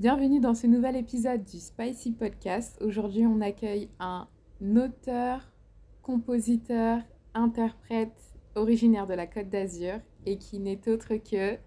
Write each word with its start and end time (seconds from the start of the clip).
Bienvenue 0.00 0.40
dans 0.40 0.54
ce 0.54 0.66
nouvel 0.66 0.96
épisode 0.96 1.44
du 1.44 1.58
Spicy 1.58 2.12
Podcast. 2.12 2.78
Aujourd'hui, 2.80 3.26
on 3.26 3.42
accueille 3.42 3.90
un 3.98 4.26
auteur, 4.74 5.52
compositeur, 6.00 7.02
interprète 7.34 8.16
originaire 8.54 9.06
de 9.06 9.12
la 9.12 9.26
Côte 9.26 9.50
d'Azur 9.50 10.00
et 10.24 10.38
qui 10.38 10.58
n'est 10.58 10.88
autre 10.88 11.16
que 11.16 11.58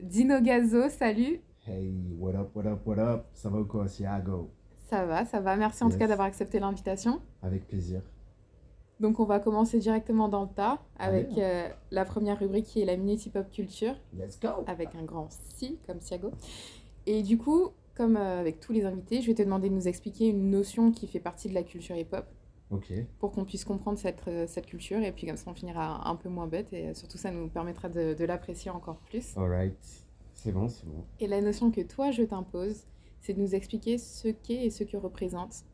Dino 0.00 0.40
Gazo. 0.40 0.88
Salut 0.88 1.42
Hey, 1.66 1.92
what 2.18 2.36
up, 2.36 2.56
what 2.56 2.64
up, 2.64 2.86
what 2.86 2.98
up? 2.98 3.26
Ça 3.34 3.50
va 3.50 3.60
ou 3.60 3.66
quoi, 3.66 3.86
Siago? 3.86 4.50
Ça 4.88 5.04
va, 5.04 5.26
ça 5.26 5.40
va. 5.40 5.54
Merci 5.56 5.84
en 5.84 5.90
tout 5.90 5.98
cas 5.98 6.08
d'avoir 6.08 6.28
accepté 6.28 6.60
l'invitation. 6.60 7.20
Avec 7.42 7.66
plaisir. 7.66 8.00
Donc, 8.98 9.20
on 9.20 9.24
va 9.24 9.40
commencer 9.40 9.78
directement 9.78 10.30
dans 10.30 10.44
le 10.44 10.48
tas 10.48 10.78
avec 10.98 11.36
euh, 11.36 11.68
la 11.90 12.06
première 12.06 12.38
rubrique 12.38 12.64
qui 12.64 12.80
est 12.80 12.86
la 12.86 12.96
Minute 12.96 13.26
Hip 13.26 13.32
Hop 13.36 13.50
Culture. 13.50 13.94
Let's 14.14 14.40
go! 14.40 14.64
avec 14.66 14.94
un 14.94 15.04
grand 15.04 15.28
si, 15.30 15.78
comme 15.86 15.98
Thiago. 15.98 16.32
Et 17.08 17.22
du 17.22 17.38
coup, 17.38 17.70
comme 17.94 18.18
euh, 18.18 18.38
avec 18.38 18.60
tous 18.60 18.74
les 18.74 18.84
invités, 18.84 19.22
je 19.22 19.28
vais 19.28 19.34
te 19.34 19.42
demander 19.42 19.70
de 19.70 19.74
nous 19.74 19.88
expliquer 19.88 20.28
une 20.28 20.50
notion 20.50 20.92
qui 20.92 21.06
fait 21.06 21.20
partie 21.20 21.48
de 21.48 21.54
la 21.54 21.62
culture 21.62 21.96
hip-hop 21.96 22.26
pour 23.18 23.32
qu'on 23.32 23.46
puisse 23.46 23.64
comprendre 23.64 23.98
cette, 23.98 24.28
euh, 24.28 24.46
cette 24.46 24.66
culture. 24.66 24.98
Et 24.98 25.10
puis 25.10 25.26
comme 25.26 25.38
ça, 25.38 25.50
on 25.50 25.54
finira 25.54 26.06
un 26.06 26.16
peu 26.16 26.28
moins 26.28 26.46
bête 26.46 26.70
et 26.74 26.92
surtout, 26.92 27.16
ça 27.16 27.30
nous 27.30 27.48
permettra 27.48 27.88
de, 27.88 28.12
de 28.12 28.24
l'apprécier 28.26 28.70
encore 28.70 28.98
plus. 28.98 29.34
alright. 29.38 30.04
C'est 30.34 30.52
bon, 30.52 30.68
c'est 30.68 30.84
bon. 30.84 31.02
Et 31.18 31.26
la 31.26 31.40
notion 31.40 31.70
que 31.70 31.80
toi, 31.80 32.10
je 32.10 32.24
t'impose, 32.24 32.84
c'est 33.20 33.32
de 33.32 33.40
nous 33.40 33.54
expliquer 33.54 33.96
ce 33.96 34.28
qu'est 34.28 34.66
et 34.66 34.70
ce 34.70 34.84
que 34.84 34.98
représente 34.98 35.64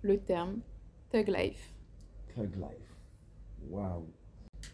le 0.00 0.18
terme 0.18 0.60
Thug 1.10 1.28
Life. 1.28 1.74
Thug 2.34 2.54
Life. 2.54 2.96
Waouh. 3.68 4.06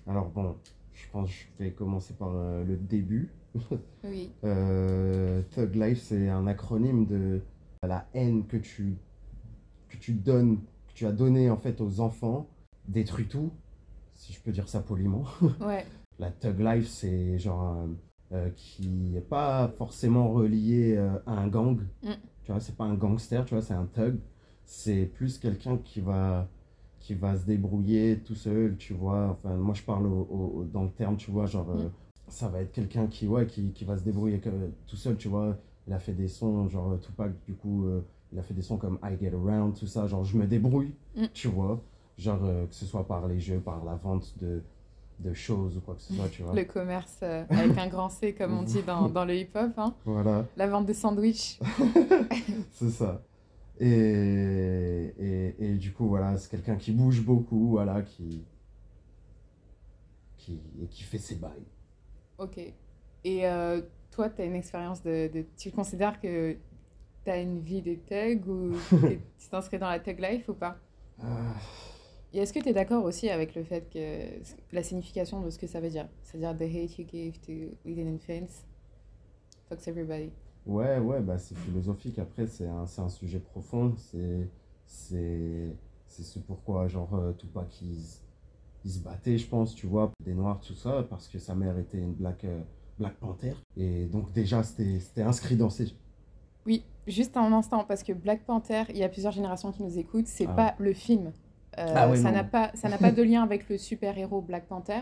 Alors 0.06 0.28
bon, 0.30 0.54
je 0.92 1.10
pense 1.10 1.28
que 1.28 1.34
je 1.58 1.64
vais 1.64 1.72
commencer 1.72 2.14
par 2.14 2.30
euh, 2.32 2.62
le 2.62 2.76
début. 2.76 3.32
Oui. 4.04 4.30
Euh, 4.44 5.42
Thug 5.54 5.74
Life, 5.76 6.00
c'est 6.02 6.28
un 6.28 6.46
acronyme 6.46 7.06
de 7.06 7.40
la 7.82 8.06
haine 8.14 8.46
que 8.46 8.56
tu, 8.56 8.96
que 9.88 9.96
tu 9.96 10.12
donnes, 10.12 10.58
que 10.88 10.94
tu 10.94 11.06
as 11.06 11.12
donné 11.12 11.50
en 11.50 11.56
fait 11.56 11.80
aux 11.80 12.00
enfants, 12.00 12.48
détruit 12.88 13.26
tout, 13.26 13.50
si 14.14 14.32
je 14.32 14.40
peux 14.40 14.52
dire 14.52 14.68
ça 14.68 14.80
poliment. 14.80 15.24
Ouais. 15.60 15.84
La 16.18 16.30
Thug 16.30 16.60
Life, 16.60 16.88
c'est 16.88 17.38
genre 17.38 17.86
euh, 18.32 18.48
qui 18.56 18.88
n'est 18.88 19.20
pas 19.20 19.68
forcément 19.76 20.30
relié 20.32 20.96
euh, 20.96 21.10
à 21.26 21.32
un 21.32 21.48
gang. 21.48 21.80
Mm. 22.02 22.10
Tu 22.44 22.52
vois, 22.52 22.60
c'est 22.60 22.76
pas 22.76 22.84
un 22.84 22.94
gangster, 22.94 23.44
tu 23.44 23.54
vois, 23.54 23.62
c'est 23.62 23.74
un 23.74 23.86
thug. 23.86 24.18
C'est 24.64 25.06
plus 25.06 25.38
quelqu'un 25.38 25.76
qui 25.78 26.00
va 26.00 26.48
qui 27.00 27.14
va 27.14 27.36
se 27.36 27.44
débrouiller 27.44 28.20
tout 28.20 28.36
seul, 28.36 28.76
tu 28.76 28.94
vois. 28.94 29.30
Enfin, 29.30 29.56
moi 29.56 29.74
je 29.74 29.82
parle 29.82 30.06
au- 30.06 30.26
au- 30.30 30.60
au- 30.60 30.64
dans 30.64 30.84
le 30.84 30.90
terme, 30.90 31.16
tu 31.16 31.30
vois, 31.32 31.46
genre 31.46 31.68
euh, 31.70 31.88
ça 32.32 32.48
va 32.48 32.60
être 32.60 32.72
quelqu'un 32.72 33.06
qui 33.06 33.26
ouais 33.28 33.46
qui, 33.46 33.72
qui 33.72 33.84
va 33.84 33.96
se 33.96 34.02
débrouiller 34.02 34.40
tout 34.86 34.96
seul, 34.96 35.16
tu 35.16 35.28
vois. 35.28 35.56
Il 35.86 35.92
a 35.92 35.98
fait 35.98 36.12
des 36.12 36.28
sons 36.28 36.68
genre 36.68 36.98
Tupac 37.00 37.32
du 37.46 37.54
coup 37.54 37.86
euh, 37.86 38.00
il 38.32 38.38
a 38.38 38.42
fait 38.42 38.54
des 38.54 38.62
sons 38.62 38.76
comme 38.78 38.98
I 39.02 39.16
Get 39.20 39.32
Around, 39.34 39.74
tout 39.78 39.86
ça, 39.86 40.06
genre 40.06 40.24
je 40.24 40.36
me 40.36 40.46
débrouille, 40.46 40.94
Mm. 41.16 41.24
tu 41.34 41.48
vois. 41.48 41.80
Genre 42.18 42.40
euh, 42.44 42.66
que 42.66 42.74
ce 42.74 42.86
soit 42.86 43.06
par 43.06 43.26
les 43.28 43.38
jeux, 43.40 43.58
par 43.60 43.84
la 43.84 43.94
vente 43.96 44.34
de 44.40 44.62
de 45.18 45.34
choses 45.34 45.76
ou 45.76 45.80
quoi 45.80 45.94
que 45.94 46.00
ce 46.02 46.14
soit, 46.14 46.28
tu 46.28 46.42
vois. 46.42 46.52
Le 46.54 46.64
commerce 46.64 47.18
euh, 47.22 47.44
avec 47.50 47.78
un 47.78 47.86
grand 47.88 48.08
C, 48.08 48.34
comme 48.34 48.58
on 48.58 48.62
dit 48.64 48.82
dans, 48.82 49.08
dans 49.08 49.24
le 49.24 49.36
hip-hop. 49.36 49.70
hein. 49.76 49.94
Voilà. 50.04 50.46
La 50.56 50.66
vente 50.66 50.86
de 50.86 50.92
sandwichs. 50.92 51.60
c'est 52.72 52.90
ça. 52.90 53.22
Et, 53.78 53.88
et, 53.88 55.54
et 55.64 55.74
du 55.76 55.92
coup, 55.92 56.08
voilà, 56.08 56.36
c'est 56.38 56.50
quelqu'un 56.50 56.76
qui 56.76 56.90
bouge 56.92 57.22
beaucoup, 57.24 57.68
voilà, 57.70 58.02
qui, 58.02 58.42
qui, 60.38 60.58
et 60.82 60.86
qui 60.86 61.02
fait 61.04 61.18
ses 61.18 61.36
bails. 61.36 61.50
Ok. 62.38 62.58
Et 63.24 63.46
euh, 63.46 63.80
toi, 64.10 64.28
tu 64.30 64.42
as 64.42 64.44
une 64.44 64.54
expérience 64.56 65.02
de, 65.02 65.28
de- 65.32 65.46
Tu 65.56 65.70
considères 65.70 66.20
que 66.20 66.56
tu 67.24 67.30
as 67.30 67.40
une 67.40 67.60
vie 67.60 67.82
de 67.82 67.94
thug 67.96 68.46
ou 68.48 68.86
tu 69.38 69.48
t'inscris 69.50 69.78
dans 69.78 69.88
la 69.90 70.00
thug 70.00 70.20
life 70.20 70.48
ou 70.48 70.54
pas? 70.54 70.78
Ah, 71.18 71.54
Et 72.32 72.38
est-ce 72.38 72.52
que 72.52 72.58
tu 72.60 72.70
es 72.70 72.72
d'accord 72.72 73.04
aussi 73.04 73.28
avec 73.30 73.54
le 73.54 73.62
fait 73.64 73.88
que 73.90 74.74
la 74.74 74.82
signification 74.82 75.40
de 75.40 75.50
ce 75.50 75.58
que 75.58 75.66
ça 75.66 75.80
veut 75.80 75.90
dire? 75.90 76.08
C'est-à-dire 76.22 76.56
the 76.56 76.62
hate 76.62 76.98
you 76.98 77.06
give 77.10 77.38
to 77.40 77.76
within 77.84 78.08
infants 78.14 78.64
fucks 79.68 79.88
everybody. 79.88 80.32
ouais, 80.66 80.98
ouais, 80.98 81.20
bah, 81.20 81.38
c'est 81.38 81.56
philosophique. 81.56 82.18
Après, 82.18 82.46
c'est 82.46 82.66
un, 82.66 82.84
un 82.98 83.08
sujet 83.08 83.40
profond. 83.40 83.94
C'est, 83.96 84.48
c'est, 84.86 85.76
ce 86.08 86.38
pourquoi, 86.38 86.88
genre, 86.88 87.14
euh, 87.14 87.32
Tupac, 87.32 87.80
il, 87.82 87.96
se- 88.82 88.88
il 88.88 88.90
se 88.90 88.98
battait, 89.00 89.38
je 89.38 89.46
pense, 89.46 89.74
tu 89.74 89.86
vois, 89.86 90.10
des 90.24 90.34
Noirs, 90.34 90.60
tout 90.60 90.74
ça, 90.74 91.04
parce 91.08 91.28
que 91.28 91.38
sa 91.38 91.54
mère 91.54 91.78
était 91.78 91.98
une 91.98 92.12
Black, 92.12 92.44
euh, 92.44 92.60
Black 92.98 93.14
Panther. 93.14 93.54
Et 93.76 94.06
donc, 94.06 94.32
déjà, 94.32 94.62
c'était 94.62 95.22
inscrit 95.22 95.56
dans 95.56 95.70
ses. 95.70 95.86
Oui, 96.66 96.84
juste 97.06 97.36
un 97.36 97.52
instant, 97.52 97.84
parce 97.84 98.02
que 98.02 98.12
Black 98.12 98.44
Panther, 98.44 98.84
il 98.90 98.98
y 98.98 99.02
a 99.04 99.08
plusieurs 99.08 99.32
générations 99.32 99.72
qui 99.72 99.82
nous 99.82 99.98
écoutent, 99.98 100.26
c'est 100.28 100.46
Ah. 100.48 100.52
pas 100.54 100.74
le 100.78 100.92
film. 100.92 101.32
Euh, 101.78 101.86
Ah 101.96 102.16
ça 102.16 102.30
n'a 102.30 102.44
pas, 102.44 102.70
ça 102.74 102.88
pas 102.98 103.12
de 103.12 103.22
lien 103.22 103.42
avec 103.42 103.68
le 103.68 103.78
super-héros 103.78 104.42
Black 104.42 104.66
Panther. 104.66 105.00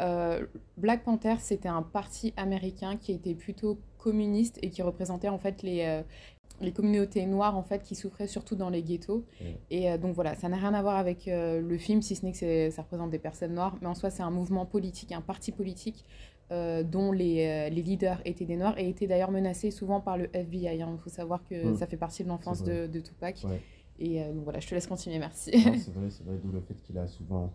Euh, 0.00 0.46
Black 0.76 1.04
Panther, 1.04 1.36
c'était 1.38 1.68
un 1.68 1.82
parti 1.82 2.32
américain 2.36 2.96
qui 2.96 3.12
était 3.12 3.34
plutôt 3.34 3.78
communiste 3.98 4.58
et 4.62 4.70
qui 4.70 4.82
représentait 4.82 5.28
en 5.28 5.38
fait 5.38 5.62
les, 5.62 5.82
euh, 5.84 6.02
les 6.60 6.72
communautés 6.72 7.26
noires 7.26 7.56
en 7.56 7.62
fait 7.62 7.82
qui 7.82 7.94
souffraient 7.94 8.26
surtout 8.26 8.56
dans 8.56 8.70
les 8.70 8.82
ghettos. 8.82 9.24
Ouais. 9.40 9.58
Et 9.70 9.90
euh, 9.90 9.98
donc 9.98 10.14
voilà, 10.14 10.34
ça 10.34 10.48
n'a 10.48 10.56
rien 10.56 10.74
à 10.74 10.82
voir 10.82 10.96
avec 10.96 11.28
euh, 11.28 11.60
le 11.60 11.78
film, 11.78 12.02
si 12.02 12.16
ce 12.16 12.24
n'est 12.24 12.32
que 12.32 12.70
ça 12.70 12.82
représente 12.82 13.10
des 13.10 13.18
personnes 13.18 13.54
noires, 13.54 13.76
mais 13.80 13.86
en 13.88 13.94
soi 13.94 14.10
c'est 14.10 14.22
un 14.22 14.30
mouvement 14.30 14.64
politique, 14.66 15.12
un 15.12 15.20
parti 15.20 15.52
politique 15.52 16.04
euh, 16.52 16.82
dont 16.82 17.12
les, 17.12 17.68
les 17.70 17.82
leaders 17.82 18.20
étaient 18.24 18.44
des 18.44 18.56
noirs 18.56 18.78
et 18.78 18.88
étaient 18.88 19.06
d'ailleurs 19.06 19.30
menacés 19.32 19.70
souvent 19.70 20.00
par 20.00 20.16
le 20.16 20.28
FBI. 20.32 20.80
hein. 20.82 20.90
Il 20.94 20.98
faut 21.00 21.10
savoir 21.10 21.42
que 21.44 21.72
Mm. 21.72 21.76
ça 21.76 21.86
fait 21.86 21.96
partie 21.96 22.22
de 22.24 22.28
l'enfance 22.28 22.62
de, 22.62 22.86
de 22.86 23.00
Tupac. 23.00 23.42
Ouais. 23.48 23.60
Et 23.98 24.22
donc 24.32 24.44
voilà, 24.44 24.60
je 24.60 24.68
te 24.68 24.74
laisse 24.74 24.86
continuer, 24.86 25.18
merci. 25.18 25.50
C'est 25.52 25.58
vrai, 25.94 26.10
c'est 26.10 26.24
vrai, 26.24 26.36
d'où 26.42 26.52
le 26.52 26.60
fait 26.60 26.74
qu'il 26.82 26.96
a 26.98 27.06
souvent 27.06 27.50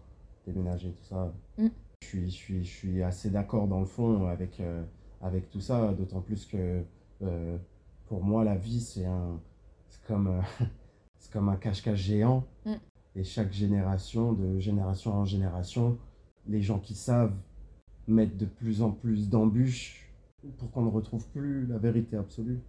déménagé, 0.46 0.90
tout 0.92 1.04
ça. 1.06 1.32
Mm. 1.58 1.68
Je, 2.02 2.08
suis, 2.08 2.30
je, 2.30 2.36
suis, 2.36 2.64
je 2.66 2.70
suis 2.70 3.04
assez 3.04 3.30
d'accord 3.30 3.68
dans 3.68 3.80
le 3.80 3.86
fond 3.86 4.26
avec, 4.26 4.60
avec 5.22 5.50
tout 5.52 5.62
ça, 5.62 5.94
d'autant 5.94 6.20
plus 6.22 6.46
que 6.48 6.82
euh, 7.22 7.58
pour 8.12 8.26
moi, 8.26 8.44
la 8.44 8.58
vie, 8.58 8.82
c'est 8.82 9.06
un, 9.06 9.40
c'est 9.88 10.04
comme, 10.04 10.28
euh, 10.28 10.42
c'est 11.18 11.32
comme 11.32 11.48
un 11.48 11.56
cache-cache 11.56 11.98
géant. 11.98 12.44
Mm. 12.66 12.74
Et 13.16 13.24
chaque 13.24 13.54
génération, 13.54 14.34
de 14.34 14.60
génération 14.60 15.14
en 15.14 15.24
génération, 15.24 15.98
les 16.46 16.62
gens 16.62 16.78
qui 16.78 16.94
savent 16.94 17.34
mettent 18.10 18.36
de 18.36 18.46
plus 18.46 18.82
en 18.82 18.92
plus 18.92 19.30
d'embûches 19.30 20.14
pour 20.58 20.70
qu'on 20.72 20.82
ne 20.82 20.90
retrouve 20.90 21.26
plus 21.30 21.66
la 21.68 21.78
vérité 21.78 22.18
absolue. 22.18 22.60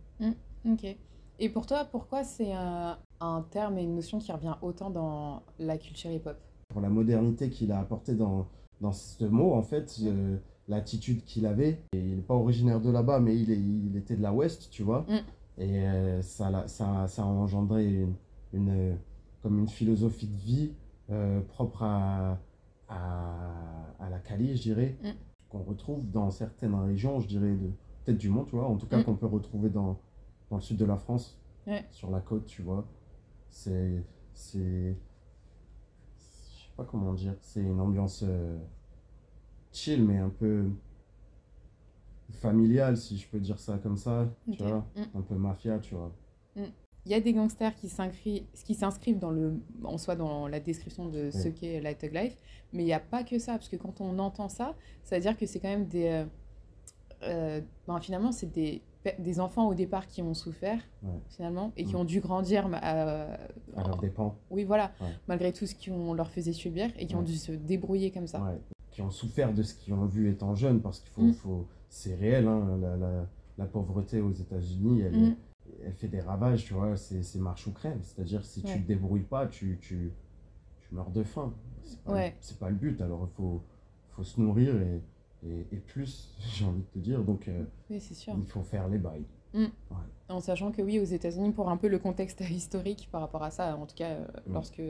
ok. 0.64 0.96
Et 1.40 1.48
pour 1.48 1.66
toi, 1.66 1.86
pourquoi 1.86 2.22
c'est 2.22 2.52
un, 2.52 2.96
un 3.18 3.44
terme 3.50 3.78
et 3.78 3.82
une 3.82 3.96
notion 3.96 4.20
qui 4.20 4.30
revient 4.30 4.54
autant 4.62 4.90
dans 4.90 5.42
la 5.58 5.76
culture 5.76 6.12
hip-hop? 6.12 6.36
Pour 6.68 6.80
la 6.80 6.88
modernité 6.88 7.50
qu'il 7.50 7.72
a 7.72 7.80
apporté 7.80 8.14
dans, 8.14 8.46
dans 8.80 8.92
ce 8.92 9.24
mot, 9.24 9.54
en 9.54 9.62
fait, 9.62 9.92
euh, 10.04 10.36
l'attitude 10.68 11.24
qu'il 11.24 11.46
avait. 11.46 11.82
Et 11.92 11.98
il 11.98 12.16
n'est 12.16 12.22
pas 12.22 12.34
originaire 12.34 12.80
de 12.80 12.90
là-bas, 12.90 13.20
mais 13.20 13.36
il, 13.38 13.50
est, 13.50 13.58
il 13.58 13.96
était 13.96 14.16
de 14.16 14.22
la 14.22 14.32
Ouest, 14.32 14.68
tu 14.70 14.82
vois. 14.82 15.06
Mm. 15.08 15.60
Et 15.62 15.86
euh, 15.86 16.22
ça, 16.22 16.66
ça, 16.68 17.06
ça 17.08 17.22
a 17.22 17.26
engendré 17.26 17.86
une, 17.86 18.14
une, 18.52 18.96
comme 19.42 19.58
une 19.58 19.68
philosophie 19.68 20.26
de 20.28 20.36
vie 20.36 20.72
euh, 21.10 21.40
propre 21.42 21.82
à, 21.82 22.38
à, 22.88 23.40
à 24.00 24.08
la 24.10 24.18
Cali, 24.18 24.56
je 24.56 24.62
dirais, 24.62 24.96
Mm. 25.02 25.08
qu'on 25.50 25.62
retrouve 25.62 26.10
dans 26.10 26.30
certaines 26.30 26.74
régions, 26.74 27.20
je 27.20 27.28
dirais, 27.28 27.52
de- 27.52 27.70
peut-être 28.04 28.18
du 28.18 28.28
monde, 28.30 28.46
tu 28.46 28.56
vois, 28.56 28.66
en 28.66 28.76
tout 28.76 28.86
cas 28.86 28.98
Mm. 28.98 29.04
qu'on 29.04 29.14
peut 29.16 29.26
retrouver 29.26 29.68
dans, 29.68 29.98
dans 30.50 30.56
le 30.56 30.62
sud 30.62 30.76
de 30.78 30.84
la 30.84 30.96
France, 30.96 31.38
Ouais. 31.66 31.84
sur 31.90 32.10
la 32.10 32.20
côte, 32.20 32.46
tu 32.46 32.62
vois. 32.62 32.84
C'est. 33.50 34.02
c'est 34.34 34.96
je 36.18 36.64
sais 36.64 36.72
pas 36.76 36.84
comment 36.84 37.12
dire, 37.12 37.34
c'est 37.42 37.60
une 37.60 37.80
ambiance 37.80 38.24
euh, 38.26 38.58
chill, 39.72 40.04
mais 40.04 40.18
un 40.18 40.28
peu 40.30 40.64
familiale, 42.32 42.96
si 42.96 43.18
je 43.18 43.28
peux 43.28 43.40
dire 43.40 43.58
ça 43.58 43.78
comme 43.78 43.96
ça, 43.96 44.28
tu 44.50 44.62
vois, 44.62 44.86
Mm. 44.96 45.18
un 45.18 45.20
peu 45.22 45.34
mafia, 45.34 45.78
tu 45.78 45.94
vois. 45.94 46.12
Il 47.04 47.10
y 47.10 47.14
a 47.14 47.20
des 47.20 47.32
gangsters 47.32 47.74
qui 47.74 47.88
s'inscrivent, 47.88 49.18
dans 49.18 49.32
le, 49.32 49.54
en 49.82 49.98
soi 49.98 50.14
dans 50.14 50.46
la 50.46 50.60
description 50.60 51.08
de 51.08 51.30
ce 51.32 51.48
qu'est 51.48 51.80
la 51.80 51.94
thug 51.94 52.14
life, 52.14 52.36
mais 52.72 52.82
il 52.84 52.86
n'y 52.86 52.92
a 52.92 53.00
pas 53.00 53.24
que 53.24 53.38
ça, 53.40 53.52
parce 53.54 53.68
que 53.68 53.76
quand 53.76 54.00
on 54.00 54.18
entend 54.20 54.48
ça, 54.48 54.76
ça 55.02 55.16
veut 55.16 55.22
dire 55.22 55.36
que 55.36 55.44
c'est 55.46 55.58
quand 55.58 55.68
même 55.68 55.86
des, 55.88 56.06
euh, 56.06 56.24
euh, 57.24 57.60
ben, 57.88 57.98
finalement 58.00 58.30
c'est 58.30 58.50
des, 58.52 58.82
des 59.18 59.40
enfants 59.40 59.66
au 59.68 59.74
départ 59.74 60.06
qui 60.06 60.22
ont 60.22 60.32
souffert 60.34 60.78
Ouais. 61.02 61.10
finalement 61.30 61.72
et 61.76 61.84
qui 61.84 61.94
Mm. 61.94 61.98
ont 61.98 62.04
dû 62.04 62.20
grandir 62.20 62.66
euh, 62.72 63.36
À 63.76 63.82
leur 63.88 63.96
dépens, 63.98 64.36
oui 64.50 64.62
voilà, 64.62 64.92
Ouais. 65.00 65.08
malgré 65.26 65.52
tout 65.52 65.66
ce 65.66 65.74
qu'on 65.74 66.14
leur 66.14 66.30
faisait 66.30 66.52
subir 66.52 66.88
et 66.98 67.06
qui 67.06 67.16
ont 67.16 67.22
dû 67.22 67.34
se 67.36 67.50
débrouiller 67.52 68.12
comme 68.12 68.28
ça. 68.28 68.38
Qui 68.92 69.02
ont 69.02 69.10
souffert 69.10 69.52
de 69.52 69.62
ce 69.62 69.74
qu'ils 69.74 69.94
ont 69.94 70.06
vu 70.06 70.30
étant 70.30 70.54
jeunes, 70.54 70.80
parce 70.80 71.00
qu'il 71.00 71.10
faut, 71.10 71.22
Mm. 71.22 71.32
faut, 71.32 71.66
c'est 71.88 72.14
réel, 72.14 72.46
hein, 72.46 72.78
la, 72.80 72.96
la, 72.96 73.26
la 73.58 73.66
pauvreté 73.66 74.20
aux 74.20 74.32
États-Unis, 74.32 75.00
elle, 75.00 75.16
Mm. 75.18 75.36
elle 75.84 75.92
fait 75.94 76.08
des 76.08 76.20
ravages, 76.20 76.64
tu 76.64 76.74
vois, 76.74 76.96
c'est 76.96 77.38
marche 77.40 77.66
ou 77.66 77.72
crève. 77.72 77.98
C'est-à-dire, 78.02 78.44
si 78.44 78.62
tu 78.62 78.68
Ouais. 78.72 78.80
te 78.80 78.86
débrouilles 78.86 79.22
pas, 79.22 79.46
tu, 79.46 79.78
tu, 79.80 80.12
tu 80.80 80.94
meurs 80.94 81.10
de 81.10 81.22
faim. 81.24 81.52
C'est 81.82 82.00
pas, 82.02 82.12
Ouais. 82.12 82.34
pas 82.60 82.68
le 82.70 82.76
but, 82.76 83.00
alors 83.00 83.28
il 83.30 83.34
faut, 83.34 83.62
faut 84.10 84.24
se 84.24 84.40
nourrir 84.40 84.74
et, 84.80 85.00
et, 85.44 85.66
et 85.72 85.76
plus, 85.78 86.30
j'ai 86.54 86.64
envie 86.64 86.82
de 86.82 86.86
te 86.86 86.98
dire. 86.98 87.22
Donc, 87.24 87.48
euh, 87.48 87.64
Oui, 87.90 87.98
sûr. 88.00 88.34
il 88.38 88.46
faut 88.46 88.62
faire 88.62 88.88
les 88.88 88.98
bails. 88.98 89.24
En 90.28 90.40
sachant 90.40 90.72
que 90.72 90.80
oui, 90.80 90.98
aux 90.98 91.04
États-Unis, 91.04 91.52
pour 91.52 91.68
un 91.68 91.76
peu 91.76 91.88
le 91.88 91.98
contexte 91.98 92.40
historique 92.50 93.08
par 93.12 93.20
rapport 93.22 93.42
à 93.42 93.50
ça, 93.50 93.76
en 93.76 93.86
tout 93.86 93.94
cas, 93.96 94.10
euh, 94.10 94.26
Mm. 94.46 94.52
lorsque 94.52 94.82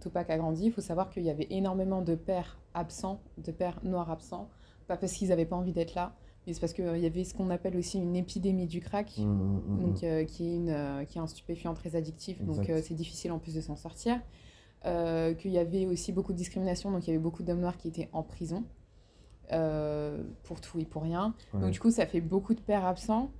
Tupac 0.00 0.30
a 0.30 0.38
grandi, 0.38 0.66
il 0.66 0.72
faut 0.72 0.80
savoir 0.80 1.10
qu'il 1.10 1.22
y 1.22 1.30
avait 1.30 1.46
énormément 1.50 2.02
de 2.02 2.14
pères 2.14 2.58
absents, 2.74 3.20
de 3.38 3.52
pères 3.52 3.80
noirs 3.84 4.10
absents, 4.10 4.48
pas 4.86 4.96
parce 4.96 5.12
qu'ils 5.12 5.28
n'avaient 5.28 5.46
pas 5.46 5.56
envie 5.56 5.72
d'être 5.72 5.94
là, 5.94 6.14
mais 6.46 6.52
c'est 6.52 6.60
parce 6.60 6.72
qu'il 6.72 6.98
y 6.98 7.06
avait 7.06 7.24
ce 7.24 7.34
qu'on 7.34 7.50
appelle 7.50 7.76
aussi 7.76 7.98
une 7.98 8.16
épidémie 8.16 8.66
du 8.66 8.80
crack. 8.80 9.16
Mm, 9.18 9.22
mm, 9.22 9.62
mm, 9.66 9.80
donc, 9.80 10.04
euh, 10.04 10.24
qui, 10.24 10.48
est 10.50 10.56
une, 10.56 10.68
euh, 10.70 11.04
qui 11.04 11.18
est 11.18 11.20
un 11.20 11.26
stupéfiant 11.26 11.74
très 11.74 11.96
addictif, 11.96 12.42
donc 12.42 12.58
Exact. 12.60 12.72
euh, 12.74 12.80
c'est 12.84 12.94
difficile 12.94 13.32
en 13.32 13.38
plus 13.38 13.54
de 13.54 13.60
s'en 13.60 13.76
sortir. 13.76 14.20
Euh, 14.86 15.32
qu'il 15.32 15.50
y 15.50 15.58
avait 15.58 15.86
aussi 15.86 16.12
beaucoup 16.12 16.32
de 16.34 16.36
discrimination, 16.36 16.90
donc 16.90 17.06
il 17.06 17.10
y 17.10 17.10
avait 17.14 17.22
beaucoup 17.22 17.42
d'hommes 17.42 17.60
noirs 17.60 17.78
qui 17.78 17.88
étaient 17.88 18.10
en 18.12 18.22
prison 18.22 18.64
euh, 19.52 20.22
pour 20.42 20.60
tout 20.60 20.78
et 20.78 20.84
pour 20.84 21.02
rien. 21.02 21.34
Ouais. 21.54 21.60
Donc 21.60 21.70
du 21.70 21.80
coup, 21.80 21.90
ça 21.90 22.04
fait 22.04 22.20
beaucoup 22.20 22.52
de 22.52 22.60
pères 22.60 22.84
absents, 22.84 23.30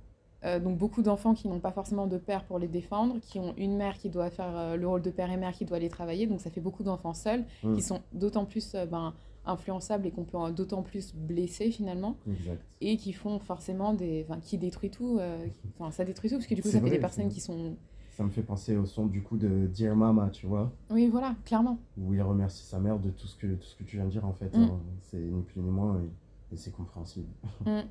euh, 0.43 0.59
donc 0.59 0.77
beaucoup 0.77 1.01
d'enfants 1.01 1.33
qui 1.33 1.47
n'ont 1.47 1.59
pas 1.59 1.71
forcément 1.71 2.07
de 2.07 2.17
père 2.17 2.43
pour 2.43 2.59
les 2.59 2.67
défendre, 2.67 3.17
qui 3.21 3.39
ont 3.39 3.53
une 3.57 3.77
mère 3.77 3.97
qui 3.97 4.09
doit 4.09 4.29
faire 4.29 4.55
euh, 4.55 4.75
le 4.75 4.87
rôle 4.87 5.01
de 5.01 5.09
père 5.11 5.31
et 5.31 5.37
mère, 5.37 5.53
qui 5.53 5.65
doit 5.65 5.77
aller 5.77 5.89
travailler, 5.89 6.27
donc 6.27 6.41
ça 6.41 6.49
fait 6.51 6.61
beaucoup 6.61 6.83
d'enfants 6.83 7.13
seuls, 7.13 7.45
Mm. 7.63 7.73
qui 7.75 7.81
sont 7.81 8.01
d'autant 8.13 8.45
plus 8.45 8.75
euh, 8.75 8.85
ben, 8.85 9.13
influençables 9.47 10.07
et 10.07 10.11
qu'on 10.11 10.23
peut 10.23 10.37
d'autant 10.51 10.81
plus 10.81 11.13
blesser 11.15 11.69
finalement, 11.71 12.17
Exact. 12.27 12.61
et 12.81 12.97
qui 12.97 13.13
font 13.13 13.39
forcément 13.39 13.93
des... 13.93 14.25
Qui 14.41 14.57
détruit 14.57 14.89
tout, 14.89 15.17
euh, 15.19 15.45
enfin 15.79 15.91
ça 15.91 16.03
détruit 16.03 16.29
tout, 16.29 16.37
parce 16.37 16.47
que 16.47 16.55
du 16.55 16.61
coup 16.61 16.67
ça 16.69 16.73
fait 16.79 16.79
vrai, 16.81 16.89
des 16.91 16.99
personnes 16.99 17.29
qui 17.29 17.39
sont... 17.39 17.75
Ça 18.11 18.23
me 18.23 18.29
fait 18.29 18.41
penser 18.43 18.77
au 18.77 18.85
son 18.85 19.05
du 19.07 19.21
coup 19.21 19.37
de 19.37 19.67
Dear 19.67 19.95
Mama, 19.95 20.29
tu 20.31 20.47
vois, 20.47 20.71
Oui, 20.89 21.07
voilà, 21.09 21.35
clairement. 21.45 21.77
où 21.97 22.13
il 22.13 22.21
remercie 22.21 22.63
sa 22.65 22.79
mère 22.79 22.97
de 22.97 23.09
tout 23.09 23.27
ce 23.27 23.35
que, 23.35 23.47
tout 23.55 23.65
ce 23.67 23.75
que 23.75 23.83
tu 23.83 23.97
viens 23.97 24.05
de 24.05 24.11
dire 24.11 24.25
en 24.25 24.33
fait. 24.33 24.55
Mm. 24.57 24.63
hein. 24.63 24.79
C'est 25.01 25.17
ni 25.19 25.41
plus 25.43 25.61
ni 25.61 25.69
moins 25.69 25.99
et, 25.99 26.53
et 26.53 26.57
c'est 26.57 26.71
compréhensible. 26.71 27.27
Mm. 27.65 27.81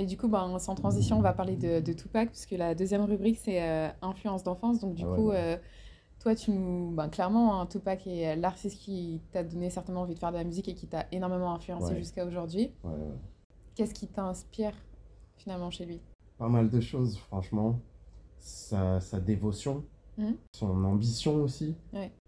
Et 0.00 0.06
du 0.06 0.16
coup, 0.16 0.28
ben, 0.28 0.60
sans 0.60 0.76
transition, 0.76 1.18
on 1.18 1.22
va 1.22 1.32
parler 1.32 1.56
de, 1.56 1.80
de 1.80 1.92
Tupac, 1.92 2.28
puisque 2.28 2.52
la 2.52 2.76
deuxième 2.76 3.02
rubrique, 3.02 3.36
c'est 3.36 3.60
euh, 3.60 3.88
influence 4.00 4.44
d'enfance. 4.44 4.78
Donc, 4.78 4.94
du 4.94 5.02
Ah 5.04 5.12
coup, 5.16 5.30
ouais. 5.30 5.36
euh, 5.36 5.56
toi, 6.20 6.36
tu 6.36 6.52
nous. 6.52 6.92
Ben, 6.92 7.08
clairement, 7.08 7.60
hein, 7.60 7.66
Tupac 7.66 8.06
est 8.06 8.36
l'artiste 8.36 8.78
qui 8.78 9.20
t'a 9.32 9.42
donné 9.42 9.70
certainement 9.70 10.02
envie 10.02 10.14
de 10.14 10.20
faire 10.20 10.30
de 10.30 10.36
la 10.36 10.44
musique 10.44 10.68
et 10.68 10.74
qui 10.74 10.86
t'a 10.86 11.06
énormément 11.10 11.52
influencé 11.52 11.94
Ouais. 11.94 11.98
jusqu'à 11.98 12.24
aujourd'hui. 12.24 12.70
Ouais. 12.84 12.92
Qu'est-ce 13.74 13.92
qui 13.92 14.06
t'inspire 14.06 14.72
finalement 15.36 15.70
chez 15.70 15.84
lui? 15.84 16.00
Pas 16.38 16.48
mal 16.48 16.70
de 16.70 16.80
choses, 16.80 17.18
franchement. 17.18 17.80
Sa, 18.38 19.00
sa 19.00 19.18
dévotion, 19.18 19.84
Mhm. 20.16 20.36
son 20.54 20.84
ambition 20.84 21.42
aussi, 21.42 21.74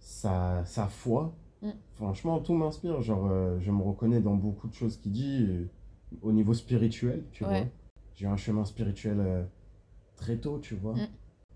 sa, 0.01 0.65
sa 0.65 0.87
foi. 0.89 1.33
Mhm. 1.63 1.73
Franchement, 1.95 2.41
tout 2.41 2.55
m'inspire. 2.55 3.01
Genre, 3.01 3.29
euh, 3.31 3.59
je 3.61 3.71
me 3.71 3.81
reconnais 3.83 4.21
dans 4.21 4.35
beaucoup 4.35 4.67
de 4.67 4.75
choses 4.75 4.97
qu'il 4.97 5.13
dit 5.13 5.69
au 6.23 6.33
niveau 6.33 6.55
spirituel, 6.55 7.23
tu 7.33 7.45
Ouais. 7.45 7.61
vois. 7.63 7.69
J'ai 8.15 8.27
eu 8.27 8.29
un 8.29 8.37
chemin 8.37 8.65
spirituel 8.65 9.17
euh, 9.21 9.45
très 10.17 10.37
tôt, 10.37 10.59
tu 10.61 10.75
vois. 10.75 10.95
Mhm. 10.95 11.09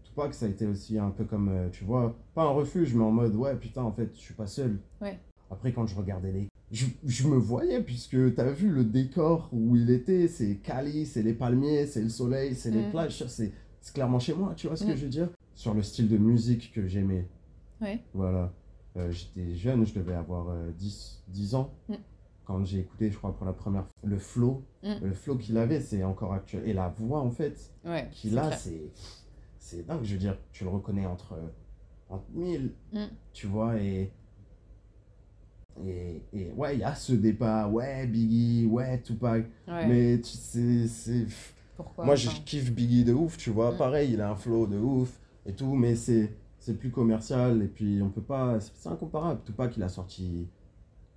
Tupac, 0.05 0.35
ça 0.35 0.47
a 0.47 0.49
été 0.49 0.67
aussi 0.67 0.99
un 0.99 1.11
peu 1.11 1.25
comme, 1.25 1.49
euh, 1.49 1.69
tu 1.71 1.85
vois, 1.85 2.17
pas 2.35 2.43
un 2.45 2.51
refuge, 2.51 2.95
mais 2.95 3.05
en 3.05 3.11
mode, 3.11 3.35
ouais, 3.35 3.55
putain, 3.57 3.83
en 3.83 3.93
fait, 3.93 4.11
je 4.15 4.21
suis 4.21 4.35
pas 4.35 4.47
seul. 4.47 4.79
Ouais. 5.01 5.19
Après, 5.51 5.73
quand 5.73 5.87
je 5.87 5.95
regardais 5.97 6.33
les. 6.33 6.49
Je, 6.73 6.87
je 7.05 7.29
me 7.29 7.37
voyais, 7.37 7.83
puisque 7.83 8.35
t'as 8.35 8.51
vu 8.51 8.71
le 8.71 8.85
décor 8.85 9.49
où 9.53 9.77
il 9.77 9.91
était, 9.91 10.27
c'est 10.29 10.57
Cali, 10.57 11.07
c'est 11.07 11.23
les 11.23 11.35
palmiers, 11.35 11.87
c'est 11.87 12.03
le 12.03 12.09
soleil, 12.09 12.55
c'est 12.55 12.71
les 12.71 12.83
Mhm. 12.85 12.91
plages, 12.91 13.25
c'est 13.27 13.53
clairement 13.93 14.19
chez 14.19 14.35
moi, 14.35 14.55
tu 14.57 14.67
vois 14.67 14.77
ce 14.77 14.85
que 14.85 14.91
Mhm. 14.91 14.97
je 14.97 15.05
veux 15.05 15.11
dire 15.11 15.29
Sur 15.55 15.75
le 15.75 15.83
style 15.83 16.09
de 16.09 16.17
musique 16.17 16.73
que 16.73 16.87
j'aimais. 16.89 17.29
Ouais. 17.81 18.01
Voilà. 18.15 18.53
Euh, 18.97 19.11
J'étais 19.13 19.55
jeune, 19.55 19.85
je 19.87 19.95
devais 19.95 20.15
avoir 20.15 20.49
euh, 20.49 20.71
10, 20.73 21.23
10 21.29 21.55
ans. 21.55 21.73
Quand 22.45 22.63
j'ai 22.65 22.81
écouté, 22.81 23.11
je 23.11 23.17
crois, 23.17 23.35
pour 23.35 23.47
la 23.47 23.53
première 23.55 23.85
fois, 23.85 23.93
le 24.03 24.19
flow. 24.19 24.63
Mm. 24.83 24.93
Le 25.03 25.13
flow 25.15 25.37
qu'il 25.37 25.57
avait, 25.57 25.81
c'est 25.81 26.05
encore 26.05 26.35
actuel. 26.35 26.63
Et 26.69 26.73
la 26.75 26.89
voix, 26.89 27.21
en 27.21 27.31
fait, 27.31 27.73
Ouais. 27.85 28.09
qu'il 28.13 28.37
a, 28.39 28.51
c'est 28.53 29.87
dingue. 29.87 30.01
Je 30.05 30.13
veux 30.13 30.19
dire, 30.19 30.37
tu 30.53 30.65
le 30.65 30.71
reconnais 30.71 31.07
entre, 31.07 31.35
entre 32.11 32.25
mille, 32.35 32.73
Mm. 32.93 33.05
tu 33.33 33.47
vois, 33.47 33.79
et. 33.81 34.13
Et, 35.85 36.23
et 36.33 36.53
ouais, 36.53 36.75
il 36.77 36.81
y 36.81 36.85
a 36.85 36.95
ce 36.95 37.15
débat, 37.15 37.67
ouais, 37.69 38.07
Biggie, 38.07 38.67
ouais, 38.67 39.01
Tupac. 39.03 39.47
Ouais. 39.67 39.87
Mais 39.89 40.21
tu 40.21 40.37
sais, 40.37 40.87
c'est. 40.87 41.27
Pourquoi 41.77 42.05
Moi, 42.05 42.15
je 42.15 42.29
kiffe 42.45 42.71
Biggie 42.73 43.05
de 43.05 43.13
ouf, 43.13 43.37
tu 43.37 43.51
vois. 43.51 43.73
Mm. 43.73 43.77
Pareil, 43.79 44.13
il 44.13 44.21
a 44.21 44.31
un 44.31 44.37
flow 44.37 44.67
de 44.67 44.79
ouf 44.79 45.19
et 45.47 45.53
tout, 45.53 45.75
mais 45.75 45.97
c'est 45.97 46.31
plus 46.79 46.91
commercial 46.91 47.61
et 47.63 47.67
puis 47.69 48.01
on 48.03 48.11
peut 48.11 48.23
pas. 48.23 48.61
C'est 48.61 48.89
incomparable. 48.89 49.41
Tupac, 49.45 49.77
il 49.77 49.83
a 49.83 49.89
sorti 49.89 50.49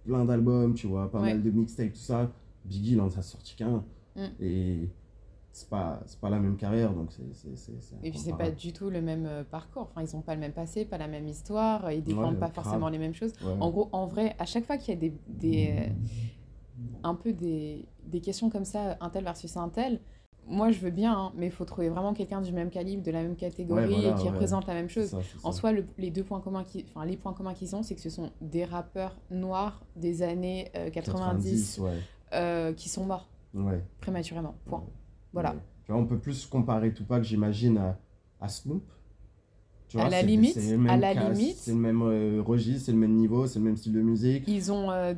plein 0.08 0.26
d'albums, 0.26 0.74
tu 0.74 0.88
vois, 0.88 1.12
pas 1.12 1.20
Ouais. 1.22 1.34
mal 1.34 1.44
de 1.44 1.52
mixtapes, 1.52 1.94
tout 1.94 2.00
ça. 2.00 2.32
Biggie, 2.66 2.94
il 2.94 3.02
en 3.02 3.08
a 3.08 3.22
sorti 3.22 3.56
qu'un. 3.56 3.84
Mm. 4.16 4.22
Et 4.42 4.90
c'est 5.52 5.70
pas, 5.70 6.02
pas 6.22 6.30
la 6.30 6.40
même 6.40 6.56
carrière, 6.58 6.94
donc 6.94 7.12
c'est. 7.12 7.50
Et 8.04 8.10
puis 8.12 8.20
c'est 8.20 8.36
pas 8.38 8.52
du 8.52 8.74
tout 8.74 8.90
le 8.90 9.02
même 9.02 9.26
euh, 9.26 9.44
parcours. 9.44 9.90
Enfin, 9.92 10.02
ils 10.04 10.16
ont 10.16 10.22
pas 10.22 10.34
le 10.36 10.42
même 10.42 10.52
passé, 10.54 10.86
pas 10.86 10.98
la 10.98 11.08
même 11.08 11.28
histoire. 11.28 11.92
Ils 11.92 12.04
défendent 12.04 12.34
Ouais, 12.36 12.40
pas 12.40 12.50
grave. 12.50 12.64
forcément 12.64 12.90
les 12.90 12.98
mêmes 13.00 13.14
choses. 13.14 13.34
Ouais. 13.44 13.56
En 13.60 13.70
gros, 13.72 13.90
en 13.92 14.06
vrai, 14.06 14.36
à 14.40 14.46
chaque 14.46 14.66
fois 14.66 14.78
qu'il 14.78 14.94
y 14.94 14.98
a 14.98 15.00
des, 15.00 15.14
des 15.28 15.76
euh, 15.90 15.90
un 17.04 17.16
peu 17.16 17.34
des, 17.34 17.86
des 18.06 18.22
questions 18.22 18.50
comme 18.50 18.66
ça, 18.66 18.98
un 19.02 19.10
tel 19.10 19.24
versus 19.24 19.56
un 19.58 19.70
tel, 19.70 20.00
moi 20.48 20.72
je 20.72 20.80
veux 20.80 20.90
bien, 20.92 21.14
hein, 21.18 21.32
mais 21.36 21.48
il 21.48 21.52
faut 21.52 21.66
trouver 21.66 21.90
vraiment 21.90 22.14
quelqu'un 22.14 22.42
du 22.42 22.52
même 22.54 22.70
calibre, 22.70 23.04
de 23.04 23.12
la 23.12 23.22
même 23.22 23.36
catégorie 23.36 23.84
Ouais, 23.86 23.88
voilà, 24.02 24.10
et 24.10 24.16
qui 24.16 24.24
ouais. 24.26 24.30
représente 24.32 24.66
la 24.68 24.74
même 24.74 24.90
chose. 24.90 25.10
ça, 25.10 25.18
En 25.44 25.52
soi, 25.52 25.72
le- 25.72 25.86
les 25.98 26.10
deux 26.12 26.24
points 26.24 26.40
communs 26.42 26.64
qui, 26.64 26.86
enfin 26.90 27.06
les 27.06 27.18
points 27.18 27.34
communs 27.34 27.54
qu'ils 27.54 27.76
ont, 27.76 27.84
c'est 27.84 27.96
que 27.96 28.02
ce 28.02 28.10
sont 28.10 28.32
des 28.42 28.66
rappeurs 28.66 29.16
noirs 29.30 29.84
des 29.96 30.22
années 30.24 30.70
euh, 30.76 30.90
90, 30.90 31.80
ouais. 31.80 31.92
euh, 32.34 32.74
qui 32.74 32.90
sont 32.90 33.06
morts 33.06 33.30
prématurément. 34.02 34.56
Point. 34.66 34.84
Voilà. 35.34 35.56
On 35.90 36.06
peut 36.06 36.20
plus 36.20 36.46
comparer 36.46 36.94
Tupac, 36.94 37.24
j'imagine, 37.24 37.78
à, 37.78 37.98
à 38.42 38.48
Snoop. 38.50 38.84
Tu 39.88 39.98
À 40.00 40.10
la 40.10 40.22
limite, 40.22 40.54
c'est 40.56 40.72
le 40.72 40.74
à 40.76 40.78
même 40.94 41.00
la 41.00 41.14
cas- 41.14 41.30
limite. 41.30 41.56
C'est 41.56 41.72
le 41.72 41.78
même 41.78 42.02
euh, 42.02 42.42
registre, 42.46 42.88
c'est 42.88 42.92
le 42.92 42.98
même 42.98 43.14
niveau, 43.16 43.48
c'est 43.48 43.60
le 43.60 43.64
même 43.66 43.78
style 43.78 43.94
de 43.94 44.02
musique. 44.02 44.44
Ils 44.46 44.70
ont 44.72 44.92
euh, 44.92 45.14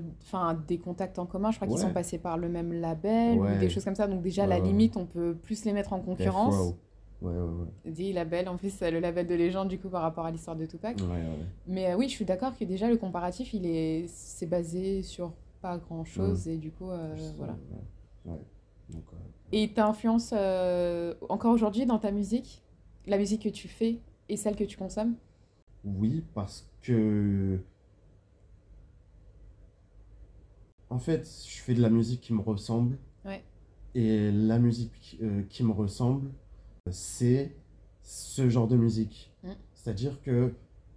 des 0.68 0.78
contacts 0.78 1.18
en 1.18 1.26
commun, 1.26 1.50
je 1.50 1.56
crois 1.58 1.68
qu'ils 1.68 1.80
sont 1.80 1.92
passés 1.94 2.20
par 2.20 2.38
le 2.38 2.50
même 2.50 2.72
label 2.74 3.40
Ouais. 3.40 3.56
ou 3.56 3.60
des 3.60 3.70
choses 3.70 3.84
comme 3.84 3.96
ça. 3.96 4.08
Donc 4.08 4.22
déjà, 4.22 4.44
à 4.44 4.48
la 4.48 4.60
limite, 4.60 4.96
on 4.96 5.06
peut 5.08 5.34
plus 5.36 5.66
les 5.66 5.74
mettre 5.74 5.94
en 5.94 6.00
concurrence. 6.02 6.56
Row. 6.56 6.76
Ouais, 7.22 7.34
ouais, 7.34 7.40
ouais. 7.86 7.92
Dit 7.92 8.14
label, 8.14 8.48
en 8.48 8.56
plus 8.58 8.70
c'est 8.72 8.92
le 8.92 9.00
label 9.00 9.28
de 9.28 9.36
légende 9.36 9.68
du 9.70 9.78
coup 9.80 9.90
par 9.90 10.04
rapport 10.04 10.26
à 10.26 10.32
l'histoire 10.32 10.56
de 10.56 10.66
Tupac. 10.66 10.98
Mais 11.68 11.92
euh, 11.92 11.98
oui, 11.98 12.06
je 12.08 12.14
suis 12.14 12.26
d'accord 12.26 12.56
que 12.58 12.64
déjà 12.64 12.88
le 12.90 12.96
comparatif, 12.98 13.54
il 13.54 13.66
est 13.66 14.06
c'est 14.08 14.46
basé 14.46 15.02
sur 15.02 15.34
pas 15.62 15.78
grand 15.80 16.06
chose 16.06 16.48
et 16.48 16.58
du 16.58 16.70
coup 16.72 16.86
voilà. 17.38 17.58
Donc, 18.26 19.04
Et 19.52 19.68
t'influences 19.74 20.32
encore 21.28 21.54
aujourd'hui 21.54 21.86
dans 21.86 21.98
ta 22.00 22.12
musique, 22.12 22.62
la 23.08 23.18
musique 23.18 23.42
que 23.44 23.50
tu 23.50 23.68
fais 23.68 24.00
et 24.30 24.38
celle 24.38 24.56
que 24.56 24.64
tu 24.64 24.78
consommes? 24.78 25.16
Oui, 25.84 26.24
parce 26.34 26.70
que. 26.82 27.60
En 30.90 30.98
fait, 31.00 31.28
je 31.48 31.58
fais 31.62 31.74
de 31.74 31.82
la 31.82 31.90
musique 31.90 32.22
qui 32.22 32.34
me 32.34 32.42
ressemble. 32.42 32.98
Ouais. 33.26 33.44
Et 33.96 34.32
la 34.32 34.58
musique 34.60 35.18
euh, 35.22 35.44
qui 35.50 35.64
me 35.64 35.72
ressemble, 35.72 36.32
c'est 36.90 37.56
ce 38.02 38.50
genre 38.50 38.68
de 38.68 38.76
musique. 38.76 39.32
Mm. 39.44 39.50
C'est-à-dire 39.76 40.22
que 40.22 40.54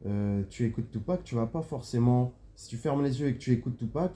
euh, 0.07 0.43
tu 0.49 0.65
écoutes 0.67 0.91
Tupac, 0.91 1.23
tu 1.25 1.35
vas 1.35 1.47
pas 1.47 1.63
forcément. 1.63 2.33
Si 2.57 2.69
tu 2.69 2.77
fermes 2.77 3.03
les 3.03 3.21
yeux 3.21 3.29
et 3.29 3.35
que 3.35 3.39
tu 3.39 3.53
écoutes 3.53 3.77
Tupac, 3.77 4.13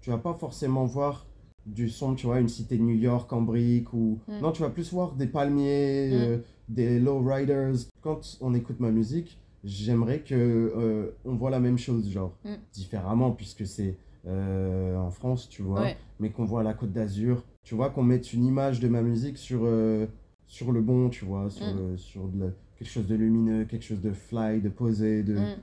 tu 0.00 0.10
vas 0.10 0.18
pas 0.18 0.34
forcément 0.34 0.84
voir 0.84 1.26
du 1.66 1.88
son, 1.90 2.14
tu 2.14 2.26
vois, 2.26 2.40
une 2.40 2.48
cité 2.48 2.76
de 2.78 2.82
New 2.82 2.96
York 2.96 3.32
en 3.32 3.42
briques 3.42 3.92
ou. 3.92 4.18
Mm. 4.26 4.40
Non, 4.40 4.52
tu 4.52 4.62
vas 4.62 4.70
plus 4.70 4.92
voir 4.92 5.12
des 5.14 5.26
palmiers, 5.28 6.08
Mm. 6.10 6.14
euh, 6.14 6.38
des 6.70 6.98
lowriders. 7.00 7.74
Quand 8.00 8.20
on 8.40 8.54
écoute 8.54 8.80
ma 8.80 8.90
musique, 8.90 9.38
j'aimerais 9.64 10.20
que 10.20 10.34
euh, 10.34 11.10
on 11.24 11.34
voit 11.34 11.50
la 11.50 11.60
même 11.60 11.78
chose, 11.78 12.08
genre 12.10 12.32
Mm. 12.44 12.54
différemment, 12.72 13.30
puisque 13.32 13.66
c'est 13.66 13.96
euh, 14.26 14.96
en 14.98 15.10
France, 15.10 15.48
tu 15.48 15.62
vois, 15.62 15.80
Ouais. 15.80 15.96
mais 16.18 16.28
qu'on 16.30 16.44
voit 16.44 16.62
la 16.62 16.74
Côte 16.74 16.92
d'Azur, 16.92 17.42
tu 17.62 17.74
vois, 17.74 17.88
qu'on 17.90 18.02
mette 18.02 18.32
une 18.34 18.44
image 18.44 18.78
de 18.80 18.86
ma 18.88 19.00
musique 19.02 19.38
sur, 19.38 19.60
euh, 19.64 20.06
sur 20.46 20.72
le 20.72 20.82
bon, 20.82 21.08
tu 21.08 21.24
vois, 21.24 21.48
sur, 21.48 21.66
Mm. 21.66 21.78
le- 21.78 21.96
sur 21.96 22.28
de 22.28 22.38
la- 22.44 22.50
quelque 22.78 22.88
chose 22.90 23.06
de 23.06 23.14
lumineux, 23.14 23.64
quelque 23.64 23.82
chose 23.84 24.00
de 24.02 24.12
fly, 24.12 24.60
de 24.60 24.68
posé, 24.68 25.22
de, 25.22 25.38
Mm. 25.38 25.56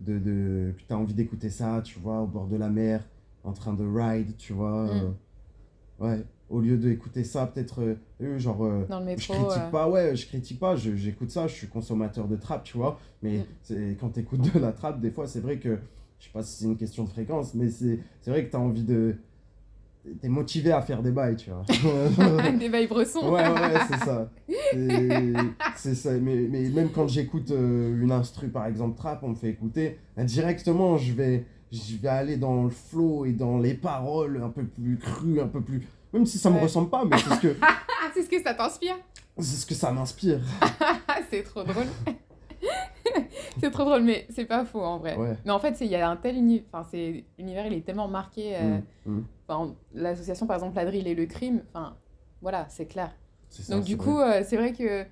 de, 0.00 0.18
de 0.18 0.72
que 0.76 0.82
tu 0.86 0.92
as 0.94 0.96
envie 0.98 1.12
d'écouter 1.14 1.50
ça, 1.50 1.82
tu 1.84 1.98
vois, 1.98 2.20
au 2.22 2.26
bord 2.26 2.46
de 2.46 2.56
la 2.56 2.70
mer, 2.70 3.04
en 3.44 3.52
train 3.52 3.74
de 3.74 3.84
ride, 3.84 4.34
tu 4.38 4.54
vois. 4.54 4.86
Mm. 4.86 4.90
euh, 6.00 6.06
ouais, 6.06 6.24
au 6.50 6.60
lieu 6.60 6.76
d'écouter 6.76 7.24
ça, 7.24 7.46
peut-être, 7.46 7.82
euh, 7.82 7.94
euh, 8.22 8.38
genre, 8.38 8.64
euh, 8.64 8.86
Dans 8.88 9.00
le 9.00 9.04
je 9.06 9.10
métro. 9.10 9.34
critique 9.34 9.62
euh, 9.62 9.70
pas, 9.70 9.88
ouais, 9.88 10.16
je 10.16 10.26
critique 10.26 10.58
pas, 10.58 10.76
je- 10.76 10.94
j'écoute 10.96 11.30
ça, 11.30 11.46
je 11.46 11.54
suis 11.54 11.66
consommateur 11.68 12.26
de 12.26 12.36
trap, 12.36 12.64
tu 12.64 12.76
vois. 12.78 12.98
Mais 13.22 13.38
Mm. 13.38 13.44
c'est 13.62 13.96
quand 14.00 14.10
tu 14.10 14.20
écoutes 14.20 14.52
de 14.54 14.58
la 14.58 14.72
trap, 14.72 15.00
des 15.00 15.10
fois, 15.10 15.26
c'est 15.26 15.40
vrai 15.40 15.58
que, 15.58 15.78
je 16.18 16.24
sais 16.24 16.30
pas 16.32 16.42
si 16.42 16.56
c'est 16.60 16.64
une 16.64 16.76
question 16.76 17.04
de 17.04 17.10
fréquence, 17.10 17.54
mais 17.54 17.68
c'est 17.68 17.98
c'est 18.22 18.30
vrai 18.30 18.44
que 18.46 18.50
tu 18.50 18.56
as 18.56 18.60
envie 18.60 18.82
de. 18.84 19.16
T'es 20.22 20.28
motivé 20.30 20.72
à 20.72 20.80
faire 20.80 21.02
des 21.02 21.10
bails, 21.10 21.36
tu 21.36 21.50
vois. 21.50 21.64
des 22.58 22.68
vibes 22.70 22.88
bressons. 22.88 23.30
Ouais, 23.30 23.42
ouais, 23.46 23.60
ouais, 23.60 23.80
c'est 23.86 23.96
ça. 23.98 24.30
C'est- 25.76 25.94
ça. 25.94 26.12
Mais, 26.12 26.46
mais 26.50 26.68
même 26.70 26.88
quand 26.90 27.08
j'écoute 27.08 27.50
une 27.50 28.10
instru, 28.10 28.48
par 28.48 28.66
exemple, 28.66 28.96
trap, 28.96 29.22
on 29.22 29.30
me 29.30 29.34
fait 29.34 29.50
écouter, 29.50 29.98
bah, 30.16 30.24
directement, 30.24 30.96
je 30.96 31.12
vais, 31.12 31.44
je 31.72 31.96
vais 31.96 32.08
aller 32.08 32.36
dans 32.38 32.64
le 32.64 32.70
flow 32.70 33.26
et 33.26 33.32
dans 33.32 33.58
les 33.58 33.74
paroles 33.74 34.40
un 34.42 34.48
peu 34.48 34.64
plus 34.64 34.96
crues, 34.96 35.40
un 35.40 35.46
peu 35.48 35.60
plus. 35.60 35.86
Même 36.12 36.26
si 36.26 36.38
ça 36.38 36.50
me 36.50 36.56
Ouais. 36.56 36.62
ressemble 36.62 36.88
pas, 36.90 37.04
mais 37.04 37.16
c'est 37.18 37.34
ce 37.34 37.40
que, 37.40 37.56
c'est 38.14 38.22
ce 38.22 38.28
que 38.30 38.42
ça 38.42 38.54
t'inspire 38.54 38.96
c'est 39.40 39.56
ce 39.56 39.66
que 39.66 39.74
ça 39.74 39.92
m'inspire. 39.92 40.40
C'est 41.30 41.44
trop 41.44 41.62
drôle. 41.62 41.86
c'est 43.60 43.70
trop 43.70 43.84
drôle, 43.84 44.02
mais 44.02 44.26
c'est 44.30 44.44
pas 44.46 44.64
faux 44.64 44.82
en 44.82 44.98
vrai. 44.98 45.16
Ouais. 45.16 45.36
Mais 45.44 45.52
en 45.52 45.58
fait, 45.60 45.76
il 45.80 45.86
y 45.86 45.94
a 45.96 46.08
un 46.10 46.16
tel 46.16 46.36
univers, 46.36 46.64
enfin, 46.72 46.88
l'univers, 47.38 47.66
il 47.66 47.74
est 47.74 47.80
tellement 47.86 48.08
marqué. 48.08 48.56
euh, 48.56 48.78
Mm, 49.06 49.12
mm. 49.18 49.24
enfin, 49.48 49.74
L'association, 49.94 50.46
par 50.46 50.56
exemple, 50.56 50.74
la 50.76 50.84
drill 50.86 51.06
et 51.06 51.14
le 51.14 51.26
crime, 51.26 51.62
enfin, 51.72 51.96
voilà, 52.42 52.66
c'est 52.68 52.86
clair. 52.86 53.12
Ça, 53.48 53.74
Donc, 53.76 53.84
du 53.84 53.96
coup, 53.96 54.18
euh, 54.18 54.42
c'est 54.44 54.56
vrai 54.56 54.72
que 54.72 55.04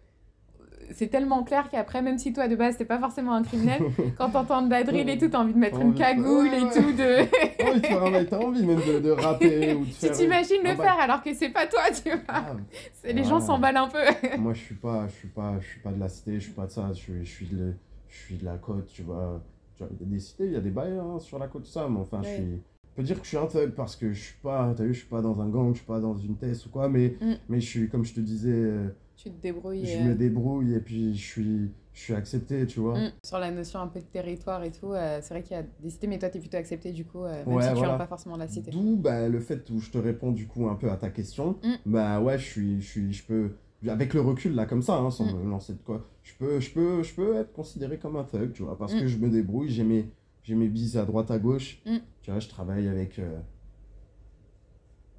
c'est 0.92 1.08
tellement 1.08 1.42
clair 1.44 1.68
qu'après, 1.70 2.02
même 2.02 2.18
si 2.18 2.32
toi, 2.32 2.48
de 2.48 2.56
base, 2.56 2.76
t'es 2.76 2.84
pas 2.84 2.98
forcément 2.98 3.34
un 3.34 3.42
criminel, 3.42 3.82
quand 4.18 4.30
t'entends 4.30 4.62
de 4.62 4.70
la 4.70 4.84
drill 4.84 5.08
et 5.08 5.18
tout, 5.18 5.28
t'as 5.28 5.38
envie 5.40 5.52
de 5.54 5.58
mettre 5.58 5.80
une 5.80 5.94
cagoule 5.94 6.48
et 6.48 6.60
tout. 6.60 6.92
De... 6.92 7.20
Ouais, 7.22 7.80
tu 7.82 7.92
vois, 7.94 8.24
t'as 8.24 8.38
envie 8.38 8.64
même 8.64 8.78
de, 8.80 9.00
de 9.00 9.10
rapper 9.10 9.74
ou 9.74 9.84
de 9.84 9.90
si 9.90 10.06
faire. 10.06 10.12
t'imagines 10.16 10.62
le 10.62 10.70
Ah 10.70 10.74
bah, 10.74 10.82
faire 10.84 10.98
alors 11.00 11.22
que 11.22 11.34
c'est 11.34 11.48
pas 11.50 11.66
toi, 11.66 11.82
tu 11.92 12.10
vois. 12.10 12.56
C'est- 12.92 13.12
Les 13.12 13.24
gens 13.24 13.40
s'emballent 13.40 13.76
un 13.76 13.88
peu. 13.88 14.38
Moi, 14.38 14.52
je 14.54 14.60
suis 14.60 14.74
pas, 14.74 15.06
je 15.08 15.14
suis 15.14 15.28
pas, 15.28 15.54
je 15.60 15.66
suis 15.66 15.80
pas 15.80 15.90
de 15.92 16.00
la 16.00 16.08
cité, 16.08 16.34
je 16.34 16.44
suis 16.44 16.52
pas 16.52 16.66
de 16.66 16.70
ça. 16.70 16.88
Je 16.92 16.98
suis, 16.98 17.24
je 17.24 17.30
suis 17.30 17.46
de, 17.46 17.72
je 18.08 18.16
suis 18.16 18.36
de 18.36 18.44
la 18.44 18.56
côte, 18.56 18.86
tu 18.86 19.02
vois. 19.02 19.42
Tu 19.76 19.84
il 20.00 20.06
y 20.06 20.08
a 20.08 20.12
des 20.14 20.20
cités, 20.20 20.44
il 20.46 20.52
y 20.52 20.56
a 20.56 20.60
des 20.60 20.70
bails 20.70 20.98
hein, 20.98 21.18
sur 21.18 21.38
la 21.38 21.48
côte, 21.48 21.64
tout 21.64 21.70
ça. 21.70 21.86
Mais 21.90 21.98
enfin, 22.00 22.20
je 22.22 22.28
suis. 22.28 22.62
Peux 22.94 23.02
dire 23.02 23.18
que 23.18 23.24
je 23.24 23.28
suis 23.28 23.36
un 23.36 23.44
thug 23.44 23.72
parce 23.72 23.94
que 23.94 24.10
je 24.14 24.22
suis 24.22 24.36
pas, 24.42 24.72
t'as 24.74 24.84
vu, 24.84 24.94
je 24.94 25.00
suis 25.00 25.08
pas 25.08 25.20
dans 25.20 25.38
un 25.42 25.48
gang, 25.50 25.70
je 25.74 25.78
suis 25.80 25.86
pas 25.86 26.00
dans 26.00 26.16
une 26.16 26.34
thèse 26.36 26.64
ou 26.64 26.70
quoi, 26.70 26.88
mais, 26.88 27.14
Mm. 27.20 27.32
mais 27.50 27.60
je 27.60 27.66
suis, 27.68 27.88
comme 27.90 28.06
je 28.06 28.14
te 28.14 28.20
disais, 28.20 28.48
euh, 28.54 28.88
Tu 29.16 29.30
te 29.30 29.40
débrouilles. 29.40 29.86
je 29.86 29.98
euh, 29.98 30.04
me 30.04 30.14
débrouille 30.14 30.74
et 30.74 30.80
puis 30.80 31.14
je 31.16 31.24
suis, 31.24 31.70
je 31.94 32.00
suis 32.00 32.12
accepté, 32.14 32.66
tu 32.66 32.80
vois. 32.80 32.98
Mm. 32.98 33.12
Sur 33.24 33.38
la 33.38 33.50
notion 33.50 33.80
un 33.80 33.86
peu 33.88 34.00
de 34.00 34.04
territoire 34.04 34.62
et 34.62 34.70
tout, 34.70 34.92
euh, 34.92 35.18
c'est 35.22 35.32
vrai 35.32 35.42
qu'il 35.42 35.56
y 35.56 35.60
a 35.60 35.64
des 35.80 35.88
cités, 35.90 36.06
mais 36.06 36.18
toi, 36.18 36.28
t'es 36.28 36.38
plutôt 36.38 36.58
accepté 36.58 36.92
du 36.92 37.04
coup, 37.06 37.24
euh, 37.24 37.44
même 37.46 37.56
Ouais, 37.56 37.62
si 37.62 37.68
tu 37.70 37.74
voilà. 37.76 37.96
pas 37.96 38.06
forcément 38.06 38.36
la 38.36 38.46
cité. 38.46 38.70
D'où 38.70 38.96
bah, 38.96 39.28
le 39.28 39.40
fait 39.40 39.68
où 39.70 39.78
je 39.80 39.90
te 39.90 39.96
réponds 39.98 40.32
du 40.32 40.46
coup 40.46 40.68
un 40.68 40.74
peu 40.74 40.90
à 40.90 40.96
ta 40.96 41.08
question. 41.10 41.56
Mm. 41.64 41.74
Bah 41.86 42.20
ouais, 42.20 42.38
je 42.38 42.44
suis, 42.44 42.80
je 42.82 42.86
suis, 42.86 43.12
je 43.12 43.24
peux, 43.24 43.52
avec 43.88 44.12
le 44.12 44.20
recul 44.20 44.54
là 44.54 44.66
comme 44.66 44.82
ça, 44.82 44.96
hein, 44.98 45.10
sans 45.10 45.24
Mm. 45.32 45.38
me 45.44 45.50
lancer 45.50 45.72
de 45.72 45.78
quoi, 45.82 46.06
je 46.22 46.34
peux, 46.38 46.60
je 46.60 46.70
peux, 46.72 47.02
je 47.02 47.14
peux 47.14 47.36
être 47.36 47.52
considéré 47.52 47.98
comme 47.98 48.16
un 48.16 48.24
thug, 48.24 48.52
tu 48.52 48.62
vois, 48.64 48.76
parce 48.76 48.92
que 48.94 49.06
je 49.06 49.16
me 49.16 49.30
débrouille, 49.30 49.70
j'ai 49.70 49.84
mes, 49.84 50.10
j'ai 50.42 50.54
mes 50.54 50.68
bises 50.68 50.98
à 50.98 51.04
droite 51.06 51.30
à 51.30 51.38
gauche, 51.38 51.80
tu 52.22 52.30
vois, 52.30 52.38
je 52.40 52.48
travaille 52.48 52.86
avec, 52.88 53.18
euh, 53.18 53.38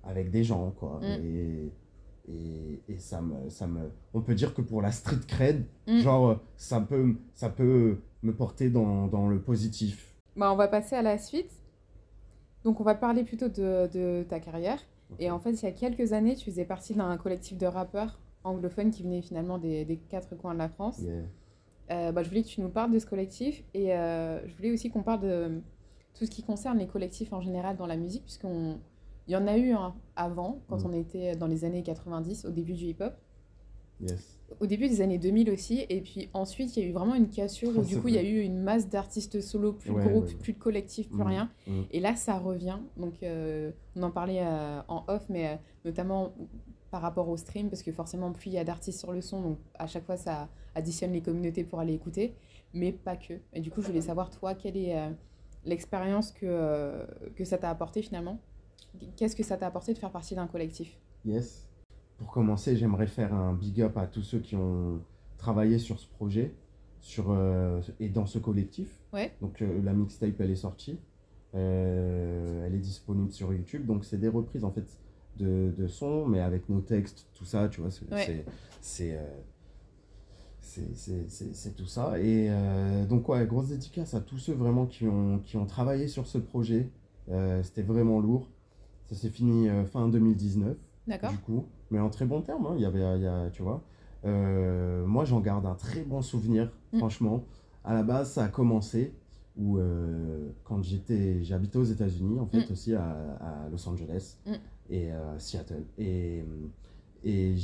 avec 0.04 0.30
des 0.30 0.44
gens 0.44 0.72
quoi, 0.72 1.00
et, 1.04 1.72
et, 2.28 2.82
et 2.90 2.98
ça 3.00 3.22
me, 3.22 3.50
ça 3.50 3.68
me, 3.68 3.92
on 4.14 4.22
peut 4.22 4.36
dire 4.36 4.54
que 4.54 4.62
pour 4.62 4.82
la 4.82 4.92
street 4.92 5.26
cred, 5.28 5.66
Mm. 5.88 6.00
genre 6.00 6.40
ça 6.58 6.82
peut, 6.82 7.16
ça 7.34 7.50
peut 7.50 7.98
me 8.24 8.34
porter 8.34 8.70
dans, 8.70 9.08
dans 9.08 9.28
le 9.30 9.40
positif. 9.42 10.14
Bah, 10.36 10.52
on 10.52 10.56
va 10.56 10.68
passer 10.68 10.96
à 10.96 11.02
la 11.02 11.18
suite. 11.18 11.52
Donc, 12.64 12.82
on 12.82 12.84
va 12.84 12.96
parler 12.96 13.24
plutôt 13.24 13.48
de, 13.48 13.88
de 13.94 14.26
ta 14.28 14.40
carrière. 14.40 14.80
Et 15.20 15.32
en 15.32 15.40
fait, 15.40 15.52
il 15.52 15.64
y 15.64 15.68
a 15.68 15.72
quelques 15.72 16.12
années, 16.12 16.36
tu 16.36 16.46
faisais 16.52 16.66
partie 16.66 16.94
d'un 16.94 17.16
collectif 17.18 17.58
de 17.58 17.66
rappeurs 17.66 18.20
anglophones 18.44 18.92
qui 18.92 19.04
venaient 19.04 19.22
finalement 19.22 19.58
des, 19.58 19.86
des 19.86 19.98
quatre 19.98 20.36
coins 20.36 20.54
de 20.54 20.60
la 20.60 20.68
France. 20.70 21.00
Yeah. 21.00 21.14
Euh, 21.92 22.12
bah, 22.12 22.24
je 22.24 22.30
voulais 22.30 22.44
que 22.44 22.48
tu 22.50 22.60
nous 22.62 22.70
parles 22.70 22.92
de 22.92 23.00
ce 23.00 23.06
collectif 23.06 23.64
et 23.74 23.94
euh, 23.96 24.46
je 24.46 24.54
voulais 24.58 24.72
aussi 24.72 24.90
qu'on 24.90 25.04
parle 25.04 25.22
de 25.22 25.62
tout 26.14 26.26
ce 26.26 26.32
qui 26.32 26.44
concerne 26.44 26.78
les 26.80 26.88
collectifs 26.88 27.32
en 27.32 27.40
général 27.40 27.78
dans 27.78 27.86
la 27.88 27.96
musique, 27.96 28.24
puisqu'on 28.24 28.80
il 29.28 29.34
y 29.34 29.36
en 29.36 29.48
a 29.48 29.58
eu 29.58 29.72
un 29.72 29.94
avant, 30.16 30.60
quand 30.68 30.82
Mm. 30.84 30.86
on 30.88 30.94
était 30.94 31.36
dans 31.36 31.48
les 31.48 31.66
années 31.66 31.84
90, 31.84 32.46
au 32.46 32.52
début 32.52 32.74
du 32.74 32.86
hip-hop. 32.86 33.14
Yes. 34.00 34.38
Au 34.60 34.68
début 34.68 34.88
des 34.88 35.02
années 35.02 35.18
2000 35.18 35.50
aussi, 35.50 35.86
et 35.90 36.02
puis 36.02 36.30
ensuite 36.34 36.78
il 36.78 36.84
y 36.84 36.86
a 36.86 36.90
eu 36.90 36.94
vraiment 36.94 37.16
une 37.16 37.30
cassure 37.30 37.70
où 37.78 37.82
du 37.84 38.00
coup 38.00 38.08
il 38.10 38.14
y 38.14 38.18
a 38.20 38.24
eu 38.24 38.42
une 38.42 38.60
masse 38.60 38.88
d'artistes 38.88 39.42
solo, 39.42 39.74
plus 39.74 39.90
Ouais, 39.92 40.04
de 40.04 40.10
groupes, 40.10 40.26
ouais, 40.28 40.32
ouais. 40.34 40.38
plus 40.40 40.54
de 40.54 40.60
collectifs, 40.60 41.10
plus 41.10 41.18
Mm. 41.24 41.28
rien. 41.28 41.50
Mm. 41.68 41.82
Et 41.92 42.00
là 42.00 42.16
ça 42.16 42.38
revient, 42.38 42.78
donc 42.96 43.16
euh, 43.24 43.72
on 43.96 44.04
en 44.04 44.12
parlait 44.12 44.42
euh, 44.44 44.80
en 44.88 45.04
off, 45.08 45.26
mais 45.30 45.48
euh, 45.48 45.56
notamment 45.86 46.34
par 46.92 47.02
rapport 47.02 47.28
au 47.28 47.36
stream, 47.38 47.70
parce 47.70 47.82
que 47.84 47.92
forcément 47.92 48.32
plus 48.32 48.52
il 48.52 48.54
y 48.54 48.58
a 48.60 48.64
d'artistes 48.64 49.00
sur 49.00 49.12
le 49.12 49.22
son, 49.22 49.42
donc 49.42 49.58
à 49.80 49.88
chaque 49.88 50.06
fois 50.06 50.16
ça 50.16 50.48
additionne 50.76 51.12
les 51.12 51.22
communautés 51.22 51.64
pour 51.66 51.80
aller 51.80 51.94
écouter, 51.94 52.36
mais 52.74 52.92
pas 52.94 53.18
que. 53.18 53.34
Et 53.54 53.60
du 53.62 53.72
coup 53.72 53.82
je 53.82 53.88
voulais 53.88 54.02
savoir 54.02 54.30
toi, 54.30 54.54
quelle 54.54 54.78
est 54.78 54.96
l'expérience 55.66 56.32
que, 56.32 57.06
que 57.36 57.44
ça 57.44 57.58
t'a 57.58 57.70
apporté 57.70 58.02
finalement? 58.02 58.40
Qu'est-ce 59.16 59.36
que 59.36 59.44
ça 59.44 59.58
t'a 59.58 59.68
apporté 59.68 59.94
de 59.94 59.98
faire 59.98 60.12
partie 60.12 60.36
d'un 60.36 60.48
collectif 60.48 60.98
Yes. 61.25 61.68
Pour 62.18 62.32
commencer, 62.32 62.75
j'aimerais 62.77 63.08
faire 63.08 63.34
un 63.34 63.54
big 63.54 63.82
up 63.82 63.98
à 63.98 64.08
tous 64.08 64.24
ceux 64.24 64.39
qui 64.39 64.56
ont 64.56 65.00
travaillé 65.38 65.77
sur 65.80 66.00
ce 66.00 66.08
projet 66.08 66.54
sur, 67.00 67.27
euh, 67.30 67.80
et 68.00 68.10
dans 68.10 68.25
ce 68.25 68.39
collectif. 68.39 68.89
Ouais. 69.13 69.32
Donc 69.42 69.62
euh, 69.62 69.82
la 69.84 69.94
mixtape, 69.94 70.39
elle 70.39 70.50
est 70.51 70.56
sortie. 70.56 71.00
Euh, 71.56 72.66
elle 72.66 72.74
est 72.75 72.80
disponible 72.80 73.32
sur 73.32 73.54
YouTube. 73.54 73.86
Donc 73.86 74.04
c'est 74.04 74.18
des 74.18 74.27
reprises 74.30 74.63
en 74.63 74.72
fait 74.72 74.86
de, 75.38 75.72
de 75.77 75.88
sons, 75.88 76.25
mais 76.25 76.39
avec 76.39 76.68
nos 76.70 76.82
textes, 76.82 77.27
tout 77.36 77.46
ça, 77.46 77.70
tu 77.70 77.82
vois. 77.82 77.92
C'est 77.92 78.12
Ouais. 78.12 78.46
c'est- 78.82 79.20
tout 81.75 81.86
ça. 81.86 82.20
Et 82.20 82.48
euh, 82.50 83.06
donc 83.06 83.27
ouais, 83.30 83.46
grosse 83.46 83.70
dédicace 83.70 84.13
à 84.13 84.22
tous 84.22 84.38
ceux 84.38 84.54
vraiment 84.54 84.86
qui 84.86 85.08
ont, 85.08 85.39
qui 85.39 85.58
ont 85.58 85.66
travaillé 85.66 86.08
sur 86.08 86.27
ce 86.27 86.38
projet. 86.38 86.89
Euh, 87.30 87.62
C'était 87.63 87.82
vraiment 87.84 88.20
lourd. 88.20 88.50
Ça 89.08 89.16
s'est 89.16 89.30
fini 89.30 89.70
euh, 89.70 89.86
fin 89.86 90.08
2019 90.10 90.76
D'accord 91.08 91.32
du 91.32 91.38
coup, 91.38 91.66
mais 91.90 92.00
en 92.00 92.10
très 92.10 92.26
bon 92.26 92.42
terme, 92.42 92.66
hein, 92.66 92.74
il 92.76 92.82
y 92.82 92.86
avait, 92.86 93.00
il 93.18 93.24
y 93.24 93.28
a, 93.28 93.50
tu 93.50 93.62
vois. 93.62 93.82
Euh, 94.26 95.06
moi, 95.06 95.24
j'en 95.24 95.40
garde 95.40 95.66
un 95.66 95.76
très 95.76 96.02
bon 96.04 96.22
souvenir, 96.22 96.72
Mm. 96.94 96.98
franchement. 97.00 97.44
À 97.86 97.94
la 97.94 98.04
base, 98.04 98.32
ça 98.32 98.44
a 98.44 98.48
commencé 98.50 99.14
où, 99.58 99.78
euh, 99.78 100.50
quand 100.66 100.84
j'étais, 100.84 101.42
j'habitais 101.44 101.78
aux 101.78 101.84
États-Unis, 101.86 102.40
en 102.40 102.46
fait, 102.48 102.68
Mm. 102.70 102.72
aussi 102.74 102.94
à, 102.96 103.04
à 103.40 103.70
Los 103.72 103.88
Angeles 103.88 104.36
Mm. 104.46 104.52
et 104.90 105.12
euh, 105.14 105.40
Seattle. 105.40 105.86
Et, 105.98 106.44
et, 107.24 107.56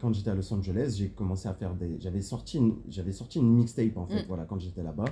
quand 0.00 0.12
j'étais 0.14 0.30
à 0.30 0.34
Los 0.34 0.52
Angeles, 0.52 0.94
j'ai 0.98 1.08
commencé 1.10 1.48
à 1.48 1.54
faire 1.54 1.74
des. 1.74 1.98
J'avais 2.00 2.22
sorti 2.22 2.56
une, 2.58 2.76
j'avais 2.88 3.12
sorti 3.12 3.38
une 3.38 3.54
mixtape, 3.54 3.96
en 3.96 4.06
fait, 4.06 4.24
voilà, 4.26 4.44
quand 4.44 4.58
j'étais 4.58 4.82
là-bas. 4.82 5.04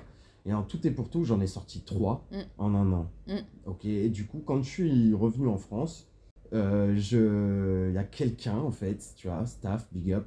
Et 0.46 0.54
en 0.54 0.62
tout 0.62 0.86
et 0.86 0.90
pour 0.90 1.10
tout, 1.10 1.24
j'en 1.24 1.40
ai 1.40 1.46
sorti 1.46 1.80
trois 1.82 2.24
Mm. 2.30 2.36
en 2.58 2.74
un 2.74 2.92
an. 2.92 3.10
Mm. 3.26 3.32
Ok, 3.66 3.84
et 3.84 4.08
du 4.08 4.26
coup, 4.26 4.42
quand 4.44 4.62
je 4.62 4.68
suis 4.68 5.14
revenu 5.14 5.48
en 5.48 5.56
France, 5.58 6.08
euh, 6.52 6.94
je... 6.96 7.88
il 7.88 7.94
y 7.94 7.98
a 7.98 8.04
quelqu'un, 8.04 8.56
en 8.56 8.70
fait, 8.70 9.14
tu 9.16 9.26
vois, 9.28 9.44
staff, 9.46 9.88
big 9.92 10.12
up, 10.12 10.26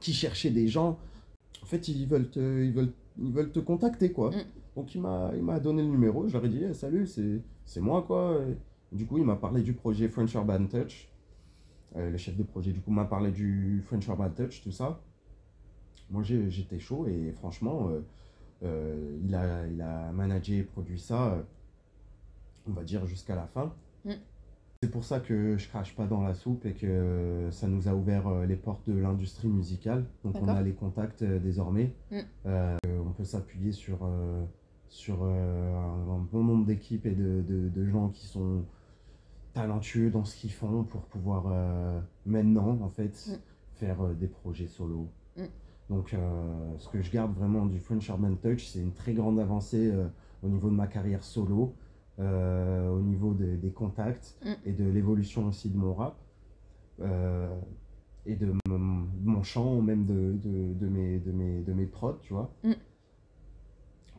qui 0.00 0.12
cherchait 0.12 0.50
des 0.50 0.68
gens. 0.68 0.98
En 1.62 1.66
fait, 1.66 1.88
ils 1.88 2.06
veulent 2.06 2.30
te, 2.30 2.62
ils 2.64 2.72
veulent, 2.72 2.92
ils 3.18 3.32
veulent 3.32 3.50
te 3.52 3.60
contacter, 3.60 4.12
quoi. 4.12 4.30
Mm. 4.30 4.44
Donc, 4.76 4.94
il 4.94 5.00
m'a, 5.00 5.30
il 5.34 5.42
m'a 5.42 5.58
donné 5.58 5.82
le 5.82 5.88
numéro. 5.88 6.28
Je 6.28 6.34
leur 6.34 6.44
ai 6.44 6.48
dit, 6.50 6.62
Eh, 6.68 6.74
salut, 6.74 7.06
c'est, 7.06 7.40
c'est 7.64 7.80
moi, 7.80 8.02
quoi. 8.02 8.38
Et 8.92 8.96
du 8.96 9.06
coup, 9.06 9.16
il 9.18 9.24
m'a 9.24 9.36
parlé 9.36 9.62
du 9.62 9.72
projet 9.72 10.08
French 10.08 10.34
Urban 10.34 10.66
Touch. 10.66 11.08
Euh, 11.96 12.10
le 12.10 12.18
chef 12.18 12.36
de 12.36 12.42
projet, 12.42 12.72
du 12.72 12.80
coup, 12.80 12.90
m'a 12.90 13.06
parlé 13.06 13.30
du 13.30 13.82
French 13.86 14.06
Urban 14.06 14.28
Touch, 14.28 14.62
tout 14.62 14.70
ça. 14.70 15.00
Moi, 16.10 16.22
j'étais 16.22 16.78
chaud 16.78 17.06
et 17.08 17.32
franchement, 17.32 17.88
euh, 17.88 18.00
euh, 18.62 19.18
il, 19.24 19.34
a, 19.34 19.66
il 19.66 19.80
a 19.82 20.10
managé 20.12 20.58
et 20.58 20.62
produit 20.62 20.98
ça, 20.98 21.32
euh, 21.34 21.42
on 22.68 22.72
va 22.72 22.82
dire, 22.84 23.06
jusqu'à 23.06 23.34
la 23.36 23.46
fin. 23.46 23.72
Mm. 24.04 24.12
C'est 24.82 24.90
pour 24.90 25.04
ça 25.04 25.20
que 25.20 25.56
je 25.56 25.68
crache 25.68 25.94
pas 25.96 26.06
dans 26.06 26.22
la 26.22 26.34
soupe 26.34 26.66
et 26.66 26.74
que 26.74 27.48
ça 27.50 27.66
nous 27.66 27.88
a 27.88 27.94
ouvert 27.94 28.26
euh, 28.28 28.46
les 28.46 28.56
portes 28.56 28.88
de 28.88 28.96
l'industrie 28.98 29.48
musicale. 29.48 30.04
Donc 30.24 30.36
on 30.40 30.48
a 30.48 30.62
les 30.62 30.72
contacts 30.74 31.24
désormais. 31.24 31.92
Mm. 32.10 32.18
Euh, 32.46 32.76
on 33.06 33.10
peut 33.12 33.24
s'appuyer 33.24 33.72
sur, 33.72 34.00
euh, 34.04 34.44
sur 34.88 35.24
un, 35.24 36.26
bon 36.30 36.44
nombre 36.44 36.66
d'équipes 36.66 37.06
et 37.06 37.14
de, 37.14 37.42
de- 37.42 37.68
de 37.68 37.86
gens 37.86 38.08
qui 38.10 38.26
sont 38.26 38.64
talentueux 39.54 40.10
dans 40.10 40.24
ce 40.24 40.36
qu'ils 40.36 40.52
font 40.52 40.84
pour 40.84 41.02
pouvoir 41.02 41.44
maintenant 42.26 42.78
en 42.82 42.90
fait 42.90 43.28
Mm. 43.28 43.34
faire 43.74 44.04
des 44.14 44.26
projets 44.28 44.66
solo. 44.66 45.08
Donc 45.88 46.14
euh, 46.14 46.18
ce 46.78 46.88
que 46.88 47.00
je 47.00 47.10
garde 47.12 47.32
vraiment 47.34 47.64
du 47.66 47.78
French 47.78 48.08
Urban 48.08 48.34
Touch, 48.34 48.66
c'est 48.66 48.80
une 48.80 48.92
très 48.92 49.12
grande 49.14 49.38
avancée 49.38 49.90
euh, 49.92 50.08
au 50.42 50.48
niveau 50.48 50.68
de 50.68 50.74
ma 50.74 50.86
carrière 50.88 51.22
solo, 51.22 51.74
euh, 52.18 52.88
au 52.90 53.00
niveau 53.00 53.34
de- 53.34 53.56
des 53.56 53.70
contacts 53.70 54.36
Mm. 54.44 54.48
et 54.64 54.72
de 54.72 54.84
l'évolution 54.84 55.46
aussi 55.46 55.70
de 55.70 55.76
mon 55.76 55.94
rap. 55.94 56.16
et 58.28 58.34
de 58.34 58.52
mon, 58.68 59.42
chant, 59.44 59.80
même 59.80 60.04
de, 60.06 60.32
de, 60.42 60.74
de 60.74 60.88
mes, 60.88 61.20
de, 61.20 61.30
mes, 61.30 61.60
de 61.62 61.72
mes 61.72 61.86
prods, 61.86 62.18
tu 62.22 62.32
vois. 62.32 62.52
Mm. 62.64 62.72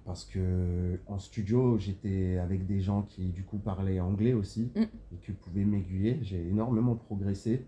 Parce 0.05 0.23
que 0.23 0.97
en 1.07 1.19
studio, 1.19 1.77
j'étais 1.77 2.37
avec 2.37 2.65
des 2.65 2.79
gens 2.79 3.01
qui 3.01 3.27
du 3.27 3.43
coup 3.43 3.57
parlaient 3.57 3.99
anglais 3.99 4.33
aussi 4.33 4.71
Mm. 4.75 4.81
et 4.83 5.17
qui 5.21 5.31
pouvaient 5.33 5.65
m'aiguiller. 5.65 6.19
J'ai 6.21 6.47
énormément 6.47 6.95
progressé 6.95 7.65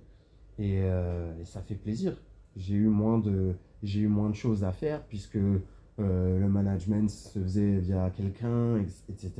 et, 0.58 0.76
et 0.78 1.44
ça 1.46 1.62
fait 1.62 1.76
plaisir. 1.76 2.16
J'ai 2.56 2.76
eu 2.76 2.88
moins 2.88 3.18
de 3.20 3.56
j'ai 3.84 4.02
eu 4.02 4.08
moins 4.08 4.30
de 4.30 4.36
choses 4.36 4.64
à 4.64 4.72
faire 4.72 5.02
puisque 5.04 5.36
euh, 5.38 6.40
le 6.40 6.48
management 6.50 7.10
se 7.10 7.40
faisait 7.40 7.78
via 7.80 8.10
quelqu'un, 8.10 8.78
etc. 9.10 9.32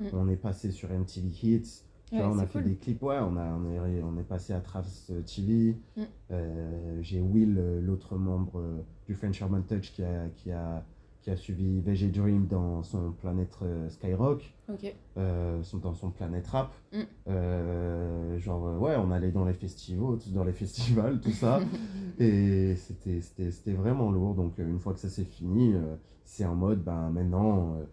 Mm. 0.00 0.04
On 0.12 0.28
est 0.28 0.36
passé 0.36 0.70
sur 0.70 0.90
MTV 0.90 1.28
Hits. 1.42 1.82
Tu 2.10 2.16
Ouais, 2.16 2.20
vois, 2.22 2.30
on 2.36 2.38
a 2.38 2.46
fait 2.46 2.60
cool. 2.60 2.70
des 2.70 2.76
clips, 2.76 3.02
ouais, 3.02 3.16
on, 3.20 3.36
a, 3.38 3.44
on, 3.56 3.86
est, 3.86 4.02
on 4.02 4.16
est 4.20 4.24
passé 4.28 4.52
à 4.52 4.60
Travis 4.60 5.06
TV. 5.26 5.76
Mm. 5.96 6.02
Euh, 6.30 6.98
J'ai 7.00 7.20
Will, 7.20 7.56
euh, 7.58 7.80
l'autre 7.80 8.16
membre 8.16 8.58
euh, 8.60 8.82
du 9.06 9.14
French 9.14 9.40
Urban 9.40 9.62
Touch, 9.62 9.92
qui 9.92 10.02
a, 10.04 10.28
qui, 10.36 10.52
a, 10.52 10.84
qui 11.22 11.30
a 11.30 11.36
suivi 11.36 11.80
VG 11.80 12.08
Dream 12.08 12.46
dans 12.46 12.82
son 12.82 13.12
planète 13.12 13.56
euh, 13.62 13.88
Skyrock, 13.88 14.52
Ok. 14.68 14.94
euh, 15.16 15.62
son- 15.62 15.78
dans 15.78 15.94
son 15.94 16.10
planète 16.10 16.46
rap. 16.48 16.72
Mm. 16.92 16.98
Euh, 17.28 18.38
genre, 18.38 18.66
euh, 18.66 18.78
ouais, 18.78 18.94
on 18.96 19.10
allait 19.10 19.32
dans 19.32 19.44
les 19.46 19.54
festivals, 19.54 20.18
dans 20.32 20.44
les 20.44 20.52
festivals, 20.62 21.20
tout 21.20 21.30
ça. 21.32 21.60
et 22.18 22.76
c'était- 22.76 23.20
c'était 23.20 23.50
c'était 23.50 23.72
vraiment 23.72 24.10
lourd. 24.10 24.34
Donc, 24.34 24.58
euh, 24.58 24.68
une 24.68 24.78
fois 24.78 24.92
que 24.94 25.00
ça 25.00 25.08
s'est 25.08 25.24
fini, 25.24 25.74
euh, 25.74 25.96
c'est 26.24 26.44
en 26.44 26.54
mode, 26.54 26.82
ben 26.82 27.10
maintenant, 27.10 27.74
euh, 27.76 27.84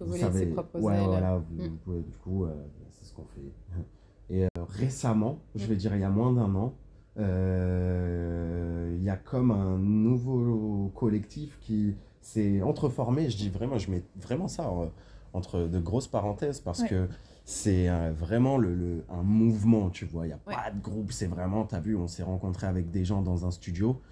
vous 0.00 0.12
de 0.14 0.18
savez, 0.18 0.38
ses 0.40 0.46
propres 0.46 0.80
ouais, 0.80 1.04
voilà, 1.04 1.38
vous, 1.38 1.62
Mm. 1.64 1.68
vous 1.68 1.76
pouvez, 1.84 2.00
du 2.02 2.16
coup, 2.18 2.44
euh, 2.44 2.54
c'est 2.90 3.04
ce 3.06 3.14
qu'on 3.14 3.24
fait. 3.24 3.40
Et 4.30 4.46
récemment, 4.70 5.38
je 5.54 5.64
Mm. 5.64 5.68
vais 5.68 5.76
dire 5.76 5.94
il 5.96 6.00
y 6.00 6.04
a 6.04 6.10
moins 6.10 6.32
d'un 6.32 6.54
an, 6.54 6.74
euh, 7.18 8.94
il 8.96 9.02
y 9.02 9.10
a 9.10 9.16
comme 9.16 9.50
un 9.50 9.78
nouveau 9.78 10.90
collectif 10.94 11.58
qui 11.60 11.94
s'est 12.20 12.62
entreformé. 12.62 13.30
Je 13.30 13.36
dis 13.36 13.48
vraiment, 13.48 13.78
je 13.78 13.90
mets 13.90 14.02
vraiment 14.20 14.48
ça 14.48 14.70
en- 14.70 14.90
entre 15.32 15.60
de 15.60 15.78
grosses 15.78 16.08
parenthèses 16.08 16.60
parce 16.60 16.82
Ouais. 16.82 16.88
que 16.88 17.08
c'est 17.50 17.88
euh, 17.88 18.12
vraiment 18.14 18.58
le, 18.58 18.74
le- 18.74 19.04
un 19.08 19.22
mouvement, 19.22 19.88
tu 19.88 20.04
vois. 20.04 20.26
Il 20.26 20.28
n'y 20.28 20.34
a 20.34 20.40
Ouais. 20.46 20.54
pas 20.54 20.70
de 20.70 20.78
groupe, 20.82 21.12
c'est 21.12 21.26
vraiment, 21.26 21.64
tu 21.64 21.74
as 21.74 21.80
vu, 21.80 21.96
on 21.96 22.06
s'est 22.06 22.22
rencontré 22.22 22.66
avec 22.66 22.90
des 22.90 23.06
gens 23.06 23.22
dans 23.22 23.46
un 23.46 23.50
studio 23.50 24.02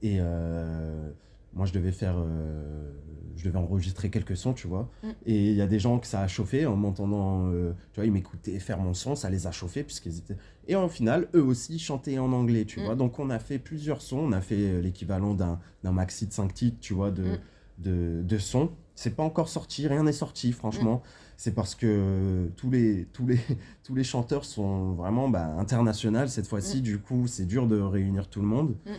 et 0.00 0.16
euh, 0.18 1.10
moi 1.52 1.66
je 1.66 1.74
devais 1.74 1.92
faire, 1.92 2.14
euh, 2.16 2.90
je 3.36 3.44
devais 3.44 3.58
enregistrer 3.58 4.08
quelques 4.08 4.34
sons, 4.34 4.54
tu 4.54 4.66
vois. 4.66 4.88
Mm. 5.02 5.08
Et 5.26 5.50
il 5.50 5.56
y 5.56 5.60
a 5.60 5.66
des 5.66 5.78
gens 5.78 5.98
que 5.98 6.06
ça 6.06 6.22
a 6.22 6.26
chauffé 6.26 6.64
en 6.64 6.74
m'entendant, 6.74 7.50
tu 7.92 7.96
vois, 8.00 8.06
ils 8.06 8.12
m'écoutaient 8.12 8.58
faire 8.60 8.78
mon 8.78 8.94
son, 8.94 9.14
ça 9.14 9.28
les 9.28 9.46
a 9.46 9.52
chauffés 9.52 9.84
puisqu'ils 9.84 10.16
étaient. 10.16 10.36
Et 10.66 10.74
au 10.74 10.88
final, 10.88 11.28
eux 11.34 11.42
aussi 11.44 11.78
chantaient 11.78 12.18
en 12.18 12.32
anglais, 12.32 12.64
tu 12.64 12.80
Mm. 12.80 12.84
vois. 12.84 12.94
Donc 12.94 13.18
on 13.18 13.28
a 13.28 13.38
fait 13.38 13.58
plusieurs 13.58 14.00
sons, 14.00 14.20
on 14.20 14.32
a 14.32 14.40
fait 14.40 14.80
l'équivalent 14.80 15.34
d'un 15.34 15.60
d'un 15.84 15.92
maxi 15.92 16.26
de 16.26 16.32
5 16.32 16.54
titres, 16.54 16.78
tu 16.80 16.94
vois, 16.94 17.10
de, 17.10 17.22
Mm. 17.24 17.38
de, 17.78 18.22
de 18.22 18.38
sons. 18.38 18.70
C'est 18.94 19.14
pas 19.14 19.22
encore 19.22 19.50
sorti, 19.50 19.86
rien 19.86 20.04
n'est 20.04 20.12
sorti, 20.12 20.52
franchement. 20.52 21.02
C'est 21.36 21.54
parce 21.54 21.74
que 21.74 22.48
tous 22.56 22.70
les, 22.70 23.04
tous, 23.12 23.26
les, 23.26 23.38
tous 23.84 23.94
les 23.94 24.04
chanteurs 24.04 24.44
sont 24.44 24.92
vraiment 24.94 25.28
bah, 25.28 25.46
internationaux 25.58 26.26
cette 26.28 26.46
fois-ci. 26.46 26.78
Mm. 26.78 26.82
Du 26.82 26.98
coup, 26.98 27.26
c'est 27.26 27.44
dur 27.46 27.66
de 27.66 27.78
réunir 27.78 28.28
tout 28.28 28.40
le 28.40 28.46
monde. 28.46 28.74
Mm. 28.86 28.90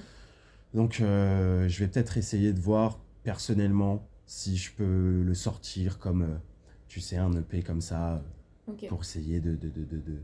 Donc, 0.78 1.02
euh, 1.02 1.68
je 1.68 1.80
vais 1.80 1.88
peut-être 1.88 2.18
essayer 2.18 2.54
de 2.54 2.60
voir 2.60 3.00
personnellement 3.24 4.08
si 4.26 4.58
je 4.58 4.72
peux 4.74 5.24
le 5.24 5.34
sortir 5.34 5.98
comme, 6.00 6.22
euh, 6.24 6.36
tu 6.88 7.00
sais, 7.00 7.18
un 7.18 7.32
EP 7.34 7.64
comme 7.64 7.82
ça, 7.82 8.22
pour 8.90 9.02
essayer 9.02 9.40
de, 9.40 9.52
de, 9.52 9.70
de, 9.70 9.84
de, 9.86 9.98
de- 9.98 10.22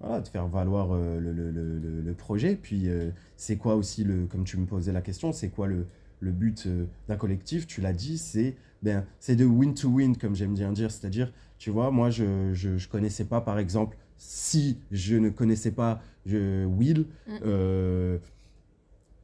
voilà, 0.00 0.20
de 0.20 0.28
faire 0.28 0.46
valoir 0.48 0.88
euh, 0.92 1.20
le, 1.20 1.32
le, 1.32 1.50
le, 1.50 1.78
le- 1.78 2.00
le 2.02 2.14
projet. 2.14 2.56
Puis, 2.56 2.88
euh, 2.88 3.10
c'est 3.36 3.56
quoi 3.56 3.76
aussi, 3.76 4.02
le, 4.04 4.26
comme 4.26 4.44
tu 4.44 4.56
me 4.56 4.66
posais 4.66 4.92
la 4.92 5.02
question, 5.02 5.32
c'est 5.32 5.50
quoi 5.50 5.66
le, 5.68 5.86
le 6.20 6.32
but 6.32 6.66
euh, 6.66 6.86
d'un 7.08 7.16
collectif 7.16 7.66
Tu 7.66 7.80
l'as 7.80 7.92
dit, 7.92 8.18
c'est 8.18 8.56
ben, 8.82 9.04
c'est 9.20 9.36
de 9.36 9.44
win 9.44 9.74
to 9.74 9.88
win, 9.88 10.16
comme 10.16 10.34
j'aime 10.36 10.54
bien 10.54 10.72
dire. 10.72 10.90
C'est-à-dire, 10.90 11.32
tu 11.58 11.70
vois, 11.70 11.90
moi, 11.90 12.10
je 12.10 12.24
ne 12.24 12.54
je, 12.54 12.76
je 12.78 12.88
connaissais 12.88 13.24
pas, 13.24 13.40
par 13.40 13.58
exemple, 13.58 13.96
si 14.18 14.78
je 14.90 15.16
ne 15.16 15.28
connaissais 15.30 15.72
pas 15.72 16.00
je, 16.24 16.64
Will, 16.66 17.06
Mm. 17.26 17.38
euh, 17.44 18.18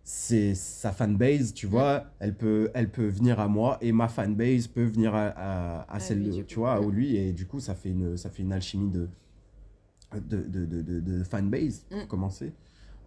c'est 0.04 0.54
sa 0.54 0.92
fanbase, 0.92 1.54
tu 1.54 1.66
vois, 1.66 2.06
elle, 2.18 2.34
peut, 2.34 2.70
elle 2.74 2.90
peut 2.90 3.06
venir 3.06 3.38
à 3.40 3.46
moi 3.48 3.78
et 3.80 3.92
ma 3.92 4.08
fanbase 4.08 4.66
peut 4.66 4.82
venir 4.84 5.14
à, 5.14 5.82
à, 5.90 6.00
celle, 6.00 6.18
lui, 6.22 6.36
de- 6.38 6.42
tu 6.42 6.56
vois, 6.58 6.74
à 6.74 6.80
lui. 6.80 7.16
Et 7.16 7.32
du 7.32 7.46
coup, 7.46 7.60
ça 7.60 7.74
fait 7.74 7.90
une, 7.90 8.16
ça 8.16 8.28
fait 8.28 8.42
une 8.42 8.52
alchimie 8.52 8.90
de, 8.90 9.08
de, 10.14 10.42
de, 10.66 11.00
de, 11.00 11.22
fanbase, 11.24 11.86
pour 11.88 11.98
Mm. 12.02 12.06
commencer. 12.06 12.52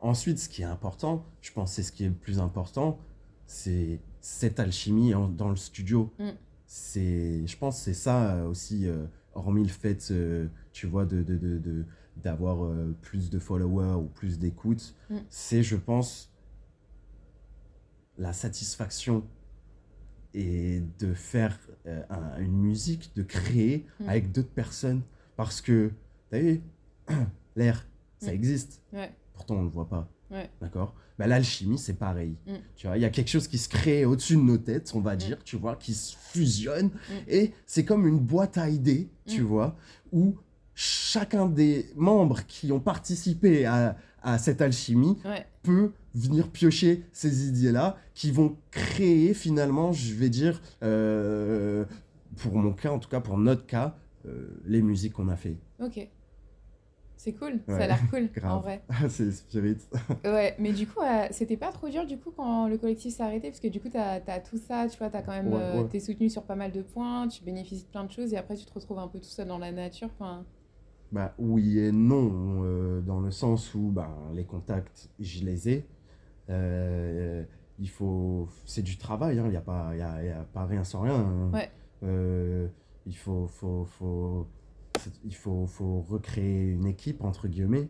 Ensuite, 0.02 0.40
ce 0.40 0.48
qui 0.50 0.62
est 0.62 0.66
important, 0.66 1.26
je 1.42 1.52
pense 1.52 1.72
que 1.72 1.76
c'est 1.78 1.84
ce 1.84 1.92
qui 1.92 2.04
est 2.06 2.10
le 2.10 2.14
plus 2.14 2.40
important, 2.40 2.98
c'est 3.46 4.00
cette 4.22 4.60
alchimie 4.60 5.14
en- 5.14 5.28
dans 5.30 5.50
le 5.50 5.56
studio. 5.56 6.12
Mm. 6.20 6.30
C'est, 6.68 7.46
je 7.48 7.58
pense 7.58 7.78
que 7.78 7.84
c'est 7.86 7.94
ça 7.94 8.36
euh, 8.36 8.48
aussi, 8.48 8.88
euh, 8.88 9.06
hormis 9.34 9.64
le 9.64 9.70
fait, 9.70 10.08
euh, 10.12 10.48
tu 10.74 10.88
vois, 10.88 11.06
de, 11.06 11.22
de, 11.24 11.38
de, 11.38 11.58
de- 11.60 11.86
d'avoir 12.18 12.64
euh, 12.66 12.96
plus 13.02 13.30
de 13.30 13.40
followers 13.40 13.96
ou 14.02 14.06
plus 14.08 14.40
d'écoute, 14.40 14.96
Mm. 15.10 15.18
c'est, 15.30 15.64
je 15.64 15.76
pense, 15.76 16.32
la 18.18 18.34
satisfaction 18.34 19.24
et 20.34 20.82
de 21.00 21.14
faire 21.14 21.58
un- 22.10 22.40
une 22.40 22.58
musique, 22.58 23.12
de 23.16 23.24
créer 23.24 23.86
Mm. 24.00 24.10
avec 24.10 24.32
d'autres 24.32 24.50
personnes. 24.54 25.02
Parce 25.38 25.62
que, 25.62 25.92
t'as 26.30 26.40
vu, 26.40 26.62
l'air, 27.56 27.86
ça 28.20 28.32
Mm. 28.32 28.36
existe. 28.36 28.82
Ouais. 28.94 29.14
Pourtant, 29.36 29.56
on 29.56 29.60
ne 29.60 29.66
le 29.66 29.70
voit 29.72 29.88
pas. 29.90 30.10
Ouais. 30.32 30.50
D'accord? 30.62 30.96
Bah, 31.20 31.28
L'alchimie, 31.28 31.78
c'est 31.78 31.94
pareil. 31.94 32.36
Mm. 32.48 32.54
Tu 32.76 32.88
vois, 32.88 32.98
il 32.98 33.02
y 33.02 33.06
a 33.06 33.10
quelque 33.10 33.30
chose 33.30 33.48
qui 33.48 33.58
se 33.58 33.70
crée 33.70 34.06
au-dessus 34.06 34.36
de 34.38 34.42
nos 34.42 34.58
têtes, 34.58 34.92
on 34.96 35.00
va 35.02 35.16
dire, 35.16 35.38
tu 35.44 35.56
vois, 35.56 35.76
qui 35.76 35.94
se 35.94 36.16
fusionne. 36.16 36.90
Et 37.28 37.52
c'est 37.66 37.86
comme 37.86 38.08
une 38.08 38.20
boîte 38.20 38.58
à 38.58 38.70
idées, 38.70 39.10
tu 39.28 39.42
Mm. 39.42 39.46
vois, 39.46 39.76
où 40.12 40.36
chacun 40.74 41.46
des 41.46 41.86
membres 41.96 42.42
qui 42.48 42.72
ont 42.72 42.80
participé 42.82 43.66
à, 43.66 43.96
à 44.24 44.38
cette 44.38 44.62
alchimie 44.62 45.18
Ouais. 45.24 45.46
peut 45.64 45.92
venir 46.14 46.50
piocher 46.50 47.04
ces 47.14 47.48
idées-là 47.48 47.98
qui 48.14 48.32
vont 48.32 48.58
créer 48.72 49.34
finalement, 49.34 49.92
je 49.94 50.14
vais 50.16 50.30
dire, 50.30 50.62
euh, 50.84 51.86
pour 52.38 52.56
mon 52.56 52.74
cas, 52.74 52.92
en 52.92 53.00
tout 53.00 53.10
cas 53.10 53.20
pour 53.20 53.38
notre 53.38 53.66
cas, 53.66 53.96
euh, 54.26 54.48
les 54.66 54.82
musiques 54.82 55.14
qu'on 55.14 55.30
a 55.30 55.36
fait. 55.36 55.58
Ok. 55.82 56.08
C'est 57.26 57.34
cool. 57.34 57.60
Ça 57.68 57.78
a 57.78 57.88
l'air 57.88 58.00
cool, 58.12 58.30
Grave. 58.32 58.52
en 58.52 58.60
vrai. 58.60 58.84
c'est 59.10 59.32
spirit. 59.32 59.78
Ouais, 60.24 60.56
mais 60.60 60.74
du 60.74 60.86
coup, 60.86 61.00
euh, 61.02 61.26
c'était 61.32 61.58
pas 61.58 61.72
trop 61.72 61.90
dur 61.90 62.06
du 62.06 62.20
coup 62.20 62.30
quand 62.30 62.68
le 62.68 62.78
collectif 62.78 63.16
s'est 63.16 63.24
arrêté? 63.24 63.50
Parce 63.50 63.60
que 63.60 63.68
du 63.68 63.80
coup, 63.82 63.90
t'as 63.90 64.20
as 64.28 64.40
tout 64.40 64.58
ça, 64.60 64.88
tu 64.88 64.96
vois, 65.00 65.10
t'as 65.10 65.24
quand 65.24 65.32
même, 65.32 65.48
Ouais, 65.52 65.60
euh, 65.60 65.82
ouais. 65.82 65.90
t'es 65.90 66.00
soutenu 66.00 66.30
sur 66.30 66.44
pas 66.44 66.54
mal 66.56 66.72
de 66.72 66.84
points, 66.84 67.28
tu 67.28 67.44
bénéficies 67.44 67.86
de 67.86 67.90
plein 67.90 68.04
de 68.04 68.12
choses 68.12 68.32
et 68.32 68.38
après 68.38 68.56
tu 68.56 68.66
te 68.66 68.74
retrouves 68.76 69.00
un 69.00 69.08
peu 69.08 69.18
tout 69.20 69.26
seul 69.26 69.48
dans 69.48 69.58
la 69.58 69.72
nature. 69.72 70.10
Enfin, 70.20 70.46
Bah, 71.12 71.34
oui 71.40 71.80
et 71.80 71.92
non, 71.92 72.62
euh, 72.64 73.02
dans 73.02 73.20
le 73.20 73.32
sens 73.32 73.74
où 73.74 73.90
bah, 73.92 74.16
les 74.36 74.46
contacts, 74.46 75.10
je 75.20 75.44
les 75.44 75.68
ai. 75.70 75.86
Il 77.80 77.90
faut, 77.90 78.48
c'est 78.66 78.84
du 78.84 78.98
travail, 79.00 79.38
il 79.38 79.44
n'y 79.50 79.58
a, 79.58 79.62
pas- 79.62 79.96
y 79.96 80.02
a, 80.02 80.24
y 80.24 80.30
a 80.30 80.44
pas 80.44 80.66
rien 80.66 80.84
sans 80.84 81.02
rien. 81.02 81.16
hein. 81.16 81.52
Ouais. 81.52 81.72
Il 83.08 83.16
faut, 83.18 83.48
faut, 83.48 83.84
faut, 83.86 84.48
il 85.24 85.36
faut, 85.36 85.66
faut 85.68 86.02
recréer 86.02 86.72
une 86.72 86.86
équipe, 86.86 87.24
entre 87.24 87.48
guillemets, 87.48 87.90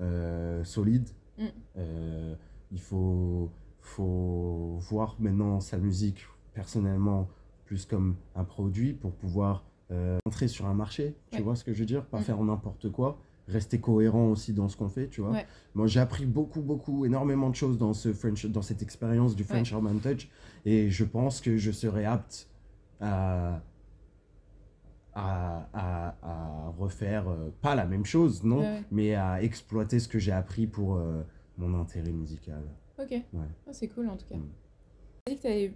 euh, 0.00 0.62
solide. 0.64 1.08
Mm. 1.38 1.44
Euh, 1.78 2.34
il 2.72 2.80
faut, 2.80 3.50
faut 3.80 4.76
voir 4.80 5.16
maintenant 5.18 5.60
sa 5.60 5.78
musique, 5.78 6.26
personnellement, 6.54 7.28
plus 7.64 7.86
comme 7.86 8.16
un 8.34 8.44
produit 8.44 8.92
pour 8.92 9.12
pouvoir 9.12 9.64
euh, 9.90 10.18
entrer 10.26 10.48
sur 10.48 10.66
un 10.66 10.74
marché. 10.74 11.14
Tu 11.30 11.38
Ouais. 11.38 11.42
vois 11.44 11.56
ce 11.56 11.64
que 11.64 11.72
je 11.72 11.80
veux 11.80 11.86
dire? 11.86 12.04
Pas 12.06 12.20
Mm. 12.20 12.22
faire 12.22 12.42
n'importe 12.42 12.90
quoi. 12.90 13.18
Rester 13.48 13.78
cohérent 13.78 14.28
aussi 14.30 14.54
dans 14.54 14.68
ce 14.68 14.76
qu'on 14.76 14.88
fait, 14.88 15.08
tu 15.08 15.20
vois. 15.20 15.32
Ouais. 15.32 15.46
Moi, 15.74 15.86
j'ai 15.86 16.00
appris 16.00 16.24
beaucoup, 16.24 16.62
beaucoup, 16.62 17.04
énormément 17.04 17.50
de 17.50 17.54
choses 17.54 17.76
dans, 17.76 17.92
ce 17.92 18.12
French, 18.14 18.46
dans 18.46 18.62
cette 18.62 18.80
expérience 18.80 19.36
du 19.36 19.44
French 19.44 19.70
Urban 19.72 19.98
Touch. 19.98 20.30
Et 20.64 20.88
je 20.90 21.04
pense 21.04 21.42
que 21.42 21.58
je 21.58 21.70
serai 21.70 22.06
apte 22.06 22.48
à, 23.00 23.60
à, 25.14 25.68
à, 25.72 26.14
à 26.22 26.68
refaire, 26.78 27.28
euh, 27.28 27.50
pas 27.62 27.74
la 27.74 27.84
même 27.86 28.04
chose, 28.04 28.42
non, 28.44 28.60
Ouais, 28.60 28.82
mais 28.90 29.14
à 29.14 29.42
exploiter 29.42 29.98
ce 30.00 30.08
que 30.08 30.18
j'ai 30.18 30.32
appris 30.32 30.66
pour 30.66 30.96
euh, 30.96 31.22
mon 31.58 31.78
intérêt 31.80 32.10
musical. 32.12 32.62
ok. 32.98 33.14
Ah, 33.36 33.72
c'est 33.72 33.88
cool 33.88 34.08
en 34.08 34.16
tout 34.16 34.26
cas. 34.28 34.36
Mm. 34.36 34.48
Tu 35.26 35.32
as 35.32 35.34
dit 35.34 35.36
que 35.36 35.42
tu 35.42 35.46
avais 35.48 35.74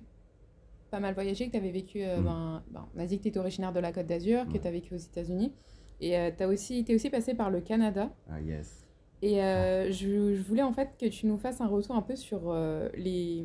pas 0.90 1.00
mal 1.00 1.14
voyagé, 1.14 1.46
que 1.46 1.52
tu 1.52 1.56
avais 1.56 1.70
vécu. 1.70 2.02
euh, 2.02 2.20
Mm. 2.20 2.24
ben, 2.24 2.62
ben, 2.70 2.86
on 2.96 3.00
a 3.00 3.06
dit 3.06 3.18
que 3.18 3.22
tu 3.22 3.28
étais 3.28 3.38
originaire 3.38 3.72
de 3.72 3.80
la 3.80 3.92
Côte 3.92 4.06
d'Azur, 4.06 4.46
que 4.46 4.52
Ouais. 4.54 4.58
tu 4.60 4.66
as 4.66 4.70
vécu 4.70 4.94
aux 4.94 4.98
États-Unis. 4.98 5.52
Et 6.00 6.16
tu 6.36 6.44
aussi, 6.44 6.84
es 6.88 6.94
aussi 6.94 7.10
passé 7.10 7.34
par 7.34 7.50
le 7.50 7.60
Canada. 7.60 8.10
Ah, 8.30 8.40
yes. 8.40 8.84
Et 9.20 9.42
euh, 9.42 9.90
je, 9.90 10.36
je 10.36 10.42
voulais 10.42 10.62
en 10.62 10.72
fait 10.72 10.90
que 10.96 11.06
tu 11.06 11.26
nous 11.26 11.38
fasses 11.38 11.60
un 11.60 11.66
retour 11.66 11.96
un 11.96 12.02
peu 12.02 12.14
sur 12.14 12.42
euh, 12.50 12.88
les, 12.96 13.44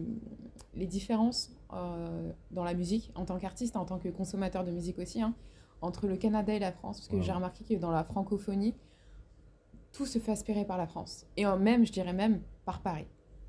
les 0.75 0.85
différences 0.85 1.51
euh, 1.73 2.31
dans 2.51 2.63
la 2.63 2.75
musique, 2.75 3.11
en 3.15 3.25
tant 3.25 3.39
qu'artiste, 3.39 3.75
en 3.75 3.85
tant 3.85 3.97
que 3.97 4.09
consommateur 4.09 4.63
de 4.63 4.69
musique 4.69 4.99
aussi, 4.99 5.19
hein, 5.19 5.33
entre 5.83 6.07
le 6.07 6.15
Canada 6.17 6.53
et 6.53 6.59
la 6.59 6.71
France. 6.71 6.97
Parce 6.99 7.07
que 7.09 7.21
j'ai 7.21 7.31
remarqué 7.31 7.63
que 7.63 7.73
dans 7.79 7.91
la 7.91 8.03
francophonie, 8.03 8.73
tout 9.91 10.05
se 10.05 10.17
fait 10.19 10.31
aspirer 10.31 10.65
par 10.65 10.77
la 10.77 10.87
France. 10.87 11.27
Et 11.37 11.45
en 11.45 11.57
même, 11.59 11.85
je 11.85 11.91
dirais 11.91 12.13
même, 12.13 12.41
par 12.65 12.81
Paris, 12.81 13.05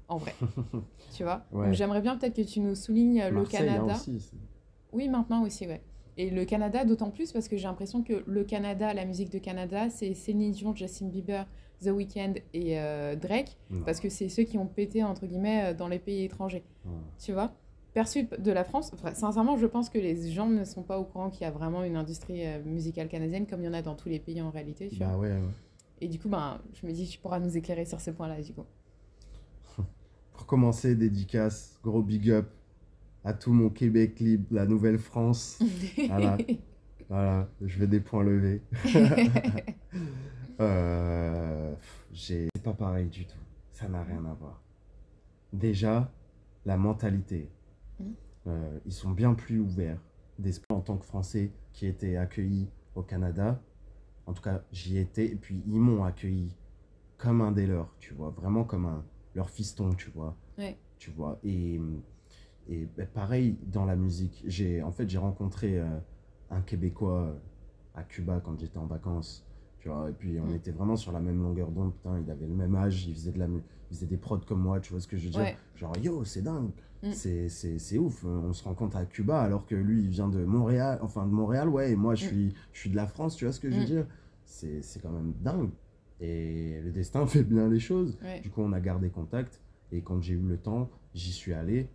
en 0.09 0.19
vrai. 0.19 0.35
tu 1.15 1.23
vois? 1.23 1.45
Ouais. 1.53 1.67
Donc 1.67 1.75
j'aimerais 1.75 2.03
bien 2.03 2.17
peut-être 2.19 2.37
que 2.37 2.43
tu 2.43 2.61
nous 2.61 2.75
soulignes 2.75 3.23
euh, 3.23 3.31
le 3.31 3.41
hein, 3.41 3.45
Canada. 3.51 3.95
aussi, 3.95 4.21
c'est- 4.21 4.37
Oui, 4.93 5.09
maintenant 5.09 5.43
aussi, 5.45 5.67
ouais. 5.67 5.83
Et 6.17 6.31
le 6.31 6.45
Canada, 6.45 6.85
d'autant 6.85 7.11
plus 7.11 7.33
parce 7.33 7.49
que 7.49 7.57
j'ai 7.57 7.65
l'impression 7.67 8.03
que 8.03 8.23
le 8.27 8.45
Canada, 8.45 8.93
la 8.95 9.05
musique 9.05 9.31
de 9.31 9.39
Canada, 9.39 9.91
c'est 9.91 10.15
Céline 10.15 10.53
Dion, 10.53 10.75
Justin 10.75 11.07
Bieber, 11.09 11.47
The 11.83 11.89
Weeknd 11.89 12.35
et 12.53 12.79
euh, 12.79 13.17
Drake, 13.17 13.57
Non. 13.71 13.83
parce 13.85 13.99
que 13.99 14.09
c'est 14.09 14.29
ceux 14.29 14.45
qui 14.45 14.57
ont 14.59 14.67
pété, 14.67 15.03
entre 15.03 15.27
guillemets, 15.27 15.65
euh, 15.73 15.75
dans 15.75 15.89
les 15.89 15.99
pays 15.99 16.25
étrangers. 16.25 16.65
Ouais. 16.85 16.93
Tu 17.19 17.33
vois? 17.33 17.53
Perçu 17.95 18.25
de 18.25 18.51
la 18.51 18.65
France, 18.65 18.91
enfin, 18.93 19.15
sincèrement, 19.15 19.57
je 19.57 19.67
pense 19.67 19.89
que 19.89 19.99
les 19.99 20.31
gens 20.33 20.49
ne 20.49 20.65
sont 20.65 20.83
pas 20.83 20.99
au 20.99 21.05
courant 21.05 21.31
qu'il 21.31 21.43
y 21.43 21.45
a 21.45 21.53
vraiment 21.53 21.85
une 21.85 21.95
industrie 21.95 22.45
euh, 22.45 22.61
musicale 22.65 23.09
canadienne, 23.09 23.47
comme 23.47 23.61
il 23.63 23.67
y 23.67 23.69
en 23.69 23.73
a 23.73 23.83
dans 23.83 23.95
tous 23.95 24.09
les 24.09 24.19
pays 24.19 24.43
en 24.43 24.51
réalité. 24.51 24.89
Tu 24.89 24.97
vois 24.97 25.07
Bah 25.07 25.17
ouais, 25.17 25.31
ouais. 25.31 25.41
et 26.01 26.09
du 26.09 26.19
coup, 26.19 26.29
ben, 26.29 26.61
je 26.75 26.87
me 26.87 26.93
dis, 26.93 27.07
tu 27.07 27.21
pourras 27.21 27.39
nous 27.39 27.57
éclairer 27.57 27.85
sur 27.85 28.01
ce 28.01 28.11
point-là, 28.11 28.43
du 28.43 28.53
coup. 28.53 28.65
Pour 30.33 30.47
commencer, 30.47 30.97
dédicace, 30.97 31.79
gros 31.85 32.03
big 32.03 32.31
up 32.31 32.51
à 33.23 33.33
tout 33.33 33.53
mon 33.53 33.71
Québec 33.71 34.19
libre, 34.19 34.47
la 34.51 34.67
Nouvelle-France. 34.67 35.61
Voilà. 36.09 36.37
Voilà, 37.09 37.49
je 37.61 37.79
vais 37.79 37.87
des 37.87 38.01
points 38.01 38.25
levés. 38.25 38.63
euh, 40.61 41.75
c'est 42.15 42.49
pas 42.63 42.73
pareil 42.73 43.07
du 43.09 43.27
tout. 43.27 43.39
Ça 43.73 43.89
n'a 43.89 44.03
rien 44.03 44.25
à 44.25 44.33
voir. 44.35 44.63
Déjà, 45.53 46.11
la 46.65 46.77
mentalité. 46.77 47.51
Euh, 48.47 48.79
ils 48.87 48.93
sont 48.93 49.11
bien 49.11 49.35
plus 49.35 49.61
ouverts. 49.61 49.99
D'esprit 50.39 50.75
en 50.75 50.81
tant 50.81 50.97
que 50.97 51.05
Français 51.05 51.53
qui 51.73 51.87
étaient 51.87 52.17
accueillis 52.17 52.69
au 52.95 53.03
Canada. 53.03 53.61
En 54.27 54.33
tout 54.33 54.43
cas, 54.43 54.63
j'y 54.73 54.99
étais. 54.99 55.27
Et 55.27 55.37
puis, 55.37 55.63
ils 55.67 55.81
m'ont 55.81 56.05
accueilli 56.05 56.55
comme 57.19 57.41
un 57.41 57.53
des 57.53 57.67
leurs, 57.67 57.95
tu 58.01 58.15
vois. 58.15 58.31
Vraiment 58.31 58.65
comme 58.65 58.87
un, 58.87 59.05
leur 59.35 59.49
fiston, 59.51 59.95
tu 59.95 60.11
vois. 60.11 60.37
Ouais. 60.59 60.77
Tu 60.99 61.11
vois. 61.11 61.39
Et, 61.45 61.81
et 62.69 62.89
ben, 62.97 63.07
pareil 63.07 63.57
dans 63.67 63.85
la 63.85 63.95
musique. 63.97 64.43
J'ai, 64.47 64.83
en 64.83 64.91
fait, 64.91 65.09
j'ai 65.09 65.19
rencontré 65.19 65.79
euh, 65.79 65.87
un 66.51 66.61
Québécois 66.63 67.37
à 67.95 68.03
Cuba 68.03 68.41
quand 68.45 68.59
j'étais 68.59 68.79
en 68.79 68.87
vacances. 68.87 69.47
Tu 69.79 69.89
vois, 69.89 70.09
et 70.11 70.15
puis 70.15 70.41
on 70.41 70.47
Mm. 70.47 70.55
était 70.55 70.71
vraiment 70.73 70.97
sur 70.97 71.13
la 71.13 71.21
même 71.21 71.41
longueur 71.43 71.71
d'onde. 71.71 71.93
Putain, 71.95 72.19
il 72.19 72.31
avait 72.31 72.47
le 72.47 72.55
même 72.55 72.75
âge, 72.75 73.07
il 73.07 73.15
faisait, 73.15 73.33
de 73.33 73.39
la, 73.39 73.47
mu- 73.47 73.63
il 73.91 73.95
faisait 73.97 74.07
des 74.07 74.17
prods 74.17 74.39
comme 74.41 74.61
moi, 74.61 74.81
tu 74.81 74.93
vois 74.93 75.01
ce 75.01 75.07
que 75.09 75.17
je 75.17 75.25
veux 75.25 75.31
dire 75.31 75.41
Ouais. 75.41 75.57
Genre, 75.77 75.97
yo, 75.99 76.25
c'est 76.25 76.43
dingue, 76.43 76.71
Mm. 77.03 77.13
c'est, 77.13 77.49
c'est, 77.51 77.79
c'est 77.79 77.99
ouf. 77.99 78.25
On 78.25 78.53
se 78.55 78.65
rencontre 78.65 78.97
à 78.97 79.05
Cuba 79.05 79.41
alors 79.43 79.67
que 79.67 79.75
lui, 79.75 80.03
il 80.05 80.09
vient 80.09 80.29
de 80.29 80.43
Montréal, 80.45 80.99
enfin 81.03 81.27
de 81.27 81.33
Montréal, 81.33 81.69
ouais, 81.69 81.93
et 81.93 81.97
moi, 81.97 82.15
je 82.15 82.25
Mm. 82.25 82.29
suis, 82.29 82.55
je 82.73 82.79
suis 82.81 82.91
de 82.91 82.97
la 82.97 83.07
France, 83.07 83.37
tu 83.37 83.45
vois 83.45 83.53
ce 83.53 83.61
que 83.61 83.71
je 83.71 83.77
veux 83.77 83.83
Mm. 83.83 83.87
dire 83.87 84.07
c'est, 84.47 84.81
c'est 84.83 85.01
quand 85.01 85.11
même 85.11 85.33
dingue. 85.41 85.71
Et 86.21 86.81
le 86.83 86.93
destin 86.93 87.27
fait 87.27 87.43
bien 87.43 87.69
les 87.69 87.81
choses. 87.81 88.17
Ouais. 88.23 88.41
Du 88.41 88.51
coup, 88.51 88.63
on 88.63 88.73
a 88.73 88.81
gardé 88.81 89.11
contact. 89.11 89.61
Et 89.93 90.01
quand 90.03 90.21
j'ai 90.23 90.35
eu 90.35 90.39
le 90.39 90.57
temps, 90.57 90.89
j'y 91.15 91.33
suis 91.33 91.53
allé 91.53 91.89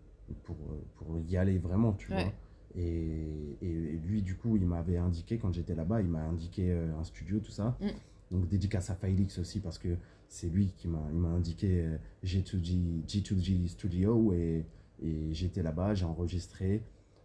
pour, 0.43 0.58
pour 0.95 1.17
y 1.28 1.38
aller 1.38 1.58
vraiment, 1.58 1.93
tu 1.93 2.12
Ouais. 2.12 2.23
vois. 2.23 2.34
Et, 2.75 3.58
et, 3.62 3.67
et 3.71 3.97
lui, 4.06 4.21
du 4.21 4.36
coup, 4.36 4.56
il 4.58 4.65
m'avait 4.67 4.97
indiqué, 4.97 5.39
quand 5.39 5.52
j'étais 5.54 5.73
là-bas, 5.73 6.02
il 6.02 6.08
m'a 6.08 6.21
indiqué 6.23 6.69
euh, 6.71 6.88
un 6.99 7.04
studio, 7.04 7.39
tout 7.39 7.52
ça. 7.52 7.75
Mm. 7.82 7.88
Donc, 8.32 8.47
dédicace 8.47 8.91
à 8.91 8.95
Failix 8.95 9.39
aussi, 9.39 9.60
parce 9.60 9.80
que 9.80 9.89
c'est 10.30 10.48
lui 10.48 10.72
qui 10.78 10.88
m'a 10.88 11.02
il 11.12 11.18
m'a 11.18 11.30
indiqué 11.30 11.82
euh, 11.86 11.98
G2G, 12.24 13.04
G2G 13.06 13.68
Studio. 13.68 14.32
Et, 14.34 14.65
et 15.02 15.34
j'étais 15.34 15.62
là-bas, 15.63 15.94
j'ai 15.96 16.06
enregistré. 16.06 16.84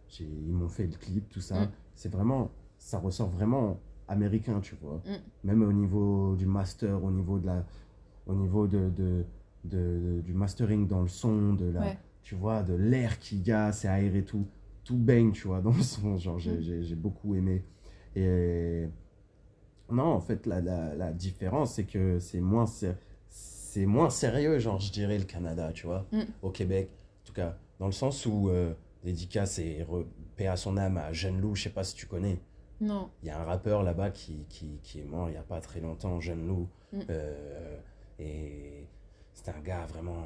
j'ai- 0.09 0.25
Ils 0.25 0.53
m'ont 0.53 0.67
fait 0.67 0.87
le 0.87 0.97
clip, 0.97 1.29
tout 1.29 1.39
ça. 1.41 1.61
Mm. 1.65 1.69
C'est 1.95 2.11
vraiment, 2.11 2.51
ça 2.77 2.99
ressort 2.99 3.29
vraiment 3.29 3.79
américain, 4.07 4.59
tu 4.59 4.75
vois. 4.81 5.01
Mm. 5.05 5.47
Même 5.47 5.61
au 5.63 5.71
niveau 5.71 6.35
du 6.35 6.45
master, 6.47 7.03
au 7.03 7.11
niveau 7.11 7.37
de 7.39 7.45
la, 7.45 7.65
au 8.27 8.33
niveau 8.35 8.67
de, 8.67 8.89
de, 8.89 9.23
de- 9.65 10.21
du 10.23 10.33
mastering 10.33 10.87
dans 10.87 11.01
le 11.01 11.07
son, 11.07 11.53
de 11.53 11.65
la, 11.65 11.81
Ouais. 11.81 11.97
tu 12.23 12.33
vois, 12.35 12.63
de 12.63 12.73
l'air 12.73 13.19
qu'il 13.19 13.45
y 13.47 13.51
a, 13.51 13.71
c'est 13.71 13.87
aéré 13.87 14.23
tout, 14.23 14.47
tout 14.83 14.97
baigne, 14.97 15.31
tu 15.31 15.47
vois, 15.47 15.61
dans 15.61 15.71
le 15.73 15.81
son. 15.83 16.17
Genre, 16.17 16.39
j'ai, 16.39 16.57
Mm. 16.57 16.81
j'ai 16.81 16.95
beaucoup 16.95 17.35
aimé. 17.35 17.63
Et 18.15 18.87
non, 19.89 20.03
en 20.13 20.19
fait, 20.21 20.45
la, 20.45 20.61
la, 20.61 20.95
la 20.95 21.11
différence, 21.11 21.73
c'est 21.75 21.85
que 21.85 22.19
c'est 22.19 22.39
moins, 22.41 22.65
c'est 22.65 23.85
moins 23.85 24.09
sérieux, 24.09 24.59
genre, 24.59 24.79
je 24.79 24.91
dirais, 24.91 25.17
le 25.17 25.25
Canada, 25.25 25.71
tu 25.73 25.85
vois, 25.87 26.05
Mm. 26.11 26.21
au 26.41 26.49
Québec. 26.49 26.89
En 27.23 27.27
tout 27.27 27.33
cas, 27.33 27.57
dans 27.79 27.85
le 27.87 27.91
sens 27.91 28.25
où, 28.25 28.49
euh, 28.49 28.73
dédicace 29.03 29.59
et 29.59 29.85
paix 30.35 30.47
à 30.47 30.55
son 30.55 30.77
âme 30.77 30.97
à 30.97 31.11
Jeune 31.13 31.39
Loup, 31.41 31.55
je 31.55 31.63
sais 31.63 31.69
pas 31.69 31.83
si 31.83 31.93
tu 31.95 32.05
connais. 32.07 32.39
Non. 32.81 33.09
Il 33.23 33.27
y 33.27 33.31
a 33.31 33.39
un 33.39 33.43
rappeur 33.43 33.83
là-bas 33.83 34.09
qui, 34.09 34.45
qui, 34.49 34.79
qui 34.83 34.99
est 34.99 35.05
mort 35.05 35.29
il 35.29 35.33
n'y 35.33 35.37
a 35.37 35.43
pas 35.43 35.61
très 35.61 35.79
longtemps, 35.79 36.19
Jeune 36.19 36.47
Loup. 36.47 36.67
Mm. 36.93 36.99
Euh, 37.09 37.77
et 38.19 38.87
c'était 39.33 39.51
un 39.51 39.61
gars 39.61 39.85
vraiment. 39.85 40.25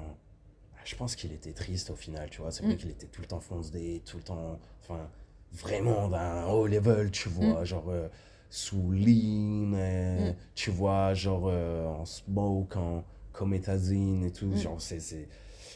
Je 0.85 0.95
pense 0.95 1.15
qu'il 1.15 1.33
était 1.33 1.51
triste 1.53 1.89
au 1.89 1.95
final, 1.95 2.29
tu 2.29 2.41
vois. 2.41 2.51
C'est 2.51 2.63
vrai 2.63 2.73
Mm. 2.73 2.77
qu'il 2.77 2.89
était 2.91 3.07
tout 3.07 3.21
le 3.21 3.27
temps 3.27 3.39
foncé, 3.41 4.01
tout 4.05 4.17
le 4.17 4.23
temps. 4.23 4.57
Enfin, 4.81 5.09
vraiment 5.51 6.07
d'un 6.07 6.45
haut 6.47 6.67
level, 6.67 7.11
tu 7.11 7.29
vois. 7.29 7.65
Genre 7.65 7.85
euh, 7.89 8.07
sous 8.49 8.91
lean, 8.91 9.73
euh, 9.75 10.31
Mm. 10.31 10.35
tu 10.55 10.71
vois, 10.71 11.13
genre 11.13 11.47
euh, 11.47 11.85
en 11.87 12.05
smoke, 12.05 12.75
en 12.77 13.03
cométazine 13.31 14.23
et 14.23 14.31
tout. 14.31 14.47
Mm. 14.47 14.57
Genre, 14.57 14.81
c'est. 14.81 15.27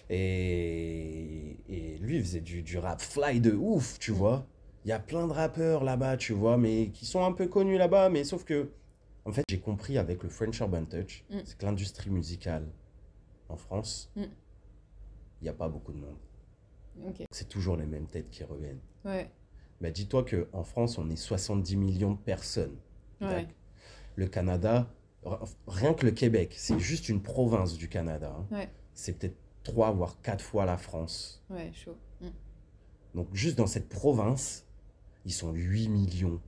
Et, 0.10 1.58
et 1.70 1.98
lui, 2.00 2.18
il 2.18 2.22
faisait 2.24 2.42
du, 2.42 2.62
du 2.64 2.78
rap 2.78 3.02
fly 3.02 3.40
de 3.42 3.52
ouf, 3.54 4.00
tu 4.00 4.12
Mm. 4.12 4.16
vois. 4.16 4.46
Il 4.86 4.90
y 4.90 4.92
a 4.92 5.00
plein 5.00 5.28
de 5.28 5.32
rappeurs 5.34 5.84
là-bas, 5.84 6.18
tu 6.18 6.34
vois, 6.34 6.58
mais 6.58 6.90
qui 6.94 7.06
sont 7.06 7.24
un 7.24 7.32
peu 7.32 7.48
connus 7.48 7.78
là-bas, 7.78 8.10
mais 8.10 8.24
sauf 8.26 8.44
que, 8.44 8.70
en 9.26 9.32
fait, 9.32 9.44
j'ai 9.50 9.60
compris 9.60 9.98
avec 9.98 10.24
le 10.24 10.30
French 10.30 10.60
Urban 10.60 10.86
Touch, 10.86 11.24
Mm. 11.30 11.38
c'est 11.46 11.58
que 11.58 11.66
l'industrie 11.66 12.10
musicale 12.10 12.66
en 13.50 13.56
France, 13.56 14.12
il 14.18 14.28
n'y 15.44 15.50
a 15.50 15.54
pas 15.54 15.70
beaucoup 15.70 15.94
de 15.94 16.00
monde. 16.00 16.18
C'est 17.32 17.48
toujours 17.50 17.76
les 17.78 17.86
mêmes 17.86 18.08
têtes 18.08 18.30
qui 18.30 18.44
reviennent. 18.44 18.80
Ouais. 19.06 19.30
Bah, 19.82 19.92
dis-toi 19.92 20.24
qu'en 20.26 20.64
France, 20.64 20.98
on 20.98 21.10
est 21.10 21.16
70 21.16 21.76
millions 21.76 22.12
de 22.14 22.18
personnes. 22.18 22.76
Ouais. 23.22 23.48
Le 24.16 24.28
Canada, 24.28 24.88
rien 25.68 25.94
que 25.94 26.06
le 26.06 26.12
Québec, 26.12 26.54
c'est 26.58 26.80
juste 26.80 27.10
une 27.10 27.22
province 27.22 27.78
du 27.78 27.90
Canada. 27.90 28.36
hein. 28.38 28.46
Ouais. 28.56 28.70
C'est 28.94 29.14
peut-être 29.18 29.36
trois 29.64 29.92
voire 29.92 30.22
quatre 30.22 30.44
fois 30.44 30.66
la 30.66 30.78
France. 30.78 31.44
Ouais, 31.50 31.72
chaud. 31.74 31.96
Mm. 32.22 32.28
Donc 33.16 33.28
juste 33.34 33.58
dans 33.58 33.68
cette 33.68 33.90
province, 33.90 34.66
ils 35.26 35.32
sont 35.34 35.52
8 35.52 35.88
millions. 35.90 36.40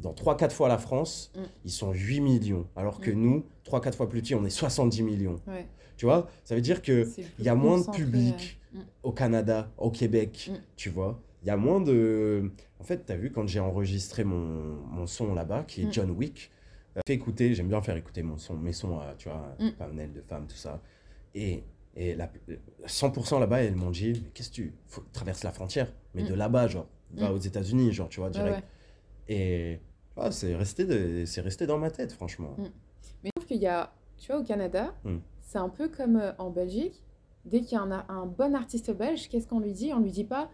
Dans 0.00 0.12
3-4 0.12 0.50
fois 0.52 0.68
la 0.68 0.78
France, 0.78 1.32
Mm. 1.34 1.40
ils 1.64 1.70
sont 1.70 1.92
8 1.92 2.20
millions. 2.20 2.66
Alors 2.76 3.00
que 3.00 3.10
Mm. 3.10 3.20
nous, 3.20 3.46
3-4 3.64 3.96
fois 3.96 4.08
plus 4.08 4.20
petit, 4.20 4.34
on 4.34 4.44
est 4.44 4.50
70 4.50 5.02
millions. 5.02 5.40
Ouais. 5.46 5.66
Tu 5.96 6.04
vois 6.04 6.28
Ça 6.44 6.54
veut 6.54 6.60
dire 6.60 6.82
que 6.82 7.04
C'est 7.04 7.22
plus 7.22 7.32
il 7.38 7.44
y 7.46 7.48
a 7.48 7.54
moins 7.54 7.80
de 7.80 7.90
public 7.90 8.60
au 9.02 9.12
Canada, 9.12 9.70
au 9.78 9.90
Québec, 9.90 10.50
tu 10.76 10.90
vois 10.90 11.18
Il 11.46 11.48
y 11.48 11.52
a 11.52 11.56
moins 11.56 11.80
de... 11.80 12.50
En 12.80 12.82
fait, 12.82 13.06
tu 13.06 13.12
as 13.12 13.16
vu, 13.16 13.30
quand 13.30 13.46
j'ai 13.46 13.60
enregistré 13.60 14.24
mon, 14.24 14.36
mon 14.90 15.06
son 15.06 15.32
là-bas, 15.32 15.62
qui 15.62 15.82
est 15.82 15.84
Mm. 15.86 15.92
John 15.92 16.10
Wick, 16.10 16.50
euh, 16.96 17.00
fait 17.06 17.14
écouter, 17.14 17.54
j'aime 17.54 17.68
bien 17.68 17.80
faire 17.80 17.96
écouter 17.96 18.24
mon 18.24 18.36
son, 18.36 18.54
mes 18.56 18.72
sons 18.72 18.98
à, 18.98 19.14
tu 19.16 19.28
vois, 19.28 19.54
Mm. 19.60 19.70
panel 19.78 20.12
de 20.12 20.20
femmes, 20.22 20.48
tout 20.48 20.56
ça. 20.56 20.82
Et, 21.36 21.62
et 21.94 22.16
la, 22.16 22.28
100% 22.86 23.38
là-bas, 23.38 23.62
elles 23.62 23.76
m'ont 23.76 23.92
dit, 23.92 24.20
mais 24.24 24.30
qu'est-ce 24.34 24.50
que 24.50 24.54
tu... 24.56 24.74
Faut 24.88 25.04
traverse 25.12 25.44
la 25.44 25.52
frontière, 25.52 25.92
mais 26.14 26.24
Mm. 26.24 26.28
de 26.28 26.34
là-bas, 26.34 26.66
genre, 26.66 26.88
va 27.14 27.30
Mm. 27.30 27.34
aux 27.34 27.38
États-Unis, 27.38 27.92
genre, 27.92 28.08
tu 28.08 28.18
vois, 28.18 28.30
direct. 28.30 28.56
ouais. 28.56 28.64
Et 29.28 29.80
ah, 30.16 30.32
c'est 30.32 30.56
resté, 30.56 31.26
c'est 31.26 31.40
resté 31.42 31.66
dans 31.68 31.78
ma 31.78 31.92
tête, 31.92 32.10
franchement. 32.12 32.56
Mais 32.58 32.66
je 33.24 33.30
trouve 33.36 33.46
qu'il 33.46 33.62
y 33.62 33.68
a, 33.68 33.92
tu 34.18 34.32
vois, 34.32 34.40
au 34.40 34.44
Canada, 34.44 34.92
c'est 35.42 35.58
un 35.58 35.68
peu 35.68 35.88
comme 35.88 36.16
euh, 36.16 36.32
en 36.38 36.50
Belgique. 36.50 37.04
Dès 37.44 37.60
qu'il 37.60 37.76
y 37.76 37.76
a 37.76 37.82
un, 37.82 37.92
a- 37.92 38.06
un 38.08 38.26
bon 38.26 38.56
artiste 38.56 38.90
belge, 38.90 39.28
qu'est-ce 39.28 39.46
qu'on 39.46 39.60
lui 39.60 39.72
dit? 39.72 39.92
On 39.92 40.00
lui 40.00 40.10
dit 40.10 40.24
pas 40.24 40.50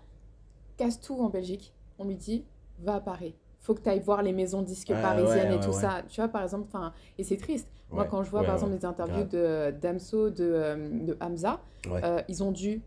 casse 0.76 1.00
tout 1.00 1.14
en 1.20 1.28
Belgique. 1.28 1.72
On 1.98 2.04
lui 2.04 2.16
dit 2.16 2.44
va 2.80 2.96
à 2.96 3.00
Paris. 3.00 3.34
Faut 3.60 3.74
que 3.74 3.80
tu 3.80 3.88
ailles 3.88 4.00
voir 4.00 4.22
les 4.22 4.32
maisons 4.32 4.62
disques 4.62 4.92
parisiennes 4.92 5.50
ouais, 5.50 5.56
et 5.56 5.60
tout 5.60 5.68
ouais. 5.68 5.80
ça. 5.80 6.02
Tu 6.08 6.20
vois, 6.20 6.28
par 6.28 6.42
exemple, 6.42 6.64
enfin, 6.66 6.92
et 7.16 7.22
c'est 7.22 7.36
triste. 7.36 7.68
Moi, 7.90 8.06
quand 8.06 8.24
je 8.24 8.30
vois 8.30 8.42
par 8.42 8.54
exemple 8.54 8.72
les 8.72 8.84
interviews 8.84 9.24
de 9.24 9.70
Damso, 9.80 10.30
de, 10.30 10.42
euh, 10.42 11.04
de 11.06 11.16
Hamza, 11.20 11.60
euh, 11.88 12.20
ils 12.28 12.42
ont 12.42 12.50
dû. 12.50 12.82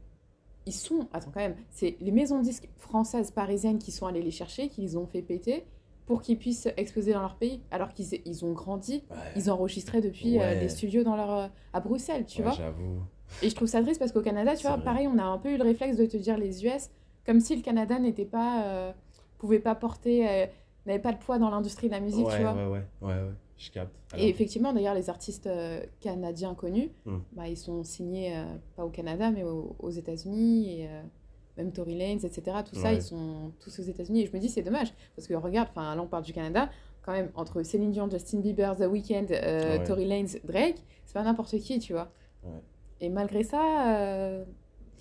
Ils 0.66 0.74
sont. 0.74 1.08
Attends, 1.14 1.30
quand 1.32 1.40
même. 1.40 1.56
C'est 1.70 1.96
les 2.02 2.12
maisons 2.12 2.40
disques 2.40 2.68
françaises, 2.78 3.30
parisiennes 3.32 3.78
qui 3.78 3.92
sont 3.92 4.08
allées 4.08 4.24
les 4.24 4.32
chercher, 4.32 4.68
qui 4.68 4.82
les 4.82 4.98
ont 4.98 5.06
fait 5.06 5.22
péter 5.22 5.64
pour 6.08 6.22
qu'ils 6.22 6.38
puissent 6.40 6.68
exposer 6.76 7.14
dans 7.14 7.22
leur 7.22 7.36
pays. 7.36 7.62
Alors 7.72 7.94
qu'ils 7.94 8.20
ils 8.26 8.44
ont 8.44 8.52
grandi, 8.52 9.04
Ouais. 9.12 9.16
ils 9.36 9.50
enregistraient 9.52 10.02
depuis 10.02 10.40
euh, 10.42 10.56
les 10.60 10.70
studios 10.70 11.04
dans 11.04 11.16
leur, 11.16 11.32
euh, 11.32 11.48
à 11.72 11.80
Bruxelles, 11.80 12.26
tu 12.26 12.40
Ouais, 12.40 12.46
vois. 12.48 12.54
J'avoue. 12.56 13.00
Et 13.44 13.50
je 13.50 13.56
trouve 13.56 13.68
ça 13.68 13.82
triste 13.82 14.00
parce 14.00 14.12
qu'au 14.12 14.22
Canada, 14.22 14.56
tu 14.56 14.64
vois, 14.68 14.76
vrai. 14.76 14.86
pareil, 14.86 15.08
on 15.08 15.18
a 15.20 15.24
un 15.24 15.38
peu 15.38 15.52
eu 15.52 15.58
le 15.58 15.64
réflexe 15.64 15.98
de 15.98 16.06
te 16.06 16.18
dire 16.18 16.38
les 16.38 16.66
US, 16.66 16.90
comme 17.26 17.40
si 17.40 17.56
le 17.56 17.62
Canada 17.62 18.00
n'était 18.00 18.26
pas. 18.26 18.64
euh, 18.66 18.92
pouvait 19.38 19.60
pas 19.60 19.76
porter. 19.76 20.28
euh, 20.28 20.46
n'avait 20.86 21.00
pas 21.00 21.12
de 21.12 21.18
poids 21.18 21.40
dans 21.40 21.50
l'industrie 21.50 21.88
de 21.88 21.94
la 21.94 22.00
musique, 22.00 22.26
ouais, 22.28 22.36
tu 22.38 22.42
vois. 22.44 22.54
ouais, 22.54 22.66
ouais, 22.68 22.84
ouais, 23.02 23.14
ouais, 23.14 23.34
je 23.58 23.72
capte. 23.72 23.96
Et 24.18 24.30
effectivement, 24.30 24.72
d'ailleurs, 24.72 24.94
les 24.94 25.10
artistes 25.10 25.48
euh, 25.48 25.82
canadiens 26.00 26.54
connus, 26.54 26.92
Hmm. 27.06 27.18
bah, 27.34 27.48
ils 27.48 27.58
sont 27.58 27.84
signés 27.84 28.36
pas 28.76 28.86
au 28.86 28.90
Canada, 28.90 29.32
mais 29.32 29.44
au- 29.44 29.76
aux 29.80 29.90
États-Unis, 29.90 30.82
et 30.82 30.90
même 31.58 31.72
Tory 31.72 31.96
Lanez, 31.98 32.24
etc. 32.26 32.58
Tout 32.70 32.76
ça, 32.76 32.94
ils 32.94 33.02
sont 33.02 33.52
tous 33.60 33.80
aux 33.80 33.84
États-Unis. 33.84 34.22
Et 34.22 34.26
je 34.28 34.32
me 34.34 34.40
dis, 34.40 34.48
c'est 34.50 34.62
dommage, 34.62 34.94
parce 35.16 35.28
que 35.28 35.34
regarde, 35.34 35.70
enfin, 35.72 35.96
là, 35.96 36.02
on 36.02 36.08
parle 36.08 36.24
du 36.24 36.34
Canada, 36.34 36.70
quand 37.02 37.12
même, 37.14 37.30
entre 37.36 37.64
Céline 37.64 37.92
Dion, 37.92 38.08
Justin 38.10 38.40
Bieber, 38.40 38.76
The 38.78 38.82
Weeknd, 38.88 39.26
euh, 39.32 39.78
Ouais. 39.80 39.84
Tory 39.86 40.06
Lanez, 40.06 40.40
Drake, 40.44 40.84
c'est 41.06 41.14
pas 41.14 41.24
n'importe 41.24 41.58
qui, 41.60 41.80
tu 41.80 41.94
vois. 41.94 42.10
Ouais. 42.44 42.62
Et 43.02 43.10
malgré 43.10 43.44
ça, 43.44 43.96
euh, 43.98 44.46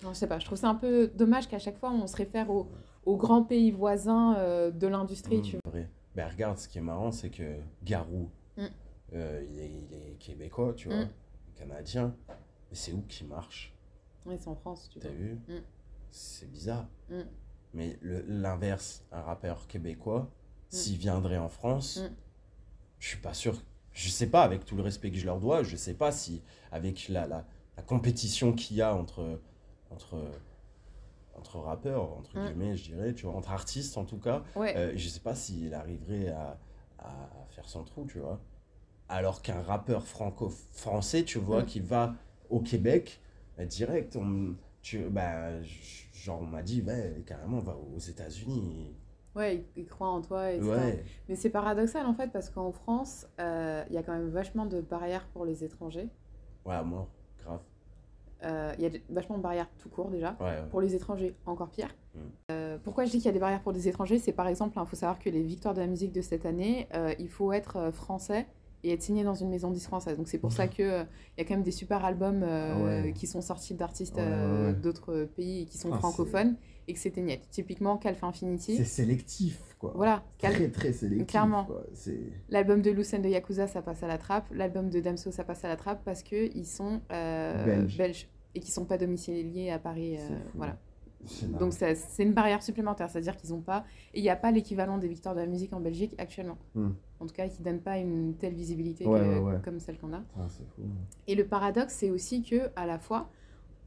non, 0.05 0.13
je 0.13 0.19
sais 0.19 0.27
pas, 0.29 0.39
je 0.39 0.45
trouve 0.45 0.59
ça 0.59 0.69
un 0.69 0.75
peu 0.75 1.09
dommage 1.15 1.49
qu'à 1.49 1.59
chaque 1.59 1.79
fois, 1.79 1.91
on 1.91 2.07
se 2.07 2.17
réfère 2.17 2.51
aux, 2.51 2.69
aux 3.07 3.17
grands 3.17 3.43
pays 3.43 3.71
voisins 3.71 4.37
euh, 4.37 4.71
de 4.71 4.87
l'industrie, 4.87 5.39
Mm, 5.39 5.43
tu 5.43 5.57
vois. 5.65 5.81
Ben, 6.15 6.29
regarde, 6.29 6.59
ce 6.59 6.69
qui 6.69 6.79
est 6.79 6.83
marrant, 6.83 7.11
c'est 7.11 7.31
que 7.31 7.59
Garou, 7.83 8.31
Mm. 8.57 8.67
euh, 9.15 9.45
il, 9.51 9.59
est, 9.59 9.71
il 9.71 9.95
est 9.95 10.17
québécois, 10.21 10.75
tu 10.75 10.89
vois, 10.89 11.05
Mm. 11.05 11.09
canadien. 11.57 12.15
Mais 12.29 12.77
c'est 12.77 12.93
où 12.93 13.03
qui 13.09 13.25
marche? 13.25 13.75
Ouais, 14.27 14.37
c'est 14.39 14.49
en 14.49 14.55
France, 14.55 14.89
tu 14.93 14.99
T'as 15.01 15.09
vois. 15.09 15.17
vu? 15.17 15.33
Mm. 15.49 15.63
C'est 16.11 16.51
bizarre. 16.51 16.87
Mais 17.73 17.99
le- 18.01 18.25
l'inverse, 18.29 19.05
un 19.11 19.23
rappeur 19.23 19.67
québécois, 19.67 20.31
s'il 20.69 20.97
viendrait 20.99 21.39
en 21.39 21.49
France, 21.49 22.01
je 23.01 23.09
suis 23.09 23.19
pas 23.19 23.35
sûr. 23.35 23.61
Je 23.93 24.09
sais 24.09 24.29
pas, 24.29 24.43
avec 24.43 24.65
tout 24.65 24.77
le 24.77 24.83
respect 24.83 25.11
que 25.11 25.17
je 25.19 25.27
leur 25.27 25.39
dois, 25.41 25.63
je 25.63 25.77
sais 25.77 25.95
pas 25.95 26.11
si, 26.13 26.43
avec 26.73 27.09
la, 27.09 27.27
la, 27.27 27.45
la 27.77 27.83
compétition 27.83 28.53
qu'il 28.53 28.77
y 28.77 28.83
a 28.83 28.95
entre, 28.95 29.41
entre 29.91 30.17
entre 31.37 31.59
rappeurs, 31.59 32.13
entre 32.17 32.39
Mm. 32.39 32.47
guillemets, 32.47 32.77
je 32.77 32.85
dirais, 32.93 33.13
tu 33.13 33.27
vois, 33.27 33.35
entre 33.35 33.51
artistes 33.51 33.99
en 33.99 34.05
tout 34.05 34.19
cas. 34.19 34.43
Ouais. 34.55 34.77
Euh, 34.77 34.93
je 34.95 35.09
sais 35.09 35.19
pas 35.21 35.35
s'il 35.35 35.75
arriverait 35.75 36.29
à, 36.29 36.57
à 37.01 37.13
faire 37.51 37.69
son 37.69 37.83
trou, 37.83 38.07
tu 38.07 38.21
vois. 38.21 38.41
Alors 39.09 39.43
qu'un 39.43 39.61
rappeur 39.61 40.07
franco-français, 40.07 41.25
tu 41.25 41.39
vois, 41.39 41.63
Mm. 41.63 41.67
qui 41.67 41.81
va 41.81 42.15
au 42.51 42.61
Québec, 42.61 43.21
bah, 43.59 43.65
direct, 43.67 44.15
on, 44.17 44.55
tu, 44.81 45.01
bah, 45.11 45.61
genre 46.13 46.41
on 46.41 46.47
m'a 46.47 46.63
dit, 46.63 46.83
ouais, 46.83 47.23
carrément, 47.27 47.59
va 47.59 47.77
aux 47.77 47.99
États-Unis. 47.99 48.95
Ouais, 49.35 49.67
ils, 49.75 49.87
croient 49.87 50.11
en 50.11 50.21
toi, 50.23 50.53
etc. 50.53 50.71
Ouais, 50.71 51.05
Mais 51.29 51.35
c'est 51.35 51.51
paradoxal 51.51 52.07
en 52.07 52.15
fait 52.15 52.29
parce 52.31 52.49
qu'en 52.51 52.71
France, 52.71 53.27
euh, 53.41 53.83
il 53.89 53.95
y 53.95 53.99
a 53.99 54.05
quand 54.05 54.13
même 54.13 54.29
vachement 54.29 54.65
de 54.67 54.81
barrières 54.81 55.27
pour 55.33 55.45
les 55.45 55.65
étrangers. 55.65 56.09
ouais. 56.65 56.75
Euh, 56.77 56.83
Il 58.79 58.83
y 58.83 58.87
a 58.87 58.91
vachement 59.11 59.37
de 59.39 59.43
barrières 59.43 59.69
tout 59.79 59.89
court 59.89 60.11
déjà. 60.11 60.37
Ouais, 60.41 60.47
ouais. 60.47 60.69
Pour 60.71 60.81
les 60.81 60.95
étrangers, 60.95 61.35
encore 61.47 61.71
pire. 61.71 61.89
Mm. 62.15 62.19
Euh, 62.51 62.79
pourquoi 62.83 63.05
je 63.05 63.11
dis 63.11 63.17
qu'il 63.19 63.27
y 63.27 63.29
a 63.29 63.33
des 63.33 63.39
barrières 63.39 63.63
pour 63.63 63.73
des 63.73 63.89
étrangers? 63.89 64.19
C'est 64.19 64.33
par 64.33 64.49
exemple, 64.49 64.79
il 64.81 64.87
faut 64.87 64.97
savoir 64.97 65.19
que 65.19 65.31
les 65.31 65.43
victoires 65.43 65.75
de 65.75 65.81
la 65.81 65.87
musique 65.87 66.13
de 66.13 66.21
cette 66.23 66.47
année, 66.47 66.87
euh, 66.95 67.15
il 67.19 67.29
faut 67.29 67.53
être 67.53 67.77
euh, 67.77 67.93
français 67.93 68.47
et 68.87 68.93
être 68.93 69.03
signé 69.03 69.25
dans 69.25 69.35
une 69.35 69.49
maison 69.49 69.71
de 69.71 69.75
disques 69.75 69.87
française. 69.89 70.17
Donc 70.19 70.29
c'est 70.29 70.39
pour 70.39 70.53
ça 70.53 70.69
qu'il 70.69 70.85
il 70.85 71.39
y 71.39 71.41
a 71.41 71.45
quand 71.45 71.55
même 71.55 71.63
des 71.63 71.71
super 71.71 72.05
albums 72.05 72.43
euh, 72.43 73.03
Ouais. 73.05 73.13
qui 73.15 73.27
sont 73.27 73.41
sortis 73.41 73.75
d'artistes 73.75 74.17
Ouais, 74.17 74.23
ouais, 74.23 74.29
euh, 74.31 74.67
ouais. 74.69 74.73
d'autres 74.75 75.25
pays 75.37 75.63
et 75.63 75.65
qui 75.65 75.79
sont 75.79 75.91
Ah, 75.93 75.99
francophones 75.99 76.57
et 76.87 76.93
que 76.93 76.99
c'était 76.99 77.23
net. 77.23 77.41
Typiquement, 77.51 77.97
Calfa 77.97 78.27
Infinity. 78.27 78.77
C'est 78.77 78.85
sélectif, 78.85 79.59
quoi. 79.79 79.93
Voilà, 79.97 80.23
Cal- 80.37 80.53
Très, 80.53 80.69
très 80.69 80.93
sélectif. 80.93 81.29
Clairement. 81.29 81.67
L'album 82.51 82.83
de 82.83 82.91
Lucen 82.91 83.23
de 83.23 83.29
Yakuza, 83.31 83.67
ça 83.67 83.81
passe 83.81 84.03
à 84.03 84.07
la 84.07 84.19
trappe. 84.19 84.45
L'album 84.53 84.91
de 84.91 85.01
Damso, 85.01 85.31
ça 85.31 85.45
passe 85.45 85.65
à 85.65 85.69
la 85.69 85.77
trappe 85.77 86.03
parce 86.05 86.23
qu'ils 86.23 86.67
sont 86.67 87.01
euh, 87.11 87.65
Belges. 87.65 87.97
belges 87.97 88.29
et 88.55 88.61
qui 88.61 88.71
sont 88.71 88.85
pas 88.85 88.99
domiciliés 88.99 89.71
à 89.71 89.79
Paris. 89.79 90.17
euh, 90.19 90.39
voilà. 90.55 90.77
Donc 91.59 91.73
c'est 91.73 92.23
une 92.23 92.35
barrière 92.35 92.63
supplémentaire, 92.63 93.09
c'est-à-dire 93.09 93.37
qu'ils 93.37 93.51
n'ont 93.51 93.63
pas... 93.63 93.85
Et 94.13 94.19
il 94.21 94.23
n'y 94.23 94.29
a 94.29 94.37
pas 94.37 94.51
l'équivalent 94.51 94.99
des 94.99 95.09
victoires 95.09 95.35
de 95.35 95.41
la 95.41 95.47
musique 95.47 95.73
en 95.73 95.81
Belgique 95.81 96.15
actuellement. 96.19 96.59
Hmm. 96.75 96.91
En 97.19 97.27
tout 97.27 97.33
cas, 97.33 97.49
qui 97.49 97.61
ne 97.61 97.65
donnent 97.65 97.81
pas 97.81 97.97
une 97.97 98.35
telle 98.35 98.53
visibilité 98.53 99.07
Ouais, 99.07 99.21
que- 99.21 99.25
ouais, 99.25 99.39
ouais. 99.55 99.61
comme 99.65 99.81
celle 99.81 99.97
qu'on 99.99 100.13
a. 100.13 100.21
Ah, 100.39 100.47
fou. 100.49 100.83
Et 101.27 101.35
le 101.35 101.47
paradoxe, 101.47 101.95
c'est 101.95 102.11
aussi 102.11 102.43
que 102.43 102.69
à 102.77 102.85
la 102.85 102.99
fois, 102.99 103.31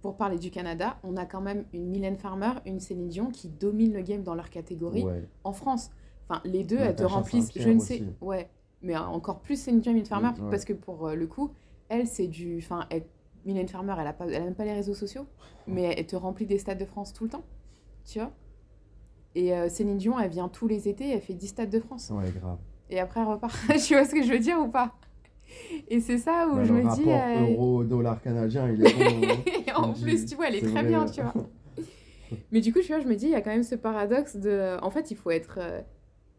pour 0.02 0.16
parler 0.18 0.40
du 0.40 0.50
Canada, 0.50 0.98
on 1.04 1.16
a 1.16 1.26
quand 1.26 1.42
même 1.42 1.66
une 1.74 1.86
Mylène 1.88 2.18
Farmer, 2.18 2.54
une 2.66 2.80
Céline 2.80 3.08
Dion 3.08 3.30
qui 3.30 3.50
dominent 3.50 3.94
le 3.94 4.02
game 4.02 4.24
dans 4.24 4.34
leur 4.34 4.50
catégorie 4.50 5.04
Ouais. 5.04 5.24
en 5.44 5.54
France. 5.54 5.92
Enfin, 6.28 6.42
les 6.44 6.64
deux, 6.64 6.78
elles 6.78 6.96
te 6.96 7.04
remplissent, 7.04 7.52
je 7.56 7.70
ne 7.70 7.80
sais... 7.80 7.96
aussi. 8.02 8.06
Ouais, 8.22 8.50
mais 8.82 8.98
encore 8.98 9.42
plus 9.42 9.62
Céline 9.62 9.80
Dion 9.82 9.92
et 9.92 9.96
Mylène 9.96 10.08
Farmer, 10.10 10.32
Mm, 10.42 10.50
parce 10.50 10.66
que 10.66 10.74
pour 10.74 11.08
euh, 11.08 11.14
le 11.16 11.28
coup, 11.28 11.52
elle, 11.90 12.08
c'est 12.08 12.28
du... 12.28 12.58
Enfin, 12.58 12.88
elle- 12.90 13.06
Mylène 13.48 13.68
Farmer, 13.68 13.96
elle 14.00 14.06
a, 14.08 14.14
pas... 14.14 14.26
elle 14.28 14.36
a 14.36 14.46
même 14.46 14.54
pas 14.56 14.66
les 14.66 14.74
réseaux 14.74 14.94
sociaux, 14.94 15.26
mais 15.68 15.96
elle 15.98 16.06
te 16.06 16.16
remplit 16.16 16.46
des 16.46 16.60
stades 16.60 16.78
de 16.78 16.86
France 16.86 17.14
tout 17.14 17.24
le 17.24 17.30
temps, 17.32 17.44
tu 18.06 18.20
vois 18.20 18.32
Et 19.36 19.54
euh, 19.56 19.70
Céline 19.70 19.98
Dion, 19.98 20.20
elle 20.20 20.30
vient 20.30 20.50
tous 20.50 20.68
les 20.68 20.88
étés, 20.88 21.10
elle 21.10 21.22
fait 21.22 21.34
10 21.34 21.48
stades 21.48 21.70
de 21.70 21.80
France. 21.80 22.12
Ouais, 22.14 22.30
grave. 22.40 22.58
Et 22.90 23.00
après, 23.00 23.22
elle 23.22 23.28
repart. 23.28 23.56
tu 23.86 23.94
vois 23.96 24.06
ce 24.06 24.14
que 24.14 24.22
je 24.24 24.32
veux 24.32 24.40
dire 24.40 24.60
ou 24.60 24.68
pas? 24.68 24.94
Et 25.88 26.00
c'est 26.02 26.18
ça 26.18 26.48
où 26.52 26.56
Bah, 26.58 26.64
je 26.66 26.74
le 26.74 26.80
me 26.84 26.88
rapport 26.88 27.04
dis... 27.04 27.10
euh, 27.12 27.52
euro-dollar 27.54 28.22
canadien, 28.22 28.70
il 28.70 28.86
est 28.86 28.94
bon. 28.94 29.28
hein. 29.28 29.38
Et 29.68 29.72
en 29.72 29.94
plus, 29.94 30.26
tu 30.26 30.36
vois, 30.36 30.50
elle 30.50 30.56
est, 30.56 30.60
très 30.62 30.70
vrai. 30.72 30.84
bien, 30.86 31.06
tu 31.06 31.22
vois. 31.22 31.34
Mais 32.52 32.60
du 32.62 32.74
coup, 32.74 32.80
tu 32.82 32.88
vois, 32.88 33.00
je 33.00 33.08
me 33.08 33.16
dis, 33.16 33.26
il 33.28 33.32
y 33.32 33.36
a 33.36 33.42
quand 33.42 33.50
même 33.52 33.64
ce 33.64 33.76
paradoxe 33.76 34.36
de. 34.36 34.78
En 34.82 34.90
fait, 34.90 35.12
il 35.12 35.16
faut 35.18 35.32
être 35.32 35.60
euh, 35.62 35.82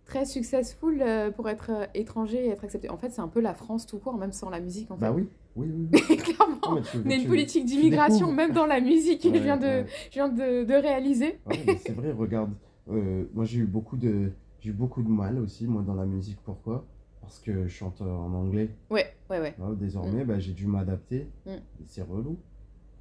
très 0.05 0.27
successful 0.27 1.03
pour 1.37 1.49
être 1.49 1.71
étranger 1.95 2.45
et 2.47 2.49
être 2.51 2.65
accepté. 2.65 2.91
En 2.91 2.99
fait, 2.99 3.11
c'est 3.11 3.21
un 3.23 3.29
peu 3.29 3.41
la 3.41 3.55
France 3.55 3.87
tout 3.87 3.99
court, 3.99 4.17
même 4.19 4.33
sans 4.33 4.51
la 4.51 4.61
musique, 4.61 4.91
en 4.91 4.97
fait. 4.97 5.03
Bah 5.07 5.13
oui, 5.13 5.29
oui, 5.59 5.69
oui. 5.75 5.89
oui. 6.09 6.17
Clairement. 6.17 6.81
Tu- 6.83 6.99
On 7.05 7.11
a 7.11 7.15
une 7.15 7.27
politique 7.27 7.65
d'immigration, 7.67 8.33
même 8.33 8.53
dans 8.53 8.67
la 8.67 8.81
musique, 8.81 9.23
que 9.23 9.29
je 9.29 9.35
Ouais, 9.35 9.41
viens, 9.41 9.57
de, 9.57 9.67
ouais. 9.67 9.87
je 10.11 10.15
viens 10.15 10.29
de, 10.29 10.65
de 10.65 10.75
réaliser. 10.75 11.39
Ouais, 11.47 11.63
mais 11.67 11.77
c'est 11.77 11.93
vrai, 11.93 12.13
regarde. 12.13 12.53
euh, 12.91 13.25
moi, 13.35 13.45
j'ai 13.45 13.59
eu 13.61 13.67
beaucoup 13.67 13.97
de, 13.97 14.31
j'ai 14.61 14.71
eu 14.71 14.73
beaucoup 14.73 15.03
de 15.03 15.09
mal 15.09 15.39
aussi, 15.39 15.67
moi, 15.67 15.83
dans 15.83 15.95
la 15.95 16.07
musique. 16.07 16.39
Pourquoi? 16.45 16.85
Parce 17.21 17.39
que 17.41 17.67
je 17.67 17.69
chante 17.69 18.01
en 18.01 18.33
anglais. 18.33 18.71
Ouais, 18.91 19.07
ouais, 19.31 19.41
ouais. 19.41 19.55
Là, 19.59 19.75
désormais, 19.75 20.25
bah, 20.25 20.39
j'ai 20.39 20.53
dû 20.53 20.67
m'adapter. 20.67 21.29
Mm. 21.47 21.51
C'est 21.87 22.03
relou. 22.03 22.39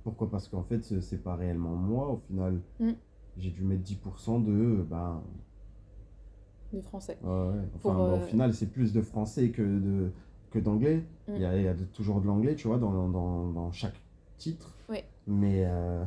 Pourquoi? 0.04 0.30
Parce 0.30 0.48
qu'en 0.48 0.64
fait, 0.64 0.84
ce- 0.84 1.00
c'est 1.02 1.22
pas 1.24 1.36
réellement 1.36 1.76
moi. 1.76 2.10
Au 2.12 2.18
final, 2.28 2.60
Mm. 2.80 2.92
j'ai 3.38 3.52
dû 3.52 3.64
mettre 3.64 3.84
10% 3.84 4.40
de. 4.44 4.86
Ben, 4.90 5.22
Du 6.74 6.82
français. 6.82 7.18
ouais, 7.24 7.30
ouais. 7.30 7.54
Enfin, 7.76 7.80
Pour, 7.80 7.94
bon, 7.94 8.12
euh, 8.12 8.18
au 8.18 8.20
final, 8.22 8.54
c'est 8.54 8.66
plus 8.72 8.92
de 8.92 9.02
français 9.02 9.50
que 9.52 9.62
de 9.62 10.12
que 10.60 10.64
d'anglais. 10.66 11.04
Mm. 11.28 11.36
Il 11.36 11.42
y 11.42 11.46
a, 11.46 11.56
il 11.58 11.64
y 11.64 11.68
a 11.68 11.74
de- 11.74 11.84
toujours 11.86 12.22
de 12.22 12.28
l'anglais, 12.28 12.56
tu 12.56 12.68
vois, 12.68 12.78
dans, 12.78 13.10
dans, 13.10 13.48
dans 13.52 13.72
chaque 13.72 14.00
titre. 14.38 14.74
Ouais. 14.90 15.06
Mais. 15.26 15.64
euh, 15.66 16.04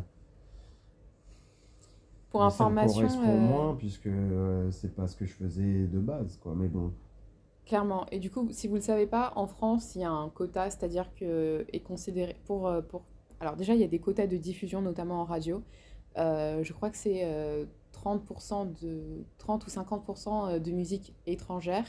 Pour 2.30 2.42
mais 2.44 2.50
ça 2.50 2.64
me 2.64 2.68
information, 2.78 3.00
correspond 3.02 3.28
euh, 3.28 3.38
moins, 3.38 3.74
puisque 3.76 4.06
euh, 4.06 4.70
c'est 4.70 4.94
pas 4.94 5.06
ce 5.06 5.16
que 5.16 5.24
je 5.24 5.32
faisais 5.32 5.86
de 5.86 5.98
base, 5.98 6.36
quoi. 6.42 6.54
Mais 6.54 6.68
bon. 6.68 6.92
Clairement. 7.66 8.06
Et 8.10 8.18
du 8.18 8.30
coup, 8.30 8.46
si 8.50 8.66
vous 8.68 8.74
ne 8.74 8.78
le 8.80 8.84
savez 8.84 9.06
pas, 9.06 9.32
en 9.36 9.46
France, 9.46 9.94
il 9.94 10.00
y 10.02 10.04
a 10.04 10.10
un 10.10 10.28
quota, 10.28 10.70
c'est-à-dire 10.70 11.12
que 11.14 11.64
est 11.72 11.80
considéré 11.80 12.36
pour, 12.44 12.70
pour... 12.88 13.02
Alors 13.40 13.56
déjà, 13.56 13.74
il 13.74 13.80
y 13.80 13.84
a 13.84 13.88
des 13.88 14.00
quotas 14.00 14.26
de 14.26 14.36
diffusion, 14.36 14.82
notamment 14.82 15.20
en 15.20 15.24
radio. 15.24 15.62
Euh, 16.18 16.62
je 16.64 16.72
crois 16.72 16.90
que 16.90 16.96
c'est 16.96 17.20
euh, 17.24 17.64
30%, 17.92 18.80
de... 18.82 19.24
30 19.38 19.66
ou 19.66 19.70
50% 19.70 20.58
de 20.60 20.70
musique 20.72 21.14
étrangère 21.26 21.84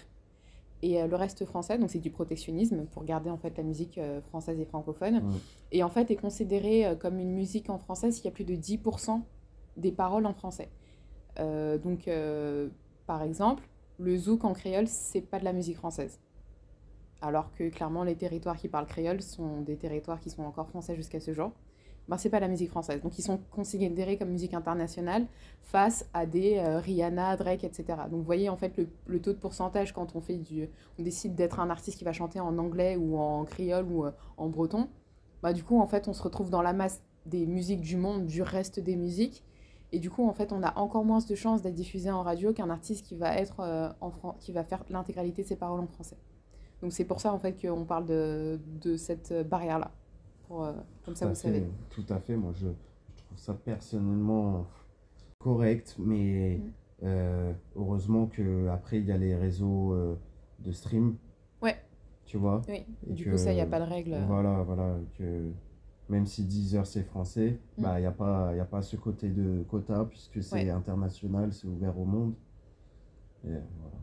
et 0.82 1.02
euh, 1.02 1.08
le 1.08 1.16
reste 1.16 1.46
français. 1.46 1.78
Donc 1.78 1.90
c'est 1.90 2.00
du 2.00 2.12
protectionnisme 2.12 2.86
pour 2.86 3.04
garder 3.04 3.30
en 3.30 3.38
fait 3.38 3.56
la 3.58 3.64
musique 3.64 3.98
euh, 3.98 4.22
française 4.22 4.60
et 4.60 4.66
francophone. 4.66 5.22
Et 5.72 5.84
en 5.84 5.90
fait, 5.90 6.12
est 6.12 6.16
considéré 6.16 6.86
euh, 6.86 6.96
comme 6.96 7.20
une 7.20 7.34
musique 7.34 7.70
en 7.70 7.78
français 7.78 8.12
s'il 8.12 8.26
y 8.26 8.28
a 8.28 8.32
plus 8.32 8.44
de 8.44 8.56
10% 8.56 9.22
des 9.78 9.92
paroles 9.92 10.26
en 10.26 10.34
français. 10.34 10.70
Euh, 11.40 11.78
donc, 11.78 12.08
euh, 12.08 12.70
par 13.08 13.24
exemple, 13.24 13.64
le 13.98 14.18
zouk 14.18 14.44
en 14.44 14.54
créole, 14.54 14.88
c'est 14.88 15.22
pas 15.22 15.40
de 15.40 15.46
la 15.46 15.54
musique 15.54 15.78
française. 15.78 16.20
Alors 17.22 17.54
que 17.54 17.70
clairement, 17.70 18.04
les 18.04 18.16
territoires 18.16 18.58
qui 18.58 18.68
parlent 18.68 18.88
créole 18.88 19.22
sont 19.22 19.62
des 19.62 19.78
territoires 19.78 20.20
qui 20.20 20.30
sont 20.30 20.44
encore 20.44 20.68
français 20.70 20.96
jusqu'à 20.96 21.20
ce 21.20 21.34
jour. 21.34 21.52
Ben, 22.12 22.18
c'est 22.18 22.30
pas 22.30 22.42
la 22.42 22.50
musique 22.50 22.72
française. 22.72 23.02
Donc, 23.02 23.18
ils 23.18 23.22
sont 23.22 23.40
considérés 23.52 24.18
comme 24.18 24.32
musique 24.32 24.54
internationale 24.54 25.28
face 25.62 26.06
à 26.14 26.26
des 26.26 26.58
euh, 26.58 26.78
Rihanna, 26.78 27.38
Drake, 27.38 27.64
etc. 27.64 27.86
Donc, 28.12 28.20
vous 28.20 28.26
voyez 28.26 28.50
en 28.50 28.58
fait 28.58 28.78
le, 29.06 29.22
taux 29.22 29.32
de 29.32 29.38
pourcentage 29.38 29.94
quand 29.94 30.14
on 30.14 30.20
fait 30.20 30.36
du, 30.36 30.68
on 31.00 31.04
décide 31.04 31.36
d'être 31.36 31.62
un 31.62 31.70
artiste 31.70 31.98
qui 31.98 32.04
va 32.04 32.12
chanter 32.12 32.42
en 32.42 32.58
anglais 32.58 32.98
ou 32.98 33.18
en 33.18 33.46
créole 33.46 33.86
ou 33.86 34.06
euh, 34.06 34.12
en 34.36 34.50
breton. 34.50 34.90
Bah, 35.42 35.54
du 35.54 35.64
coup, 35.64 35.80
en 35.80 35.88
fait, 35.88 36.10
on 36.10 36.14
se 36.14 36.22
retrouve 36.22 36.50
dans 36.50 36.62
la 36.62 36.74
masse 36.74 37.02
des 37.26 37.46
musiques 37.46 37.80
du 37.80 37.96
monde, 37.96 38.26
du 38.26 38.42
reste 38.42 38.82
des 38.82 38.98
musiques. 38.98 39.46
Et 39.94 40.00
du 40.00 40.10
coup, 40.10 40.28
en 40.28 40.34
fait, 40.34 40.52
on 40.52 40.64
a 40.64 40.78
encore 40.78 41.06
moins 41.06 41.20
de 41.20 41.36
chances 41.36 41.62
d'être 41.62 41.76
diffusé 41.76 42.12
en 42.12 42.24
radio 42.24 42.52
qu'un 42.52 42.70
artiste 42.70 43.06
qui 43.06 43.16
va, 43.16 43.38
être, 43.38 43.62
euh, 43.62 43.90
en 44.02 44.12
Fran- 44.12 44.36
qui 44.38 44.52
va 44.52 44.66
faire 44.66 44.84
l'intégralité 44.90 45.44
de 45.44 45.48
ses 45.48 45.56
paroles 45.56 45.80
en 45.80 45.88
français. 45.88 46.18
Donc 46.82 46.92
c'est 46.92 47.06
pour 47.06 47.22
ça, 47.22 47.32
en 47.34 47.40
fait, 47.40 47.54
qu'on 47.54 47.86
parle 47.86 48.06
de 48.06 48.98
cette 48.98 49.48
barrière-là. 49.48 49.92
Pour, 50.52 50.66
euh, 50.66 50.74
comme 51.06 51.16
ça, 51.16 51.26
Tout 51.28 51.30
vous 51.30 51.36
savez. 51.40 51.64
Tout 51.92 52.04
à 52.10 52.20
fait. 52.20 52.36
Moi, 52.36 52.52
je, 52.54 52.68
je 52.68 53.24
trouve 53.24 53.38
ça 53.38 53.54
personnellement 53.54 54.66
correct, 55.40 55.96
mais 55.98 56.58
Mm. 56.58 56.72
euh, 57.04 57.54
heureusement 57.78 58.28
que 58.28 58.68
après 58.68 59.00
il 59.00 59.06
y 59.06 59.14
a 59.14 59.18
les 59.18 59.34
réseaux 59.34 59.94
euh, 59.94 60.16
de 60.60 60.74
stream. 60.74 61.16
Ouais. 61.62 61.78
Tu 62.26 62.36
vois? 62.36 62.62
Oui, 62.68 62.86
Et 63.10 63.14
du 63.14 63.24
que- 63.24 63.30
coup, 63.32 63.38
ça, 63.38 63.52
il 63.54 63.56
n'y 63.56 63.62
a 63.62 63.66
pas 63.66 63.80
de 63.80 63.90
règle. 63.90 64.18
Voilà, 64.28 64.62
voilà, 64.64 64.98
que 65.18 65.52
même 66.10 66.26
si 66.26 66.44
10 66.44 66.76
heures 66.76 66.86
c'est 66.86 67.04
français, 67.04 67.58
Mm. 67.78 67.82
bah 67.84 68.00
il 68.02 68.04
y 68.04 68.06
a 68.06 68.12
pas, 68.12 68.54
y 68.54 68.60
a 68.60 68.66
pas 68.66 68.82
ce 68.82 68.98
côté 68.98 69.30
de 69.30 69.64
quota 69.70 70.04
puisque 70.04 70.44
c'est 70.44 70.56
Ouais. 70.66 70.70
international, 70.70 71.54
c'est 71.54 71.66
ouvert 71.68 71.98
au 71.98 72.04
monde. 72.06 72.34
Et 73.46 73.48
voilà. 73.48 73.98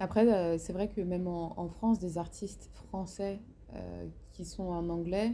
Après, 0.00 0.58
c'est 0.58 0.74
vrai 0.74 0.88
que 0.90 1.00
même 1.00 1.26
en, 1.28 1.58
en 1.58 1.68
France, 1.70 1.98
des 1.98 2.18
artistes 2.18 2.70
français 2.74 3.40
euh, 3.74 4.06
qui 4.32 4.44
sont 4.44 4.64
en 4.64 4.88
anglais, 4.90 5.32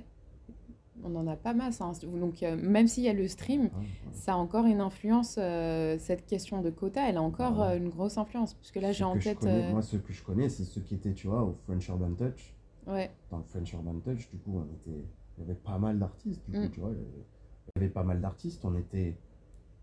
on 1.04 1.08
n'en 1.10 1.26
a 1.26 1.36
pas 1.36 1.54
masse. 1.54 1.80
hein. 1.80 1.92
Donc, 2.02 2.42
euh, 2.42 2.56
même 2.56 2.86
s'il 2.86 3.04
y 3.04 3.08
a 3.08 3.12
le 3.12 3.26
stream, 3.28 3.62
Ouais, 3.62 3.68
ouais. 3.74 3.86
ça 4.12 4.34
a 4.34 4.36
encore 4.36 4.66
une 4.66 4.80
influence. 4.80 5.36
euh, 5.38 5.96
cette 5.98 6.26
question 6.26 6.60
de 6.62 6.70
quota, 6.70 7.08
elle 7.08 7.16
a 7.16 7.22
encore 7.22 7.60
ouais. 7.60 7.66
euh, 7.74 7.76
une 7.78 7.88
grosse 7.88 8.18
influence. 8.18 8.54
Parce 8.54 8.70
que 8.70 8.80
là, 8.80 8.92
j'ai 8.92 9.04
en 9.04 9.18
tête. 9.18 9.38
connais- 9.38 9.70
Moi, 9.72 9.82
ceux 9.82 9.98
que 9.98 10.12
je 10.12 10.22
connais, 10.22 10.48
c'est 10.48 10.64
ceux 10.64 10.80
qui 10.80 10.94
étaient, 10.94 11.14
tu 11.14 11.26
vois, 11.28 11.42
au 11.42 11.54
French 11.66 11.86
Urban 11.88 12.12
Touch. 12.14 12.54
Ouais, 12.86 13.10
dans 13.30 13.38
le 13.38 13.44
French 13.44 13.72
Urban 13.72 13.98
Touch, 14.00 14.28
du 14.30 14.38
coup, 14.38 14.56
on 14.58 14.64
était, 14.74 15.04
il 15.38 15.40
y 15.40 15.44
avait 15.44 15.54
pas 15.54 15.78
mal 15.78 15.98
d'artistes, 15.98 16.42
du 16.48 16.52
coup, 16.58 16.64
Mm. 16.66 16.70
tu 16.70 16.80
vois, 16.80 16.90
il 16.90 16.96
y 16.96 17.84
avait- 17.84 17.88
pas 17.92 18.02
mal 18.02 18.20
d'artistes, 18.20 18.64
on 18.64 18.76
était 18.76 19.16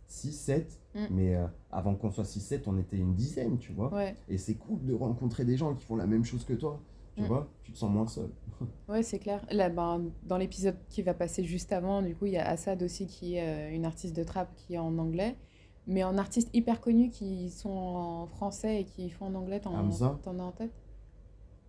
6-7, 0.07 0.79
Mm. 0.95 0.99
mais 1.11 1.37
avant 1.71 1.95
qu'on 1.95 2.11
soit 2.11 2.25
6-7, 2.25 2.67
on 2.67 2.77
était 2.77 2.97
une 2.97 3.13
dizaine, 3.13 3.57
tu 3.57 3.71
vois, 3.73 3.91
et 4.29 4.37
c'est 4.37 4.55
cool 4.55 4.83
de 4.85 4.93
rencontrer 4.93 5.45
des 5.45 5.57
gens 5.57 5.73
qui 5.75 5.85
font 5.85 5.95
la 5.95 6.07
même 6.07 6.23
chose 6.25 6.43
que 6.43 6.53
toi, 6.53 6.79
tu 7.17 7.23
Mm. 7.23 7.25
vois, 7.27 7.47
tu 7.63 7.71
te 7.71 7.77
sens 7.77 7.89
moins 7.91 8.07
seul. 8.07 8.29
ouais, 8.89 9.03
c'est 9.03 9.19
clair. 9.19 9.45
Là, 9.51 9.69
ben, 9.69 10.11
dans 10.23 10.37
l'épisode 10.37 10.77
qui 10.89 11.01
va 11.01 11.13
passer 11.13 11.43
juste 11.43 11.71
avant, 11.73 12.01
du 12.01 12.15
coup, 12.15 12.25
il 12.27 12.33
y 12.33 12.37
a 12.37 12.47
Assad 12.47 12.81
aussi 12.83 13.07
qui 13.07 13.35
est 13.35 13.41
euh, 13.71 13.75
une 13.75 13.85
artiste 13.85 14.15
de 14.15 14.23
trap 14.23 14.49
qui 14.55 14.75
est 14.75 14.79
en 14.79 14.97
anglais. 14.97 15.35
Mais 15.87 16.03
en 16.03 16.17
artistes 16.17 16.49
hyper 16.53 16.81
connus 16.81 17.09
qui 17.09 17.49
sont 17.49 17.69
en 17.69 18.27
français 18.27 18.81
et 18.81 18.83
qui 18.85 19.09
font 19.09 19.25
en 19.27 19.35
anglais, 19.35 19.59
t'en 19.61 19.73
Hamza. 19.73 20.19
t'en 20.21 20.37
as 20.39 20.43
en 20.43 20.51
tête? 20.51 20.73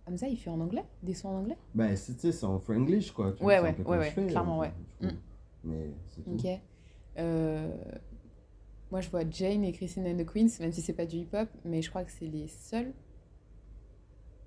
Hamza, 0.07 0.27
il 0.27 0.35
fait 0.37 0.49
en 0.49 0.59
anglais? 0.59 0.83
Des 1.03 1.13
sons 1.13 1.29
en 1.29 1.39
anglais? 1.39 1.57
Ben, 1.73 1.95
c'est, 1.95 2.13
tu 2.15 2.19
sais, 2.21 2.31
c'est 2.31 2.45
en 2.45 2.59
franglish, 2.59 3.11
quoi. 3.11 3.31
tu 3.31 3.43
Ouais, 3.43 3.59
vois, 3.59 3.69
ouais, 3.69 3.75
ouais, 3.85 3.97
ouais, 3.97 4.09
fais, 4.11 4.27
clairement, 4.27 4.57
euh, 4.57 4.61
ouais. 4.61 4.73
coup. 4.99 5.05
Mm. 5.05 5.17
Mais 5.63 5.91
c'est 6.07 6.21
tout. 6.23 6.31
Ok. 6.31 6.45
Euh, 7.17 7.75
moi 8.91 9.01
je 9.01 9.09
vois 9.09 9.21
Jane 9.29 9.63
et 9.63 9.71
Christine 9.71 10.07
and 10.07 10.17
the 10.17 10.25
Queens, 10.25 10.49
même 10.59 10.71
si 10.71 10.81
c'est 10.81 10.93
pas 10.93 11.05
du 11.05 11.17
hip-hop, 11.17 11.47
mais 11.65 11.81
je 11.81 11.89
crois 11.89 12.03
que 12.03 12.11
c'est 12.11 12.27
les 12.27 12.47
seuls. 12.47 12.93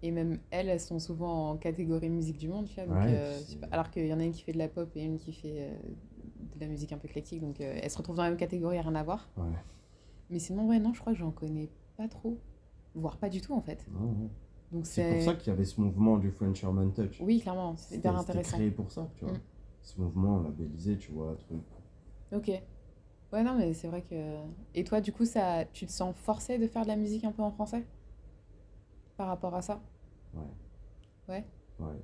Et 0.02 0.10
même 0.10 0.38
elles, 0.50 0.68
elles 0.68 0.80
sont 0.80 0.98
souvent 0.98 1.50
en 1.50 1.56
catégorie 1.56 2.08
musique 2.10 2.38
du 2.38 2.48
monde, 2.48 2.66
tu 2.66 2.74
vois. 2.74 2.86
donc, 2.86 2.96
Ouais, 2.96 3.14
euh, 3.14 3.40
pas- 3.60 3.68
alors 3.70 3.90
qu'il 3.90 4.06
y 4.06 4.12
en 4.12 4.18
a 4.18 4.24
une 4.24 4.32
qui 4.32 4.42
fait 4.42 4.52
de 4.52 4.58
la 4.58 4.68
pop 4.68 4.90
et 4.96 5.02
une 5.02 5.18
qui 5.18 5.32
fait 5.32 5.70
euh, 5.70 5.74
de 6.54 6.60
la 6.60 6.66
musique 6.66 6.92
un 6.92 6.98
peu 6.98 7.06
éclectique, 7.08 7.40
donc 7.40 7.60
euh, 7.60 7.78
elles 7.80 7.90
se 7.90 7.98
retrouvent 7.98 8.16
dans 8.16 8.24
la 8.24 8.30
même 8.30 8.38
catégorie, 8.38 8.80
rien 8.80 8.94
à 8.94 9.02
voir. 9.04 9.30
Ouais. 9.36 9.44
Mais 10.30 10.38
sinon, 10.38 10.68
ouais, 10.68 10.80
non, 10.80 10.92
je 10.92 11.00
crois 11.00 11.12
que 11.12 11.18
j'en 11.18 11.30
connais 11.30 11.68
pas 11.96 12.08
trop, 12.08 12.38
voire 12.94 13.16
pas 13.18 13.28
du 13.28 13.40
tout 13.40 13.54
en 13.54 13.60
fait. 13.60 13.86
Ouais. 13.92 14.10
Donc 14.72 14.86
C'est 14.86 15.08
pour 15.08 15.22
ça 15.22 15.34
qu'il 15.34 15.48
y 15.48 15.52
avait 15.54 15.64
ce 15.64 15.80
mouvement 15.80 16.16
du 16.18 16.30
French 16.32 16.62
Urban 16.62 16.88
Touch. 16.90 17.20
Oui, 17.20 17.40
clairement, 17.40 17.76
c'est 17.76 17.96
hyper 17.96 18.18
c'était 18.18 18.30
intéressant. 18.32 18.56
créé 18.56 18.70
pour 18.70 18.90
ça, 18.90 19.08
tu 19.14 19.24
vois. 19.24 19.34
Mm. 19.34 19.40
Ce 19.82 20.00
mouvement 20.00 20.40
labellisé, 20.40 20.96
tu 20.96 21.12
vois, 21.12 21.36
truc. 21.36 21.60
Ok. 22.32 22.50
Ouais, 23.32 23.42
non, 23.42 23.54
mais 23.56 23.72
c'est 23.72 23.88
vrai 23.88 24.02
que. 24.02 24.14
Et 24.74 24.84
toi, 24.84 25.00
du 25.00 25.12
coup, 25.12 25.24
ça, 25.24 25.64
tu 25.72 25.86
te 25.86 25.92
sens 25.92 26.14
forcé 26.16 26.58
de 26.58 26.66
faire 26.66 26.82
de 26.82 26.88
la 26.88 26.96
musique 26.96 27.24
un 27.24 27.32
peu 27.32 27.42
en 27.42 27.50
français? 27.50 27.84
Par 29.16 29.28
rapport 29.28 29.54
à 29.54 29.62
ça? 29.62 29.80
Ouais. 30.34 30.40
Ouais. 31.28 31.44
Ouais. 31.80 32.00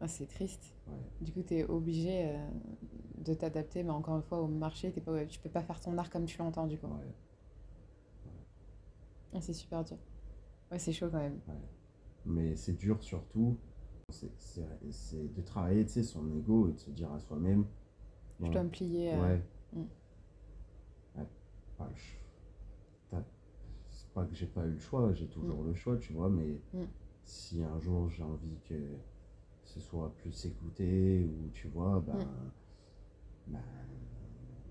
Ah, 0.00 0.08
c'est 0.08 0.26
triste. 0.26 0.74
Ouais. 0.86 0.94
Du 1.20 1.32
coup, 1.32 1.42
tu 1.42 1.54
es 1.54 1.64
obligé 1.64 2.28
euh, 2.34 2.48
de 3.18 3.34
t'adapter, 3.34 3.82
mais 3.82 3.90
encore 3.90 4.16
une 4.16 4.22
fois, 4.22 4.40
au 4.40 4.46
marché, 4.48 4.92
t'es 4.92 5.00
pas, 5.00 5.24
tu 5.26 5.38
peux 5.40 5.48
pas 5.50 5.62
faire 5.62 5.80
ton 5.80 5.96
art 5.98 6.10
comme 6.10 6.24
tu 6.26 6.36
l'entends, 6.38 6.66
du 6.66 6.78
coup. 6.78 6.86
Ouais. 6.88 7.14
Ah, 9.32 9.40
c'est 9.40 9.52
super 9.52 9.84
dur. 9.84 9.96
Ouais, 10.70 10.78
c'est 10.78 10.92
chaud 10.92 11.08
quand 11.10 11.18
même. 11.18 11.40
Mais 12.26 12.56
c'est 12.56 12.72
dur 12.74 13.02
surtout, 13.02 13.58
c'est- 14.08 14.32
c'est 14.38 14.66
c'est 14.90 15.34
de 15.34 15.42
travailler, 15.42 15.84
tu 15.84 15.92
sais, 15.92 16.02
son 16.02 16.30
ego 16.36 16.68
et 16.68 16.72
de 16.72 16.78
se 16.78 16.90
dire 16.90 17.12
à 17.12 17.18
soi-même. 17.18 17.66
Je 18.40 18.50
dois 18.50 18.62
me 18.64 18.70
plier. 18.70 19.12
euh, 19.14 19.22
Ouais. 19.22 19.42
Mm. 19.72 19.80
Ouais. 21.16 21.26
Ouais, 21.80 21.86
je- 21.94 23.16
C'est 23.90 24.08
pas 24.12 24.24
que 24.24 24.34
j'ai 24.34 24.46
pas 24.46 24.64
eu 24.64 24.70
le 24.72 24.78
choix, 24.78 25.12
j'ai 25.12 25.26
toujours 25.28 25.62
le 25.62 25.74
choix, 25.74 25.96
tu 25.98 26.12
vois, 26.12 26.28
mais 26.28 26.60
Mm. 26.72 26.84
Si 27.24 27.62
un 27.62 27.78
jour 27.80 28.08
j'ai 28.10 28.22
envie 28.22 28.58
que 28.68 28.96
ce 29.64 29.80
soit 29.80 30.12
plus 30.16 30.44
écouté 30.46 31.24
ou 31.24 31.48
tu 31.52 31.68
vois, 31.68 32.00
ben, 32.00 32.14
Mm. 32.18 32.50
ben, 33.48 33.62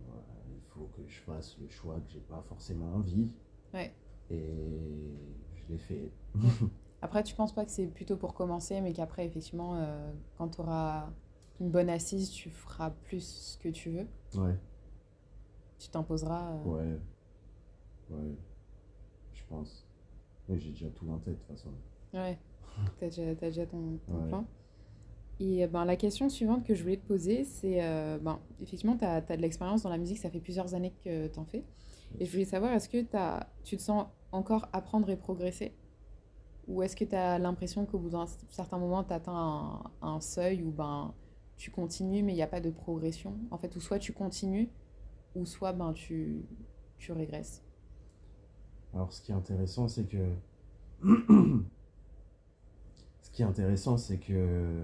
voilà, 0.07 0.23
il 0.53 0.61
faut 0.69 0.89
que 0.95 1.05
je 1.07 1.19
fasse 1.21 1.57
le 1.59 1.67
choix 1.69 1.99
que 1.99 2.09
j'ai 2.11 2.19
pas 2.21 2.41
forcément 2.47 2.93
envie. 2.95 3.27
Ouais. 3.73 3.93
Et 4.29 5.15
je 5.55 5.71
l'ai 5.71 5.77
fait. 5.77 6.11
Après, 7.01 7.23
tu 7.23 7.35
penses 7.35 7.53
pas 7.53 7.65
que 7.65 7.71
c'est 7.71 7.87
plutôt 7.87 8.15
pour 8.17 8.33
commencer, 8.33 8.79
mais 8.81 8.93
qu'après, 8.93 9.25
effectivement, 9.25 9.75
euh, 9.75 10.11
quand 10.37 10.49
tu 10.49 10.61
auras 10.61 11.09
une 11.59 11.69
bonne 11.69 11.89
assise, 11.89 12.29
tu 12.29 12.49
feras 12.49 12.91
plus 12.91 13.21
ce 13.21 13.57
que 13.57 13.69
tu 13.69 13.89
veux? 13.89 14.07
Ouais. 14.35 14.57
Tu 15.79 15.89
t'imposeras. 15.89 16.53
euh, 16.53 16.63
Ouais. 16.63 16.99
Ouais. 18.09 18.35
Je 19.33 19.43
pense. 19.49 19.85
Mais 20.47 20.57
j'ai 20.57 20.69
déjà 20.71 20.89
tout 20.91 21.09
en 21.09 21.17
tête 21.19 21.33
de 21.33 21.39
toute 21.39 21.47
façon. 21.57 21.71
Ouais, 22.13 22.39
t'as 22.99 23.07
déjà, 23.07 23.35
t'as 23.35 23.47
déjà 23.47 23.65
ton, 23.65 23.99
ton 24.09 24.19
Ouais. 24.19 24.29
plan. 24.29 24.45
Et 25.39 25.63
euh, 25.63 25.67
ben, 25.67 25.85
la 25.85 25.95
question 25.95 26.29
suivante 26.29 26.65
que 26.65 26.75
je 26.75 26.83
voulais 26.83 26.97
te 26.97 27.05
poser, 27.07 27.43
c'est, 27.43 27.83
euh, 27.83 28.17
ben, 28.19 28.39
effectivement, 28.61 28.97
tu 28.97 29.05
as, 29.05 29.21
de 29.21 29.41
l'expérience 29.41 29.83
dans 29.83 29.89
la 29.89 29.97
musique, 29.97 30.19
ça 30.19 30.29
fait 30.29 30.39
plusieurs 30.41 30.73
années 30.75 30.93
que 31.03 31.27
tu 31.27 31.39
en 31.39 31.45
fais. 31.45 31.65
Et 32.19 32.25
je 32.25 32.31
voulais 32.31 32.45
savoir, 32.45 32.73
est-ce 32.73 32.89
que 32.89 33.01
t'as, 33.03 33.47
tu 33.63 33.77
te 33.77 33.81
sens 33.81 34.07
encore 34.31 34.69
apprendre 34.73 35.09
et 35.09 35.17
progresser? 35.17 35.73
Ou 36.67 36.83
est-ce 36.83 36.95
que 36.95 37.05
tu 37.05 37.15
as 37.15 37.39
l'impression 37.39 37.85
qu'au 37.85 37.99
bout 37.99 38.09
d'un 38.09 38.25
certain 38.49 38.77
moment, 38.77 39.03
tu 39.03 39.13
atteins 39.13 39.33
un, 40.01 40.07
un 40.07 40.21
seuil 40.21 40.63
où 40.63 40.71
ben, 40.71 41.13
tu 41.57 41.71
continues, 41.71 42.23
mais 42.23 42.33
il 42.33 42.35
n'y 42.35 42.41
a 42.43 42.47
pas 42.47 42.61
de 42.61 42.69
progression? 42.71 43.37
En 43.51 43.57
fait, 43.57 43.75
ou 43.75 43.81
soit 43.81 43.99
tu 43.99 44.13
continues, 44.13 44.69
ou 45.35 45.45
soit 45.45 45.73
ben, 45.73 45.93
tu, 45.93 46.45
tu 46.97 47.11
régresses. 47.11 47.63
Alors, 48.93 49.11
ce 49.11 49.21
qui 49.21 49.31
est 49.31 49.35
intéressant, 49.35 49.87
c'est 49.87 50.05
que. 50.07 50.35
ce 53.33 53.37
qui 53.37 53.41
est 53.41 53.45
intéressant, 53.45 53.97
c'est 53.97 54.17
que. 54.19 54.83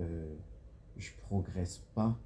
euh, 0.00 0.34
je 0.96 1.10
progresse 1.28 1.78
pas, 1.94 2.18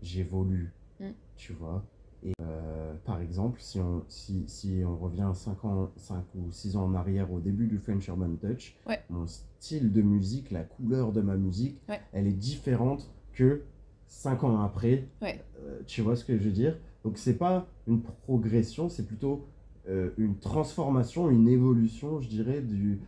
j'évolue. 0.00 0.72
Mm. 0.98 1.10
Tu 1.36 1.52
vois 1.52 1.84
Et 2.24 2.32
euh, 2.40 2.94
par 3.04 3.20
exemple, 3.20 3.60
si 3.60 3.78
on, 3.78 4.02
si, 4.08 4.44
si 4.48 4.82
on 4.84 4.96
revient 4.96 5.30
5 5.34 5.62
ans, 5.66 5.90
5 5.96 6.24
ou 6.36 6.50
6 6.50 6.74
ans 6.76 6.86
en 6.86 6.94
arrière 6.94 7.30
au 7.30 7.38
début 7.38 7.66
du 7.66 7.78
French 7.78 8.08
Urban 8.08 8.34
Touch, 8.36 8.74
Ouais. 8.86 9.00
mon 9.10 9.26
style 9.26 9.92
de 9.92 10.00
musique, 10.00 10.50
la 10.50 10.64
couleur 10.64 11.12
de 11.12 11.20
ma 11.20 11.36
musique, 11.36 11.78
Ouais. 11.88 12.00
elle 12.14 12.26
est 12.26 12.32
différente 12.32 13.12
que 13.34 13.62
5 14.06 14.42
ans 14.44 14.60
après. 14.62 15.06
Ouais. 15.20 15.44
Euh, 15.60 15.80
tu 15.86 16.00
vois 16.00 16.16
ce 16.16 16.24
que 16.24 16.38
je 16.38 16.42
veux 16.44 16.52
dire? 16.52 16.78
Donc, 17.04 17.18
c'est 17.18 17.36
pas 17.36 17.68
une 17.86 18.00
progression, 18.02 18.88
c'est 18.88 19.06
plutôt 19.06 19.46
euh, 19.86 20.10
une 20.16 20.38
transformation, 20.38 21.28
une 21.30 21.46
évolution, 21.46 22.20
je 22.22 22.28
dirais, 22.30 22.62
du, 22.62 23.00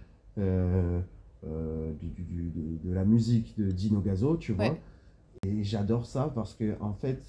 euh, 1.47 1.93
du- 1.95 2.09
du- 2.09 2.23
du- 2.25 2.51
de, 2.51 2.89
de 2.89 2.93
la 2.93 3.05
musique 3.05 3.57
de 3.59 3.71
Dino 3.71 4.01
Gazo, 4.01 4.37
tu 4.37 4.53
vois. 4.53 4.71
Ouais. 4.71 4.81
Et 5.47 5.63
j'adore 5.63 6.05
ça 6.07 6.33
parce 6.35 6.55
que, 6.55 6.77
en 6.81 6.93
fait, 6.95 7.23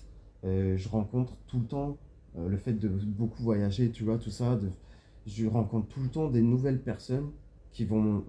euh, 0.45 0.75
je 0.77 0.89
rencontre 0.89 1.37
tout 1.47 1.59
le 1.59 1.65
temps 1.65 1.97
euh, 2.37 2.47
le 2.49 2.57
fait 2.57 2.73
de 2.73 2.87
beaucoup 2.87 3.43
voyager, 3.43 3.91
tu 3.91 4.03
vois, 4.03 4.17
tout 4.17 4.31
ça. 4.31 4.55
De, 4.55 4.69
je 5.27 5.45
rencontre 5.47 5.87
tout 5.87 5.99
le 6.01 6.09
temps 6.09 6.29
des 6.29 6.41
nouvelles 6.41 6.81
personnes 6.81 7.29
qui 7.71 7.85
vont 7.85 8.23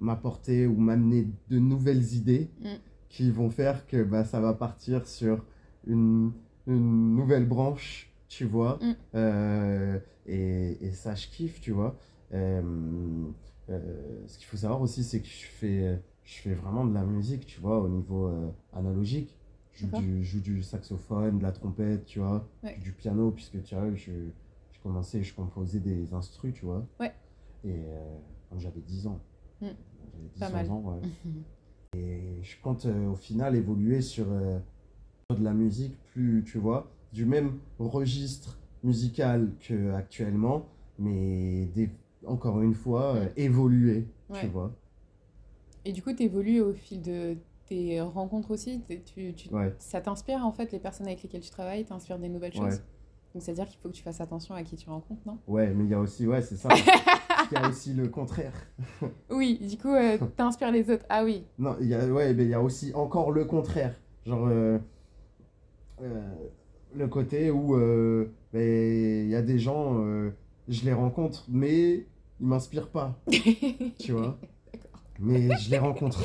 m'apporter 0.00 0.66
ou 0.66 0.76
m'amener 0.76 1.26
de 1.50 1.58
nouvelles 1.58 2.14
idées 2.14 2.50
Mm. 2.60 2.66
qui 3.08 3.30
vont 3.30 3.50
faire 3.50 3.86
que 3.86 4.02
bah, 4.02 4.24
ça 4.24 4.40
va 4.40 4.54
partir 4.54 5.06
sur 5.06 5.44
une, 5.86 6.32
une 6.66 7.14
nouvelle 7.16 7.46
branche, 7.46 8.10
tu 8.28 8.44
vois. 8.44 8.78
Mm. 9.14 9.96
Et, 10.26 10.76
et 10.82 10.92
ça, 10.92 11.14
je 11.14 11.26
kiffe, 11.28 11.60
tu 11.60 11.72
vois. 11.72 11.96
Euh, 12.34 12.62
ce 14.26 14.38
qu'il 14.38 14.46
faut 14.46 14.56
savoir 14.56 14.80
aussi, 14.80 15.04
c'est 15.04 15.20
que 15.20 15.26
je 15.28 15.46
fais, 15.46 16.00
je 16.24 16.34
fais 16.40 16.54
vraiment 16.54 16.84
de 16.86 16.94
la 16.94 17.04
musique, 17.04 17.46
tu 17.46 17.60
vois, 17.60 17.78
au 17.80 17.88
niveau 17.88 18.26
euh, 18.26 18.50
analogique. 18.72 19.36
Je 19.72 19.86
joue, 19.86 19.98
du, 20.00 20.24
je 20.24 20.30
joue 20.36 20.40
du 20.40 20.62
saxophone, 20.62 21.38
de 21.38 21.42
la 21.42 21.52
trompette, 21.52 22.04
tu 22.04 22.18
vois, 22.18 22.48
Ouais. 22.64 22.76
du 22.82 22.92
piano, 22.92 23.30
puisque 23.30 23.62
tu 23.62 23.74
vois, 23.76 23.94
je, 23.94 24.10
je 24.72 24.80
commençais, 24.82 25.22
je 25.22 25.34
composais 25.34 25.78
des 25.80 26.12
instrus, 26.14 26.52
tu 26.54 26.64
vois. 26.64 26.84
Ouais. 26.98 27.12
Et 27.64 27.84
euh, 27.86 28.18
quand 28.50 28.58
j'avais 28.58 28.80
10 28.80 29.06
ans. 29.06 29.20
Mm. 29.60 29.66
J'avais 29.66 30.28
10 30.34 30.40
Pas 30.40 30.50
mal. 30.50 30.70
ans, 30.70 30.80
ouais. 30.82 31.08
Et 31.96 32.42
je 32.42 32.56
compte 32.62 32.84
euh, 32.86 33.06
au 33.08 33.14
final 33.14 33.54
évoluer 33.56 34.00
sur, 34.02 34.26
euh, 34.30 34.58
sur 35.30 35.38
de 35.38 35.44
la 35.44 35.54
musique 35.54 35.96
plus, 36.12 36.42
tu 36.44 36.58
vois, 36.58 36.90
du 37.12 37.24
même 37.24 37.58
registre 37.78 38.58
musical 38.84 39.52
que 39.60 39.92
actuellement, 39.92 40.66
mais 40.98 41.66
des- 41.74 41.90
encore 42.26 42.60
une 42.62 42.74
fois, 42.74 43.14
euh, 43.16 43.28
évoluer, 43.36 44.06
tu 44.32 44.46
vois. 44.46 44.72
Et 45.84 45.92
du 45.92 46.02
coup, 46.02 46.12
tu 46.12 46.24
évolues 46.24 46.60
au 46.60 46.72
fil 46.72 47.00
de 47.00 47.36
tes 47.66 48.00
rencontres 48.00 48.50
aussi. 48.50 48.82
Tu, 49.14 49.32
tu- 49.34 49.54
Ouais, 49.54 49.74
Ça 49.78 50.00
t'inspire 50.00 50.44
en 50.44 50.52
fait, 50.52 50.72
les 50.72 50.78
personnes 50.78 51.06
avec 51.06 51.22
lesquelles 51.22 51.40
tu 51.42 51.50
travailles, 51.50 51.84
t'inspirent 51.84 52.18
des 52.18 52.28
nouvelles 52.28 52.52
Ouais. 52.58 52.70
choses. 52.70 52.82
Donc 53.34 53.42
c'est-à-dire 53.42 53.68
qu'il 53.68 53.78
faut 53.78 53.88
que 53.90 53.94
tu 53.94 54.02
fasses 54.02 54.20
attention 54.22 54.54
à 54.54 54.62
qui 54.62 54.76
tu 54.76 54.88
rencontres, 54.88 55.20
non? 55.26 55.38
Ouais, 55.46 55.72
mais 55.74 55.84
il 55.84 55.90
y 55.90 55.94
a 55.94 56.00
aussi, 56.00 56.26
ouais, 56.26 56.40
c'est 56.42 56.56
ça. 56.56 56.70
il 57.50 57.54
y 57.54 57.56
a 57.56 57.68
aussi 57.68 57.92
le 57.94 58.08
contraire. 58.08 58.52
Oui, 59.30 59.58
du 59.68 59.76
coup, 59.76 59.92
euh, 59.94 60.16
t'inspires 60.36 60.72
les 60.72 60.90
autres. 60.90 61.04
Ah 61.10 61.24
oui, 61.24 61.44
Non, 61.58 61.76
il 61.80 61.88
y 61.88 61.94
a, 61.94 62.06
ouais, 62.06 62.32
mais 62.34 62.44
il 62.44 62.48
y 62.50 62.54
a 62.54 62.62
aussi 62.62 62.92
encore 62.94 63.30
le 63.30 63.44
contraire. 63.44 63.94
Genre, 64.24 64.46
euh, 64.48 64.78
euh, 66.02 66.34
le 66.94 67.06
côté 67.08 67.50
où 67.50 67.76
ben, 68.52 68.62
il 69.24 69.28
y 69.28 69.34
a 69.36 69.42
des 69.42 69.58
gens, 69.58 69.94
je 70.68 70.84
les 70.84 70.92
rencontre, 70.92 71.44
mais 71.48 72.06
ils 72.40 72.46
m'inspirent 72.46 72.90
pas, 72.90 73.18
tu 73.98 74.12
vois? 74.12 74.38
Mais 75.18 75.48
je 75.58 75.70
les 75.70 75.78
rencontre. 75.78 76.22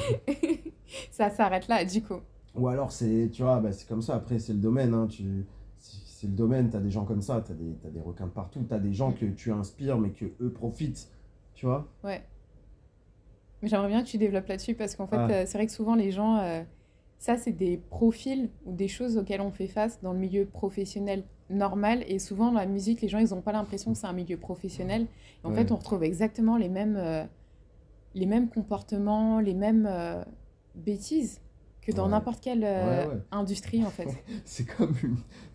ça 1.12 1.30
s'arrête 1.30 1.68
là, 1.68 1.84
du 1.84 2.02
coup. 2.04 2.20
Ou 2.56 2.68
alors, 2.68 2.92
c'est, 2.92 3.30
tu 3.32 3.42
vois, 3.42 3.60
bah, 3.60 3.72
c'est 3.72 3.88
comme 3.88 4.04
ça. 4.04 4.14
Après, 4.16 4.38
c'est 4.38 4.54
le 4.54 4.60
domaine. 4.60 4.94
Hein, 4.94 5.08
tu, 5.08 5.48
c'est 5.80 6.28
le 6.28 6.34
domaine. 6.34 6.70
Tu 6.70 6.78
as 6.78 6.80
des 6.80 6.92
gens 6.92 7.04
comme 7.04 7.22
ça. 7.24 7.42
Tu 7.44 7.52
as 7.52 7.56
des, 7.56 7.74
t'as 7.82 7.90
des 7.90 8.00
requins 8.02 8.28
de 8.28 8.32
partout. 8.32 8.64
Tu 8.68 8.72
as 8.74 8.78
des 8.78 8.94
gens 8.94 9.12
que 9.12 9.26
tu 9.26 9.52
inspires, 9.52 9.98
mais 9.98 10.12
que 10.12 10.26
eux 10.40 10.52
profitent. 10.52 11.10
Tu 11.56 11.66
vois? 11.66 11.88
Ouais. 12.04 12.22
Mais 13.64 13.70
j'aimerais 13.70 13.88
bien 13.88 14.04
que 14.04 14.08
tu 14.08 14.18
développes 14.20 14.48
là-dessus 14.48 14.76
parce 14.76 14.96
qu'en 14.96 15.08
fait, 15.08 15.16
Ah. 15.16 15.30
euh, 15.32 15.44
c'est 15.48 15.58
vrai 15.58 15.66
que 15.66 15.72
souvent 15.72 15.96
les 15.96 16.12
gens, 16.12 16.38
euh, 16.38 16.62
ça 17.18 17.38
c'est 17.38 17.54
des 17.54 17.78
profils 17.78 18.50
ou 18.66 18.74
des 18.74 18.88
choses 18.90 19.18
auxquelles 19.18 19.42
on 19.42 19.52
fait 19.52 19.68
face 19.68 20.02
dans 20.02 20.12
le 20.14 20.20
milieu 20.20 20.46
professionnel 20.46 21.24
normal 21.50 22.04
et 22.08 22.20
souvent 22.20 22.52
dans 22.52 22.60
la 22.60 22.66
musique, 22.66 23.02
les 23.02 23.08
gens 23.10 23.20
ils 23.20 23.30
n'ont 23.30 23.42
pas 23.42 23.52
l'impression 23.52 23.92
que 23.94 23.98
c'est 23.98 24.08
un 24.08 24.14
milieu 24.14 24.38
professionnel. 24.38 25.04
Et 25.44 25.48
en 25.48 25.50
Ouais. 25.52 25.56
fait, 25.58 25.72
on 25.72 25.76
retrouve 25.76 26.04
exactement 26.04 26.58
les 26.58 26.70
mêmes, 26.70 26.96
euh, 26.98 27.24
les 28.16 28.26
mêmes 28.26 28.50
comportements, 28.50 29.40
les 29.40 29.54
mêmes 29.54 29.88
euh, 29.90 30.24
bêtises 30.76 31.40
que 31.82 31.92
dans 31.92 32.06
Ouais. 32.06 32.12
n'importe 32.12 32.42
quelle 32.44 32.64
euh, 32.64 33.08
Ouais, 33.08 33.18
industrie 33.32 33.84
en 33.86 33.90
fait. 33.90 34.08
C'est 34.46 34.66
comme 34.66 34.94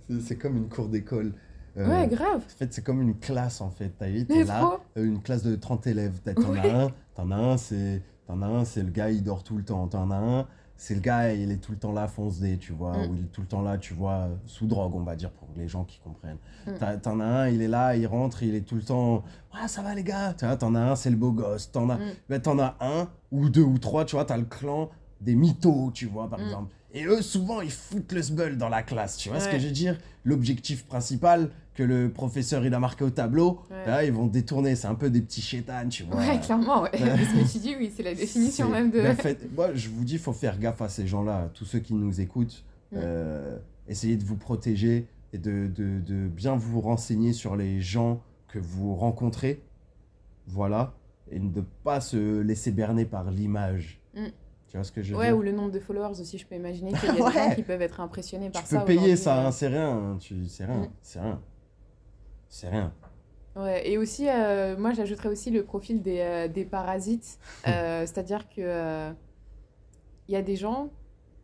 une, 0.09 0.21
c'est- 0.21 0.37
comme 0.37 0.57
une 0.57 0.69
cour 0.69 0.89
d'école. 0.89 1.33
Ouais, 1.77 2.09
grave. 2.09 2.43
En 2.45 2.59
fait, 2.59 2.73
c'est 2.73 2.83
comme 2.83 3.01
une 3.01 3.15
classe, 3.21 3.61
en 3.61 3.71
fait. 3.71 3.91
T'as 3.97 4.07
t'es 4.25 4.43
là, 4.43 4.81
une 4.97 5.23
classe 5.23 5.45
de 5.45 5.55
30 5.55 5.87
élèves. 5.87 6.21
T'en 6.35 6.55
as 6.57 6.69
un, 6.87 6.89
t'en 7.15 7.31
as 7.31 7.37
un, 7.37 7.57
c'est, 7.57 8.03
t'en 8.27 8.43
as 8.43 8.47
un, 8.49 8.65
c'est 8.65 8.83
le 8.83 8.91
gars, 8.91 9.11
il 9.13 9.23
dort 9.23 9.45
tout 9.45 9.57
le 9.57 9.63
temps. 9.63 9.87
T'en 9.87 10.11
as 10.11 10.17
un, 10.17 10.49
c'est 10.81 10.95
le 10.95 11.01
gars, 11.01 11.35
il 11.35 11.51
est 11.51 11.57
tout 11.57 11.73
le 11.73 11.79
temps 11.79 11.93
là, 11.93 12.07
fonce 12.09 12.39
des, 12.39 12.57
tu 12.57 12.73
vois, 12.73 12.97
Mm. 12.97 13.11
ou 13.11 13.15
il 13.17 13.21
est 13.25 13.33
tout 13.33 13.41
le 13.43 13.47
temps 13.49 13.61
là, 13.63 13.77
tu 13.77 13.93
vois, 13.95 14.29
sous 14.47 14.67
drogue, 14.67 14.95
on 14.95 15.03
va 15.03 15.17
dire, 15.17 15.31
pour 15.33 15.49
les 15.57 15.69
gens 15.69 15.85
qui 15.85 15.99
comprennent. 15.99 16.39
Mm. 16.67 17.01
T'en 17.03 17.21
as 17.21 17.25
un, 17.25 17.49
il 17.49 17.61
est 17.61 17.69
là, 17.69 17.97
il 17.97 18.07
rentre, 18.07 18.43
il 18.45 18.55
est 18.55 18.61
tout 18.63 18.77
le 18.77 18.83
temps, 18.83 19.25
ouais, 19.55 19.67
ça 19.67 19.83
va 19.83 19.95
les 19.95 20.05
gars, 20.05 20.33
tu 20.39 20.47
vois, 20.47 20.57
t'en 20.57 20.75
as 20.75 20.81
un, 20.81 20.97
c'est 20.97 21.11
le 21.11 21.17
beau 21.17 21.33
gosse, 21.33 21.71
t'en 21.73 21.91
as, 21.91 21.97
Mm. 21.97 22.01
ben, 22.29 22.41
as 22.61 22.77
un, 22.81 23.09
ou 23.33 23.49
deux, 23.51 23.63
ou 23.63 23.77
trois, 23.79 24.05
tu 24.05 24.17
vois, 24.17 24.25
t'as 24.25 24.37
le 24.39 24.45
clan 24.45 24.89
des 25.21 25.35
mythos, 25.35 25.91
tu 25.93 26.07
vois, 26.07 26.31
par 26.31 26.39
Mm. 26.39 26.45
exemple. 26.45 26.75
Et 26.95 27.05
eux, 27.05 27.21
souvent, 27.21 27.61
ils 27.61 27.71
foutent 27.71 28.13
le 28.13 28.23
sbull 28.23 28.57
dans 28.57 28.71
la 28.71 28.83
classe, 28.83 29.17
tu 29.19 29.29
vois 29.29 29.41
ce 29.41 29.49
que 29.49 29.59
je 29.59 29.67
veux 29.67 29.73
dire? 29.73 29.99
L'objectif 30.25 30.87
principal 30.87 31.51
que 31.79 31.85
le 31.85 32.11
professeur, 32.11 32.67
il 32.67 32.75
a 32.75 32.81
marqué 32.81 33.05
au 33.05 33.11
tableau, 33.11 33.61
Ouais. 33.71 33.87
là, 33.87 34.05
ils 34.05 34.13
vont 34.13 34.27
détourner, 34.27 34.75
c'est 34.75 34.89
un 34.89 34.97
peu 34.97 35.11
des 35.11 35.21
petits 35.23 35.41
chétanes, 35.41 35.89
tu 35.91 36.03
vois. 36.03 36.17
Ouais, 36.17 36.41
clairement, 36.41 36.83
ouais. 36.83 36.91
Ce 36.93 36.99
que 36.99 37.53
tu 37.53 37.59
dis, 37.59 37.77
oui, 37.79 37.93
c'est 37.97 38.03
la 38.03 38.15
définition 38.15 38.69
même 38.69 38.91
de. 38.91 39.01
moi, 39.55 39.73
je 39.75 39.89
vous 39.89 40.05
dis, 40.05 40.15
il 40.15 40.19
faut 40.19 40.33
faire 40.33 40.59
gaffe 40.59 40.83
à 40.83 40.89
ces 40.89 41.07
gens-là, 41.07 41.51
tous 41.55 41.65
ceux 41.65 41.79
qui 41.79 41.95
nous 41.95 42.21
écoutent. 42.21 42.65
Mm. 42.91 42.97
Euh, 42.97 43.59
essayez 43.87 44.17
de 44.17 44.25
vous 44.25 44.35
protéger 44.37 45.07
et 45.33 45.39
de, 45.39 45.69
de- 45.69 46.01
de 46.01 46.27
bien 46.27 46.57
vous 46.57 46.81
renseigner 46.81 47.33
sur 47.33 47.55
les 47.55 47.81
gens 47.81 48.23
que 48.49 48.59
vous 48.59 48.97
rencontrez. 48.97 49.63
Voilà. 50.49 50.95
Et 51.31 51.39
de 51.39 51.45
ne 51.45 51.65
pas 51.85 52.01
se 52.01 52.41
laisser 52.41 52.73
berner 52.73 53.05
par 53.05 53.31
l'image. 53.31 54.01
Mm. 54.17 54.25
Tu 54.69 54.77
vois 54.77 54.85
ce 54.85 54.91
que 54.93 55.01
je 55.03 55.13
veux 55.13 55.19
Ouais, 55.21 55.27
dire 55.29 55.37
ou 55.39 55.43
le 55.43 55.53
nombre 55.53 55.71
de 55.71 55.79
followers 55.81 56.21
aussi, 56.21 56.39
je 56.39 56.47
peux 56.47 56.57
imaginer 56.57 56.93
qu'il 56.93 57.09
y 57.09 57.13
a 57.13 57.15
des 57.15 57.23
Ouais. 57.23 57.33
gens 57.33 57.55
qui 57.55 57.63
peuvent 57.63 57.83
être 57.83 58.01
impressionnés 58.01 58.51
par 58.51 58.63
Tu 58.65 58.71
ça. 58.71 58.81
peux 58.81 58.87
payer 58.87 59.15
ça, 59.17 59.47
hein, 59.47 59.53
c'est 59.53 59.69
rien. 59.69 59.91
hein, 59.91 60.17
tu- 60.19 60.47
C'est 60.47 60.65
rien, 60.65 60.79
Mm. 60.81 60.89
c'est 61.03 61.21
rien. 61.21 61.41
C'est 62.49 62.69
rien. 62.69 62.93
Ouais, 63.57 63.89
et 63.91 63.99
aussi, 63.99 64.29
euh, 64.29 64.77
moi 64.79 64.93
j'ajouterais 64.93 65.29
aussi 65.29 65.51
le 65.51 65.65
profil 65.65 66.01
des, 66.03 66.21
euh, 66.21 66.49
des 66.49 66.65
parasites. 66.65 67.39
Euh, 67.69 68.07
C'est-à-dire 68.07 68.49
que 68.49 69.11
il 70.29 70.33
y 70.33 70.37
a 70.37 70.43
des 70.43 70.57
gens, 70.57 70.91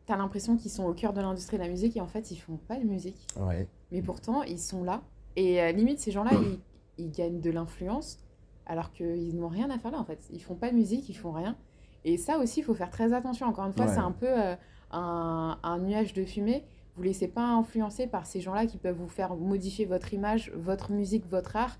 t'as 0.06 0.16
l'impression 0.16 0.56
qu'ils 0.56 0.70
sont 0.70 0.84
au 0.84 0.92
cœur 0.92 1.12
de 1.12 1.20
l'industrie 1.20 1.56
de 1.56 1.62
la 1.62 1.68
musique 1.68 1.96
et 1.96 2.00
en 2.00 2.06
fait 2.06 2.30
ils 2.30 2.36
font 2.36 2.56
pas 2.56 2.76
de 2.78 2.84
musique. 2.84 3.26
Ouais. 3.40 3.66
Mais 3.90 4.02
pourtant 4.02 4.42
ils 4.42 4.60
sont 4.60 4.84
là. 4.84 5.02
Et 5.36 5.72
limite, 5.72 5.98
ces 5.98 6.12
gens-là, 6.12 6.30
ils, 6.34 6.60
ils 6.98 7.10
gagnent 7.10 7.40
de 7.40 7.50
l'influence 7.50 8.18
alors 8.66 8.92
qu'ils 8.92 9.34
n'ont 9.36 9.48
rien 9.48 9.68
à 9.70 9.78
faire 9.78 9.90
là 9.90 9.98
en 9.98 10.04
fait. 10.04 10.20
Ils 10.30 10.40
font 10.42 10.54
pas 10.54 10.70
de 10.70 10.74
musique, 10.76 11.08
ils 11.08 11.14
font 11.16 11.32
rien. 11.32 11.56
Et 12.04 12.16
ça 12.18 12.38
aussi, 12.38 12.60
il 12.60 12.62
faut 12.62 12.74
faire 12.74 12.90
très 12.90 13.12
attention. 13.14 13.46
Encore 13.46 13.64
une 13.66 13.72
fois, 13.72 13.86
Ouais. 13.86 13.92
c'est 13.92 13.98
un 13.98 14.12
peu 14.12 14.28
un, 14.92 15.58
un 15.62 15.78
nuage 15.78 16.12
de 16.12 16.24
fumée. 16.24 16.64
Vous 16.96 17.02
laissez 17.02 17.28
pas 17.28 17.46
influencer 17.54 18.06
par 18.06 18.24
ces 18.26 18.40
gens-là 18.40 18.66
qui 18.66 18.78
peuvent 18.78 18.96
vous 18.96 19.08
faire 19.08 19.34
modifier 19.36 19.84
votre 19.84 20.12
image, 20.14 20.52
votre 20.54 20.92
musique, 20.92 21.26
votre 21.28 21.56
art. 21.56 21.76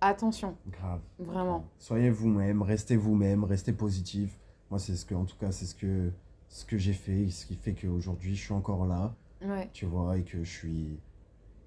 Attention, 0.00 0.56
Grave. 0.68 1.00
vraiment. 1.20 1.64
Soyez 1.78 2.10
vous-même, 2.10 2.60
restez 2.62 2.96
vous-même, 2.96 3.44
restez 3.44 3.72
positif. 3.72 4.36
Moi, 4.68 4.80
c'est 4.80 4.96
ce 4.96 5.04
que, 5.06 5.14
en 5.14 5.24
tout 5.24 5.36
cas, 5.36 5.52
c'est 5.52 5.64
ce 5.66 5.76
que, 5.76 6.10
ce 6.48 6.64
que 6.64 6.76
j'ai 6.76 6.92
fait, 6.92 7.28
ce 7.30 7.46
qui 7.46 7.54
fait 7.54 7.72
qu'aujourd'hui, 7.74 8.34
je 8.34 8.40
suis 8.42 8.52
encore 8.54 8.84
là. 8.86 9.14
Ouais. 9.44 9.68
tu 9.72 9.86
vois, 9.86 10.18
et 10.18 10.22
que 10.22 10.42
je 10.44 10.50
suis, 10.50 11.00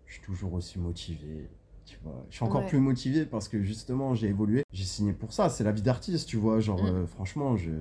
je 0.05 0.13
suis 0.13 0.21
toujours 0.21 0.53
aussi 0.53 0.79
motivé, 0.79 1.49
tu 1.85 1.97
vois. 2.03 2.25
Je 2.29 2.35
suis 2.35 2.45
encore 2.45 2.61
Ouais. 2.61 2.67
plus 2.67 2.79
motivé 2.79 3.25
parce 3.25 3.49
que 3.49 3.61
justement, 3.61 4.15
j'ai 4.15 4.27
évolué. 4.27 4.63
J'ai 4.71 4.85
signé 4.85 5.11
pour 5.11 5.33
ça, 5.33 5.49
c'est 5.49 5.63
la 5.65 5.73
vie 5.73 5.81
d'artiste, 5.81 6.27
tu 6.29 6.37
vois. 6.37 6.59
Genre, 6.61 6.81
Mm. 6.81 6.87
euh, 6.87 7.05
franchement, 7.07 7.55
je, 7.57 7.71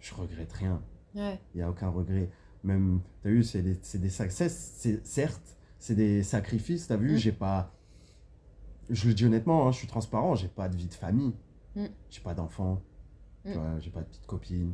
je 0.00 0.14
regrette 0.14 0.52
rien. 0.52 0.80
Ouais. 1.14 1.40
Il 1.54 1.58
n'y 1.58 1.62
a 1.62 1.70
aucun 1.70 1.88
regret. 1.88 2.30
Même, 2.64 3.00
t'as 3.22 3.28
vu, 3.30 3.42
c'est 3.44 3.62
des, 3.62 3.78
c'est 3.82 3.98
des 4.00 4.10
certes, 4.10 5.56
c'est 5.78 5.94
des 5.94 6.22
sacrifices, 6.22 6.88
t'as 6.88 6.96
vu, 6.96 7.14
Mm. 7.14 7.16
j'ai 7.16 7.32
pas. 7.32 7.72
Je 8.90 9.06
le 9.08 9.14
dis 9.14 9.26
honnêtement, 9.26 9.66
hein, 9.68 9.72
je 9.72 9.78
suis 9.78 9.86
transparent, 9.86 10.34
j'ai 10.34 10.48
pas 10.48 10.68
de 10.68 10.76
vie 10.76 10.86
de 10.88 10.94
famille, 10.94 11.34
Mm. 11.76 11.86
j'ai 12.10 12.20
pas 12.20 12.34
d'enfants, 12.34 12.80
tu 13.44 13.56
Mm. 13.56 13.80
j'ai 13.80 13.90
pas 13.90 14.00
de 14.00 14.06
petite 14.06 14.26
copine. 14.26 14.72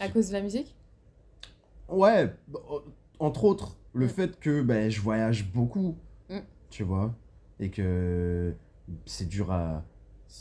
À 0.00 0.08
cause 0.08 0.28
de 0.28 0.32
la 0.32 0.42
musique? 0.42 0.74
Ouais, 1.88 2.32
bah, 2.48 2.60
euh, 2.70 2.78
entre 3.18 3.44
autres, 3.44 3.76
le 3.92 4.06
Mm. 4.06 4.10
fait 4.10 4.38
que 4.40 4.62
ben, 4.62 4.90
je 4.90 5.00
voyage 5.00 5.50
beaucoup, 5.52 5.96
Mm. 6.30 6.38
tu 6.70 6.82
vois, 6.84 7.14
et 7.60 7.70
que 7.70 8.54
c'est 9.06 9.28
dur 9.28 9.50
à. 9.52 9.84
Je 10.28 10.34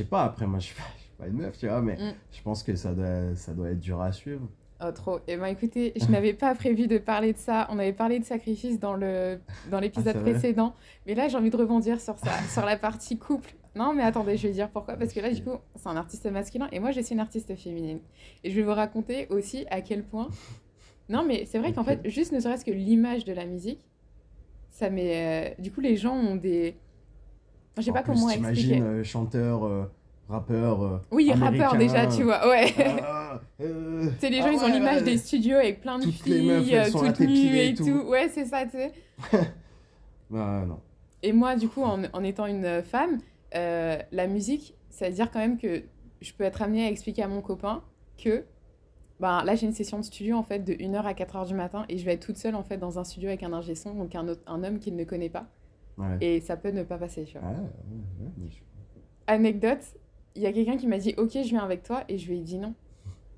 sais 0.00 0.04
pas, 0.04 0.24
après, 0.24 0.46
moi, 0.46 0.58
je 0.58 0.66
suis 0.66 0.74
pas, 0.76 0.82
je 0.98 1.02
suis 1.02 1.12
pas 1.16 1.26
une 1.28 1.36
meuf, 1.36 1.56
tu 1.58 1.66
vois, 1.68 1.80
mais 1.82 1.96
Mm. 1.96 2.14
je 2.32 2.42
pense 2.42 2.62
que 2.62 2.74
ça 2.76 2.94
doit, 2.94 3.34
ça 3.36 3.52
doit 3.54 3.70
être 3.70 3.80
dur 3.80 4.00
à 4.00 4.12
suivre. 4.12 4.48
Oh, 4.82 4.90
trop. 4.92 5.20
Eh 5.28 5.36
ben, 5.36 5.46
écoutez, 5.46 5.92
je 5.96 6.06
n'avais 6.10 6.34
pas 6.34 6.54
prévu 6.54 6.86
de 6.86 6.98
parler 6.98 7.32
de 7.32 7.38
ça. 7.38 7.66
On 7.70 7.78
avait 7.78 7.92
parlé 7.92 8.18
de 8.18 8.24
sacrifice 8.24 8.78
dans 8.80 8.94
le 8.94 9.38
dans 9.70 9.80
l'épisode 9.80 10.16
Ah, 10.16 10.20
précédent. 10.20 10.74
Mais 11.06 11.14
là, 11.14 11.28
j'ai 11.28 11.36
envie 11.36 11.50
de 11.50 11.56
rebondir 11.56 12.00
sur 12.00 12.18
ça, 12.18 12.32
sur 12.52 12.64
la 12.64 12.76
partie 12.76 13.16
couple. 13.18 13.54
Non, 13.76 13.92
mais 13.92 14.02
attendez, 14.02 14.36
je 14.36 14.46
vais 14.46 14.52
dire 14.52 14.68
pourquoi. 14.70 14.94
Parce 14.94 15.12
que 15.12 15.20
là, 15.20 15.30
du 15.32 15.42
coup, 15.42 15.56
c'est 15.76 15.88
un 15.88 15.96
artiste 15.96 16.26
masculin 16.30 16.68
et 16.72 16.80
moi, 16.80 16.90
je 16.92 17.00
suis 17.00 17.14
une 17.14 17.20
artiste 17.20 17.54
féminine. 17.56 17.98
Et 18.42 18.50
je 18.50 18.56
vais 18.56 18.62
vous 18.62 18.74
raconter 18.74 19.26
aussi 19.30 19.66
à 19.70 19.80
quel 19.80 20.04
point. 20.04 20.28
Non, 21.08 21.24
mais 21.26 21.44
c'est 21.46 21.58
vrai 21.58 21.72
qu'en 21.72 21.84
fait, 21.84 22.00
juste 22.08 22.32
ne 22.32 22.40
serait-ce 22.40 22.64
que 22.64 22.70
l'image 22.70 23.24
de 23.24 23.32
la 23.32 23.46
musique, 23.46 23.84
ça 24.70 24.90
met. 24.90 25.52
euh, 25.58 25.62
Du 25.62 25.70
coup, 25.72 25.80
les 25.80 25.96
gens 25.96 26.14
ont 26.14 26.36
des. 26.36 26.76
Je 27.76 27.82
sais 27.82 27.92
pas 27.92 28.02
plus, 28.02 28.12
comment 28.14 28.28
t'imagines, 28.28 28.48
expliquer. 28.70 28.80
euh, 28.82 29.02
chanteur, 29.04 29.64
euh, 29.64 29.84
rappeur. 30.28 30.82
euh, 30.82 30.98
Oui, 31.10 31.32
rappeur 31.32 31.76
déjà, 31.76 32.06
tu 32.06 32.22
vois. 32.22 32.48
Ouais. 32.48 32.66
ah, 33.02 33.40
euh, 33.60 34.08
Tu 34.14 34.18
sais, 34.20 34.30
les 34.30 34.38
gens, 34.38 34.46
ah 34.48 34.52
ils 34.52 34.58
ont 34.58 34.64
ouais, 34.64 34.72
l'image 34.72 34.96
ouais. 34.98 35.02
des 35.02 35.18
studios 35.18 35.56
avec 35.56 35.80
plein 35.80 35.98
de 35.98 36.04
Toutes 36.04 36.26
les 36.26 36.38
filles, 36.38 36.46
meufs, 36.48 36.68
elles 36.72 36.78
euh, 36.80 36.84
sont 36.90 36.98
toutes 37.12 37.20
nues 37.20 37.56
et 37.56 37.68
et 37.68 37.74
tout. 37.74 37.84
tout. 37.84 38.02
Ouais, 38.08 38.28
c'est 38.28 38.44
ça, 38.46 38.64
tu 38.64 38.72
sais. 38.72 38.92
Ah, 40.34 40.64
non. 40.66 40.80
Et 41.22 41.32
moi, 41.32 41.54
du 41.56 41.68
coup, 41.68 41.82
en, 41.82 42.02
en 42.12 42.24
étant 42.24 42.46
une 42.46 42.82
femme, 42.82 43.18
euh, 43.54 43.96
la 44.10 44.26
musique, 44.26 44.74
ça 44.90 45.08
veut 45.08 45.14
dire 45.14 45.30
quand 45.30 45.38
même 45.38 45.58
que 45.58 45.82
je 46.20 46.32
peux 46.32 46.44
être 46.44 46.60
amenée 46.62 46.86
à 46.86 46.90
expliquer 46.90 47.22
à 47.22 47.28
mon 47.28 47.40
copain 47.40 47.82
que 48.16 48.44
ben, 49.20 49.44
là, 49.44 49.54
j'ai 49.54 49.66
une 49.66 49.72
session 49.74 49.98
de 49.98 50.02
studio 50.04 50.36
en 50.36 50.42
fait 50.42 50.58
de 50.60 50.72
1h 50.72 50.96
à 51.02 51.12
4h 51.12 51.46
du 51.46 51.54
matin 51.54 51.84
et 51.88 51.98
je 51.98 52.04
vais 52.04 52.14
être 52.14 52.26
toute 52.26 52.36
seule 52.36 52.56
en 52.56 52.64
fait 52.64 52.78
dans 52.78 52.98
un 52.98 53.04
studio 53.04 53.28
avec 53.28 53.42
un 53.44 53.52
ingé 53.52 53.74
son, 53.74 53.94
donc 53.94 54.14
un, 54.16 54.26
autre- 54.28 54.42
un 54.46 54.64
homme 54.64 54.78
qu'il 54.80 54.96
ne 54.96 55.04
connaît 55.04 55.28
pas. 55.28 55.46
Ouais. 55.98 56.16
Et 56.20 56.40
ça 56.40 56.56
peut 56.56 56.70
ne 56.72 56.82
pas 56.82 56.98
passer, 56.98 57.24
tu 57.24 57.38
vois. 57.38 57.48
Ah, 59.26 59.32
Anecdote, 59.34 59.78
il 60.34 60.42
y 60.42 60.46
a 60.46 60.52
quelqu'un 60.52 60.76
qui 60.76 60.86
m'a 60.86 60.98
dit 60.98 61.14
Ok, 61.16 61.30
je 61.34 61.38
viens 61.48 61.62
avec 61.64 61.82
toi, 61.82 62.04
et 62.08 62.18
je 62.18 62.28
lui 62.28 62.38
ai 62.38 62.40
dit 62.42 62.58
non. 62.58 62.74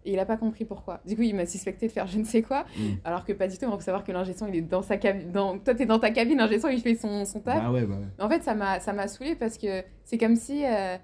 Et 0.05 0.13
il 0.13 0.19
a 0.21 0.25
pas 0.25 0.37
compris 0.37 0.65
pourquoi. 0.65 1.01
Du 1.05 1.17
coup, 1.17 1.23
il 1.23 1.35
m'a 1.35 1.47
suspecté 1.47 1.89
de 1.89 1.93
faire 1.93 2.07
je 2.07 2.19
ne 2.19 2.25
sais 2.25 2.41
quoi, 2.41 2.65
Mm. 2.79 2.83
alors 3.05 3.25
que 3.25 3.33
pas 3.33 3.49
du 3.49 3.59
tout. 3.59 3.65
Il 3.67 3.71
faut 3.73 3.81
savoir 3.81 4.05
que 4.05 4.13
l'ingé 4.13 4.35
son, 4.35 4.47
il 4.47 4.55
est 4.57 4.61
dans 4.61 4.83
sa 4.83 4.97
cabine. 4.99 5.33
Dans... 5.33 5.59
Toi, 5.59 5.75
t'es 5.75 5.85
dans 5.87 5.99
ta 5.99 6.11
cabine, 6.11 6.39
l'ingé 6.39 6.61
son, 6.61 6.69
il 6.69 6.81
fait 6.81 6.95
son, 6.95 7.25
son 7.25 7.41
taf. 7.41 7.61
Bah 7.63 7.71
ouais, 7.73 7.85
bah 7.85 7.97
ouais. 7.97 8.25
En 8.25 8.29
fait, 8.29 8.43
ça 8.43 8.55
m'a 8.55 9.09
saoulée 9.09 9.35
parce 9.35 9.59
que 9.59 9.83
c'est 10.05 10.17
comme 10.19 10.37
si, 10.37 10.65
euh, 10.65 10.97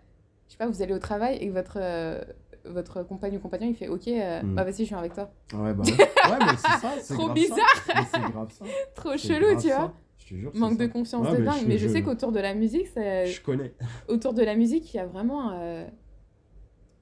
je 0.47 0.53
sais 0.53 0.59
pas, 0.59 0.69
vous 0.69 0.83
allez 0.83 0.95
au 0.95 1.01
travail 1.01 1.37
et 1.39 1.49
que 1.49 1.53
votre, 1.53 1.79
euh, 1.81 2.21
votre 2.65 3.03
compagne 3.03 3.37
ou 3.37 3.41
compagnon, 3.41 3.67
il 3.71 3.75
fait 3.75 3.89
Ok, 3.89 4.07
euh, 4.07 4.41
Mm. 4.41 4.55
bah 4.55 4.63
vas-y, 4.63 4.85
je 4.85 4.91
viens 4.91 4.99
avec 4.99 5.15
toi. 5.15 5.33
Ouais, 5.53 5.75
bah 5.75 5.83
ouais. 5.85 5.91
Ouais, 5.93 6.39
mais 6.39 6.57
c'est 6.57 6.69
ça, 6.79 6.93
Trop 7.15 7.25
grave 7.25 7.35
bizarre. 7.35 7.85
ça. 7.85 8.19
Mais 8.25 8.31
grave 8.31 8.53
ça. 8.53 8.65
Trop 8.95 9.17
chelou, 9.17 9.47
grave 9.51 9.61
tu 9.63 9.67
vois. 9.69 9.93
Te 10.35 10.41
jure. 10.41 10.51
c'est 10.55 10.59
Manque 10.61 10.79
de 10.79 10.87
confiance 10.87 11.31
de 11.31 11.43
dingue. 11.45 11.61
je- 11.63 11.67
Mais 11.69 11.79
je, 11.79 11.89
sais 11.89 12.03
qu'autour 12.03 12.33
de 12.33 12.41
la 12.41 12.55
musique, 12.55 12.87
ça- 12.89 13.25
Je 13.27 13.41
connais. 13.41 13.75
autour 14.09 14.35
de 14.35 14.43
la 14.43 14.55
musique, 14.57 14.93
il 14.93 14.97
y 14.97 15.01
a 15.01 15.07
vraiment, 15.07 15.53
euh, 15.53 15.87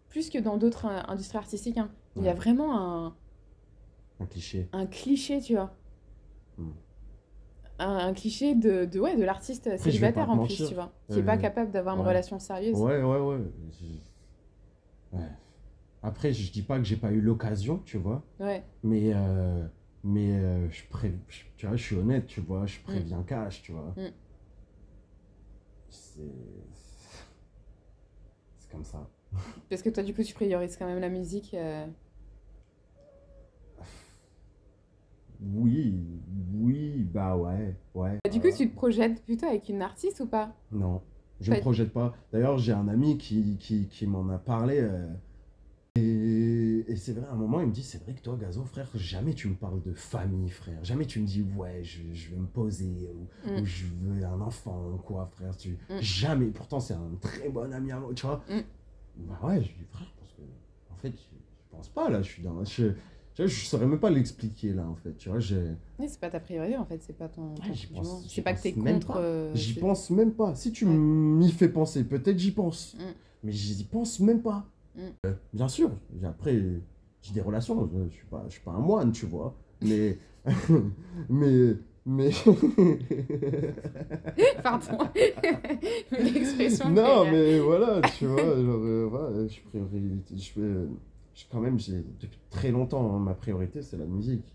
plus 0.09 0.31
que 0.31 0.39
dans 0.39 0.57
d'autres 0.57 0.87
euh, 0.87 1.01
industries 1.09 1.39
artistiques, 1.39 1.79
hein, 1.79 1.91
il 2.17 2.25
y 2.25 2.29
a 2.29 2.35
vraiment 2.35 2.79
un, 2.79 3.17
Un 4.21 4.27
cliché. 4.27 4.69
un 4.73 4.87
cliché, 4.87 5.41
tu 5.41 5.55
vois. 5.55 5.75
Mm. 6.59 6.71
Un, 7.79 7.97
un 8.09 8.13
cliché 8.13 8.55
de, 8.55 8.85
de, 8.85 9.01
ouais, 9.01 9.17
de 9.17 9.25
l'artiste 9.25 9.75
célibataire 9.79 10.29
en 10.29 10.45
plus, 10.45 10.69
tu 10.69 10.75
vois. 10.75 10.93
Qui 11.11 11.21
est 11.21 11.23
pas 11.23 11.37
Euh, 11.37 11.41
capable 11.41 11.71
d'avoir 11.71 11.97
une 11.97 12.07
relation 12.07 12.39
sérieuse. 12.39 12.77
Ouais, 12.79 13.03
ouais, 13.03 13.19
ouais. 13.19 13.39
Après, 16.03 16.33
je 16.33 16.51
dis 16.51 16.63
pas 16.63 16.79
que 16.79 16.85
j'ai 16.85 16.97
pas 16.97 17.11
eu 17.13 17.21
l'occasion, 17.21 17.81
tu 17.85 17.99
vois. 17.99 18.23
Ouais. 18.39 18.63
Mais, 18.83 19.13
euh, 19.15 19.67
mais 20.03 20.33
euh, 20.33 20.69
je, 20.71 20.83
pré... 20.89 21.13
je- 21.29 21.43
tu 21.61 21.67
vois, 21.67 21.77
je 21.77 21.83
suis 21.83 21.97
honnête, 21.97 22.27
tu 22.27 22.41
vois. 22.41 22.65
Je 22.65 22.81
préviens 22.81 23.23
cash, 23.23 23.61
tu 23.61 23.73
vois. 23.73 23.93
Mm. 23.95 24.09
C'est. 25.91 26.23
C'est 28.59 28.71
comme 28.71 28.85
ça. 28.85 29.07
Parce 29.69 29.83
que 29.83 29.91
toi, 29.91 30.03
du 30.03 30.15
coup, 30.15 30.23
tu 30.23 30.33
priorises 30.33 30.79
quand 30.79 30.87
même 30.87 31.01
la 31.01 31.11
musique. 31.11 31.53
euh, 31.53 31.87
Oui, 35.55 35.95
oui, 36.55 37.07
bah 37.13 37.37
ouais, 37.37 37.75
ouais. 37.95 38.19
Du 38.33 38.41
coup, 38.41 38.47
Euh, 38.49 38.57
tu 38.57 38.71
te 38.71 38.75
projettes 38.75 39.23
plutôt 39.25 39.47
avec 39.47 39.69
une 39.69 39.83
artiste 39.83 40.21
ou 40.21 40.27
pas? 40.27 40.55
Non, 40.73 41.03
je 41.41 41.53
ne 41.53 41.61
projette 41.61 41.93
pas. 41.93 42.15
D'ailleurs, 42.33 42.57
j'ai 42.57 42.73
un 42.73 42.89
ami 42.89 43.19
qui, 43.19 43.59
qui, 43.59 43.87
qui 43.89 44.07
m'en 44.07 44.29
a 44.31 44.39
parlé. 44.39 44.81
euh, 44.81 45.07
et 46.91 46.97
c'est 46.97 47.13
vrai, 47.13 47.27
à 47.27 47.33
un 47.33 47.37
moment, 47.37 47.61
il 47.61 47.69
me 47.69 47.73
dit 47.73 47.83
C'est 47.83 48.03
vrai 48.03 48.13
que 48.15 48.21
toi, 48.21 48.37
Gazo, 48.37 48.65
frère, 48.65 48.89
jamais 48.95 49.33
tu 49.35 49.49
me 49.49 49.55
parles 49.55 49.81
de 49.83 49.93
famille, 49.95 50.49
frère. 50.51 50.83
Jamais 50.85 51.07
tu 51.07 51.21
me 51.21 51.27
dis 51.27 51.43
Ouais, 51.57 51.81
je, 51.85 52.01
je 52.13 52.31
vais 52.31 52.37
me 52.37 52.47
poser 52.47 53.09
ou, 53.15 53.49
Mm. 53.51 53.61
ou 53.63 53.65
je 53.65 53.85
veux 54.03 54.25
un 54.25 54.41
enfant 54.41 54.91
ou 54.95 54.97
quoi, 54.99 55.27
frère. 55.37 55.57
Tu... 55.57 55.79
Mm. 55.89 56.01
Jamais. 56.01 56.47
Pourtant, 56.47 56.81
c'est 56.81 56.95
un 56.95 57.11
très 57.21 57.49
bon 57.49 57.73
ami 57.73 57.93
à 57.93 57.99
moi, 58.01 58.13
tu 58.15 58.27
vois. 58.27 58.43
Mm. 58.49 58.61
Bah 59.29 59.39
ouais, 59.45 59.63
je 59.63 59.69
lui 59.69 59.77
dis 59.79 59.85
Frère, 59.91 60.13
parce 60.19 60.33
que, 60.33 60.43
en 60.93 60.97
fait, 60.97 61.11
je, 61.13 61.37
je 61.37 61.77
pense 61.77 61.89
pas, 61.89 62.11
là. 62.11 62.23
Je 62.23 62.29
suis 62.31 62.43
dans. 62.43 62.65
Je, 62.65 62.85
vois, 62.87 63.47
je 63.47 63.65
saurais 63.65 63.87
même 63.87 64.01
pas 64.01 64.11
l'expliquer, 64.11 64.73
là, 64.73 64.87
en 64.87 64.97
fait. 64.97 65.17
Tu 65.17 65.29
vois. 65.29 65.39
Oui, 65.99 66.07
c'est 66.09 66.21
pas 66.21 66.29
ta 66.31 66.41
priorité 66.41 66.77
en 66.77 66.85
fait, 66.85 67.01
c'est 67.03 67.17
pas 67.17 67.29
ton. 67.29 67.55
Ouais, 67.55 67.73
C'est 68.29 68.43
pas 68.43 68.53
que 68.55 68.63
t'es 68.63 68.73
contre. 68.73 69.17
euh, 69.17 69.55
J'y 69.55 69.75
pense 69.75 70.11
même 70.11 70.33
pas. 70.33 70.55
Si 70.55 70.73
tu 70.73 70.85
Ouais. 70.87 70.93
m'y 70.95 71.51
fais 71.53 71.69
penser, 71.69 72.05
peut-être 72.05 72.39
j'y 72.39 72.51
pense. 72.53 72.97
Mais 73.43 73.53
j'y 73.53 73.85
pense 73.85 74.21
même 74.21 74.43
pas. 74.43 74.67
Euh, 75.27 75.33
bien 75.53 75.69
sûr. 75.69 75.91
Après, 76.25 76.59
j'ai 77.23 77.33
des 77.33 77.41
relations, 77.41 77.89
je, 77.93 78.09
je 78.11 78.15
suis 78.15 78.27
pas, 78.27 78.45
je 78.49 78.53
suis 78.53 78.63
pas 78.63 78.73
un 78.73 78.81
moine, 78.81 79.13
tu 79.13 79.27
vois. 79.27 79.55
Mais, 79.83 80.19
mais, 81.29 81.75
mais. 82.07 82.31
Pardon. 84.63 84.99
L'expression. 86.11 86.91
non, 86.91 87.25
mais 87.31 87.59
voilà, 87.61 88.01
tu 88.17 88.27
vois, 88.27 88.39
genre, 88.39 88.85
euh, 88.85 89.07
voilà, 89.11 89.47
je 89.47 89.61
priorise, 89.61 90.23
je 90.31 90.61
euh, 90.61 90.87
quand 91.51 91.61
même, 91.61 91.77
depuis 91.77 92.39
très 92.51 92.71
longtemps, 92.71 93.15
hein, 93.15 93.19
ma 93.19 93.35
priorité, 93.35 93.83
c'est 93.83 93.97
la 93.97 94.07
musique. 94.07 94.55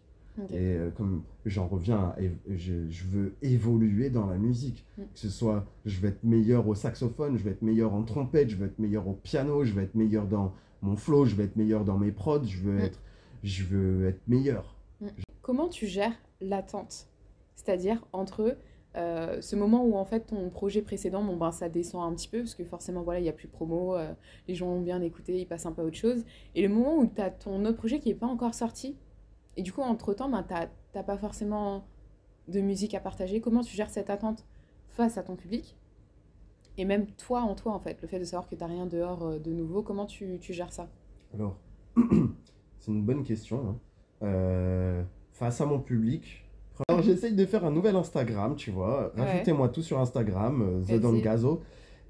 Et 0.51 0.57
euh, 0.75 0.89
comme 0.91 1.23
j'en 1.45 1.67
reviens, 1.67 1.97
à 1.97 2.17
je, 2.49 2.89
je 2.89 3.03
veux 3.05 3.35
évoluer 3.41 4.09
dans 4.09 4.25
la 4.27 4.37
musique. 4.37 4.85
Mm. 4.97 5.01
Que 5.03 5.19
ce 5.19 5.29
soit, 5.29 5.65
je 5.85 5.99
veux 5.99 6.09
être 6.09 6.23
meilleur 6.23 6.67
au 6.67 6.75
saxophone, 6.75 7.37
je 7.37 7.43
veux 7.43 7.51
être 7.51 7.61
meilleur 7.61 7.93
en 7.93 8.03
trompette, 8.03 8.49
je 8.49 8.55
veux 8.55 8.67
être 8.67 8.79
meilleur 8.79 9.07
au 9.07 9.13
piano, 9.13 9.63
je 9.63 9.73
veux 9.73 9.83
être 9.83 9.95
meilleur 9.95 10.25
dans 10.27 10.53
mon 10.81 10.95
flow, 10.95 11.25
je 11.25 11.35
veux 11.35 11.45
être 11.45 11.55
meilleur 11.55 11.85
dans 11.85 11.97
mes 11.97 12.11
prods, 12.11 12.43
je 12.43 12.61
veux 12.61 12.77
Mm. 12.77 12.81
être, 12.81 12.99
je 13.43 13.63
veux 13.63 14.07
être 14.07 14.21
meilleur. 14.27 14.75
Comment 15.41 15.67
tu 15.69 15.87
gères 15.87 16.15
l'attente? 16.41 17.07
C'est-à-dire 17.55 18.05
entre 18.13 18.57
euh, 18.97 19.41
ce 19.41 19.55
moment 19.55 19.85
où 19.85 19.95
en 19.95 20.05
fait 20.05 20.21
ton 20.27 20.49
projet 20.49 20.81
précédent, 20.81 21.23
bon 21.23 21.35
ben 21.35 21.51
ça 21.51 21.67
descend 21.69 22.03
un 22.03 22.15
petit 22.15 22.27
peu 22.27 22.39
parce 22.39 22.55
que 22.55 22.63
forcément 22.63 23.03
voilà 23.03 23.19
il 23.19 23.25
y 23.25 23.29
a 23.29 23.33
plus 23.33 23.47
de 23.47 23.51
promo, 23.51 23.95
euh, 23.95 24.13
les 24.47 24.55
gens 24.55 24.67
ont 24.69 24.81
bien 24.81 25.01
écouté, 25.01 25.37
ils 25.39 25.45
passent 25.45 25.65
un 25.65 25.71
peu 25.73 25.81
à 25.81 25.85
autre 25.85 25.97
chose, 25.97 26.23
et 26.55 26.61
le 26.61 26.69
moment 26.69 26.97
où 26.97 27.05
tu 27.07 27.21
as 27.21 27.29
ton 27.29 27.63
autre 27.65 27.77
projet 27.77 27.99
qui 27.99 28.09
n'est 28.09 28.15
pas 28.15 28.27
encore 28.27 28.53
sorti, 28.53 28.95
et 29.57 29.61
du 29.63 29.71
coup 29.73 29.81
entre 29.81 30.13
temps 30.13 30.29
ben 30.29 30.43
t'as 30.43 30.67
t'as 30.93 31.03
pas 31.03 31.17
forcément 31.17 31.85
de 32.47 32.61
musique 32.61 32.93
à 32.93 32.99
partager. 32.99 33.41
Comment 33.41 33.61
tu 33.61 33.75
gères 33.75 33.89
cette 33.89 34.09
attente 34.09 34.45
face 34.89 35.17
à 35.17 35.23
ton 35.23 35.35
public? 35.35 35.75
Et 36.77 36.85
même 36.85 37.07
toi 37.07 37.41
en 37.41 37.55
toi 37.55 37.73
en 37.73 37.79
fait, 37.79 38.01
le 38.01 38.07
fait 38.07 38.19
de 38.19 38.25
savoir 38.25 38.47
que 38.49 38.55
t'as 38.55 38.67
rien 38.67 38.85
dehors 38.85 39.23
euh, 39.23 39.39
de 39.39 39.51
nouveau, 39.51 39.81
comment 39.81 40.05
tu, 40.05 40.37
tu 40.39 40.53
gères 40.53 40.73
ça? 40.73 40.89
Alors, 41.33 41.57
c'est 42.79 42.91
une 42.91 43.01
bonne 43.03 43.23
question. 43.23 43.69
hein. 43.69 43.75
Euh, 44.23 45.03
face 45.31 45.59
à 45.61 45.65
mon 45.65 45.79
public, 45.79 46.45
alors 46.87 47.01
j'essaye 47.01 47.33
de 47.33 47.45
faire 47.45 47.65
un 47.65 47.71
nouvel 47.71 47.95
Instagram, 47.95 48.55
tu 48.55 48.71
vois. 48.71 49.13
Ouais. 49.15 49.21
Rajoutez-moi 49.23 49.69
tout 49.69 49.81
sur 49.81 49.99
Instagram, 49.99 50.61
euh, 50.61 50.97
The. 50.97 51.01
Don 51.01 51.17
Gazo. 51.19 51.61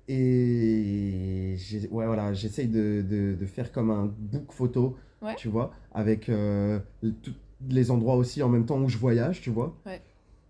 Et 0.07 1.55
ouais, 1.91 2.05
voilà, 2.05 2.33
j'essaye 2.33 2.67
de, 2.67 3.03
de- 3.07 3.35
de 3.39 3.45
faire 3.45 3.71
comme 3.71 3.89
un 3.91 4.05
book 4.05 4.51
photo, 4.51 4.95
Ouais. 5.21 5.35
tu 5.35 5.47
vois, 5.47 5.71
avec 5.93 6.29
euh, 6.29 6.79
tous 7.23 7.33
les 7.69 7.89
endroits 7.91 8.15
aussi 8.15 8.43
en 8.43 8.49
même 8.49 8.65
temps 8.65 8.79
où 8.79 8.89
je 8.89 8.97
voyage, 8.97 9.41
tu 9.41 9.49
vois. 9.49 9.75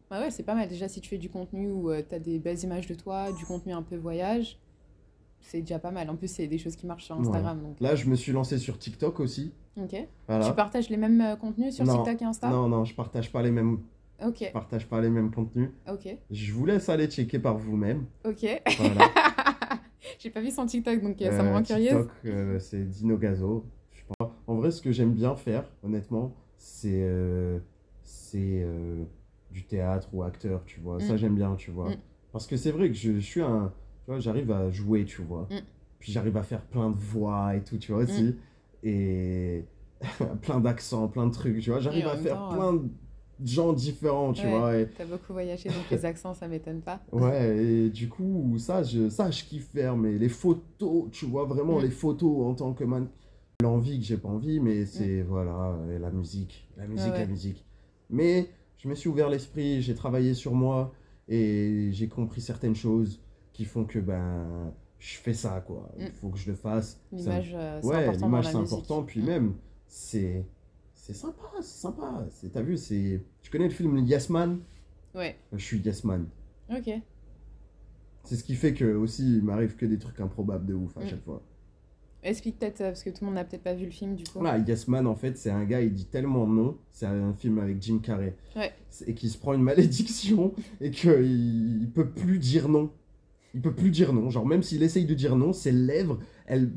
Bah 0.10 0.20
ouais, 0.22 0.30
c'est 0.32 0.44
pas 0.44 0.54
mal. 0.56 0.68
Déjà, 0.70 0.88
si 0.88 1.02
tu 1.02 1.10
fais 1.10 1.18
du 1.18 1.30
contenu 1.30 1.72
où 1.72 1.94
tu 1.96 2.04
t'as 2.04 2.20
des 2.20 2.40
belles 2.40 2.62
images 2.64 2.88
de 2.88 2.94
toi, 2.94 3.32
du 3.32 3.46
contenu 3.46 3.74
un 3.74 3.82
peu 3.82 3.96
voyage, 3.96 4.60
c'est 5.42 5.62
déjà 5.62 5.80
pas 5.80 5.92
mal. 5.92 6.10
En 6.10 6.16
plus, 6.16 6.28
c'est 6.28 6.48
des 6.48 6.58
choses 6.58 6.76
qui 6.76 6.86
marchent 6.88 7.06
sur 7.06 7.20
Instagram. 7.20 7.62
Donc... 7.62 7.80
Là, 7.80 7.96
je 7.96 8.08
me 8.08 8.16
suis 8.16 8.32
lancé 8.32 8.58
sur 8.58 8.78
TikTok 8.78 9.20
aussi. 9.20 9.52
Ok. 9.82 9.96
Voilà. 10.28 10.48
Tu 10.48 10.54
partages 10.54 10.90
les 10.90 10.98
mêmes 10.98 11.22
euh, 11.22 11.36
contenus 11.36 11.76
sur 11.76 11.86
Non, 11.86 12.04
TikTok 12.04 12.22
et 12.22 12.26
Insta? 12.26 12.50
Non, 12.50 12.68
non, 12.70 12.86
je 12.86 12.94
partage 12.96 13.32
pas 13.32 13.42
les 13.42 13.52
mêmes, 13.52 13.80
Ok, 14.26 14.38
je 14.42 14.52
partage 14.52 14.88
pas 14.88 15.02
les 15.02 15.10
mêmes 15.10 15.32
contenus. 15.32 15.70
ok, 15.92 16.18
Je 16.32 16.54
vous 16.54 16.66
laisse 16.66 16.88
aller 16.90 17.08
checker 17.08 17.40
par 17.40 17.58
vous-même. 17.58 18.06
ok. 18.26 18.62
Voilà. 18.78 19.10
J'ai 20.20 20.30
pas 20.30 20.40
vu 20.40 20.52
son 20.52 20.66
TikTok, 20.66 21.02
donc 21.02 21.22
euh, 21.22 21.32
ça 21.36 21.44
me 21.44 21.50
Euh, 21.50 21.54
rend 21.54 21.64
curieuse. 21.64 21.90
TikTok, 21.90 22.12
euh, 22.26 22.60
c'est 22.60 22.84
Dino 22.88 23.18
Gazo. 23.18 23.66
En 24.56 24.60
vrai, 24.60 24.72
ce 24.72 24.82
que 24.82 24.94
j'aime 24.94 25.12
bien 25.14 25.36
faire, 25.36 25.66
honnêtement, 25.84 26.34
c'est 26.58 27.02
euh, 27.04 27.60
c'est 28.04 28.62
euh, 28.64 29.04
du 29.52 29.66
théâtre 29.66 30.08
ou 30.14 30.24
acteur, 30.24 30.64
tu 30.66 30.80
vois. 30.80 31.02
Ça, 31.02 31.16
Mm. 31.16 31.18
j'aime 31.18 31.36
bien, 31.36 31.56
tu 31.56 31.72
vois. 31.72 31.90
Mm. 31.90 31.98
Parce 32.32 32.48
que 32.48 32.56
c'est 32.56 32.72
vrai 32.72 32.88
que 32.88 32.94
je, 32.94 33.14
je 33.16 33.20
suis 33.20 33.42
un. 33.42 33.74
Tu 34.06 34.12
vois, 34.12 34.20
j'arrive 34.22 34.50
à 34.52 34.72
jouer, 34.72 35.04
tu 35.04 35.22
vois. 35.24 35.48
Mm. 35.52 35.60
Puis 36.00 36.14
j'arrive 36.14 36.38
à 36.38 36.44
faire 36.44 36.62
plein 36.62 36.90
de 36.90 36.96
voix 36.96 37.54
et 37.56 37.64
tout, 37.64 37.78
tu 37.78 37.92
vois, 37.92 38.04
aussi. 38.04 38.38
Et 38.82 39.66
plein 40.42 40.62
d'accents, 40.62 41.10
plein 41.10 41.28
de 41.28 41.34
trucs, 41.34 41.60
tu 41.60 41.70
vois. 41.70 41.82
J'arrive 41.82 42.08
à 42.08 42.16
faire 42.16 42.38
temps, 42.38 42.54
plein 42.56 42.74
de 42.76 42.90
gens 43.44 43.74
différents, 43.74 44.32
tu 44.32 44.46
Ouais. 44.46 44.58
vois. 44.58 44.78
Et, 44.78 44.88
T'as 44.88 45.04
beaucoup 45.06 45.34
voyagé, 45.34 45.68
donc 45.68 45.90
les 45.92 46.06
accents, 46.06 46.34
ça 46.34 46.48
m'étonne 46.48 46.80
pas. 46.80 47.02
Ouais, 47.12 47.58
et 47.58 47.90
du 47.90 48.08
coup, 48.08 48.56
ça, 48.58 48.84
je, 48.84 49.10
ça, 49.10 49.30
je 49.32 49.44
kiffe 49.44 49.68
faire, 49.72 49.98
mais 49.98 50.18
les 50.18 50.30
photos, 50.30 51.10
tu 51.12 51.26
vois, 51.26 51.44
vraiment 51.44 51.78
les 51.82 51.90
photos 51.90 52.46
en 52.46 52.54
tant 52.56 52.72
que 52.74 52.86
man. 52.86 53.10
L'envie 53.62 54.00
que 54.00 54.06
j'ai 54.06 54.18
pas 54.18 54.28
envie, 54.30 54.60
mais 54.60 54.86
c'est, 54.86 55.22
voilà, 55.22 55.78
et 55.94 55.98
la 55.98 56.12
musique, 56.12 56.68
la 56.78 56.88
musique, 56.88 57.12
ouais. 57.14 57.20
la 57.20 57.26
musique. 57.26 57.66
Mais 58.10 58.50
je 58.78 58.88
me 58.90 58.96
suis 58.96 59.08
ouvert 59.10 59.30
l'esprit, 59.30 59.82
j'ai 59.82 59.96
travaillé 59.96 60.34
sur 60.34 60.54
moi, 60.54 60.94
et 61.30 61.90
j'ai 61.94 62.08
compris 62.10 62.42
certaines 62.42 62.76
choses 62.76 63.22
qui 63.54 63.64
font 63.66 63.86
que, 63.86 63.98
ben, 64.00 64.74
je 65.00 65.16
fais 65.18 65.34
ça, 65.34 65.62
quoi. 65.66 65.90
Il 65.98 66.06
Mm. 66.08 66.12
faut 66.12 66.30
que 66.30 66.38
je 66.38 66.50
le 66.50 66.56
fasse. 66.56 67.00
L'image, 67.12 67.54
euh, 67.56 67.80
c'est 67.82 67.88
ouais, 67.88 67.96
important 68.04 68.26
l'image, 68.26 68.46
c'est 68.48 68.56
important, 68.58 69.04
puis 69.04 69.22
Mm. 69.22 69.26
même, 69.26 69.54
c'est, 69.88 70.46
c'est 70.94 71.14
sympa, 71.14 71.44
c'est 71.62 71.80
sympa. 71.82 72.26
C'est, 72.32 72.52
t'as 72.52 72.62
vu, 72.62 72.76
c'est, 72.78 73.22
tu 73.42 73.50
connais 73.52 73.66
le 73.70 73.74
film 73.74 73.98
Yes 74.06 74.30
Man? 74.30 74.60
Ouais, 75.16 75.38
Je 75.54 75.64
suis 75.64 75.80
Yes 75.80 76.04
Man. 76.04 76.28
ok. 76.70 76.90
C'est 78.26 78.36
ce 78.36 78.44
qui 78.44 78.56
fait 78.56 78.74
que 78.74 78.96
aussi 78.96 79.38
il 79.38 79.44
m'arrive 79.44 79.76
que 79.76 79.86
des 79.86 80.00
trucs 80.00 80.20
improbables 80.20 80.66
de 80.66 80.74
ouf 80.74 80.98
à 80.98 81.02
Mm. 81.04 81.08
chaque 81.08 81.24
fois. 81.24 81.42
Explique 82.26 82.58
peut-être, 82.60 82.80
parce 82.80 83.04
que 83.04 83.12
tout 83.12 83.18
le 83.22 83.28
monde 83.28 83.36
n'a 83.36 83.44
peut-être 83.46 83.64
pas 83.64 83.76
vu 83.76 83.86
le 83.86 83.92
film 83.92 84.16
du 84.16 84.24
coup. 84.24 84.40
Voilà, 84.40 84.58
Yes 84.58 84.88
Man 84.88 85.06
en 85.08 85.16
fait 85.16 85.38
c'est 85.38 85.52
un 85.52 85.64
gars, 85.64 85.82
il 85.82 85.94
dit 85.94 86.06
tellement 86.06 86.48
non, 86.48 86.76
c'est 86.92 87.06
un 87.06 87.34
film 87.34 87.60
avec 87.60 87.82
Jim 87.82 88.00
Carrey, 88.02 88.36
Ouais. 88.56 88.74
Et 89.06 89.14
qui 89.14 89.30
se 89.30 89.38
prend 89.38 89.54
une 89.54 89.62
malédiction 89.62 90.54
et 90.82 90.90
qu'il 90.92 91.82
il 91.82 91.90
peut 91.92 92.10
plus 92.10 92.40
dire 92.40 92.68
non. 92.68 92.90
Il 93.54 93.62
peut 93.62 93.74
plus 93.74 93.90
dire 93.92 94.12
non, 94.12 94.30
genre 94.30 94.46
même 94.46 94.64
s'il 94.64 94.84
essaye 94.84 95.06
de 95.06 95.14
dire 95.14 95.38
non, 95.38 95.54
ses 95.54 95.72
lèvres, 95.72 96.20
elles... 96.46 96.70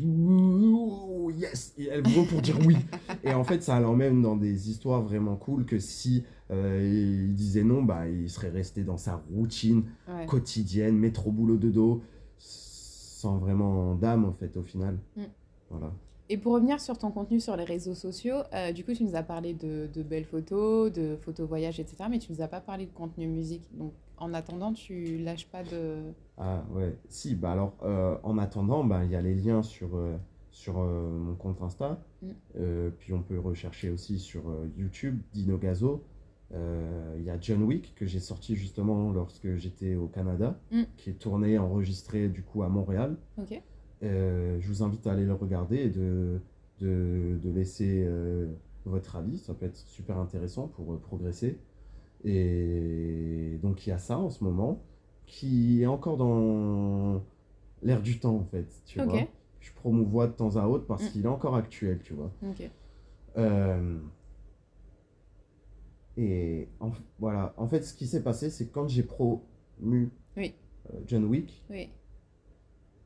Yes 1.37 1.75
Et 1.79 1.87
elles 1.87 2.07
vont 2.07 2.25
pour 2.25 2.41
dire 2.41 2.59
oui. 2.67 2.77
Et 3.25 3.33
en 3.33 3.43
fait 3.45 3.63
ça 3.63 3.81
l'emmène 3.81 4.23
dans 4.23 4.37
des 4.37 4.71
histoires 4.71 5.03
vraiment 5.03 5.37
cool 5.37 5.65
que 5.65 5.79
si 5.79 6.25
euh, 6.51 7.25
il 7.29 7.35
disait 7.35 7.65
non, 7.65 7.83
bah 7.83 8.09
il 8.09 8.29
serait 8.31 8.51
resté 8.51 8.83
dans 8.85 8.97
sa 8.97 9.23
routine 9.33 9.85
Ouais. 10.09 10.27
quotidienne, 10.27 10.97
métro 10.97 11.31
boulot 11.33 11.57
de 11.57 11.71
dos, 11.71 12.03
sans 12.39 13.39
vraiment 13.39 13.95
d'âme 13.95 14.25
en 14.25 14.33
fait 14.33 14.57
au 14.57 14.63
final. 14.63 14.99
Mm. 15.17 15.23
Voilà. 15.71 15.93
Et 16.31 16.37
pour 16.37 16.53
revenir 16.53 16.79
sur 16.81 16.99
ton 16.99 17.11
contenu 17.11 17.41
sur 17.41 17.57
les 17.57 17.65
réseaux 17.65 17.95
sociaux, 17.95 18.37
euh, 18.53 18.71
du 18.73 18.85
coup, 18.85 18.93
tu 18.93 19.03
nous 19.03 19.15
as 19.17 19.23
parlé 19.23 19.55
de, 19.55 19.89
de 19.95 20.03
belles 20.03 20.27
photos, 20.27 20.93
de 20.93 21.17
photos 21.17 21.49
voyage, 21.49 21.81
etc. 21.81 22.05
Mais 22.11 22.19
tu 22.19 22.31
nous 22.33 22.43
as 22.43 22.49
pas 22.49 22.61
parlé 22.61 22.85
de 22.85 22.93
contenu 22.93 23.27
musique. 23.27 23.65
Donc, 23.77 23.93
en 24.19 24.35
attendant, 24.35 24.73
tu 24.75 25.17
lâches 25.19 25.47
pas 25.47 25.63
de. 25.63 26.03
Ah 26.37 26.65
ouais, 26.75 26.95
si, 27.09 27.35
bah 27.35 27.53
alors 27.53 27.73
euh, 27.83 28.17
en 28.25 28.37
attendant, 28.37 28.85
bah, 28.85 29.05
il 29.05 29.11
y 29.11 29.17
a 29.17 29.23
les 29.23 29.35
liens 29.35 29.63
sur, 29.63 29.97
euh, 29.97 30.17
sur 30.51 30.75
mon 30.79 31.35
compte 31.35 31.63
Insta, 31.63 31.99
Mm. 32.21 32.91
Puis 32.99 33.13
on 33.13 33.23
peut 33.23 33.39
rechercher 33.39 33.91
aussi 33.91 34.19
sur 34.19 34.43
YouTube, 34.77 35.21
Dino 35.33 35.57
Gazo. 35.57 36.03
Il 36.53 37.23
y 37.23 37.31
a 37.31 37.39
John 37.41 37.63
Wick 37.63 37.95
que 37.95 38.07
j'ai 38.07 38.19
sorti 38.21 38.57
justement 38.57 39.13
lorsque 39.13 39.55
j'étais 39.55 39.95
au 39.95 40.09
Canada, 40.09 40.59
Mm. 40.73 40.83
qui 40.97 41.11
est 41.11 41.19
tourné, 41.19 41.59
enregistré 41.59 42.29
du 42.29 42.43
coup 42.43 42.65
à 42.65 42.69
Montréal. 42.69 43.17
Ok. 43.41 43.63
Euh, 44.03 44.59
je 44.61 44.69
vous 44.69 44.83
invite 44.83 45.07
à 45.07 45.13
aller 45.13 45.25
le 45.25 45.35
regarder 45.35 45.77
et 45.77 45.91
de, 45.91 46.41
de, 46.81 47.39
de 47.43 47.51
laisser 47.51 48.05
euh, 48.07 48.47
votre 48.85 49.17
avis. 49.17 49.39
Ça 49.39 49.55
peut 49.55 49.67
être 49.67 49.77
super 49.77 50.19
intéressant 50.19 50.69
pour 50.69 50.93
euh, 50.93 50.99
progresser. 50.99 51.59
Et 52.25 53.59
donc 53.63 53.87
il 53.87 53.91
y 53.91 53.93
a 53.93 53.99
ça 53.99 54.19
en 54.19 54.31
ce 54.31 54.43
moment 54.45 54.83
qui 55.27 55.83
est 55.83 55.87
encore 55.87 56.17
dans 56.17 57.23
l'air 57.83 58.01
du 58.03 58.19
temps 58.19 58.37
en 58.37 58.45
fait. 58.45 58.67
Tu 58.87 59.01
vois 59.01 59.21
je 59.61 59.73
promouvois 59.73 60.27
de 60.29 60.33
temps 60.33 60.57
à 60.57 60.67
autre 60.69 60.87
parce 60.87 61.05
Mm. 61.05 61.09
qu'il 61.11 61.25
est 61.25 61.29
encore 61.29 61.55
actuel, 61.57 62.01
tu 62.03 62.15
vois. 62.15 62.31
Ok. 62.49 62.71
Euh, 63.37 63.99
Et 66.17 66.69
en, 66.81 66.91
voilà, 67.19 67.55
en 67.57 67.69
fait, 67.69 67.83
ce 67.83 67.95
qui 67.95 68.07
s'est 68.07 68.23
passé, 68.23 68.51
c'est 68.51 68.69
quand 68.69 68.89
j'ai 68.89 69.03
promu 69.05 70.11
Oui. 70.37 70.55
John 71.07 71.25
Wick, 71.27 71.65
Oui. 71.71 71.91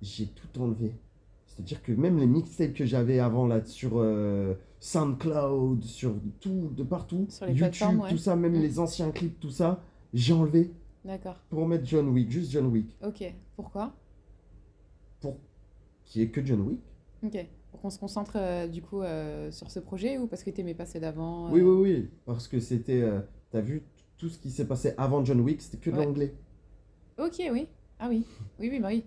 J'ai 0.02 0.26
tout 0.26 0.60
enlevé. 0.60 0.92
C'est-à-dire 1.46 1.82
que 1.82 1.92
même 1.92 2.18
les 2.18 2.26
mixtapes 2.26 2.74
que 2.74 2.84
j'avais 2.84 3.18
avant 3.18 3.46
là 3.46 3.64
sur 3.64 3.92
euh, 3.94 4.54
SoundCloud, 4.80 5.84
sur 5.84 6.14
tout, 6.40 6.70
de 6.76 6.82
partout, 6.82 7.26
Sur 7.28 7.46
les 7.46 7.54
YouTube, 7.54 8.00
ouais. 8.02 8.10
tout 8.10 8.18
ça, 8.18 8.36
même 8.36 8.52
Mm. 8.56 8.60
les 8.62 8.78
anciens 8.78 9.10
clips, 9.10 9.38
tout 9.40 9.50
ça, 9.50 9.82
j'ai 10.14 10.32
enlevé 10.32 10.70
D'accord. 11.04 11.36
pour 11.50 11.66
mettre 11.66 11.86
John 11.86 12.08
Wick, 12.08 12.30
juste 12.30 12.50
John 12.50 12.66
Wick, 12.66 12.96
Ok. 13.06 13.32
Pourquoi? 13.56 13.94
Pour 15.20 15.36
qu'il 16.04 16.22
n'y 16.22 16.28
ait 16.28 16.30
que 16.30 16.44
John 16.44 16.60
Wick. 16.62 16.80
Ok. 17.22 17.46
Pour 17.70 17.80
qu'on 17.80 17.90
se 17.90 17.98
concentre 17.98 18.32
euh, 18.36 18.66
du 18.66 18.82
coup 18.82 19.02
euh, 19.02 19.50
sur 19.50 19.70
ce 19.70 19.78
projet 19.80 20.18
ou 20.18 20.26
parce 20.26 20.42
que 20.42 20.50
t'aimais 20.50 20.74
pas 20.74 20.84
ceux 20.86 21.00
d'avant 21.00 21.50
Oui, 21.50 21.62
oui, 21.62 21.80
oui, 21.92 22.10
parce 22.26 22.48
que 22.48 22.60
c'était, 22.60 23.02
t'as 23.50 23.60
vu, 23.60 23.82
tout 24.18 24.28
ce 24.28 24.38
qui 24.38 24.50
s'est 24.50 24.66
passé 24.66 24.94
avant 24.98 25.24
John 25.24 25.40
Wick, 25.40 25.60
c'était 25.62 25.78
que 25.78 25.90
de 25.90 25.96
Ouais. 25.96 26.04
l'anglais. 26.04 26.34
Ok, 27.18 27.40
oui. 27.52 27.66
Ah 27.98 28.08
oui. 28.08 28.24
Oui, 28.58 28.68
oui, 28.70 28.80
bah 28.80 28.88
oui. 28.90 29.04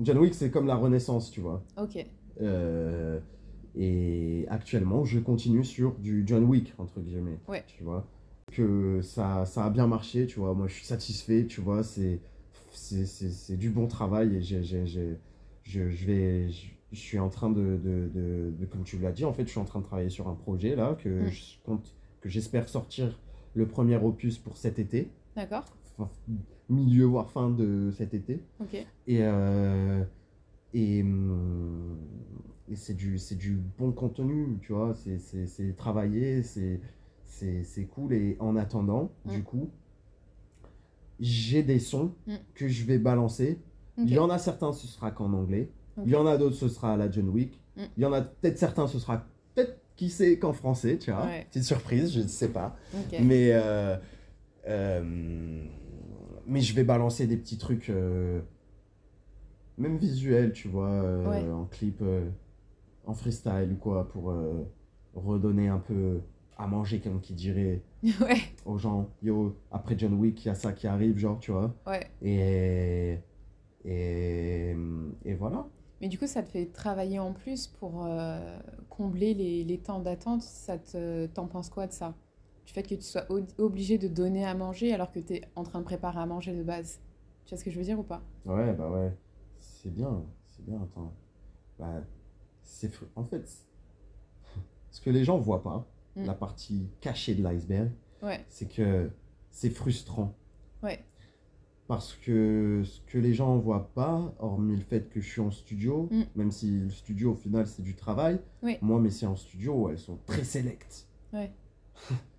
John 0.00 0.18
Wick, 0.18 0.34
c'est 0.34 0.50
comme 0.50 0.66
la 0.66 0.76
Renaissance, 0.76 1.30
tu 1.30 1.40
vois. 1.40 1.62
Ok. 1.80 2.04
Euh, 2.42 3.18
et 3.74 4.46
actuellement, 4.48 5.04
je 5.04 5.18
continue 5.18 5.64
sur 5.64 5.94
du 5.98 6.24
John 6.26 6.44
Wick, 6.44 6.74
entre 6.78 7.00
guillemets. 7.00 7.38
Ouais. 7.48 7.64
Tu 7.66 7.82
vois. 7.82 8.06
Que 8.52 9.00
ça, 9.02 9.44
ça 9.46 9.64
a 9.64 9.70
bien 9.70 9.86
marché, 9.86 10.26
tu 10.26 10.38
vois. 10.40 10.54
Moi, 10.54 10.66
je 10.68 10.74
suis 10.74 10.86
satisfait, 10.86 11.46
tu 11.46 11.60
vois. 11.60 11.82
C'est, 11.82 12.20
c'est, 12.72 13.06
c'est, 13.06 13.30
c'est 13.30 13.56
du 13.56 13.70
bon 13.70 13.86
travail 13.86 14.36
et 14.36 14.42
j'ai, 14.42 14.62
j'ai, 14.62 14.86
j'ai- 14.86 15.16
je, 15.64 15.90
je 15.90 16.06
vais. 16.06 16.50
je- 16.50 16.66
je 16.92 17.00
suis 17.00 17.18
en 17.18 17.28
train 17.28 17.50
de, 17.50 17.76
de, 17.82 18.08
de- 18.14 18.54
de- 18.58 18.64
comme 18.66 18.84
tu 18.84 18.96
l'as 18.98 19.10
dit, 19.10 19.24
en 19.24 19.32
fait, 19.32 19.42
je 19.44 19.50
suis 19.50 19.58
en 19.58 19.64
train 19.64 19.80
de 19.80 19.84
travailler 19.84 20.08
sur 20.08 20.28
un 20.28 20.34
projet 20.34 20.76
là 20.76 20.94
que 21.02 21.08
Mm. 21.08 21.28
je 21.28 21.42
compte, 21.64 21.94
que 22.20 22.28
j'espère 22.28 22.68
sortir 22.68 23.18
le 23.54 23.66
premier 23.66 23.96
opus 23.96 24.38
pour 24.38 24.56
cet 24.56 24.78
été, 24.78 25.10
D'accord. 25.34 25.64
enfin, 25.98 26.08
milieu 26.68 27.04
voire 27.04 27.30
fin 27.30 27.50
de 27.50 27.90
cet 27.96 28.14
été. 28.14 28.42
Et, 29.06 29.18
euh, 29.22 30.02
et, 30.74 31.02
hum, 31.02 31.96
et 32.70 32.76
c'est 32.76 32.94
du, 32.94 33.18
c'est 33.18 33.36
du 33.36 33.58
bon 33.78 33.92
contenu, 33.92 34.58
tu 34.62 34.72
vois, 34.72 34.94
c'est, 34.94 35.18
c'est, 35.18 35.46
c'est 35.46 35.76
travaillé, 35.76 36.42
c'est, 36.42 36.80
c'est, 37.24 37.62
c'est 37.64 37.84
cool. 37.84 38.12
Et 38.12 38.36
en 38.40 38.56
attendant, 38.56 39.12
Mm. 39.24 39.30
du 39.32 39.42
coup, 39.42 39.70
j'ai 41.20 41.62
des 41.62 41.78
sons 41.78 42.12
Mm. 42.26 42.34
que 42.54 42.68
je 42.68 42.84
vais 42.84 42.98
balancer. 42.98 43.58
Il 43.98 44.10
y 44.10 44.18
en 44.18 44.28
a 44.28 44.36
certains, 44.38 44.72
ce 44.72 44.86
sera 44.86 45.10
qu'en 45.10 45.32
anglais. 45.32 45.70
Il 46.04 46.10
y 46.10 46.16
en 46.16 46.26
a 46.26 46.36
d'autres, 46.36 46.56
ce 46.56 46.68
sera 46.68 46.92
à 46.92 46.96
la 46.98 47.10
John 47.10 47.28
Wick. 47.30 47.58
Mm. 47.76 47.80
Il 47.96 48.02
y 48.02 48.06
en 48.06 48.12
a 48.12 48.20
peut-être 48.20 48.58
certains, 48.58 48.86
ce 48.86 48.98
sera 48.98 49.24
peut-être, 49.54 49.78
qui 49.96 50.10
sait, 50.10 50.38
qu'en 50.38 50.52
français, 50.52 50.98
tu 50.98 51.10
vois. 51.10 51.24
Ouais. 51.24 51.46
Petite 51.48 51.64
surprise, 51.64 52.12
je 52.12 52.20
ne 52.20 52.26
sais 52.28 52.48
pas. 52.50 52.76
Mais, 53.22 53.50
euh, 53.54 53.96
euh, 54.68 55.64
mais 56.46 56.60
je 56.60 56.74
vais 56.74 56.84
balancer 56.84 57.26
des 57.26 57.36
petits 57.36 57.58
trucs, 57.58 57.90
euh, 57.90 58.40
même 59.78 59.96
visuels, 59.98 60.52
tu 60.52 60.68
vois, 60.68 60.88
euh, 60.90 61.28
Ouais. 61.28 61.50
en 61.50 61.64
clip, 61.66 61.98
euh, 62.02 62.28
en 63.06 63.14
freestyle 63.14 63.70
ou 63.72 63.76
quoi, 63.76 64.08
pour 64.08 64.32
redonner 65.14 65.68
un 65.68 65.78
peu 65.78 66.20
à 66.58 66.66
manger, 66.66 67.00
comme 67.00 67.20
qui 67.20 67.34
dirait 67.34 67.82
ouais. 68.20 68.38
aux 68.64 68.78
gens. 68.78 69.10
Yo, 69.22 69.56
après 69.70 69.98
John 69.98 70.14
Wick, 70.14 70.44
il 70.44 70.48
y 70.48 70.50
a 70.50 70.54
ça 70.54 70.72
qui 70.72 70.86
arrive, 70.86 71.18
genre, 71.18 71.38
tu 71.38 71.52
vois. 71.52 71.74
Ouais. 71.86 72.06
Et, 72.22 73.18
et, 73.84 74.74
et 75.24 75.34
voilà. 75.34 75.66
Mais 76.00 76.08
du 76.08 76.18
coup, 76.18 76.26
ça 76.26 76.42
te 76.42 76.48
fait 76.50 76.66
travailler 76.66 77.18
en 77.18 77.32
plus 77.32 77.66
pour 77.68 78.04
euh, 78.04 78.58
combler 78.90 79.32
les, 79.34 79.64
les 79.64 79.78
temps 79.78 80.00
d'attente. 80.00 80.42
Ça 80.42 80.76
te, 80.78 81.26
t'en 81.26 81.46
penses 81.46 81.70
quoi 81.70 81.86
de 81.86 81.92
ça? 81.92 82.14
Du 82.66 82.72
fait 82.72 82.82
que 82.82 82.94
tu 82.96 83.02
sois 83.02 83.26
obligé 83.58 83.96
de 83.96 84.08
donner 84.08 84.44
à 84.44 84.54
manger 84.54 84.92
alors 84.92 85.12
que 85.12 85.20
tu 85.20 85.34
es 85.34 85.42
en 85.54 85.62
train 85.62 85.78
de 85.78 85.84
préparer 85.84 86.18
à 86.18 86.26
manger 86.26 86.52
de 86.54 86.62
base. 86.62 87.00
Tu 87.44 87.50
vois 87.50 87.58
ce 87.58 87.64
que 87.64 87.70
je 87.70 87.78
veux 87.78 87.84
dire 87.84 87.98
ou 87.98 88.02
pas? 88.02 88.22
Ouais, 88.44 88.72
bah 88.74 88.90
ouais. 88.90 89.12
C'est 89.60 89.94
bien, 89.94 90.22
c'est 90.48 90.64
bien, 90.66 90.82
attends. 90.82 91.12
Bah, 91.78 92.02
c'est 92.62 92.90
En 93.14 93.24
fait, 93.24 93.48
ce 94.90 95.00
que 95.00 95.10
les 95.10 95.24
gens 95.24 95.38
voient 95.38 95.62
pas, 95.62 95.86
Mm. 96.16 96.24
la 96.24 96.34
partie 96.34 96.88
cachée 97.02 97.34
de 97.34 97.42
l'iceberg, 97.42 97.90
Ouais. 98.22 98.42
c'est 98.48 98.66
que 98.72 99.10
c'est 99.50 99.68
frustrant. 99.70 100.34
Ouais. 100.82 101.04
Parce 101.88 102.14
que 102.14 102.82
ce 102.84 103.00
que 103.02 103.18
les 103.18 103.34
gens 103.34 103.58
voient 103.58 103.90
pas, 103.94 104.34
hormis 104.40 104.74
le 104.76 104.82
fait 104.82 105.08
que 105.10 105.20
je 105.20 105.28
suis 105.28 105.40
en 105.42 105.50
studio, 105.50 106.08
Mm. 106.10 106.22
même 106.34 106.50
si 106.50 106.80
le 106.80 106.90
studio 106.90 107.32
au 107.32 107.34
final 107.36 107.66
c'est 107.68 107.82
du 107.82 107.94
travail, 107.94 108.40
Oui. 108.62 108.78
moi 108.80 108.98
mes 108.98 109.10
séances 109.10 109.42
studio 109.42 109.90
elles 109.90 109.98
sont 109.98 110.18
très 110.26 110.42
sélectes. 110.42 111.06
Ouais. 111.32 111.52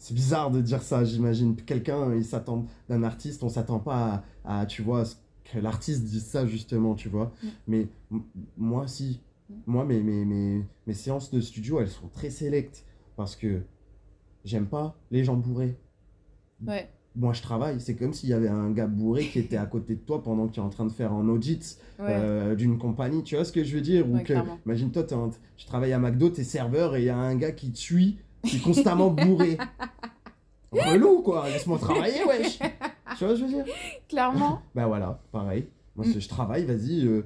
c'est 0.00 0.14
bizarre 0.14 0.50
de 0.50 0.62
dire 0.62 0.82
ça, 0.82 1.04
j'imagine. 1.04 1.54
Quelqu'un, 1.54 2.14
il 2.14 2.24
s'attend 2.24 2.64
d'un 2.88 3.02
artiste, 3.02 3.42
on 3.44 3.50
s'attend 3.50 3.78
pas 3.78 4.24
à, 4.44 4.60
à, 4.60 4.66
tu 4.66 4.80
vois, 4.80 5.04
ce 5.04 5.16
que 5.44 5.58
l'artiste 5.58 6.04
dise 6.04 6.24
ça 6.24 6.46
justement, 6.46 6.94
tu 6.94 7.10
vois. 7.10 7.32
Mm. 7.42 7.48
Mais 7.68 7.88
moi, 8.56 8.88
si. 8.88 9.20
Mm. 9.50 9.54
Moi, 9.66 9.84
mes, 9.84 10.00
mes, 10.02 10.24
mes, 10.24 10.64
mes 10.86 10.94
séances 10.94 11.30
de 11.30 11.40
studio, 11.42 11.80
elles 11.80 11.90
sont 11.90 12.08
très 12.08 12.30
sélectes. 12.30 12.84
Parce 13.16 13.36
que 13.36 13.60
j'aime 14.46 14.66
pas 14.66 14.96
les 15.10 15.22
gens 15.22 15.36
bourrés. 15.36 15.76
Ouais. 16.66 16.88
Moi, 17.14 17.34
je 17.34 17.42
travaille. 17.42 17.78
C'est 17.78 17.94
comme 17.94 18.14
s'il 18.14 18.30
y 18.30 18.32
avait 18.32 18.48
un 18.48 18.70
gars 18.70 18.86
bourré 18.86 19.26
qui 19.26 19.38
était 19.38 19.58
à 19.58 19.66
côté 19.66 19.96
de 19.96 20.00
toi 20.00 20.22
pendant 20.22 20.48
que 20.48 20.52
tu 20.54 20.60
es 20.60 20.62
en 20.62 20.70
train 20.70 20.86
de 20.86 20.92
faire 20.92 21.12
un 21.12 21.28
audit 21.28 21.78
Ouais. 21.98 22.06
euh, 22.08 22.54
d'une 22.54 22.78
compagnie. 22.78 23.22
Tu 23.22 23.34
vois 23.34 23.44
ce 23.44 23.52
que 23.52 23.62
je 23.62 23.74
veux 23.74 23.82
dire? 23.82 24.08
Ou 24.08 24.14
Ouais, 24.14 24.22
que, 24.22 24.32
imagine-toi, 24.64 25.04
tu 25.58 25.66
travailles 25.66 25.92
à 25.92 25.98
McDo, 25.98 26.30
t'es 26.30 26.44
serveur 26.44 26.96
et 26.96 27.02
il 27.02 27.04
y 27.04 27.10
a 27.10 27.18
un 27.18 27.36
gars 27.36 27.52
qui 27.52 27.70
te 27.72 27.78
qui 28.44 28.56
est 28.56 28.60
constamment 28.60 29.10
bourré. 29.10 29.56
Relou, 30.72 31.22
quoi. 31.22 31.48
Laisse-moi 31.48 31.78
travailler, 31.78 32.24
wesh. 32.24 32.58
Tu 33.18 33.24
vois 33.24 33.34
ce 33.36 33.40
que 33.42 33.48
je 33.48 33.56
veux 33.56 33.62
dire? 33.64 33.74
Clairement. 34.08 34.60
Bah 34.74 34.86
voilà, 34.86 35.20
pareil. 35.32 35.68
Moi, 35.96 36.06
je 36.16 36.28
travaille, 36.28 36.64
vas-y. 36.64 37.06
euh, 37.06 37.22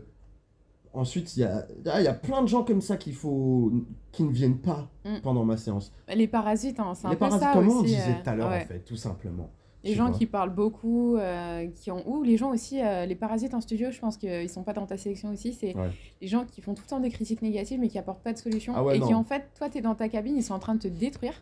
Ensuite, 0.95 1.37
il 1.37 1.41
y 1.41 1.45
a, 1.45 1.67
ah, 1.87 2.01
y 2.01 2.07
a 2.07 2.15
plein 2.15 2.41
de 2.41 2.47
gens 2.47 2.63
comme 2.63 2.81
ça 2.81 2.97
qu'il 2.97 3.15
faut, 3.15 3.73
qui 4.13 4.23
ne 4.23 4.31
viennent 4.31 4.59
pas 4.61 4.89
Mm. 5.05 5.21
pendant 5.23 5.45
ma 5.45 5.57
séance. 5.59 5.93
Les 6.15 6.27
parasites, 6.29 6.79
hein, 6.81 6.95
c'est 6.95 7.07
un 7.07 7.11
Les 7.11 7.17
peu 7.17 7.21
parasites, 7.21 7.43
ça 7.43 7.53
comme 7.53 7.69
aussi. 7.69 7.77
on 7.79 7.83
disait 7.83 8.01
euh, 8.13 8.23
tout 8.23 8.31
à 8.31 8.35
l'heure, 8.37 8.49
en 8.49 8.61
fait, 8.61 8.79
tout 8.87 8.97
simplement. 8.97 9.51
Les 9.85 9.95
gens 9.95 10.09
vois. 10.09 10.19
qui 10.19 10.27
parlent 10.27 10.55
beaucoup, 10.55 11.17
euh, 11.17 11.67
qui 11.75 11.91
ont... 11.91 12.03
Ou 12.09 12.23
les 12.23 12.37
gens 12.37 12.51
aussi, 12.53 12.81
euh, 12.83 13.05
les 13.07 13.15
parasites 13.15 13.55
en 13.55 13.61
studio, 13.61 13.91
je 13.91 13.99
pense 14.01 14.17
qu'ils 14.17 14.49
sont 14.49 14.63
pas 14.63 14.73
dans 14.73 14.87
ta 14.87 14.97
sélection 14.97 15.31
aussi. 15.31 15.53
C'est 15.53 15.75
Ouais. 15.77 15.91
les 16.21 16.27
gens 16.27 16.45
qui 16.45 16.61
font 16.63 16.75
tout 16.75 16.83
le 16.85 16.89
temps 16.89 17.01
des 17.01 17.11
critiques 17.11 17.43
négatives 17.43 17.79
mais 17.79 17.89
qui 17.89 17.99
apportent 17.99 18.23
pas 18.23 18.33
de 18.33 18.39
solution. 18.39 18.73
Ah 18.77 18.83
ouais, 18.83 18.97
et 18.97 19.01
qui 19.01 19.13
en 19.15 19.25
fait, 19.25 19.45
toi, 19.57 19.69
tu 19.69 19.79
es 19.79 19.81
dans 19.83 19.95
ta 19.95 20.09
cabine, 20.09 20.37
ils 20.37 20.43
sont 20.43 20.55
en 20.55 20.59
train 20.59 20.75
de 20.75 20.81
te 20.81 20.89
détruire. 20.89 21.35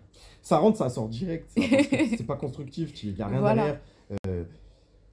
Ça 0.43 0.59
rentre, 0.59 0.77
ça 0.79 0.89
sort 0.91 1.09
direct. 1.09 1.49
c'est 1.57 2.27
pas 2.27 2.37
constructif, 2.37 3.03
il 3.05 3.15
n'y 3.15 3.23
a 3.23 3.27
rien 3.29 3.41
Voilà. 3.41 3.63
derrière. 3.63 3.81
Euh, 4.27 4.45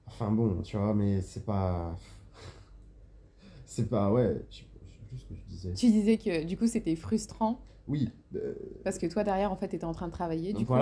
enfin 0.06 0.30
bon, 0.30 0.60
tu 0.62 0.76
vois, 0.76 0.92
mais 0.94 1.20
c'est 1.22 1.44
pas. 1.44 1.96
C'est 3.64 3.88
pas, 3.88 4.10
ouais, 4.10 4.34
je 4.50 4.56
sais 4.56 4.64
je 4.88 5.08
plus 5.08 5.18
ce 5.18 5.24
que 5.26 5.34
je 5.36 5.42
disais. 5.48 5.74
Tu 5.74 5.86
disais 5.90 6.16
que 6.18 6.44
du 6.44 6.56
coup, 6.56 6.66
c'était 6.66 6.96
frustrant 6.96 7.60
Oui, 7.86 8.10
euh, 8.34 8.54
parce 8.82 8.98
que 8.98 9.06
toi, 9.06 9.22
derrière, 9.22 9.52
en 9.52 9.56
fait, 9.56 9.68
tu 9.68 9.76
étais 9.76 9.84
en 9.84 9.92
train 9.92 10.08
de 10.08 10.12
travailler. 10.12 10.52
Du 10.52 10.66
coup. 10.66 10.74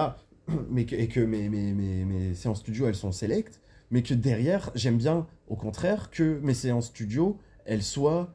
Mais 0.71 0.85
que, 0.87 0.95
et 0.97 1.09
que 1.09 1.21
mes, 1.21 1.49
mes, 1.49 1.73
mes, 1.73 2.05
mes 2.05 2.35
séances 2.35 2.61
studio, 2.61 2.87
elles 2.89 2.95
sont 2.95 3.13
sélectes. 3.13 3.61
Mais 3.91 4.03
que 4.03 4.15
derrière, 4.15 4.71
j'aime 4.75 4.99
bien, 4.99 5.27
au 5.49 5.57
contraire, 5.57 6.11
que 6.11 6.39
mes 6.43 6.55
séances 6.55 6.87
studio, 6.87 7.39
elles 7.65 7.83
soient 7.83 8.35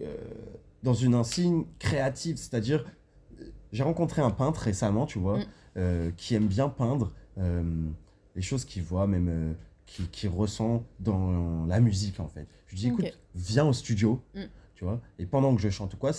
euh, 0.00 0.16
dans 0.82 0.94
une 0.94 1.14
insigne 1.14 1.64
créative. 1.78 2.36
C'est-à-dire, 2.36 2.84
j'ai 3.72 3.82
rencontré 3.82 4.22
un 4.22 4.30
peintre 4.30 4.60
récemment, 4.60 5.06
tu 5.06 5.18
vois, 5.18 5.38
Mm. 5.38 5.44
euh, 5.78 6.10
qui 6.16 6.34
aime 6.34 6.46
bien 6.46 6.68
peindre 6.68 7.12
euh, 7.38 7.62
les 8.36 8.42
choses 8.42 8.64
qu'il 8.64 8.82
voit, 8.82 9.06
même 9.06 9.28
euh, 9.28 9.52
qui, 9.86 10.06
qui 10.08 10.28
ressent 10.28 10.84
dans 11.00 11.66
la 11.66 11.80
musique, 11.80 12.20
en 12.20 12.28
fait. 12.28 12.46
Je 12.66 12.72
lui 12.72 12.78
dis, 12.80 12.88
écoute, 12.88 13.18
viens 13.34 13.66
au 13.66 13.72
studio, 13.72 14.20
Mm. 14.34 14.40
tu 14.74 14.84
vois, 14.84 15.00
et 15.18 15.26
pendant 15.26 15.54
que 15.54 15.60
je 15.62 15.68
chante 15.70 15.94
ou 15.94 15.96
quoi, 15.96 16.12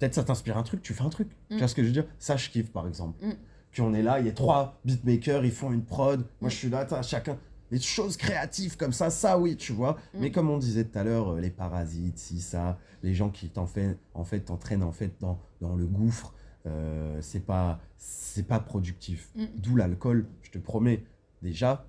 peut-être 0.00 0.14
ça 0.14 0.24
t'inspire 0.24 0.56
un 0.58 0.62
truc, 0.64 0.82
tu 0.82 0.94
fais 0.94 1.02
un 1.04 1.10
truc. 1.10 1.28
Tu 1.48 1.54
Mm. 1.54 1.58
vois 1.58 1.68
ce 1.68 1.74
que 1.76 1.82
je 1.82 1.86
veux 1.88 1.92
dire? 1.92 2.06
Ça, 2.18 2.36
je 2.36 2.50
kiffe, 2.50 2.72
par 2.72 2.88
exemple. 2.88 3.24
Mm. 3.24 3.32
Qu'on 3.76 3.94
est 3.94 4.02
là, 4.02 4.18
il 4.18 4.26
y 4.26 4.28
a 4.28 4.32
trois 4.32 4.80
beatmakers, 4.84 5.44
ils 5.44 5.52
font 5.52 5.70
une 5.72 5.84
prod. 5.84 6.20
Moi, 6.40 6.48
Mm. 6.48 6.50
je 6.50 6.56
suis 6.56 6.68
là, 6.70 6.84
t'as 6.84 7.02
chacun. 7.02 7.38
Des 7.70 7.78
choses 7.78 8.16
créatives 8.16 8.76
comme 8.76 8.92
ça, 8.92 9.10
ça, 9.10 9.38
oui, 9.38 9.56
tu 9.56 9.72
vois. 9.72 9.92
Mm. 10.14 10.18
Mais 10.20 10.30
comme 10.32 10.50
on 10.50 10.58
disait 10.58 10.84
tout 10.84 10.98
à 10.98 11.04
l'heure, 11.04 11.34
euh, 11.34 11.40
les 11.40 11.50
parasites, 11.50 12.18
si, 12.18 12.40
ça, 12.40 12.78
les 13.04 13.14
gens 13.14 13.28
qui 13.30 13.48
t'en 13.48 13.66
fait, 13.66 13.96
en 14.14 14.24
fait, 14.24 14.40
t'entraînent 14.40 14.82
en 14.82 14.90
fait 14.90 15.12
dans, 15.20 15.38
dans 15.60 15.76
le 15.76 15.86
gouffre, 15.86 16.34
euh, 16.66 17.18
c'est 17.22 17.46
pas, 17.46 17.78
c'est 17.96 18.46
pas 18.48 18.58
productif. 18.58 19.30
Mm. 19.36 19.44
D'où 19.58 19.76
l'alcool, 19.76 20.26
je 20.42 20.50
te 20.50 20.58
promets. 20.58 21.04
Déjà, 21.42 21.86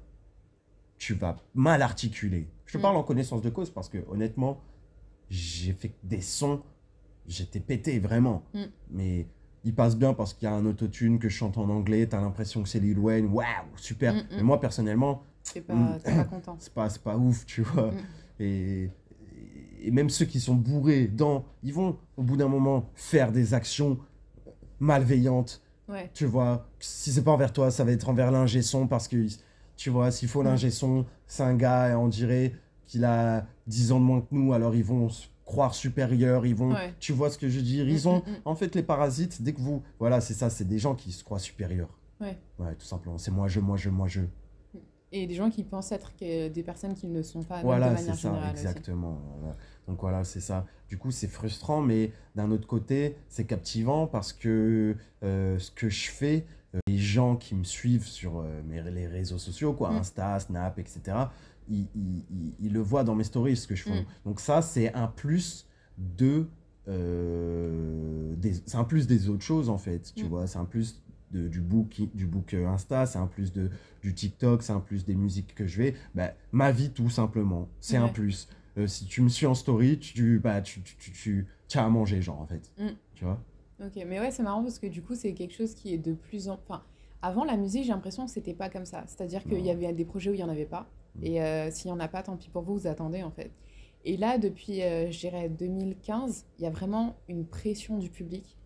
tu 0.97 1.14
vas 1.16 1.38
mal 1.55 1.82
articuler. 1.82 2.47
Je 2.66 2.74
te 2.74 2.78
Mm. 2.78 2.82
parle 2.82 2.97
en 2.97 3.03
connaissance 3.03 3.41
de 3.41 3.49
cause 3.49 3.70
parce 3.72 3.89
que 3.89 3.97
honnêtement, 4.09 4.62
j'ai 5.30 5.74
fait 5.74 5.93
des 6.03 6.22
sons, 6.22 6.62
j'étais 7.28 7.60
pété 7.60 8.00
vraiment. 8.00 8.44
Mm. 8.54 8.64
Mais 8.92 9.28
il 9.64 9.76
passe 9.76 9.96
bien 9.96 10.14
parce 10.14 10.34
qu'il 10.34 10.48
y 10.48 10.52
a 10.52 10.56
un 10.56 10.66
autotune 10.66 11.20
que 11.20 11.30
je 11.30 11.36
chante 11.36 11.58
en 11.58 11.70
anglais, 11.70 12.08
t'as 12.08 12.22
l'impression 12.22 12.64
que 12.64 12.70
c'est 12.70 12.80
Lil 12.80 12.98
Wayne, 13.00 13.28
waouh, 13.28 13.46
super. 13.76 14.14
Mm, 14.14 14.18
mm. 14.18 14.36
Mais 14.38 14.44
moi 14.44 14.60
personnellement, 14.60 15.24
T'es 15.54 15.62
pas, 15.62 15.74
pas 16.04 16.24
content. 16.26 16.56
c'est 16.60 16.74
pas, 16.74 16.90
c'est 16.90 17.02
pas 17.02 17.18
ouf, 17.18 17.46
tu 17.46 17.62
vois. 17.62 17.92
Et, 18.40 18.90
et 19.82 19.92
même 19.92 20.10
ceux 20.10 20.26
qui 20.26 20.40
sont 20.40 20.56
bourrés 20.56 21.08
dans, 21.08 21.46
ils 21.64 21.74
vont 21.74 21.98
au 22.18 22.24
bout 22.24 22.38
d'un 22.38 22.48
moment 22.48 22.90
faire 22.96 23.32
des 23.32 23.54
actions 23.54 23.98
malveillantes 24.80 25.62
Ouais. 25.88 26.10
tu 26.14 26.26
vois, 26.26 26.70
si 26.80 27.12
c'est 27.12 27.24
pas 27.24 27.32
envers 27.32 27.52
toi, 27.52 27.70
ça 27.70 27.84
va 27.84 27.92
être 27.92 28.08
envers 28.08 28.32
l'ingé 28.32 28.62
son 28.62 28.88
parce 28.88 29.10
que, 29.10 29.28
tu 29.76 29.90
vois, 29.90 30.10
s'il 30.10 30.30
faut 30.30 30.42
l'ingé 30.42 30.70
son, 30.70 31.06
c'est 31.28 31.44
un 31.44 31.54
gars, 31.54 31.90
et 31.90 31.96
on 31.96 32.08
dirait 32.08 32.54
qu'il 32.88 33.04
a 33.04 33.46
10 33.68 33.92
ans 33.92 34.00
de 34.00 34.06
moins 34.06 34.22
que 34.22 34.28
nous, 34.32 34.54
alors 34.54 34.74
ils 34.74 34.86
vont 34.86 35.10
croire 35.52 35.76
supérieurs, 35.76 36.45
ils 36.45 36.56
vont, 36.56 36.72
Ouais. 36.74 36.93
tu 36.99 37.12
vois 37.12 37.30
ce 37.30 37.38
que 37.38 37.49
je 37.49 37.58
veux 37.58 37.64
dire, 37.66 37.86
Mm, 37.86 37.89
ils 37.89 38.08
ont, 38.08 38.20
mm, 38.20 38.30
mm. 38.32 38.36
en 38.45 38.56
fait, 38.56 38.74
les 38.74 38.84
parasites, 38.84 39.41
dès 39.41 39.52
que 39.54 39.60
vous, 39.60 39.84
voilà, 39.99 40.22
c'est 40.22 40.34
ça, 40.34 40.49
c'est 40.49 40.64
des 40.68 40.80
gens 40.80 40.95
qui 40.95 41.12
se 41.12 41.24
croient 41.26 41.39
supérieurs. 41.39 41.89
Ouais. 42.22 42.38
Ouais, 42.58 42.74
tout 42.76 42.86
simplement, 42.86 43.18
c'est 43.18 43.32
moi, 43.32 43.47
je, 43.49 43.60
moi, 43.60 43.76
je, 43.78 43.89
moi, 43.89 44.08
je. 44.08 44.22
Et 45.12 45.28
des 45.28 45.36
gens 45.36 45.49
qui 45.49 45.66
pensent 45.66 45.91
être 45.91 46.16
que 46.16 46.47
des 46.47 46.64
personnes 46.64 46.93
qui 46.93 47.08
ne 47.08 47.22
sont 47.22 47.43
pas 47.43 47.62
Voilà, 47.62 47.89
de 47.89 47.95
c'est 47.97 48.02
manière 48.04 48.16
ça, 48.16 48.30
générale 48.30 48.52
exactement. 48.52 49.20
voilà. 49.39 49.56
Donc 49.88 49.99
voilà, 49.99 50.24
c'est 50.24 50.39
ça. 50.39 50.66
Du 50.88 50.97
coup, 50.97 51.12
c'est 51.12 51.28
frustrant, 51.28 51.82
mais 51.82 52.14
d'un 52.34 52.49
autre 52.52 52.66
côté, 52.66 53.18
c'est 53.28 53.43
captivant 53.45 54.08
parce 54.08 54.32
que 54.32 54.95
euh, 55.24 55.60
ce 55.60 55.70
que 55.72 55.89
je 55.89 56.10
fais, 56.12 56.45
euh, 56.76 56.80
les 56.88 56.97
gens 56.97 57.36
qui 57.36 57.56
me 57.56 57.66
suivent 57.66 58.08
sur 58.08 58.39
euh, 58.39 58.62
mes, 58.66 58.82
les 58.89 59.06
réseaux 59.08 59.38
sociaux, 59.38 59.74
quoi, 59.74 59.91
Mm. 59.91 59.97
Insta, 59.97 60.39
Snap, 60.39 60.80
etc., 60.80 61.02
ils 61.72 62.74
le 62.74 62.80
voient 62.82 63.04
dans 63.04 63.16
mes 63.16 63.24
stories, 63.24 63.56
ce 63.58 63.68
que 63.68 63.76
je 63.76 63.84
fais. 63.84 64.02
Mm. 64.02 64.06
Donc 64.26 64.40
ça, 64.40 64.62
c'est 64.62 64.94
un 64.94 65.08
plus 65.08 65.68
de... 65.98 66.48
euh, 66.88 68.36
des- 68.36 68.54
c'est 68.66 68.78
un 68.78 68.84
plus 68.84 69.08
des 69.08 69.30
autres 69.30 69.44
choses, 69.44 69.70
en 69.70 69.78
fait, 69.78 70.14
tu 70.16 70.26
Mm. 70.26 70.28
vois. 70.28 70.48
C'est 70.48 70.60
un 70.60 70.66
plus 70.66 71.02
de- 71.32 71.48
du 71.48 71.62
book, 71.62 72.02
du 72.14 72.26
book 72.26 72.54
euh, 72.54 72.68
Insta, 72.68 73.06
c'est 73.06 73.18
un 73.20 73.28
plus 73.28 73.54
de, 73.54 73.70
du 74.02 74.14
TikTok, 74.14 74.64
c'est 74.64 74.74
un 74.74 74.80
plus 74.82 75.06
des 75.06 75.16
musiques 75.16 75.56
que 75.56 75.66
je 75.68 75.78
vais. 75.82 75.96
Ben, 76.16 76.32
ma 76.52 76.72
vie, 76.72 76.90
tout 76.92 77.10
simplement, 77.10 77.70
c'est 77.80 77.98
un 77.98 78.10
plus. 78.10 78.48
euh, 78.78 78.88
si 78.88 79.06
tu 79.06 79.22
me 79.22 79.28
suis 79.30 79.46
en 79.46 79.54
story, 79.54 80.00
tu, 80.00 80.40
bah, 80.40 80.62
tu, 80.62 80.82
tu, 80.82 80.96
tu, 80.98 81.12
tu, 81.68 81.78
as 81.78 81.86
à 81.86 81.90
manger, 81.90 82.22
genre, 82.22 82.40
en 82.40 82.46
fait. 82.48 82.72
Mm. 82.78 82.88
Tu 83.16 83.26
vois 83.26 83.40
Ok, 83.84 83.94
mais 84.08 84.20
ouais, 84.20 84.32
c'est 84.32 84.44
marrant 84.44 84.62
parce 84.62 84.78
que 84.80 84.88
du 84.88 85.02
coup, 85.02 85.16
c'est 85.16 85.34
quelque 85.34 85.54
chose 85.54 85.74
qui 85.74 85.94
est 85.94 85.98
de 85.98 86.14
plus 86.14 86.48
en... 86.50 86.54
Enfin, 86.54 86.84
avant 87.22 87.44
la 87.44 87.58
musique, 87.58 87.84
j'ai 87.84 87.90
l'impression 87.92 88.26
que 88.26 88.32
c'était 88.32 88.54
pas 88.54 88.70
comme 88.70 88.86
ça. 88.86 89.04
C'est-à-dire 89.08 89.44
qu'il 89.44 89.60
y 89.66 89.70
avait 89.72 89.92
des 89.94 90.06
projets 90.06 90.30
où 90.30 90.34
il 90.34 90.40
y 90.40 90.44
en 90.44 90.50
avait 90.50 90.66
pas. 90.66 90.88
Mm. 91.16 91.24
Et 91.26 91.41
euh, 91.41 91.72
s'il 91.72 91.89
y 91.89 91.91
en 91.91 91.99
a 91.99 92.07
pas, 92.07 92.24
tant 92.24 92.38
pis 92.38 92.49
pour 92.49 92.64
vous, 92.64 92.78
vous 92.78 92.88
attendez 92.88 93.24
en 93.24 93.32
fait. 93.32 93.51
Et 94.03 94.18
là, 94.18 94.38
depuis, 94.38 94.82
euh, 94.82 95.12
je 95.12 95.20
dirais, 95.20 95.47
2015, 95.49 96.45
il 96.57 96.64
y 96.64 96.68
a 96.68 96.72
vraiment 96.72 97.18
une 97.28 97.45
pression 97.45 97.97
du 97.97 98.09
public 98.09 98.57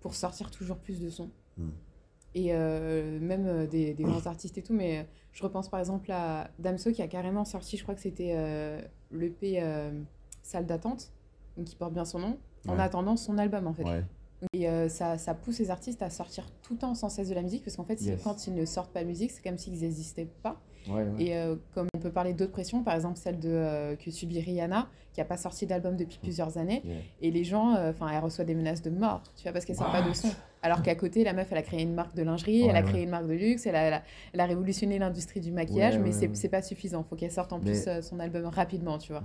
pour 0.00 0.14
sortir 0.14 0.50
toujours 0.50 0.78
plus 0.78 1.00
de 1.00 1.10
sons. 1.10 1.30
Mm. 1.56 1.68
Et 2.34 2.48
euh, 2.54 3.18
même 3.20 3.46
euh, 3.46 3.66
des, 3.66 3.92
des 3.94 4.02
grands 4.04 4.26
artistes 4.26 4.56
et 4.58 4.62
tout. 4.62 4.74
Mais 4.74 5.06
je 5.32 5.42
repense 5.42 5.68
par 5.68 5.80
exemple 5.80 6.10
à 6.12 6.50
Damso 6.58 6.92
qui 6.92 7.02
a 7.02 7.08
carrément 7.08 7.44
sorti, 7.44 7.76
je 7.76 7.82
crois 7.82 7.94
que 7.94 8.00
c'était 8.00 8.34
l'EP 9.12 9.62
Salle 10.42 10.66
d'attente, 10.66 11.12
qui 11.64 11.76
porte 11.76 11.92
bien 11.92 12.04
son 12.04 12.18
nom, 12.18 12.38
en 12.66 12.78
attendant 12.78 13.16
son 13.16 13.38
album 13.38 13.66
en 13.66 13.74
fait. 13.74 13.84
Ouais. 13.84 14.04
Et 14.52 14.68
euh, 14.68 14.88
ça, 14.88 15.18
ça 15.18 15.34
pousse 15.34 15.58
les 15.58 15.70
artistes 15.70 16.02
à 16.02 16.10
sortir 16.10 16.50
tout 16.62 16.72
le 16.74 16.78
temps 16.78 16.94
sans 16.94 17.08
cesse 17.08 17.28
de 17.28 17.34
la 17.34 17.42
musique, 17.42 17.62
parce 17.62 17.76
qu'en 17.76 17.84
fait, 17.84 18.00
Yes. 18.00 18.22
quand 18.22 18.46
ils 18.46 18.54
ne 18.54 18.64
sortent 18.64 18.92
pas 18.92 19.02
de 19.02 19.08
musique, 19.08 19.30
c'est 19.30 19.42
comme 19.42 19.58
s'ils 19.58 19.78
n'existaient 19.78 20.28
pas. 20.42 20.60
Ouais, 20.88 21.02
ouais. 21.04 21.22
Et 21.22 21.36
euh, 21.36 21.56
comme 21.74 21.86
on 21.94 21.98
peut 21.98 22.10
parler 22.10 22.32
d'autres 22.32 22.52
pressions, 22.52 22.82
par 22.82 22.94
exemple 22.94 23.18
celle 23.18 23.38
de, 23.38 23.48
euh, 23.50 23.96
que 23.96 24.10
subit 24.10 24.40
Rihanna, 24.40 24.88
qui 25.12 25.20
n'a 25.20 25.24
pas 25.26 25.36
sorti 25.36 25.66
d'album 25.66 25.96
depuis 25.96 26.18
plusieurs 26.22 26.56
années, 26.56 26.82
Yeah. 26.84 26.96
et 27.22 27.30
les 27.30 27.44
gens, 27.44 27.74
euh, 27.74 27.90
enfin, 27.90 28.08
elle 28.08 28.22
reçoit 28.22 28.44
des 28.44 28.54
menaces 28.54 28.80
de 28.82 28.90
mort, 28.90 29.22
tu 29.36 29.42
vois, 29.42 29.52
parce 29.52 29.64
qu'elle 29.64 29.76
sort 29.76 29.90
pas 29.92 30.02
de 30.02 30.12
son. 30.12 30.28
Alors 30.62 30.82
qu'à 30.82 30.94
côté, 30.94 31.24
la 31.24 31.32
meuf, 31.32 31.48
elle 31.50 31.58
a 31.58 31.62
créé 31.62 31.82
une 31.82 31.94
marque 31.94 32.14
de 32.14 32.22
lingerie, 32.22 32.62
elle 32.62 32.76
a 32.76 32.82
créé 32.82 33.02
une 33.02 33.10
marque 33.10 33.26
de 33.26 33.32
luxe, 33.34 33.66
elle 33.66 33.76
a, 33.76 33.82
elle 33.82 33.94
a, 33.94 34.02
elle 34.32 34.40
a 34.40 34.46
révolutionné 34.46 34.98
l'industrie 34.98 35.40
du 35.40 35.50
maquillage, 35.52 35.98
mais 35.98 36.12
c'est 36.12 36.34
c'est 36.36 36.48
pas 36.48 36.62
suffisant. 36.62 37.02
Faut 37.02 37.16
qu'elle 37.16 37.32
sorte 37.32 37.52
en 37.52 37.58
Mais- 37.58 37.64
plus 37.72 37.88
son 38.02 38.18
album 38.20 38.46
rapidement, 38.46 38.98
tu 38.98 39.12
vois. 39.12 39.22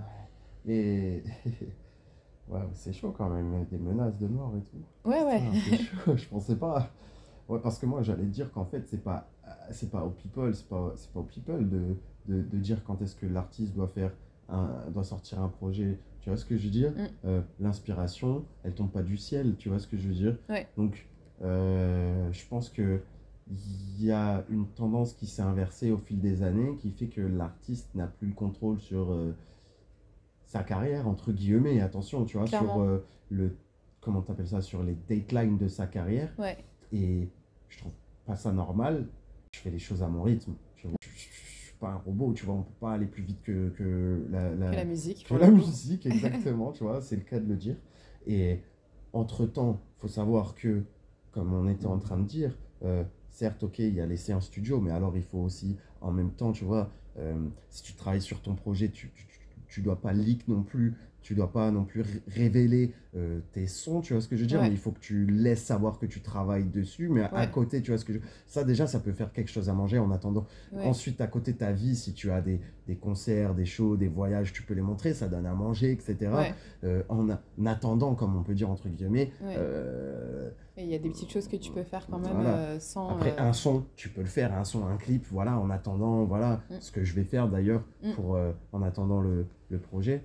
Ouais, 0.67 1.21
c'est 2.73 2.93
chaud 2.93 3.13
quand 3.17 3.29
même, 3.29 3.65
des 3.71 3.77
menaces 3.77 4.17
de 4.17 4.27
mort 4.27 4.53
et 4.57 4.61
tout. 4.61 5.09
Ouais, 5.09 5.23
ouais. 5.23 5.41
Ah, 5.41 5.55
c'est 5.69 5.77
chaud, 5.77 6.15
je 6.17 6.27
pensais 6.27 6.55
pas. 6.55 6.89
Ouais, 7.47 7.59
parce 7.61 7.77
que 7.79 7.85
moi, 7.85 8.01
j'allais 8.01 8.25
dire 8.25 8.51
qu'en 8.51 8.65
fait, 8.65 8.83
c'est 8.87 9.03
pas, 9.03 9.27
c'est 9.71 9.89
pas 9.91 10.03
aux 10.03 10.09
people, 10.11 10.53
c'est 10.55 10.67
pas, 10.67 10.93
c'est 10.95 11.11
pas 11.11 11.19
aux 11.19 11.23
people 11.23 11.69
de, 11.69 11.95
de, 12.27 12.41
de 12.41 12.57
dire 12.57 12.83
quand 12.83 13.01
est-ce 13.01 13.15
que 13.15 13.25
l'artiste 13.25 13.73
doit 13.75 13.87
faire 13.87 14.11
un, 14.49 14.69
doit 14.91 15.03
sortir 15.03 15.39
un 15.41 15.49
projet. 15.49 15.99
Tu 16.21 16.29
vois 16.29 16.37
ce 16.37 16.45
que 16.45 16.57
je 16.57 16.65
veux 16.65 16.71
dire 16.71 16.91
Mm. 16.91 17.05
Euh, 17.25 17.41
L'inspiration, 17.59 18.45
elle 18.63 18.73
tombe 18.73 18.91
pas 18.91 19.03
du 19.03 19.17
ciel, 19.17 19.55
tu 19.57 19.69
vois 19.69 19.79
ce 19.79 19.87
que 19.87 19.97
je 19.97 20.07
veux 20.07 20.13
dire 20.13 20.37
Ouais. 20.49 20.67
Donc, 20.77 21.07
euh, 21.43 22.31
je 22.31 22.45
pense 22.47 22.69
que 22.69 23.01
il 23.47 24.03
y 24.03 24.11
a 24.11 24.43
une 24.49 24.65
tendance 24.67 25.13
qui 25.13 25.27
s'est 25.27 25.43
inversée 25.43 25.91
au 25.91 25.97
fil 25.99 26.19
des 26.19 26.41
années 26.41 26.77
qui 26.77 26.89
fait 26.89 27.05
que 27.07 27.21
l'artiste 27.21 27.93
n'a 27.93 28.07
plus 28.07 28.29
le 28.29 28.33
contrôle 28.33 28.79
sur 28.79 29.11
euh, 29.11 29.35
sa 30.45 30.63
carrière, 30.63 31.07
entre 31.07 31.31
guillemets, 31.31 31.79
attention, 31.81 32.25
tu 32.25 32.37
vois, 32.37 32.47
sur 32.47 32.57
Clairement. 32.59 32.83
euh, 32.83 32.97
le, 33.29 33.55
comment 34.01 34.21
t'appelles 34.21 34.47
ça, 34.47 34.61
sur 34.61 34.81
les 34.81 34.95
datelines 35.07 35.57
de 35.59 35.67
sa 35.67 35.85
carrière. 35.85 36.33
Ouais. 36.39 36.57
Et 36.91 37.29
je 37.69 37.77
trouve 37.79 37.91
pas 38.25 38.35
ça 38.35 38.51
normal. 38.51 39.05
Je 39.55 39.61
fais 39.61 39.69
les 39.69 39.79
choses 39.79 40.03
à 40.03 40.07
mon 40.09 40.23
rythme. 40.23 40.53
Tu 40.75 40.87
vois. 40.87 40.97
Je, 41.01 41.07
je- 41.07 41.13
je 41.13 41.65
suis 41.67 41.73
pas 41.79 41.87
un 41.89 41.95
robot, 41.95 42.33
tu 42.33 42.45
vois, 42.45 42.55
on 42.55 42.63
peut 42.63 42.73
pas 42.81 42.91
aller 42.93 43.05
plus 43.05 43.23
vite 43.23 43.41
que, 43.41 43.69
que 43.69 44.25
la, 44.29 44.53
la- 44.53 44.71
Que 44.71 44.75
la 44.75 44.85
musique. 44.85 45.25
que 45.27 45.33
la 45.35 45.49
musique, 45.49 46.05
exactement, 46.13 46.71
tu 46.73 46.83
vois, 46.83 47.01
c'est 47.01 47.15
le 47.15 47.21
cas 47.23 47.39
de 47.39 47.47
le 47.47 47.55
dire. 47.55 47.77
Et 48.27 48.59
entre-temps, 49.13 49.81
faut 49.99 50.07
savoir 50.09 50.55
que, 50.55 50.83
comme 51.31 51.53
on 51.53 51.69
était 51.69 51.85
en 51.85 51.99
train 51.99 52.17
de 52.17 52.25
dire, 52.27 52.57
euh, 52.83 53.03
certes, 53.29 53.63
ok, 53.63 53.79
il 53.79 53.93
y 53.95 54.01
a 54.01 54.05
laissé 54.05 54.33
un 54.33 54.41
studio, 54.41 54.81
mais 54.81 54.91
alors 54.91 55.15
il 55.15 55.23
faut 55.23 55.39
aussi, 55.39 55.77
en 56.01 56.11
même 56.11 56.31
temps, 56.31 56.51
tu 56.51 56.65
vois, 56.65 56.91
euh, 57.17 57.47
si 57.69 57.81
tu 57.83 57.93
travailles 57.93 58.21
sur 58.21 58.41
ton 58.41 58.55
projet, 58.55 58.89
tu- 58.89 59.11
tu 59.67 59.81
dois 59.81 59.99
pas 60.01 60.11
leak 60.13 60.47
non 60.49 60.63
plus, 60.63 60.95
tu 61.25 61.33
dois 61.33 61.51
pas 61.51 61.71
non 61.71 61.85
plus 61.85 62.01
ré- 62.01 62.21
révéler 62.27 62.93
euh, 63.15 63.39
tes 63.51 63.65
sons, 63.65 64.01
tu 64.01 64.13
vois 64.13 64.21
ce 64.21 64.27
que 64.27 64.35
je 64.35 64.41
veux 64.41 64.47
dire, 64.47 64.59
Ouais. 64.59 64.67
mais 64.67 64.75
il 64.75 64.77
faut 64.77 64.91
que 64.91 64.99
tu 64.99 65.25
laisses 65.25 65.63
savoir 65.63 65.97
que 65.97 66.05
tu 66.05 66.21
travailles 66.21 66.65
dessus, 66.65 67.09
mais 67.09 67.23
à, 67.23 67.47
côté, 67.47 67.81
tu 67.81 67.89
vois 67.89 67.97
ce 67.97 68.05
que 68.05 68.13
je... 68.13 68.19
Ça, 68.45 68.63
déjà, 68.63 68.85
ça 68.85 68.99
peut 68.99 69.11
faire 69.11 69.31
quelque 69.31 69.49
chose 69.49 69.67
à 69.67 69.73
manger 69.73 69.97
en 69.97 70.11
attendant. 70.11 70.45
Ouais. 70.71 70.83
Ensuite, 70.85 71.19
à 71.21 71.27
côté 71.27 71.53
de 71.53 71.57
ta 71.57 71.71
vie, 71.71 71.95
si 71.95 72.13
tu 72.13 72.29
as 72.29 72.41
des, 72.41 72.59
des 72.85 72.95
concerts, 72.95 73.55
des 73.55 73.65
shows, 73.65 73.97
des 73.97 74.07
voyages, 74.07 74.53
tu 74.53 74.61
peux 74.61 74.75
les 74.75 74.81
montrer, 74.83 75.15
ça 75.15 75.27
donne 75.27 75.47
à 75.47 75.53
manger, 75.55 75.91
etc. 75.93 76.31
Euh, 76.83 77.01
en, 77.09 77.27
attendant, 77.65 78.13
comme 78.13 78.35
on 78.35 78.43
peut 78.43 78.53
dire 78.53 78.69
entre 78.69 78.87
guillemets, 78.87 79.31
euh, 79.43 80.51
il 80.77 80.85
y 80.87 80.93
a 80.93 80.99
des 80.99 81.09
petites 81.09 81.31
choses 81.31 81.47
que 81.47 81.55
tu 81.55 81.71
peux 81.71 81.83
faire 81.83 82.05
quand 82.05 82.19
même 82.19 82.33
Voilà. 82.33 82.79
sans. 82.79 83.09
après 83.09 83.35
un 83.39 83.53
son, 83.53 83.85
tu 83.95 84.09
peux 84.09 84.21
le 84.21 84.27
faire, 84.27 84.53
un 84.53 84.63
son, 84.63 84.85
un 84.85 84.97
clip, 84.97 85.25
voilà, 85.31 85.57
en 85.57 85.71
attendant, 85.71 86.25
voilà, 86.25 86.61
Mm. 86.69 86.75
ce 86.81 86.91
que 86.91 87.03
je 87.03 87.15
vais 87.15 87.23
faire 87.23 87.47
d'ailleurs 87.47 87.83
Mm. 88.03 88.11
pour 88.11 88.37
en 88.73 88.81
attendant 88.83 89.21
le, 89.21 89.47
le 89.69 89.79
projet. 89.79 90.23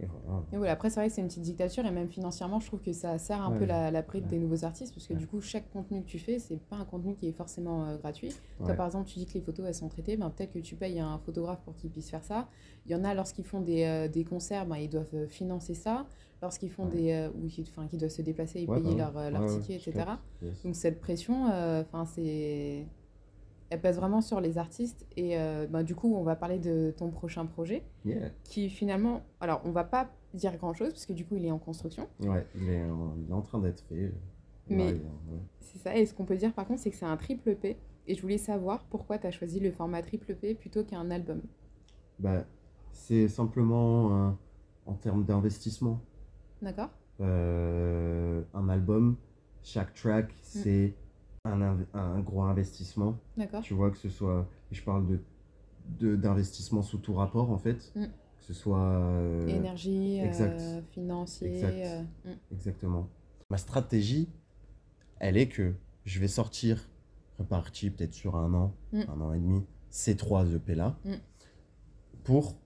Et 0.00 0.06
voilà. 0.06 0.42
Et 0.52 0.56
voilà, 0.56 0.72
après, 0.72 0.90
c'est 0.90 1.00
vrai 1.00 1.08
que 1.08 1.14
c'est 1.14 1.20
une 1.20 1.28
petite 1.28 1.42
dictature 1.42 1.84
et 1.86 1.90
même 1.90 2.08
financièrement, 2.08 2.60
je 2.60 2.66
trouve 2.66 2.80
que 2.80 2.92
ça 2.92 3.18
sert 3.18 3.40
un 3.40 3.52
Ouais. 3.52 3.58
peu 3.58 3.64
la, 3.64 3.90
Ouais. 3.90 4.20
des 4.20 4.38
nouveaux 4.38 4.64
artistes 4.64 4.94
parce 4.94 5.06
que 5.06 5.12
Ouais. 5.14 5.18
du 5.18 5.26
coup, 5.26 5.40
chaque 5.40 5.70
contenu 5.70 6.02
que 6.02 6.06
tu 6.08 6.18
fais, 6.18 6.38
c'est 6.38 6.58
pas 6.58 6.76
un 6.76 6.84
contenu 6.84 7.14
qui 7.14 7.28
est 7.28 7.32
forcément 7.32 7.84
euh, 7.86 7.96
gratuit. 7.96 8.32
Toi, 8.64 8.74
par 8.74 8.86
exemple, 8.86 9.08
tu 9.08 9.18
dis 9.18 9.26
que 9.26 9.34
les 9.34 9.40
photos 9.40 9.66
elles 9.66 9.74
sont 9.74 9.88
traitées, 9.88 10.16
ben, 10.16 10.30
peut-être 10.30 10.52
que 10.52 10.58
tu 10.60 10.76
payes 10.76 11.00
un 11.00 11.18
photographe 11.18 11.60
pour 11.64 11.74
qu'il 11.74 11.90
puisse 11.90 12.10
faire 12.10 12.24
ça. 12.24 12.48
Il 12.86 12.92
y 12.92 12.94
en 12.94 13.04
a, 13.04 13.14
lorsqu'ils 13.14 13.44
font 13.44 13.60
des, 13.60 13.84
euh, 13.84 14.08
des 14.08 14.24
concerts, 14.24 14.66
ben, 14.66 14.76
ils 14.76 14.88
doivent 14.90 15.14
euh, 15.14 15.26
financer 15.26 15.74
ça. 15.74 16.06
Lorsqu'ils 16.42 16.70
font 16.70 16.86
des. 16.86 17.12
euh, 17.12 17.30
ou 17.30 17.46
qui, 17.46 17.62
doivent 17.96 18.10
se 18.10 18.20
déplacer 18.22 18.60
et 18.60 18.66
payer 18.66 18.94
bah 18.96 19.10
leur, 19.14 19.30
leur 19.30 19.46
ticket, 19.46 19.76
etc. 19.76 20.04
Yes. 20.42 20.62
Donc 20.62 20.76
cette 20.76 21.00
pression, 21.00 21.46
enfin 21.46 22.04
c'est, 22.04 22.86
elle 23.74 23.80
pèse 23.80 23.96
vraiment 23.96 24.20
sur 24.20 24.40
les 24.40 24.56
artistes. 24.56 25.04
Et 25.16 25.36
euh, 25.36 25.66
ben, 25.66 25.82
du 25.82 25.94
coup, 25.94 26.14
on 26.16 26.22
va 26.22 26.36
parler 26.36 26.58
de 26.58 26.94
ton 26.96 27.10
prochain 27.10 27.44
projet, 27.46 27.82
Yeah. 28.04 28.30
qui 28.44 28.70
finalement, 28.70 29.22
alors 29.40 29.60
on 29.64 29.72
va 29.72 29.82
pas 29.84 30.10
dire 30.32 30.56
grand 30.56 30.74
chose 30.74 30.90
parce 30.90 31.06
que 31.06 31.12
du 31.12 31.24
coup, 31.24 31.36
il 31.36 31.44
est 31.44 31.50
en 31.50 31.58
construction. 31.58 32.08
Ouais, 32.20 32.46
il 32.54 32.68
est, 32.70 32.82
en- 32.84 33.14
il 33.18 33.28
est 33.28 33.32
en 33.34 33.42
train 33.42 33.58
d'être 33.58 33.80
fait. 33.88 34.12
Mais- 34.68 34.84
Ouais, 34.86 34.92
ouais. 34.92 35.38
C'est 35.60 35.78
ça. 35.78 35.96
Et 35.96 36.06
ce 36.06 36.14
qu'on 36.14 36.24
peut 36.24 36.36
dire 36.36 36.52
par 36.52 36.66
contre, 36.66 36.80
c'est 36.80 36.90
que 36.90 36.96
c'est 36.96 37.04
un 37.04 37.16
triple 37.16 37.56
P. 37.56 37.76
Et 38.06 38.14
je 38.14 38.22
voulais 38.22 38.38
savoir 38.38 38.84
pourquoi 38.84 39.18
tu 39.18 39.26
as 39.26 39.30
choisi 39.30 39.58
le 39.60 39.70
format 39.72 40.02
triple 40.02 40.34
P 40.34 40.54
plutôt 40.54 40.84
qu'un 40.84 41.10
album. 41.10 41.40
Bah, 42.18 42.44
c'est 42.92 43.28
simplement 43.28 44.28
euh, 44.28 44.30
en 44.86 44.94
termes 44.94 45.24
d'investissement. 45.24 46.00
D'accord 46.62 46.90
Euh, 47.20 48.42
un 48.54 48.68
album, 48.68 49.16
chaque 49.62 49.90
Mm. 49.90 49.94
track, 49.94 50.34
c'est 50.42 50.94
un, 51.44 52.20
gros 52.20 52.42
investissement. 52.42 53.18
D'accord. 53.36 53.62
Tu 53.62 53.74
vois, 53.74 53.90
que 53.90 53.98
ce 53.98 54.08
soit, 54.08 54.46
je 54.72 54.82
parle 54.82 55.06
de 55.06 55.20
d'investissement 56.16 56.80
sous 56.80 56.96
tout 56.96 57.12
rapport 57.12 57.50
en 57.50 57.58
fait, 57.58 57.92
Mm. 57.94 58.04
que 58.06 58.44
ce 58.46 58.54
soit 58.54 58.78
euh, 58.80 59.46
Énergie, 59.48 60.22
euh, 60.22 60.80
financier. 60.92 61.54
Exact. 61.56 61.74
euh, 61.74 62.02
mm. 62.24 62.36
exactement. 62.52 63.08
Ma 63.50 63.58
stratégie, 63.58 64.30
elle 65.20 65.36
est 65.36 65.48
que 65.48 65.74
je 66.06 66.20
vais 66.20 66.28
sortir 66.28 66.88
reparti 67.38 67.90
peut-être 67.90 68.14
sur 68.14 68.36
un 68.36 68.54
an, 68.54 68.72
Mm. 68.94 69.00
un 69.14 69.20
an 69.20 69.32
et 69.34 69.38
demi, 69.40 69.62
ces 69.90 70.16
trois 70.16 70.46
EP 70.54 70.74
là, 70.74 70.96
pour 72.24 72.56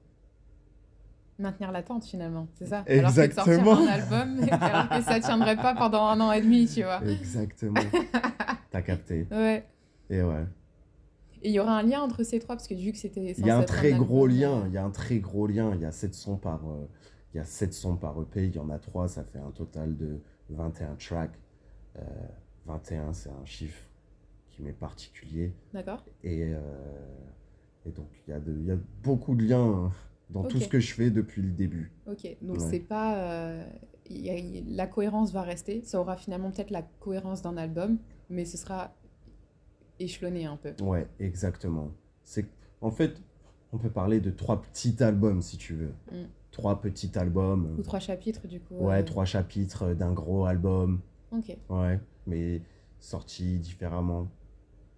Maintenir 1.41 1.71
l'attente 1.71 2.05
finalement, 2.05 2.49
c'est 2.55 2.67
ça 2.67 2.83
Exactement. 2.87 3.53
Alors 3.53 3.55
que 3.55 3.61
de 3.61 3.67
sortir 3.67 3.79
un 3.79 4.27
album, 4.27 4.49
alors 4.61 4.89
que 4.89 5.03
ça 5.03 5.21
tiendrait 5.21 5.57
pas 5.57 5.75
pendant 5.75 6.05
un 6.07 6.21
an 6.21 6.33
et 6.33 6.41
demi, 6.41 6.67
tu 6.67 6.83
vois. 6.85 7.01
exactement. 7.05 7.81
T'as 8.71 8.83
capté. 8.83 9.27
Ouais. 9.31 9.65
Et 10.11 10.23
ouais. 10.23 10.45
Et 11.43 11.49
il 11.51 11.53
y 11.55 11.61
aura 11.61 11.79
un 11.79 11.83
lien 11.83 12.01
entre 12.01 12.23
ces 12.25 12.39
trois, 12.41 12.57
parce 12.57 12.67
que 12.67 12.75
vu 12.75 12.93
que 12.93 12.99
c'était. 12.99 13.35
Il 13.39 13.47
y 13.47 13.51
a 13.51 13.57
un 13.59 13.63
très 13.63 13.93
gros 13.93 14.27
lien, 14.27 14.65
il 14.67 14.73
y 14.73 14.77
a 14.79 14.85
un 14.85 14.91
très 14.91 15.19
gros 15.21 15.47
lien, 15.47 15.73
il 15.75 15.81
y 15.81 15.85
a 15.85 15.93
7 15.93 16.13
sons 16.15 16.37
par, 16.37 16.69
euh, 16.69 16.87
il 17.33 17.37
y 17.37 17.41
a 17.41 17.45
7 17.45 17.73
sons 17.73 17.97
par 17.97 18.21
EP, 18.21 18.47
il 18.47 18.55
y 18.57 18.59
en 18.59 18.71
a 18.71 18.79
3, 18.79 19.09
ça 19.09 19.23
fait 19.25 19.39
un 19.39 19.51
total 19.53 19.97
de 19.97 20.21
21 20.51 20.97
tracks. 20.97 21.39
Euh, 21.97 22.03
21, 22.67 23.13
c'est 23.13 23.31
un 23.31 23.45
chiffre 23.45 23.83
qui 24.51 24.63
m'est 24.63 24.73
particulier. 24.73 25.53
D'accord. 25.73 26.05
Et, 26.25 26.43
euh, 26.53 26.59
et 27.87 27.91
donc, 27.91 28.09
il 28.27 28.31
y, 28.33 28.35
a 28.35 28.41
de- 28.41 28.53
il 28.59 28.67
y 28.67 28.71
a 28.73 28.77
beaucoup 29.03 29.35
de 29.37 29.45
liens 29.45 29.93
dans 30.31 30.43
tout 30.45 30.59
ce 30.59 30.69
que 30.69 30.81
je 30.81 30.93
fais 30.93 31.11
depuis 31.11 31.41
le 31.43 31.53
début. 31.53 31.93
Ok. 32.07 32.27
Donc 32.43 32.59
Ouais. 32.59 32.67
c'est 32.71 32.81
pas. 32.81 33.17
euh, 33.17 33.65
y 34.11 34.29
a- 34.31 34.63
la 34.75 34.87
cohérence 34.89 35.33
va 35.33 35.43
rester. 35.43 35.83
Ça 35.83 36.01
aura 36.01 36.17
finalement 36.17 36.51
peut-être 36.51 36.71
la 36.71 36.83
cohérence 36.83 37.43
d'un 37.43 37.57
album, 37.57 37.99
mais 38.31 38.45
ce 38.45 38.57
sera 38.57 38.95
échelonné 39.99 40.47
un 40.47 40.57
peu. 40.57 40.75
Ouais, 40.83 41.07
exactement. 41.19 41.91
C'est, 42.25 42.47
en 42.81 42.91
fait, 42.91 43.21
on 43.73 43.79
peut 43.79 43.91
parler 43.91 44.21
de 44.21 44.31
trois 44.31 44.63
petits 44.63 45.03
albums 45.03 45.43
si 45.43 45.57
tu 45.57 45.75
veux. 45.75 45.95
Mm. 46.13 46.27
Trois 46.51 46.81
petits 46.81 47.17
albums. 47.19 47.77
Ou 47.79 47.83
trois 47.83 48.01
chapitres, 48.01 48.47
du 48.47 48.61
coup. 48.61 48.75
Ouais, 48.75 49.01
euh, 49.01 49.05
trois 49.05 49.25
chapitres 49.25 49.93
d'un 49.95 50.13
gros 50.13 50.47
album. 50.47 51.01
Ok. 51.31 51.57
Ouais, 51.69 52.01
mais 52.27 52.63
sortis 53.01 53.59
différemment. 53.59 54.29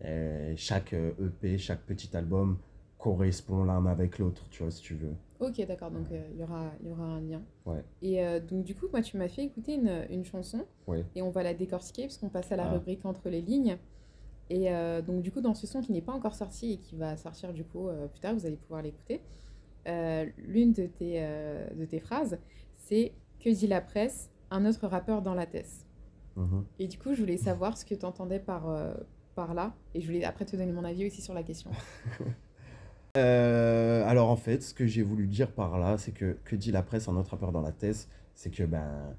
Et 0.02 0.54
chaque 0.56 0.92
euh, 0.94 1.12
EP, 1.20 1.58
chaque 1.58 1.80
petit 1.80 2.16
album 2.16 2.58
correspond 3.00 3.64
l'un 3.64 3.84
avec 3.86 4.18
l'autre, 4.18 4.46
tu 4.50 4.62
vois, 4.62 4.70
si 4.70 4.82
tu 4.82 4.94
veux. 4.94 5.14
Ok, 5.40 5.64
d'accord. 5.66 5.90
Donc 5.90 6.06
euh, 6.12 6.22
il 6.34 6.38
y, 6.38 6.42
aura, 6.42 6.70
y 6.84 6.90
aura 6.90 7.04
un 7.04 7.20
lien. 7.22 7.42
Ouais. 7.64 7.82
Et 8.02 8.22
euh, 8.22 8.40
donc, 8.40 8.62
du 8.64 8.74
coup, 8.74 8.86
moi, 8.92 9.00
tu 9.00 9.16
m'as 9.16 9.28
fait 9.28 9.42
écouter 9.44 9.74
une, 9.74 10.04
une 10.10 10.24
chanson. 10.24 10.66
Ouais. 10.86 11.04
Et 11.14 11.22
on 11.22 11.30
va 11.30 11.42
la 11.42 11.54
décortiquer, 11.54 12.02
parce 12.02 12.18
qu'on 12.18 12.28
passe 12.28 12.52
à 12.52 12.56
la 12.56 12.66
Ah. 12.66 12.72
rubrique 12.74 13.04
entre 13.06 13.30
les 13.30 13.40
lignes. 13.40 13.78
Et 14.50 14.70
euh, 14.70 15.00
donc, 15.00 15.22
du 15.22 15.32
coup, 15.32 15.40
dans 15.40 15.54
ce 15.54 15.66
son 15.66 15.80
qui 15.80 15.92
n'est 15.92 16.02
pas 16.02 16.12
encore 16.12 16.34
sorti 16.34 16.72
et 16.72 16.76
qui 16.76 16.94
va 16.96 17.16
sortir, 17.16 17.52
du 17.54 17.64
coup, 17.64 17.88
plus 18.10 18.20
tard, 18.20 18.34
vous 18.34 18.44
allez 18.46 18.56
pouvoir 18.56 18.82
l'écouter. 18.82 19.22
l'une 19.86 20.72
de 20.72 20.86
tes, 20.86 21.20
de 21.74 21.84
tes 21.86 22.00
phrases, 22.00 22.38
c'est 22.74 23.12
Que 23.38 23.48
dit 23.48 23.66
la 23.66 23.80
presse 23.80 24.30
Un 24.50 24.66
autre 24.66 24.86
rappeur 24.86 25.22
dans 25.22 25.34
la 25.34 25.46
thèse. 25.46 25.86
Mhm. 26.36 26.64
Et 26.78 26.86
du 26.86 26.98
coup, 26.98 27.14
je 27.14 27.20
voulais 27.20 27.38
savoir 27.38 27.78
ce 27.78 27.84
que 27.86 27.94
tu 27.94 28.04
entendais 28.04 28.40
par, 28.40 28.66
par 29.34 29.54
là. 29.54 29.72
Et 29.94 30.00
je 30.02 30.06
voulais 30.06 30.24
après 30.24 30.44
te 30.44 30.54
donner 30.56 30.72
mon 30.72 30.84
avis 30.84 31.06
aussi 31.06 31.22
sur 31.22 31.32
la 31.32 31.42
question. 31.42 31.70
Euh, 33.16 34.04
alors 34.06 34.30
en 34.30 34.36
fait, 34.36 34.62
ce 34.62 34.72
que 34.74 34.86
j'ai 34.86 35.02
voulu 35.02 35.26
dire 35.26 35.50
par 35.52 35.78
là, 35.78 35.98
c'est 35.98 36.12
que 36.12 36.36
que 36.44 36.54
dit 36.56 36.70
la 36.72 36.82
presse 36.82 37.08
en 37.08 37.12
notre 37.14 37.30
rappeur 37.30 37.52
dans 37.52 37.60
la 37.62 37.72
thèse, 37.72 38.08
c'est 38.34 38.50
que 38.50 38.62
ben 38.64 39.14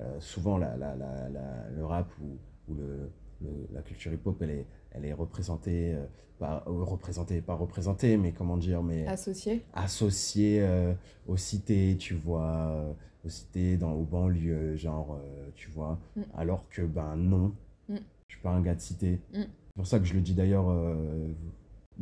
euh, 0.00 0.16
souvent 0.20 0.58
la, 0.58 0.76
la- 0.76 0.94
la- 0.96 1.28
la- 1.28 1.68
le 1.76 1.84
rap 1.84 2.08
ou, 2.20 2.36
ou 2.72 2.74
le, 2.76 3.10
le- 3.42 3.68
la 3.74 3.82
culture 3.82 4.12
hip-hop, 4.12 4.40
elle 4.42 4.50
est, 4.50 4.66
elle 4.92 5.04
est 5.04 5.12
représentée, 5.12 5.94
euh, 5.94 6.04
pas 6.38 6.64
euh, 6.66 6.82
représentée, 6.84 7.40
pas 7.40 7.54
représentée, 7.54 8.16
mais 8.16 8.32
comment 8.32 8.56
dire, 8.56 8.82
mais 8.82 9.06
Associé 9.06 9.64
associée 9.74 10.60
euh, 10.62 10.94
aux 11.26 11.36
cités, 11.36 11.96
tu 11.98 12.14
vois, 12.14 12.94
aux 13.24 13.28
cités, 13.28 13.76
dans, 13.76 13.92
aux 13.92 14.04
banlieues, 14.04 14.76
genre, 14.76 15.18
tu 15.54 15.68
vois, 15.70 15.98
Mm. 16.16 16.22
alors 16.36 16.68
que 16.70 16.82
ben 16.82 17.16
non, 17.16 17.52
Mm. 17.88 17.96
je 18.28 18.34
suis 18.34 18.42
pas 18.42 18.50
un 18.50 18.60
gars 18.62 18.74
de 18.74 18.80
cité. 18.80 19.20
Mm. 19.32 19.40
C'est 19.42 19.76
pour 19.76 19.86
ça 19.86 19.98
que 19.98 20.04
je 20.04 20.14
le 20.14 20.20
dis 20.20 20.34
d'ailleurs, 20.34 20.66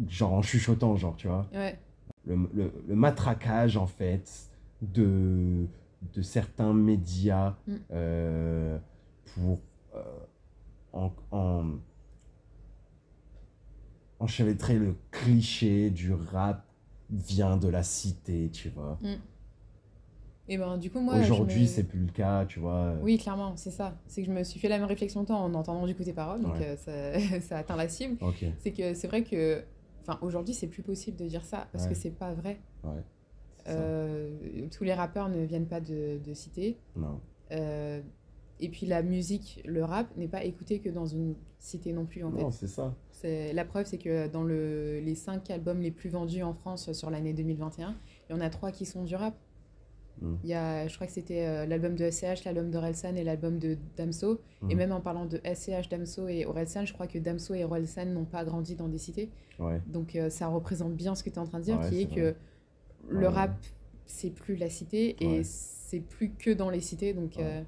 genre 0.09 0.32
en 0.32 0.42
chuchotant, 0.42 0.96
genre, 0.96 1.16
tu 1.16 1.28
vois 1.28 1.46
Ouais. 1.53 1.78
le, 2.26 2.36
le- 2.55 2.72
le 2.88 2.94
matraquage 2.94 3.76
en 3.76 3.86
fait 3.86 4.51
de, 4.82 5.66
de 6.14 6.22
certains 6.22 6.72
médias 6.74 7.57
Mm. 7.66 7.74
euh, 7.92 8.78
pour 9.34 9.59
euh, 9.94 10.03
en, 10.92 11.12
en- 11.32 11.66
enchevêtrer 14.18 14.78
le 14.78 14.96
cliché 15.11 15.90
du 15.90 16.12
rap 16.12 16.64
vient 17.11 17.57
de 17.57 17.68
la 17.68 17.82
cité, 17.82 18.51
tu 18.53 18.68
vois. 18.68 18.98
Et 20.48 20.59
ben 20.59 20.78
du 20.78 20.90
coup, 20.90 21.01
moi. 21.01 21.16
Aujourd'hui, 21.16 21.62
me- 21.62 21.66
c'est 21.66 21.84
plus 21.84 22.01
le 22.01 22.11
cas, 22.12 22.44
tu 22.44 22.59
vois. 22.61 22.94
Oui, 23.03 23.18
clairement, 23.18 23.57
c'est 23.57 23.70
ça. 23.70 23.96
C'est 24.07 24.22
que 24.22 24.26
je 24.28 24.32
me 24.32 24.42
suis 24.44 24.59
fait 24.59 24.68
la 24.68 24.78
même 24.78 24.86
réflexion 24.88 25.24
toi 25.24 25.36
en 25.36 25.55
entendant 25.55 25.86
du 25.86 25.94
coup 25.94 26.03
tes 26.05 26.12
paroles, 26.12 26.40
donc 26.42 26.55
Ouais. 26.57 26.76
euh, 26.88 27.18
ça, 27.20 27.40
ça 27.40 27.59
atteint 27.59 27.76
la 27.76 27.88
cible. 27.88 28.16
C'est 28.59 28.72
que 28.72 28.94
c'est 28.94 29.07
vrai 29.09 29.22
que. 29.22 29.62
Enfin, 30.01 30.18
aujourd'hui, 30.22 30.55
c'est 30.55 30.66
plus 30.68 30.82
possible 30.82 31.16
de 31.16 31.26
dire 31.26 31.44
ça 31.44 31.68
parce 31.72 31.84
Ouais. 31.84 31.90
que 31.90 31.96
c'est 31.96 32.11
pas 32.11 32.32
vrai. 32.34 32.61
ouais. 32.84 33.03
Euh, 33.68 34.66
tous 34.72 34.84
les 34.84 34.94
rappeurs 34.94 35.28
ne 35.28 35.44
viennent 35.44 35.66
pas 35.68 35.80
de, 35.80 36.18
de 36.24 36.34
cité. 36.34 36.78
Non, 36.96 37.20
Euh, 37.53 38.01
et 38.59 38.68
puis 38.68 38.86
la 38.86 39.03
musique, 39.03 39.61
le 39.66 39.84
rap, 39.84 40.14
n'est 40.16 40.28
pas 40.28 40.44
écouté 40.44 40.78
que 40.80 40.88
dans 40.88 41.07
une 41.07 41.34
cité 41.59 41.92
non 41.92 42.07
plus 42.07 42.24
en 42.24 42.30
fait. 42.32 42.42
non 42.42 42.51
c'est 42.51 42.66
ça. 42.68 42.94
C'est- 43.11 43.53
La 43.53 43.64
preuve, 43.64 43.86
c'est 43.86 43.98
que 43.98 44.28
dans 44.28 44.42
le, 44.44 45.01
les 45.01 45.14
cinq 45.14 45.51
albums 45.51 45.80
les 45.80 45.90
plus 45.90 46.09
vendus 46.11 46.42
en 46.42 46.55
France 46.55 46.92
sur 46.92 47.11
l'année 47.11 47.34
2021, 47.34 47.96
il 48.28 48.32
y 48.32 48.36
en 48.36 48.40
a 48.40 48.48
trois 48.51 48.70
qui 48.72 48.86
sont 48.86 49.05
du 49.05 49.14
rap. 49.14 49.34
Mm. 50.20 50.34
Il 50.44 50.50
y 50.50 50.54
a, 50.54 50.86
je 50.88 50.94
crois 50.94 51.06
que 51.06 51.12
c'était 51.12 51.46
euh, 51.46 51.66
l'album 51.66 51.94
de 51.94 52.11
SCH, 52.11 52.44
l'album 52.44 52.70
d'Orelsan 52.70 53.14
et 53.16 53.24
l'album 53.24 53.58
de 53.58 53.76
Damso. 53.96 54.40
Et 54.68 54.74
Mm. 54.74 54.78
même 54.78 54.92
en 54.92 55.00
parlant 55.00 55.26
de 55.26 55.40
SCH, 55.44 55.88
Damso 55.88 56.28
et 56.28 56.44
Orelsan, 56.46 56.84
je 56.84 56.92
crois 56.92 57.06
que 57.06 57.18
Damso 57.18 57.54
et 57.54 57.64
Orelsan 57.64 58.06
n'ont 58.06 58.24
pas 58.26 58.44
grandi 58.44 58.74
dans 58.76 58.88
des 58.88 58.98
cités. 58.98 59.30
Ouais, 59.58 59.80
Donc 59.86 60.16
euh, 60.16 60.28
ça 60.30 60.48
représente 60.48 60.94
bien 60.94 61.14
ce 61.14 61.22
que 61.22 61.30
tu 61.30 61.36
es 61.36 61.38
en 61.38 61.46
train 61.46 61.58
de 61.58 61.64
dire, 61.64 61.78
Ouais, 61.80 61.88
qui 61.88 62.02
est 62.02 62.14
que 62.14 62.34
le 63.08 63.28
rap, 63.28 63.52
c'est 64.06 64.30
plus 64.30 64.56
la 64.56 64.68
cité 64.68 65.16
et 65.22 65.42
c'est 65.44 66.00
plus 66.00 66.30
que 66.32 66.50
dans 66.50 66.68
les 66.70 66.80
cités. 66.80 67.12
Donc 67.14 67.38
euh, 67.38 67.62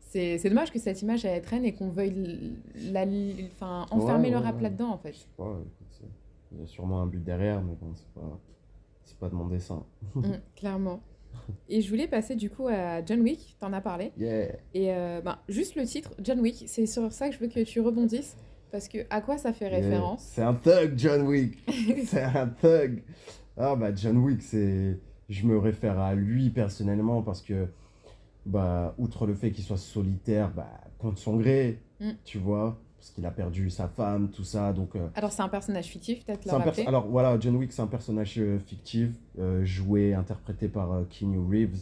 c'est 0.00 0.48
dommage 0.48 0.70
que 0.72 0.78
cette 0.78 1.02
image 1.02 1.24
elle 1.24 1.42
traîne 1.42 1.64
et 1.64 1.74
qu'on 1.74 1.88
veuille 1.88 2.56
la, 2.92 3.04
enfin, 3.52 3.86
enfermer 3.90 4.30
le 4.30 4.36
rap 4.38 4.60
là-dedans 4.60 4.90
en 4.92 4.98
fait. 4.98 5.12
je 5.12 5.18
sais 5.18 5.26
pas, 5.36 5.60
il 6.52 6.60
y 6.60 6.62
a 6.62 6.66
sûrement 6.66 7.02
un 7.02 7.06
but 7.06 7.22
derrière, 7.24 7.60
mais 7.62 7.74
bon, 7.80 7.92
c'est 7.96 8.06
pas, 8.14 8.38
c'est 9.04 9.18
pas 9.18 9.28
de 9.28 9.34
mon 9.34 9.46
dessin. 9.46 9.84
Mm, 10.14 10.22
clairement. 10.56 11.00
Et 11.68 11.80
je 11.82 11.90
voulais 11.90 12.06
passer 12.08 12.36
du 12.36 12.48
coup 12.48 12.68
à 12.68 13.04
John 13.04 13.20
Wick, 13.20 13.56
t'en 13.60 13.72
as 13.72 13.80
parlé. 13.80 14.12
Yeah! 14.16 14.52
Et 14.72 14.92
euh, 14.94 15.20
ben, 15.20 15.38
juste 15.48 15.74
le 15.76 15.84
titre, 15.84 16.14
John 16.22 16.40
Wick, 16.40 16.64
c'est 16.66 16.86
sur 16.86 17.12
ça 17.12 17.28
que 17.28 17.34
je 17.34 17.40
veux 17.40 17.48
que 17.48 17.60
tu 17.64 17.80
rebondisses. 17.80 18.36
Parce 18.70 18.88
que 18.88 18.98
à 19.10 19.20
quoi 19.20 19.36
ça 19.38 19.52
fait 19.52 19.66
Yeah. 19.70 19.80
référence 19.80 20.22
C'est 20.32 20.42
un 20.42 20.54
thug, 20.54 20.94
John 20.96 21.26
Wick. 21.26 21.58
c'est 22.06 22.22
un 22.22 22.48
thug. 22.48 23.02
Ah 23.56 23.76
bah 23.76 23.94
John 23.94 24.16
Wick, 24.18 24.42
c'est, 24.42 24.98
je 25.28 25.46
me 25.46 25.58
réfère 25.58 25.98
à 26.00 26.14
lui 26.14 26.50
personnellement 26.50 27.22
parce 27.22 27.40
que, 27.42 27.68
bah, 28.46 28.94
outre 28.98 29.26
le 29.26 29.34
fait 29.34 29.50
qu'il 29.52 29.64
soit 29.64 29.76
solitaire, 29.76 30.50
bah, 30.54 30.80
contre 30.98 31.18
son 31.18 31.36
gré, 31.36 31.78
Mm. 32.00 32.10
tu 32.24 32.38
vois, 32.38 32.76
parce 33.04 33.12
qu'il 33.16 33.26
a 33.26 33.30
perdu 33.30 33.68
sa 33.68 33.86
femme, 33.86 34.30
tout 34.30 34.44
ça, 34.44 34.72
donc. 34.72 34.96
euh, 34.96 35.08
Alors 35.14 35.30
c'est 35.30 35.42
un 35.42 35.48
personnage 35.50 35.84
fictif, 35.88 36.24
peut-être 36.24 36.48
rappeler. 36.48 36.86
Alors 36.86 37.06
voilà, 37.06 37.38
John 37.38 37.54
Wick, 37.56 37.70
c'est 37.70 37.82
un 37.82 37.86
personnage 37.86 38.38
euh, 38.38 38.58
fictif, 38.58 39.10
euh, 39.38 39.62
joué, 39.62 40.14
interprété 40.14 40.68
par 40.68 40.88
Keanu 41.10 41.36
Reeves, 41.38 41.76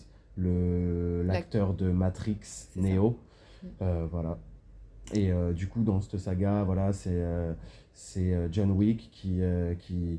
l'acteur 1.25 1.75
de 1.75 1.93
Matrix. 1.93 2.41
Neo. 2.75 3.21
Mm. 3.63 3.85
Voilà. 4.11 4.37
Et 5.15 5.31
du 5.55 5.69
coup, 5.69 5.83
dans 5.85 6.01
cette 6.01 6.19
saga, 6.19 6.65
voilà, 6.65 6.93
c'est 6.93 8.49
John 8.51 8.73
Wick 8.73 9.09
qui, 9.13 9.41
qui 9.79 10.19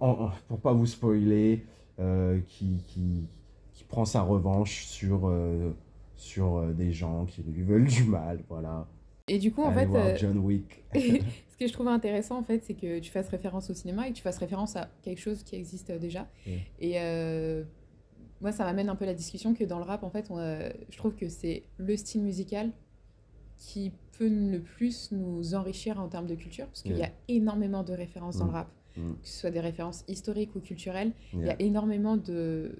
en- 0.00 0.30
pour 0.46 0.60
pas 0.60 0.72
vous 0.72 0.86
spoiler, 0.86 1.66
qui, 2.46 2.84
qui, 2.86 3.26
qui 3.74 3.84
prend 3.84 4.04
sa 4.04 4.20
revanche 4.22 4.84
sur, 4.84 5.32
sur 6.14 6.62
des 6.74 6.92
gens 6.92 7.24
qui 7.24 7.42
lui 7.42 7.62
veulent 7.64 7.86
du 7.88 8.04
mal, 8.04 8.44
voilà. 8.48 8.86
Et 9.28 9.38
du 9.38 9.52
coup, 9.52 9.62
en 9.62 9.68
Allez 9.70 9.80
fait, 9.80 9.86
voir 9.86 10.06
euh, 10.06 10.16
John 10.16 10.38
Wick. 10.38 10.84
ce 10.94 11.56
que 11.58 11.66
je 11.66 11.72
trouve 11.72 11.88
intéressant, 11.88 12.38
en 12.38 12.44
fait, 12.44 12.62
c'est 12.64 12.74
que 12.74 13.00
tu 13.00 13.10
fasses 13.10 13.28
référence 13.28 13.68
au 13.70 13.74
cinéma 13.74 14.06
et 14.06 14.12
que 14.12 14.16
tu 14.16 14.22
fasses 14.22 14.38
référence 14.38 14.76
à 14.76 14.88
quelque 15.02 15.20
chose 15.20 15.42
qui 15.42 15.56
existe 15.56 15.90
déjà. 15.90 16.28
Mm. 16.46 16.50
Et 16.80 16.92
euh, 17.00 17.64
moi, 18.40 18.52
ça 18.52 18.64
m'amène 18.64 18.88
un 18.88 18.94
peu 18.94 19.04
la 19.04 19.14
discussion 19.14 19.52
que 19.54 19.64
dans 19.64 19.78
le 19.78 19.84
rap, 19.84 20.04
en 20.04 20.10
fait, 20.10 20.26
on, 20.30 20.38
euh, 20.38 20.68
je 20.90 20.96
trouve 20.96 21.16
que 21.16 21.28
c'est 21.28 21.64
le 21.78 21.96
style 21.96 22.22
musical 22.22 22.70
qui 23.58 23.90
peut 24.16 24.28
le 24.28 24.60
plus 24.60 25.10
nous 25.12 25.54
enrichir 25.54 25.98
en 26.00 26.08
termes 26.08 26.26
de 26.26 26.34
culture, 26.36 26.66
parce 26.66 26.82
qu'il 26.82 26.96
y 26.96 27.02
a 27.02 27.10
énormément 27.26 27.82
de 27.82 27.94
références 27.94 28.36
dans 28.38 28.44
Mm. 28.44 28.48
le 28.48 28.52
rap, 28.54 28.68
Mm. 28.96 29.12
que 29.22 29.28
ce 29.28 29.40
soit 29.40 29.50
des 29.50 29.60
références 29.60 30.04
historiques 30.06 30.54
ou 30.54 30.60
culturelles. 30.60 31.10
Il 31.32 31.44
y 31.44 31.50
a 31.50 31.60
énormément 31.60 32.16
de... 32.16 32.78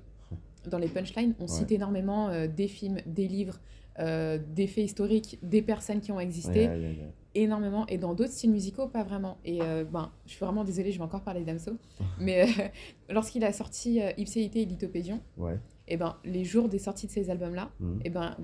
Dans 0.70 0.78
les 0.78 0.88
punchlines, 0.88 1.34
on 1.38 1.42
Ouais. 1.44 1.49
cite 1.49 1.70
énormément 1.72 2.28
euh, 2.28 2.47
des 2.49 2.66
films, 2.68 3.01
des 3.07 3.28
livres, 3.28 3.61
euh, 3.99 4.38
des 4.55 4.66
faits 4.66 4.84
historiques, 4.84 5.38
des 5.42 5.62
personnes 5.62 6.01
qui 6.01 6.12
ont 6.12 6.20
existé 6.20 6.62
Yeah, 6.64 6.76
yeah, 6.76 6.90
yeah. 6.92 7.05
énormément 7.34 7.86
et 7.86 7.99
dans 7.99 8.14
d'autres 8.14 8.32
styles 8.32 8.51
musicaux 8.51 8.88
pas 8.88 9.03
vraiment 9.05 9.38
et 9.44 9.61
euh, 9.62 9.84
ben 9.84 10.11
je 10.26 10.32
suis 10.32 10.44
vraiment 10.44 10.64
désolée 10.64 10.92
je 10.92 10.99
vais 10.99 11.05
encore 11.05 11.22
parler 11.22 11.44
d'Amso 11.44 11.72
mais 12.20 12.42
euh, 12.42 12.68
lorsqu'il 13.11 13.44
a 13.44 13.53
sorti 13.53 14.01
Ipséité 14.18 14.62
et 14.62 14.64
Lithopédion 14.66 15.20
Ouais. 15.36 15.59
et 15.88 15.97
ben 15.97 16.16
les 16.24 16.44
jours 16.44 16.68
des 16.68 16.78
sorties 16.78 17.07
de 17.07 17.12
ces 17.12 17.28
albums 17.30 17.55
là 17.55 17.70
Mm. 17.80 17.99
et 18.05 18.11
ben 18.11 18.36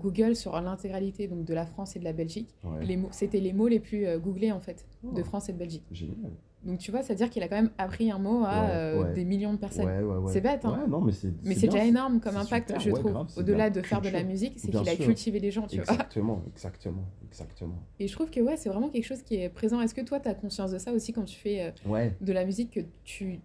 Google 0.00 0.34
sur 0.36 0.60
l'intégralité 0.60 1.26
donc 1.28 1.44
de 1.44 1.54
la 1.54 1.66
France 1.66 1.96
et 1.96 1.98
de 1.98 2.04
la 2.04 2.12
Belgique 2.12 2.48
Ouais. 2.64 2.84
les 2.84 2.96
mots 2.96 3.08
c'était 3.12 3.40
les 3.40 3.52
mots 3.52 3.68
les 3.68 3.80
plus 3.80 4.06
googlés 4.18 4.52
en 4.52 4.60
fait 4.60 4.86
de 5.02 5.20
Oh. 5.22 5.24
France 5.24 5.48
et 5.48 5.52
de 5.52 5.58
Belgique 5.58 5.84
Génial. 5.90 6.32
Donc 6.64 6.78
tu 6.78 6.90
vois 6.90 7.02
c'est 7.02 7.12
à 7.12 7.16
dire 7.16 7.30
qu'il 7.30 7.42
a 7.42 7.48
quand 7.48 7.56
même 7.56 7.70
appris 7.78 8.10
un 8.10 8.18
mot 8.18 8.42
à 8.44 8.62
Ouais, 8.62 8.70
euh, 8.72 9.02
ouais. 9.04 9.12
des 9.14 9.24
millions 9.24 9.52
de 9.52 9.58
personnes 9.58 9.84
Ouais. 9.86 10.32
C'est 10.32 10.40
bête, 10.40 10.64
hein. 10.64 10.86
Non, 10.88 11.00
mais 11.00 11.12
c'est 11.12 11.30
déjà 11.66 11.84
énorme 11.84 12.20
comme 12.20 12.36
impact 12.36 12.68
super, 12.68 12.80
je 12.80 12.90
trouve 12.90 13.26
au-delà 13.36 13.70
de 13.70 13.82
faire 13.82 14.00
de 14.00 14.08
la 14.08 14.22
musique 14.24 14.54
c'est 14.58 14.70
qu'il 14.70 14.88
a 14.88 14.96
cultivé 14.96 15.38
les 15.38 15.50
gens 15.50 15.66
tu 15.66 15.76
vois 15.80 15.92
Exactement, 15.92 16.42
exactement, 16.48 17.04
exactement. 17.28 17.78
et 18.00 18.08
je 18.08 18.12
trouve 18.14 18.30
que 18.30 18.40
ouais 18.40 18.56
c'est 18.56 18.68
vraiment 18.68 18.88
quelque 18.88 19.04
chose 19.04 19.22
qui 19.22 19.36
est 19.36 19.48
présent 19.48 19.80
est-ce 19.80 19.94
que 19.94 20.00
toi 20.00 20.18
tu 20.20 20.28
as 20.28 20.34
conscience 20.34 20.70
de 20.72 20.78
ça 20.78 20.92
aussi 20.92 21.12
quand 21.12 21.24
tu 21.24 21.36
fais 21.38 21.72
euh, 21.86 22.08
de 22.20 22.32
la 22.32 22.44
musique 22.44 22.70
que 22.72 22.80
tu, 23.04 23.40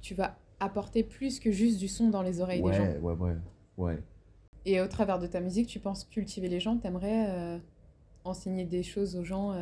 tu 0.00 0.14
vas 0.14 0.36
apporter 0.60 1.02
plus 1.02 1.40
que 1.40 1.50
juste 1.52 1.78
du 1.78 1.88
son 1.88 2.08
dans 2.08 2.22
les 2.22 2.40
oreilles 2.40 2.62
des 2.62 2.72
gens? 2.72 2.86
Ouais, 3.02 3.12
ouais, 3.14 3.34
ouais. 3.76 3.98
Et 4.66 4.80
au 4.80 4.86
travers 4.86 5.18
de 5.18 5.26
ta 5.26 5.40
musique, 5.40 5.66
tu 5.66 5.78
penses 5.78 6.04
cultiver 6.04 6.48
les 6.48 6.58
gens, 6.60 6.78
t'aimerais 6.78 7.26
euh, 7.28 7.58
enseigner 8.24 8.64
des 8.64 8.82
choses 8.82 9.14
aux 9.16 9.24
gens 9.24 9.52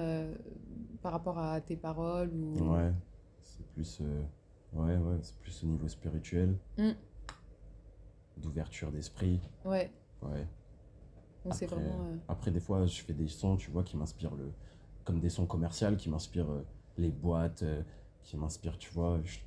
par 1.02 1.12
rapport 1.12 1.38
à 1.38 1.60
tes 1.60 1.76
paroles 1.76 2.30
ou... 2.32 2.72
Ouais. 2.74 2.92
C'est 3.42 3.66
plus, 3.72 3.98
euh, 4.00 4.22
ouais, 4.72 4.96
ouais, 4.96 5.18
c'est 5.22 5.36
plus 5.38 5.64
au 5.64 5.66
niveau 5.66 5.88
spirituel, 5.88 6.56
Mm. 6.78 6.90
d'ouverture 8.38 8.90
d'esprit. 8.90 9.40
Ouais, 9.64 9.90
Ouais. 10.22 10.46
donc 11.44 11.52
Après, 11.54 11.66
vraiment... 11.66 12.04
euh, 12.06 12.16
Après, 12.28 12.50
des 12.50 12.60
fois, 12.60 12.86
je 12.86 13.02
fais 13.02 13.12
des 13.12 13.26
sons, 13.28 13.56
tu 13.56 13.70
vois, 13.70 13.82
qui 13.82 13.96
m'inspirent 13.96 14.34
le, 14.36 14.52
comme 15.04 15.20
des 15.20 15.28
sons 15.28 15.46
commerciaux, 15.46 15.96
qui 15.96 16.08
m'inspirent 16.08 16.50
euh, 16.50 16.64
les 16.96 17.10
boîtes, 17.10 17.64
qui 18.22 18.36
m'inspirent, 18.36 18.78
tu 18.78 18.92
vois. 18.92 19.20
je- 19.24 19.40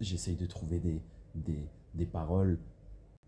J'essaye 0.00 0.34
de 0.36 0.46
trouver 0.46 0.78
des, 0.80 1.00
des, 1.34 1.64
des 1.94 2.06
paroles 2.06 2.58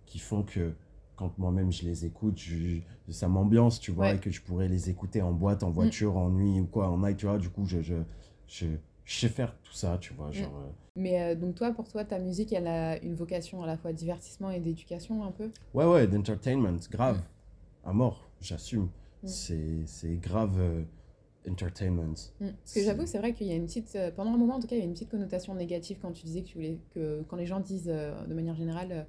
qui 0.07 0.19
font 0.19 0.43
que 0.43 0.75
quand 1.17 1.37
moi-même 1.39 1.71
je 1.73 1.85
les 1.85 2.05
écoute, 2.07 2.39
je- 2.39 2.81
ça 3.11 3.29
m'ambiance, 3.29 3.81
tu 3.81 3.91
vois, 3.93 4.07
Ouais. 4.07 4.17
et 4.17 4.19
que 4.19 4.31
je 4.31 4.43
pourrais 4.43 4.69
les 4.69 4.91
écouter 4.91 5.23
en 5.23 5.33
boîte, 5.33 5.63
en 5.63 5.71
voiture, 5.71 6.17
en 6.17 6.31
nuit 6.31 6.61
ou 6.61 6.67
quoi, 6.67 6.89
en 6.89 6.99
night, 6.99 7.17
tu 7.17 7.27
vois. 7.27 7.39
Du 7.39 7.49
coup, 7.51 7.65
je, 7.67 7.81
je, 7.83 7.95
je, 8.49 8.67
je 9.05 9.15
sais 9.21 9.29
faire 9.29 9.55
tout 9.63 9.73
ça, 9.73 9.99
tu 10.01 10.13
vois. 10.15 10.31
Genre, 10.33 10.49
euh, 10.57 10.71
Mais 10.97 11.21
euh, 11.23 11.35
donc 11.35 11.55
toi, 11.55 11.73
pour 11.73 11.89
toi, 11.89 12.05
ta 12.05 12.19
musique, 12.19 12.53
elle 12.53 12.67
a 12.67 12.99
une 13.03 13.15
vocation 13.15 13.63
à 13.63 13.67
la 13.67 13.77
fois 13.77 13.93
divertissement 13.93 14.51
et 14.51 14.61
d'éducation 14.61 15.25
un 15.25 15.31
peu? 15.33 15.51
Ouais, 15.75 15.85
ouais, 15.85 16.07
d'entertainment, 16.07 16.79
grave. 16.91 17.21
À 17.85 17.93
mort, 17.93 18.29
j'assume. 18.41 18.89
Mm. 19.23 19.27
C'est, 19.27 20.17
grave. 20.21 20.57
euh, 20.59 20.83
entertainment. 21.49 22.15
Mm. 22.41 22.47
Parce 22.63 22.75
que 22.75 22.83
j'avoue, 22.83 23.07
c'est 23.07 23.19
vrai 23.19 23.33
qu'il 23.35 23.47
y 23.47 23.53
a 23.53 23.55
une 23.55 23.67
petite. 23.67 23.95
euh, 23.97 24.11
pendant 24.11 24.33
un 24.33 24.39
moment, 24.39 24.57
en 24.57 24.61
tout 24.61 24.67
cas, 24.67 24.77
il 24.77 24.79
y 24.79 24.83
a 24.83 24.85
une 24.87 24.93
petite 24.95 25.11
connotation 25.11 25.55
négative 25.55 25.99
quand 26.01 26.13
tu 26.13 26.25
disais 26.25 26.43
que 26.43 26.49
tu 26.49 26.55
voulais. 26.55 26.79
que 26.95 27.23
quand 27.29 27.37
les 27.37 27.47
gens 27.47 27.61
disent 27.61 27.89
euh, 27.93 28.15
de 28.27 28.35
manière 28.35 28.55
générale, 28.55 29.07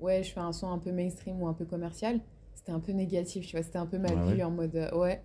ouais, 0.00 0.22
je 0.22 0.32
fais 0.32 0.40
un 0.40 0.52
son 0.52 0.70
un 0.70 0.78
peu 0.78 0.92
mainstream 0.92 1.40
ou 1.42 1.46
un 1.48 1.54
peu 1.54 1.64
commercial, 1.64 2.20
c'était 2.54 2.72
un 2.72 2.80
peu 2.80 2.92
négatif, 2.92 3.46
tu 3.46 3.56
vois. 3.56 3.62
C'était 3.64 3.78
un 3.78 3.86
peu 3.86 3.98
mal 3.98 4.14
Ah 4.18 4.26
vu 4.26 4.36
ouais 4.36 4.42
en 4.42 4.50
mode, 4.50 4.74
euh, 4.76 4.96
ouais. 4.98 5.22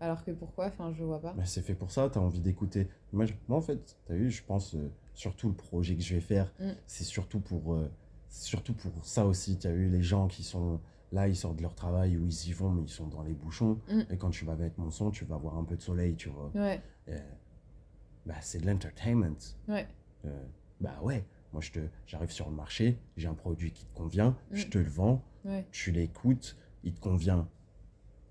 Alors 0.00 0.24
que 0.24 0.30
pourquoi? 0.32 0.66
Enfin, 0.66 0.92
je 0.92 1.04
vois 1.04 1.20
pas. 1.20 1.32
Mais 1.36 1.44
c'est 1.46 1.62
fait 1.62 1.74
pour 1.74 1.90
ça, 1.92 2.10
tu 2.10 2.18
as 2.18 2.22
envie 2.22 2.40
d'écouter. 2.40 2.88
Moi, 3.12 3.26
en 3.48 3.60
fait, 3.60 3.96
tu 4.06 4.12
as 4.12 4.16
vu, 4.16 4.30
je 4.30 4.42
pense, 4.42 4.74
euh, 4.74 4.90
surtout 5.14 5.48
le 5.48 5.54
projet 5.54 5.94
que 5.96 6.02
je 6.02 6.14
vais 6.14 6.20
faire, 6.20 6.52
Mm. 6.58 6.70
c'est 6.86 7.04
surtout 7.04 7.38
pour, 7.40 7.74
euh, 7.74 7.88
surtout 8.28 8.74
pour 8.74 9.04
ça 9.04 9.26
aussi. 9.26 9.58
Tu 9.58 9.66
as 9.68 9.72
vu 9.72 9.88
les 9.88 10.02
gens 10.02 10.26
qui 10.26 10.42
sont 10.42 10.80
là, 11.12 11.28
ils 11.28 11.36
sortent 11.36 11.56
de 11.56 11.62
leur 11.62 11.74
travail 11.74 12.16
ou 12.16 12.26
ils 12.26 12.48
y 12.48 12.52
vont, 12.52 12.70
mais 12.70 12.82
ils 12.82 12.88
sont 12.88 13.06
dans 13.06 13.22
les 13.22 13.34
bouchons. 13.34 13.78
Mm. 13.88 14.00
Et 14.10 14.16
quand 14.16 14.30
tu 14.30 14.44
vas 14.44 14.56
mettre 14.56 14.80
mon 14.80 14.90
son, 14.90 15.10
tu 15.12 15.24
vas 15.24 15.36
avoir 15.36 15.56
un 15.56 15.64
peu 15.64 15.76
de 15.76 15.82
soleil, 15.82 16.16
tu 16.16 16.28
vois. 16.30 16.50
Ouais, 16.54 16.80
bah, 18.26 18.34
c'est 18.40 18.60
de 18.60 18.66
l'entertainment. 18.66 19.36
ouais. 19.68 19.86
Bah 20.80 20.98
ouais, 21.02 21.24
moi, 21.52 21.60
je 21.60 21.70
te, 21.72 21.80
j'arrive 22.06 22.30
sur 22.30 22.48
le 22.48 22.54
marché, 22.56 22.98
j'ai 23.16 23.28
un 23.28 23.34
produit 23.34 23.72
qui 23.72 23.84
te 23.84 23.94
convient, 23.96 24.36
je 24.52 24.66
Mm. 24.66 24.70
te 24.70 24.78
le 24.78 24.88
vends, 24.88 25.22
Ouais, 25.44 25.64
tu 25.72 25.90
l'écoutes, 25.92 26.56
il 26.84 26.92
te 26.94 27.00
convient. 27.00 27.48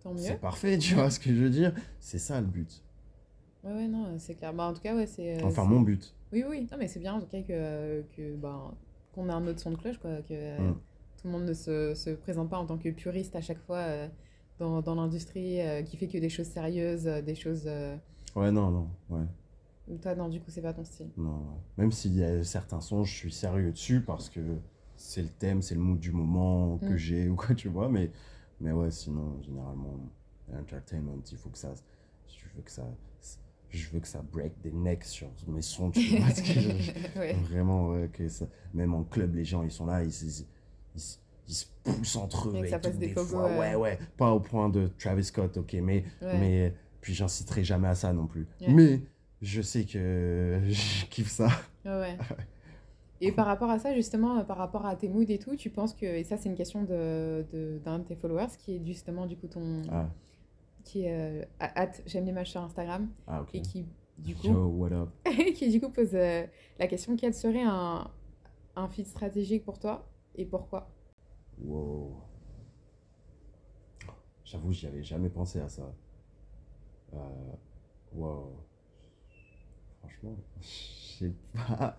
tant 0.04 0.14
mieux. 0.14 0.20
C'est 0.22 0.40
parfait, 0.40 0.78
tu 0.78 0.96
vois 0.96 1.10
ce 1.10 1.20
que 1.20 1.30
je 1.30 1.42
veux 1.44 1.50
dire 1.50 1.74
C'est 2.00 2.20
ça 2.20 2.40
le 2.42 2.48
but. 2.48 2.82
Ouais, 3.64 3.74
ouais, 3.74 3.88
non, 3.88 4.18
c'est 4.18 4.36
clair. 4.36 4.54
Bah, 4.54 4.64
en 4.66 4.74
tout 4.74 4.82
cas, 4.82 4.96
ouais, 4.96 5.06
c'est. 5.06 5.38
euh, 5.40 5.46
Enfin, 5.46 5.66
mon 5.66 5.82
but. 5.82 6.14
Oui, 6.32 6.44
oui, 6.48 6.68
non, 6.72 6.78
mais 6.80 6.88
c'est 6.88 7.00
bien 7.00 7.14
en 7.14 7.20
tout 7.20 7.28
cas 7.28 7.42
que, 7.42 8.02
que 8.16 8.36
ben, 8.36 8.74
qu'on 9.14 9.28
ait 9.30 9.34
un 9.34 9.46
autre 9.48 9.60
son 9.60 9.72
de 9.72 9.76
cloche, 9.76 9.98
quoi. 10.00 10.22
Que 10.24 10.34
euh, 10.34 10.72
Mm. 10.72 10.74
tout 10.74 11.28
le 11.28 11.32
monde 11.32 11.46
ne 11.46 11.54
se, 11.54 11.94
se 11.94 12.10
présente 12.12 12.50
pas 12.50 12.58
en 12.58 12.66
tant 12.66 12.78
que 12.78 12.90
puriste 12.90 13.36
à 13.36 13.42
chaque 13.42 13.60
fois 13.60 13.78
euh, 13.80 14.08
dans, 14.58 14.82
dans 14.82 14.96
l'industrie, 14.96 15.62
euh, 15.62 15.84
qui 15.84 15.98
fait 15.98 16.08
que 16.08 16.18
des 16.18 16.30
choses 16.30 16.48
sérieuses, 16.48 17.04
des 17.04 17.36
choses. 17.36 17.64
euh, 17.68 17.96
Ouais, 18.36 18.52
non, 18.52 18.72
non, 18.72 18.90
ouais. 19.10 19.26
Toi, 20.02 20.16
non, 20.16 20.30
du 20.30 20.40
coup, 20.40 20.50
c'est 20.52 20.62
pas 20.62 20.74
ton 20.74 20.84
style. 20.86 21.10
Non. 21.18 21.44
Même 21.78 21.92
s'il 21.92 22.16
y 22.16 22.24
a 22.24 22.44
certains 22.44 22.82
sons, 22.82 23.04
je 23.04 23.14
suis 23.14 23.32
sérieux 23.32 23.72
dessus 23.72 24.02
parce 24.02 24.30
que 24.30 24.40
c'est 24.96 25.22
le 25.24 25.30
thème, 25.30 25.62
c'est 25.62 25.76
le 25.76 25.82
mood 25.82 26.00
du 26.00 26.12
moment 26.12 26.78
que 26.78 26.94
Mm. 26.94 26.98
j'ai 26.98 27.30
ou 27.30 27.36
quoi, 27.36 27.56
tu 27.56 27.68
vois. 27.68 27.90
Mais, 27.90 28.12
mais 28.60 28.72
ouais, 28.72 28.92
sinon, 28.92 29.42
généralement, 29.42 29.98
entertainment, 30.54 31.22
il 31.32 31.38
faut 31.38 31.50
que 31.50 31.58
ça. 31.58 31.74
Je 32.28 32.46
veux 32.56 32.62
que 32.62 32.72
ça. 32.72 32.88
Je 33.70 33.90
veux 33.90 34.00
que 34.02 34.08
ça 34.08 34.22
break 34.22 34.60
des 34.62 34.72
necks 34.74 35.06
sur 35.06 35.30
mes 35.48 35.62
sons, 35.62 35.92
tu 35.92 36.18
vois. 36.18 36.28
que 36.30 36.44
je- 36.44 37.20
ouais. 37.20 37.34
Vraiment, 37.50 37.90
ouais, 37.90 38.10
que 38.12 38.28
ça. 38.28 38.46
Même 38.74 38.94
en 38.94 39.04
club, 39.04 39.34
les 39.36 39.46
gens, 39.46 39.64
ils 39.64 39.72
sont 39.72 39.86
là, 39.86 40.04
ils, 40.04 40.12
se- 40.12 40.26
ils, 40.26 41.02
ils 41.48 41.54
se 41.54 41.66
poussent 41.84 42.18
entre 42.18 42.50
eux. 42.50 42.56
Et 42.66 42.70
ça 42.70 42.80
fasse 42.80 42.98
des 42.98 43.08
des 43.08 43.14
fois. 43.14 43.46
ouais. 43.50 43.58
Ouais, 43.60 43.76
ouais. 43.76 44.00
Pas 44.18 44.32
au 44.32 44.42
point 44.42 44.68
de 44.70 44.88
Travis 45.00 45.24
Scott, 45.24 45.56
ok, 45.58 45.74
mais 45.82 46.04
Ouais. 46.22 46.38
mais 46.40 46.74
puis 47.00 47.14
j'inciterai 47.14 47.64
jamais 47.64 47.88
à 47.88 47.96
ça 47.96 48.12
non 48.14 48.28
plus. 48.28 48.46
Mais 48.68 49.02
je 49.42 49.62
sais 49.62 49.86
que 49.86 50.60
je 50.70 51.06
kiffe 51.08 51.30
ça. 51.30 51.50
Ouais. 51.86 52.18
Et 53.22 53.32
par 53.32 53.46
rapport 53.46 53.70
à 53.70 53.78
ça, 53.80 53.94
justement, 53.94 54.40
euh, 54.40 54.44
par 54.44 54.58
rapport 54.58 54.86
à 54.86 54.96
tes 54.96 55.08
moods 55.08 55.30
et 55.30 55.38
tout, 55.38 55.56
tu 55.56 55.70
penses 55.70 55.94
que, 55.94 56.06
et 56.08 56.24
ça 56.24 56.38
c'est 56.38 56.50
une 56.50 56.56
question 56.56 56.84
de, 56.84 57.46
de- 57.52 57.80
d'un 57.86 58.00
de 58.00 58.04
tes 58.04 58.16
followers, 58.16 58.48
qui 58.58 58.76
est 58.78 58.86
justement 58.86 59.28
du 59.28 59.38
coup 59.38 59.48
ton, 59.48 59.84
Ah, 59.92 60.10
qui 60.84 61.04
est 61.06 61.44
euh, 61.62 61.86
j'aime 62.08 62.26
l'image 62.26 62.50
sur 62.52 62.62
Instagram, 62.62 63.10
ah 63.28 63.42
ok. 63.42 63.56
et 63.56 63.62
qui 63.62 63.86
du 64.18 64.36
coup, 64.36 64.48
Yo, 64.48 64.68
what 64.70 64.92
up? 64.92 65.10
qui 65.56 65.70
du 65.70 65.80
coup 65.80 65.90
pose 65.90 66.16
euh, 66.16 66.46
la 66.80 66.88
question 66.88 67.16
quel 67.16 67.34
serait 67.36 67.62
un, 67.64 68.10
un 68.76 68.88
fit 68.88 69.06
stratégique 69.06 69.64
pour 69.66 69.78
toi 69.80 70.08
et 70.36 70.46
pourquoi? 70.46 70.90
Wow. 71.64 72.24
J'avoue, 74.44 74.72
j'y 74.72 74.88
avais 74.88 75.04
jamais 75.04 75.30
pensé 75.30 75.60
à 75.60 75.70
ça. 75.70 75.94
Euh, 77.14 77.18
wow. 78.14 78.52
Franchement, 80.02 80.36
je 80.60 80.68
sais 80.68 81.34
pas. 81.54 81.98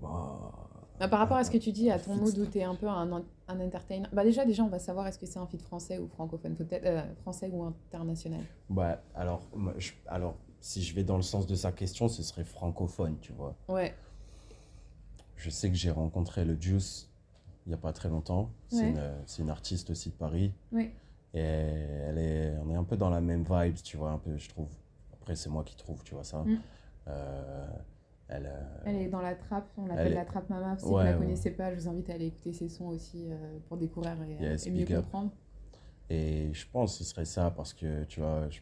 Wow. 0.00 0.52
Bah, 0.98 1.08
Par 1.08 1.18
rapport 1.18 1.38
à 1.38 1.44
ce 1.44 1.50
que 1.50 1.56
tu 1.58 1.72
dis, 1.72 1.90
à 1.90 1.98
ton 1.98 2.12
tu 2.30 2.58
es 2.58 2.62
un 2.62 2.74
peu 2.74 2.86
un, 2.88 3.10
un 3.48 3.60
entertainer, 3.60 4.06
bah 4.12 4.22
déjà, 4.22 4.44
déjà, 4.44 4.62
on 4.64 4.68
va 4.68 4.78
savoir 4.78 5.06
est-ce 5.06 5.18
que 5.18 5.24
c'est 5.26 5.38
un 5.38 5.46
feed 5.46 5.62
français 5.62 5.98
ou 5.98 6.08
francophone, 6.08 6.54
peut-être 6.56 6.84
euh, 6.84 7.02
français 7.22 7.48
ou 7.50 7.62
international? 7.64 8.40
Ouais, 8.68 8.96
alors, 9.14 9.48
moi, 9.54 9.72
je- 9.78 9.92
alors, 10.06 10.36
si 10.60 10.82
je 10.82 10.94
vais 10.94 11.04
dans 11.04 11.16
le 11.16 11.22
sens 11.22 11.46
de 11.46 11.54
sa 11.54 11.72
question, 11.72 12.08
ce 12.08 12.22
serait 12.22 12.44
francophone, 12.44 13.16
tu 13.22 13.32
vois. 13.32 13.56
Ouais, 13.68 13.94
Je 15.36 15.48
sais 15.48 15.70
que 15.70 15.74
j'ai 15.76 15.90
rencontré 15.90 16.44
le 16.44 16.60
Juice 16.60 17.06
il 17.66 17.70
n'y 17.70 17.74
a 17.74 17.78
pas 17.78 17.92
très 17.92 18.08
longtemps. 18.08 18.50
C'est 18.68 18.88
une, 18.88 19.12
c'est 19.26 19.42
une 19.42 19.50
artiste 19.50 19.90
aussi 19.90 20.08
de 20.10 20.14
Paris. 20.14 20.52
ouais, 20.72 20.92
Et 21.34 21.38
elle 21.40 22.18
est, 22.18 22.54
on 22.64 22.70
est 22.70 22.74
un 22.74 22.84
peu 22.84 22.96
dans 22.96 23.10
la 23.10 23.20
même 23.20 23.44
vibe, 23.48 23.76
tu 23.84 23.96
vois, 23.96 24.10
un 24.10 24.18
peu, 24.18 24.36
je 24.36 24.48
trouve. 24.48 24.68
Après, 25.12 25.36
c'est 25.36 25.50
moi 25.50 25.62
qui 25.62 25.76
trouve, 25.76 26.02
tu 26.02 26.14
vois 26.14 26.24
ça. 26.24 26.38
Mm. 26.42 26.56
Euh, 27.10 27.66
elle, 28.28 28.46
euh, 28.46 28.60
elle 28.84 28.96
est 28.96 29.08
dans 29.08 29.20
la 29.20 29.34
trappe, 29.34 29.68
on 29.76 29.82
Elle 29.82 29.88
l'appelle 29.88 30.12
est- 30.12 30.14
la 30.14 30.24
trappe 30.24 30.48
mama. 30.50 30.78
Si 30.78 30.84
Ouais, 30.86 30.90
vous 30.92 30.98
la 30.98 31.12
ouais. 31.12 31.18
connaissez 31.18 31.50
pas, 31.50 31.74
je 31.74 31.80
vous 31.80 31.88
invite 31.88 32.10
à 32.10 32.14
aller 32.14 32.26
écouter 32.26 32.52
ses 32.52 32.68
sons 32.68 32.86
aussi 32.88 33.26
euh, 33.30 33.58
pour 33.68 33.76
découvrir 33.76 34.16
et, 34.22 34.42
Yes, 34.42 34.66
et 34.66 34.70
mieux 34.70 34.86
comprendre. 34.86 35.32
et 36.08 36.52
je 36.52 36.66
pense 36.72 36.98
que 36.98 37.04
ce 37.04 37.10
serait 37.10 37.24
ça 37.24 37.50
parce 37.50 37.72
que, 37.74 38.04
tu 38.04 38.20
vois, 38.20 38.48
je 38.50 38.60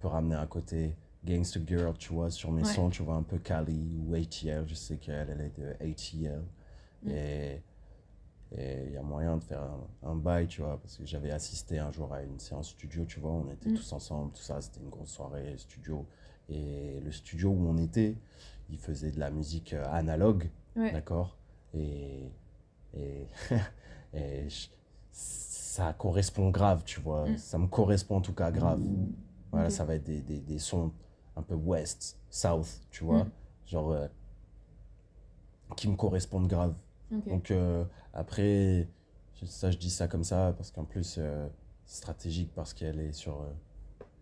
peux 0.00 0.08
ramener 0.08 0.34
un 0.36 0.46
côté 0.46 0.96
Gangsta 1.24 1.60
Girl, 1.66 1.96
tu 1.98 2.12
vois, 2.12 2.30
sur 2.30 2.50
mes 2.52 2.62
Ouais. 2.62 2.72
sons, 2.74 2.90
tu 2.90 3.02
vois, 3.02 3.14
un 3.16 3.22
peu 3.22 3.38
Cali 3.38 4.00
ou 4.06 4.14
ATL. 4.14 4.66
Je 4.68 4.74
sais 4.74 4.96
qu'elle, 4.98 5.28
elle 5.30 5.40
est 5.40 5.58
de 5.58 5.70
ATL. 5.80 6.42
Mm. 7.04 7.10
Et 7.10 7.62
et 8.52 8.84
il 8.86 8.92
y 8.94 8.96
a 8.96 9.02
moyen 9.02 9.36
de 9.36 9.44
faire 9.44 9.60
un, 9.62 10.10
un 10.10 10.14
bail, 10.16 10.46
tu 10.46 10.62
vois, 10.62 10.80
parce 10.80 10.96
que 10.96 11.04
j'avais 11.04 11.30
assisté 11.30 11.78
un 11.78 11.92
jour 11.92 12.12
à 12.14 12.22
une 12.22 12.38
séance 12.40 12.70
studio, 12.70 13.04
tu 13.04 13.20
vois, 13.20 13.32
on 13.32 13.50
était 13.50 13.68
Mm. 13.68 13.74
tous 13.74 13.92
ensemble, 13.92 14.32
tout 14.32 14.40
ça, 14.42 14.58
c'était 14.62 14.80
une 14.80 14.88
grosse 14.88 15.10
soirée 15.10 15.54
studio. 15.58 16.06
Et 16.48 17.00
le 17.00 17.12
studio 17.12 17.50
où 17.50 17.68
on 17.68 17.76
était, 17.78 18.16
il 18.70 18.78
faisait 18.78 19.10
de 19.10 19.20
la 19.20 19.30
musique 19.30 19.72
euh, 19.74 19.84
analogue, 19.90 20.50
Ouais, 20.76 20.92
d'accord? 20.92 21.36
Et, 21.74 22.30
et, 22.94 23.26
et 24.14 24.48
je- 24.48 24.68
ça 25.12 25.92
correspond 25.92 26.50
grave, 26.50 26.82
tu 26.84 27.00
vois, 27.00 27.28
Mm. 27.28 27.38
ça 27.38 27.58
me 27.58 27.66
correspond 27.66 28.16
en 28.16 28.20
tout 28.20 28.32
cas 28.34 28.50
grave. 28.50 28.80
Voilà, 29.52 29.70
ça 29.70 29.84
va 29.84 29.94
être 29.94 30.04
des, 30.04 30.20
des, 30.20 30.40
des 30.40 30.58
sons 30.58 30.92
un 31.36 31.42
peu 31.42 31.54
west, 31.54 32.18
south, 32.30 32.80
tu 32.90 33.04
vois, 33.04 33.24
Mm. 33.24 33.30
genre 33.66 33.90
euh, 33.92 34.08
qui 35.76 35.88
me 35.88 35.96
correspondent 35.96 36.48
grave. 36.48 36.74
Donc 37.26 37.50
euh, 37.50 37.84
après, 38.12 38.88
je- 39.40 39.46
ça 39.46 39.70
je 39.70 39.78
dis 39.78 39.90
ça 39.90 40.08
comme 40.08 40.24
ça 40.24 40.52
parce 40.56 40.70
qu'en 40.70 40.84
plus 40.84 41.16
euh, 41.18 41.48
c'est 41.86 41.98
stratégique 41.98 42.50
parce 42.54 42.74
qu'elle 42.74 43.00
est 43.00 43.12
sur, 43.12 43.46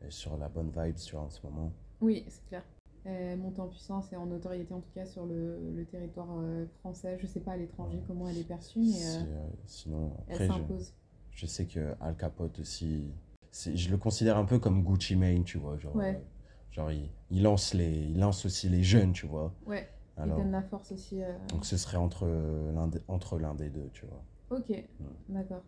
sur 0.09 0.37
la 0.37 0.49
bonne 0.49 0.71
vibe 0.77 0.97
tu 0.97 1.15
vois, 1.17 1.25
en 1.25 1.31
ce 1.31 1.41
moment. 1.45 1.73
Oui, 2.01 2.25
c'est 2.29 2.45
clair. 2.47 2.63
Elle 3.05 3.39
monte 3.39 3.59
en 3.61 3.69
puissance 3.69 4.13
et 4.13 4.17
en 4.17 4.27
notoriété 4.27 4.75
en 4.75 4.81
tout 4.81 4.91
cas 4.93 5.07
sur 5.07 5.27
le, 5.27 5.59
le 5.77 5.85
territoire 5.85 6.27
euh, 6.41 6.67
français. 6.81 7.17
Je 7.21 7.27
sais 7.27 7.39
pas 7.41 7.53
à 7.53 7.57
l'étranger 7.57 7.99
Ouais. 7.99 8.03
comment 8.07 8.29
elle 8.29 8.39
est 8.39 8.49
perçue, 8.49 8.81
mais 8.81 8.87
Si, 8.87 9.05
euh, 9.19 9.21
euh, 9.23 9.47
sinon 9.65 10.13
elle 10.27 10.35
après 10.35 10.47
s'impose. 10.49 10.93
je 11.31 11.47
sais 11.47 11.67
que 11.67 11.95
Al 12.01 12.17
Capote 12.17 12.59
aussi, 12.59 13.05
je 13.53 13.91
le 13.91 13.97
considère 13.97 14.37
un 14.37 14.45
peu 14.45 14.59
comme 14.59 14.83
Gucci 14.83 15.15
Mane, 15.15 15.45
tu 15.45 15.57
vois, 15.59 15.79
genre, 15.79 15.95
Ouais. 15.95 16.17
euh, 16.17 16.73
genre 16.73 16.91
il, 16.91 17.09
il 17.31 17.43
lance 17.45 17.75
les, 17.75 17.93
il 17.93 18.19
lance 18.19 18.45
aussi 18.45 18.69
les 18.69 18.83
jeunes, 18.83 19.13
tu 19.13 19.27
vois. 19.27 19.55
Ouais, 19.67 19.89
Alors 20.17 20.39
il 20.39 20.43
donne 20.43 20.53
la 20.53 20.63
force 20.63 20.91
aussi. 20.91 21.23
euh, 21.23 21.33
donc 21.51 21.65
ce 21.65 21.77
serait 21.77 21.99
entre 21.99 22.27
l'un 22.75 22.89
des, 22.89 23.01
entre 23.07 23.39
l'un 23.39 23.55
des 23.55 23.71
deux, 23.71 23.89
tu 23.93 24.05
vois. 24.07 24.59
Ok, 24.59 24.73
d'accord. 25.29 25.63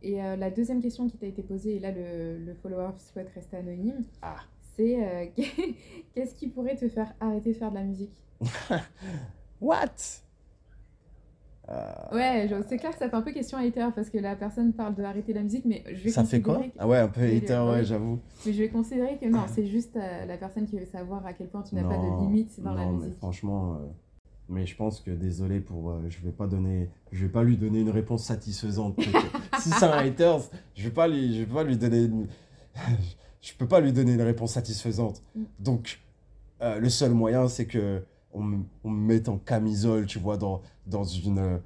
Et 0.00 0.22
euh, 0.22 0.36
la 0.36 0.52
deuxième 0.52 0.80
question 0.80 1.08
qui 1.08 1.16
t'a 1.18 1.26
été 1.26 1.42
posée, 1.42 1.74
et 1.74 1.80
là 1.80 1.90
le, 1.90 2.38
le 2.38 2.54
follower 2.54 2.90
souhaite 2.98 3.30
rester 3.30 3.56
anonyme, 3.56 4.04
Ah. 4.22 4.36
C'est 4.78 4.96
euh, 5.04 5.26
qu'est-ce 6.14 6.34
qui 6.34 6.48
pourrait 6.48 6.76
te 6.76 6.88
faire 6.88 7.12
arrêter 7.20 7.52
de 7.52 7.56
faire 7.58 7.70
de 7.70 7.74
la 7.76 7.82
musique 7.82 8.12
What? 9.60 10.22
Euh, 11.70 11.84
Ouais, 12.12 12.48
c'est 12.66 12.78
clair 12.78 12.92
que 12.92 12.98
ça 12.98 13.10
fait 13.10 13.16
un 13.16 13.20
peu 13.20 13.32
question 13.32 13.58
hater 13.58 13.88
parce 13.94 14.08
que 14.08 14.16
la 14.16 14.36
personne 14.36 14.72
parle 14.72 14.94
de 14.94 15.02
arrêter 15.02 15.34
la 15.34 15.42
musique, 15.42 15.66
mais 15.66 15.84
je 15.92 16.04
vais 16.04 16.10
ça 16.10 16.24
fait 16.24 16.40
quoi? 16.40 16.56
que- 16.58 16.70
Ah 16.78 16.88
ouais, 16.88 16.96
un 16.96 17.08
peu 17.08 17.20
hater, 17.22 17.48
le- 17.66 17.70
ouais, 17.72 17.84
j'avoue. 17.84 18.20
mais 18.46 18.52
je 18.54 18.58
vais 18.62 18.68
considérer 18.70 19.18
que 19.18 19.26
non, 19.26 19.42
c'est 19.48 19.66
juste 19.66 19.94
euh, 19.96 20.24
la 20.24 20.38
personne 20.38 20.66
qui 20.66 20.78
veut 20.78 20.86
savoir 20.86 21.26
à 21.26 21.34
quel 21.34 21.48
point 21.48 21.62
tu 21.62 21.74
n'as 21.74 21.84
pas 21.84 21.98
de 21.98 22.22
limite 22.22 22.58
dans 22.62 22.72
la 22.72 22.86
non, 22.86 22.92
mais 22.92 22.98
musique. 23.04 23.18
franchement, 23.18 23.74
euh, 23.74 23.78
mais 24.48 24.64
je 24.64 24.76
pense 24.76 25.00
que 25.00 25.10
désolé 25.10 25.60
pour, 25.60 25.90
euh, 25.90 26.00
je 26.08 26.20
vais 26.24 26.32
pas 26.32 26.46
donner, 26.46 26.88
je 27.12 27.26
vais 27.26 27.30
pas 27.32 27.42
lui 27.42 27.58
donner 27.58 27.80
une 27.80 27.90
réponse 27.90 28.24
satisfaisante. 28.24 28.98
si 29.58 29.68
c'est 29.70 29.84
un 29.84 29.98
haters, 29.98 30.40
je 30.74 30.84
vais 30.84 30.94
pas 30.94 31.06
lui, 31.06 31.34
je 31.36 31.42
vais 31.42 31.52
pas 31.54 31.64
lui 31.64 31.76
donner, 31.76 32.04
une- 32.04 32.28
je 33.40 33.52
peux 33.54 33.66
pas 33.68 33.80
lui 33.80 33.92
donner 33.92 34.14
une 34.14 34.22
réponse 34.22 34.52
satisfaisante. 34.52 35.22
Mm. 35.34 35.42
Donc, 35.60 36.00
euh, 36.62 36.78
le 36.78 36.88
seul 36.88 37.12
moyen, 37.12 37.48
c'est 37.48 37.66
que 37.66 38.02
on, 38.32 38.42
me- 38.42 38.64
on 38.84 38.90
me 38.90 39.06
mette 39.14 39.28
en 39.28 39.38
camisole, 39.38 40.06
tu 40.06 40.18
vois, 40.18 40.36
dans 40.36 40.60
dans 40.86 41.04
une 41.04 41.38
euh, 41.38 41.58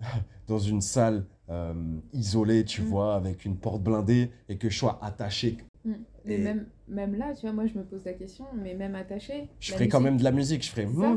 dans 0.46 0.58
une 0.58 0.80
salle 0.80 1.24
euh, 1.50 1.74
isolée, 2.12 2.64
tu 2.64 2.82
Mm. 2.82 2.86
vois, 2.86 3.14
avec 3.16 3.44
une 3.44 3.56
porte 3.56 3.82
blindée 3.82 4.30
et 4.48 4.56
que 4.56 4.68
je 4.70 4.78
sois 4.78 4.98
attaché. 5.02 5.58
Mm. 5.84 5.92
Mais 6.24 6.34
Et- 6.34 6.38
même, 6.38 6.66
même 6.88 7.14
là, 7.16 7.34
tu 7.34 7.42
vois, 7.42 7.52
moi 7.52 7.66
je 7.66 7.74
me 7.78 7.84
pose 7.84 8.04
la 8.04 8.12
question, 8.14 8.44
mais 8.54 8.74
même 8.74 8.94
attaché. 8.96 9.48
Je 9.60 9.70
la 9.72 9.76
ferai 9.78 9.88
quand 9.88 9.98
musique- 10.00 10.10
même 10.10 10.18
de 10.18 10.24
la 10.24 10.32
musique, 10.32 10.64
je 10.64 10.70
ferai. 10.70 10.86
C'est 10.88 10.94
ça. 11.00 11.16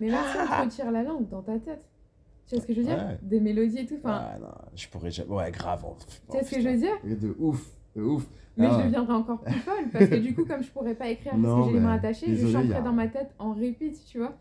Mais 0.00 0.08
si 0.10 0.14
on 0.14 0.46
te 0.46 0.62
retire 0.64 0.90
la 0.90 1.02
langue 1.02 1.28
dans 1.28 1.42
ta 1.42 1.58
tête, 1.58 1.84
tu 2.46 2.54
vois 2.56 2.62
ce 2.62 2.66
que 2.66 2.74
je 2.74 2.80
veux 2.80 2.86
dire? 2.86 2.96
Ouais. 2.96 3.18
Des 3.22 3.40
mélodies 3.40 3.78
et 3.78 3.86
tout, 3.86 3.94
enfin, 3.96 4.20
Ah 4.32 4.38
non, 4.40 4.48
je 4.74 4.88
pourrais 4.88 5.10
jamais. 5.10 5.30
Ouais, 5.30 5.50
grave. 5.52 5.84
oh, 5.86 5.96
tu 6.30 6.36
vois 6.36 6.42
ce 6.44 6.50
que 6.54 6.60
je 6.60 6.68
veux 6.68 6.76
dire? 6.76 6.94
Dire 7.04 7.18
De 7.18 7.36
ouf. 7.38 7.70
De 7.96 8.02
ouf. 8.02 8.26
Mais 8.56 8.66
Ah. 8.66 8.78
je 8.80 8.86
deviendrai 8.86 9.14
encore 9.14 9.40
plus 9.42 9.52
folle 9.60 9.88
parce 9.92 10.06
que 10.06 10.14
du 10.16 10.34
coup, 10.34 10.44
comme 10.44 10.62
je 10.62 10.70
pourrais 10.70 10.94
pas 10.94 11.08
écrire 11.08 11.32
parce 11.32 11.42
Non, 11.42 11.62
que 11.64 11.68
j'ai 11.70 11.74
les 11.74 11.80
mains 11.80 11.94
attachées, 11.94 12.26
je 12.28 12.32
désolé, 12.32 12.52
chanterai 12.52 12.68
y 12.68 12.74
a- 12.74 12.80
dans 12.82 12.92
ma 12.92 13.08
tête 13.08 13.30
en 13.38 13.52
repeat, 13.54 14.04
tu 14.06 14.18
vois. 14.18 14.36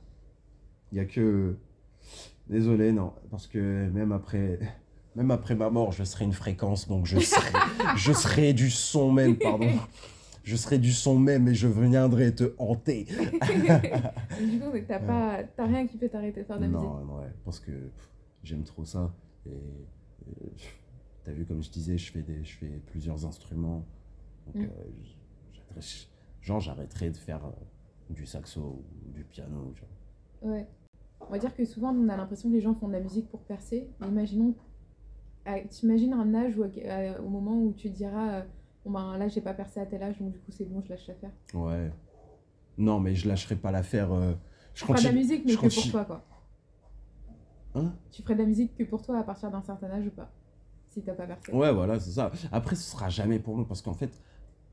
Il 0.92 0.98
y 0.98 1.02
a 1.02 1.06
que. 1.06 1.56
Désolé, 2.48 2.92
non. 2.92 3.14
Parce 3.32 3.48
que 3.48 3.90
même 3.90 4.12
après. 4.12 4.60
Même 5.16 5.30
après 5.32 5.54
ma 5.56 5.70
mort, 5.70 5.92
je 5.92 6.04
serai 6.04 6.26
une 6.26 6.34
fréquence, 6.34 6.88
donc 6.88 7.06
je 7.06 7.20
serai, 7.20 7.52
je 7.98 8.12
serai 8.14 8.54
du 8.54 8.72
son 8.72 9.12
même, 9.12 9.36
pardon. 9.38 9.68
Je 10.44 10.56
serai 10.56 10.78
du 10.80 10.92
son 10.92 11.18
même 11.20 11.48
et 11.48 11.54
je 11.54 11.68
viendrai 11.68 12.34
te 12.36 12.54
hanter. 12.58 13.06
Du 14.42 14.60
coup, 14.60 14.72
t'as 14.88 15.00
pas, 15.00 15.38
t'as 15.56 15.66
rien 15.66 15.86
qui 15.88 15.98
peut 15.98 16.10
t'arrêter 16.10 16.42
de 16.42 16.46
faire 16.48 16.58
de 16.58 16.64
la 16.64 16.68
musique. 16.68 16.84
Non, 16.84 17.06
non, 17.06 17.16
ouais, 17.20 17.32
parce 17.46 17.60
que 17.60 17.72
j'aime 18.44 18.64
trop 18.64 18.84
ça. 18.86 19.14
Et, 19.46 19.52
et, 19.52 20.52
pff, 21.24 21.26
t'as 21.26 21.32
vu, 21.32 21.46
comme 21.46 21.62
je 21.64 21.70
disais, 21.70 21.98
je 21.98 22.12
fais, 22.12 22.22
des, 22.22 22.44
je 22.44 22.58
fais 22.58 22.82
plusieurs 22.88 23.26
instruments. 23.26 23.86
Donc, 24.48 24.64
Mm. 24.64 24.70
euh, 25.78 25.82
genre, 26.42 26.60
j'arrêterai 26.60 27.10
de 27.12 27.18
faire 27.18 27.46
euh, 27.46 27.52
du 28.10 28.26
saxo 28.26 28.60
ou 29.08 29.12
du 29.12 29.24
piano. 29.24 29.74
genre. 29.76 30.52
Ouais. 30.52 30.68
On 31.22 31.32
va 31.32 31.38
dire 31.40 31.56
que 31.56 31.64
souvent, 31.66 31.94
on 31.96 32.10
a 32.10 32.18
l'impression 32.18 32.50
que 32.50 32.54
les 32.56 32.62
gens 32.62 32.74
font 32.76 32.88
de 32.88 32.94
la 32.94 33.00
musique 33.00 33.30
pour 33.30 33.40
percer. 33.42 33.90
Mais 34.02 34.08
imaginons, 34.08 34.56
t'imagines 35.70 36.14
un 36.14 36.34
âge 36.36 36.58
où, 36.58 36.64
euh, 36.64 37.18
au 37.20 37.30
moment 37.30 37.58
où 37.62 37.74
tu 37.74 37.90
diras, 37.90 38.34
euh, 38.34 38.44
bon 38.86 38.92
ben 38.92 39.18
là, 39.18 39.28
j'ai 39.30 39.40
pas 39.42 39.54
percé 39.54 39.80
à 39.80 39.86
tel 39.86 40.04
âge, 40.04 40.18
donc 40.20 40.32
du 40.32 40.40
coup, 40.40 40.52
c'est 40.52 40.66
bon, 40.66 40.82
je 40.84 40.90
lâche 40.90 41.08
l'affaire. 41.08 41.32
Ouais. 41.54 41.92
Non, 42.78 43.00
mais 43.00 43.16
je 43.16 43.28
lâcherai 43.30 43.56
pas 43.56 43.72
l'affaire. 43.72 44.10
je 44.74 44.82
Tu 44.82 44.86
feras 44.86 45.00
de 45.00 45.04
la 45.06 45.12
musique, 45.14 45.44
mais 45.46 45.52
je 45.54 45.58
que 45.58 45.62
pour 45.62 45.70
continue- 45.70 45.92
toi, 45.92 46.06
quoi. 46.06 46.26
Hein? 47.76 47.94
Tu 48.12 48.22
ferais 48.22 48.36
de 48.36 48.40
la 48.42 48.46
musique 48.46 48.76
que 48.76 48.84
pour 48.84 49.02
toi 49.02 49.18
à 49.20 49.24
partir 49.24 49.50
d'un 49.50 49.62
certain 49.62 49.90
âge 49.92 50.06
ou 50.06 50.12
pas 50.12 50.30
Si 50.94 51.02
t'as 51.02 51.14
pas 51.14 51.26
percé. 51.26 51.52
Ouais, 51.52 51.72
voilà, 51.74 52.00
c'est 52.00 52.12
ça. 52.12 52.32
Après, 52.52 52.76
ce 52.76 52.84
sera 52.92 53.10
jamais 53.10 53.40
pour 53.40 53.58
nous 53.58 53.66
parce 53.66 53.82
qu'en 53.82 53.94
fait, 53.96 54.22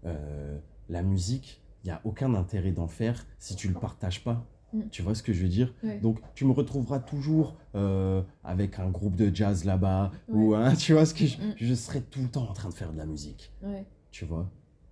euh, 0.04 0.58
la 0.90 1.02
musique, 1.02 1.62
il 1.82 1.86
n'y 1.86 1.92
a 1.92 2.00
aucun 2.04 2.34
intérêt 2.34 2.72
d'en 2.72 2.88
faire 2.88 3.24
si 3.38 3.56
tu 3.56 3.68
le 3.68 3.74
partages 3.74 4.22
pas. 4.22 4.44
Mm. 4.74 4.82
Tu 4.90 5.00
vois 5.02 5.14
ce 5.14 5.22
que 5.22 5.32
je 5.32 5.42
veux 5.42 5.48
dire? 5.48 5.72
Ouais. 5.82 5.98
Donc, 5.98 6.20
tu 6.34 6.44
me 6.44 6.52
retrouveras 6.52 6.98
toujours 7.00 7.56
euh, 7.74 8.22
avec 8.44 8.78
un 8.78 8.90
groupe 8.90 9.16
de 9.16 9.34
jazz 9.34 9.64
là-bas 9.64 10.12
ou 10.28 10.54
hein, 10.54 10.74
tu 10.74 10.92
vois 10.92 11.06
ce 11.06 11.14
que 11.14 11.24
je, 11.26 11.38
Mm. 11.38 11.54
je 11.56 11.74
serai 11.74 12.02
tout 12.02 12.20
le 12.20 12.28
temps 12.28 12.48
en 12.48 12.52
train 12.52 12.68
de 12.68 12.74
faire 12.74 12.92
de 12.92 12.98
la 12.98 13.06
musique. 13.06 13.50
Ouais. 13.62 13.86
Tu 14.10 14.26
vois? 14.26 14.46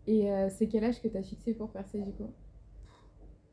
Et 0.07 0.31
euh, 0.33 0.49
c'est 0.49 0.66
quel 0.66 0.85
âge 0.85 1.03
que 1.03 1.09
t'as 1.09 1.22
fixé 1.22 1.53
pour 1.53 1.68
percer, 1.70 1.99
du 2.01 2.11
coup? 2.12 2.33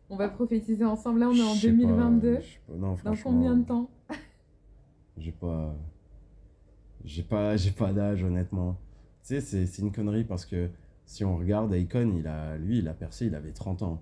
On 0.10 0.16
va 0.16 0.30
prophétiser 0.30 0.86
ensemble. 0.86 1.20
Là, 1.20 1.28
on 1.30 1.36
est 1.36 1.42
en 1.44 1.54
Je 1.56 1.62
sais 1.62 1.68
pas, 1.72 1.76
2022. 1.78 2.36
je 2.40 2.42
sais 2.46 2.60
pas, 2.68 2.74
non, 2.78 2.96
Dans 3.04 3.16
combien 3.22 3.56
de 3.58 3.64
temps? 3.66 3.90
J'ai 5.18 5.32
pas. 5.34 5.76
J'ai 7.06 7.24
pas, 7.24 7.56
j'ai 7.58 7.72
pas 7.72 7.94
d'âge, 7.94 8.24
honnêtement. 8.24 8.78
Tu 9.24 9.36
sais, 9.36 9.42
c'est, 9.42 9.66
c'est 9.66 9.82
une 9.82 9.92
connerie 9.92 10.24
parce 10.24 10.46
que 10.46 10.70
si 11.06 11.24
on 11.24 11.38
regarde 11.38 11.74
Akon, 11.74 12.14
il 12.18 12.28
a, 12.28 12.58
lui, 12.58 12.80
il 12.80 12.88
a 12.88 12.94
percé, 12.94 13.28
il 13.28 13.36
avait 13.36 13.52
30 13.52 13.82
ans. 13.84 14.02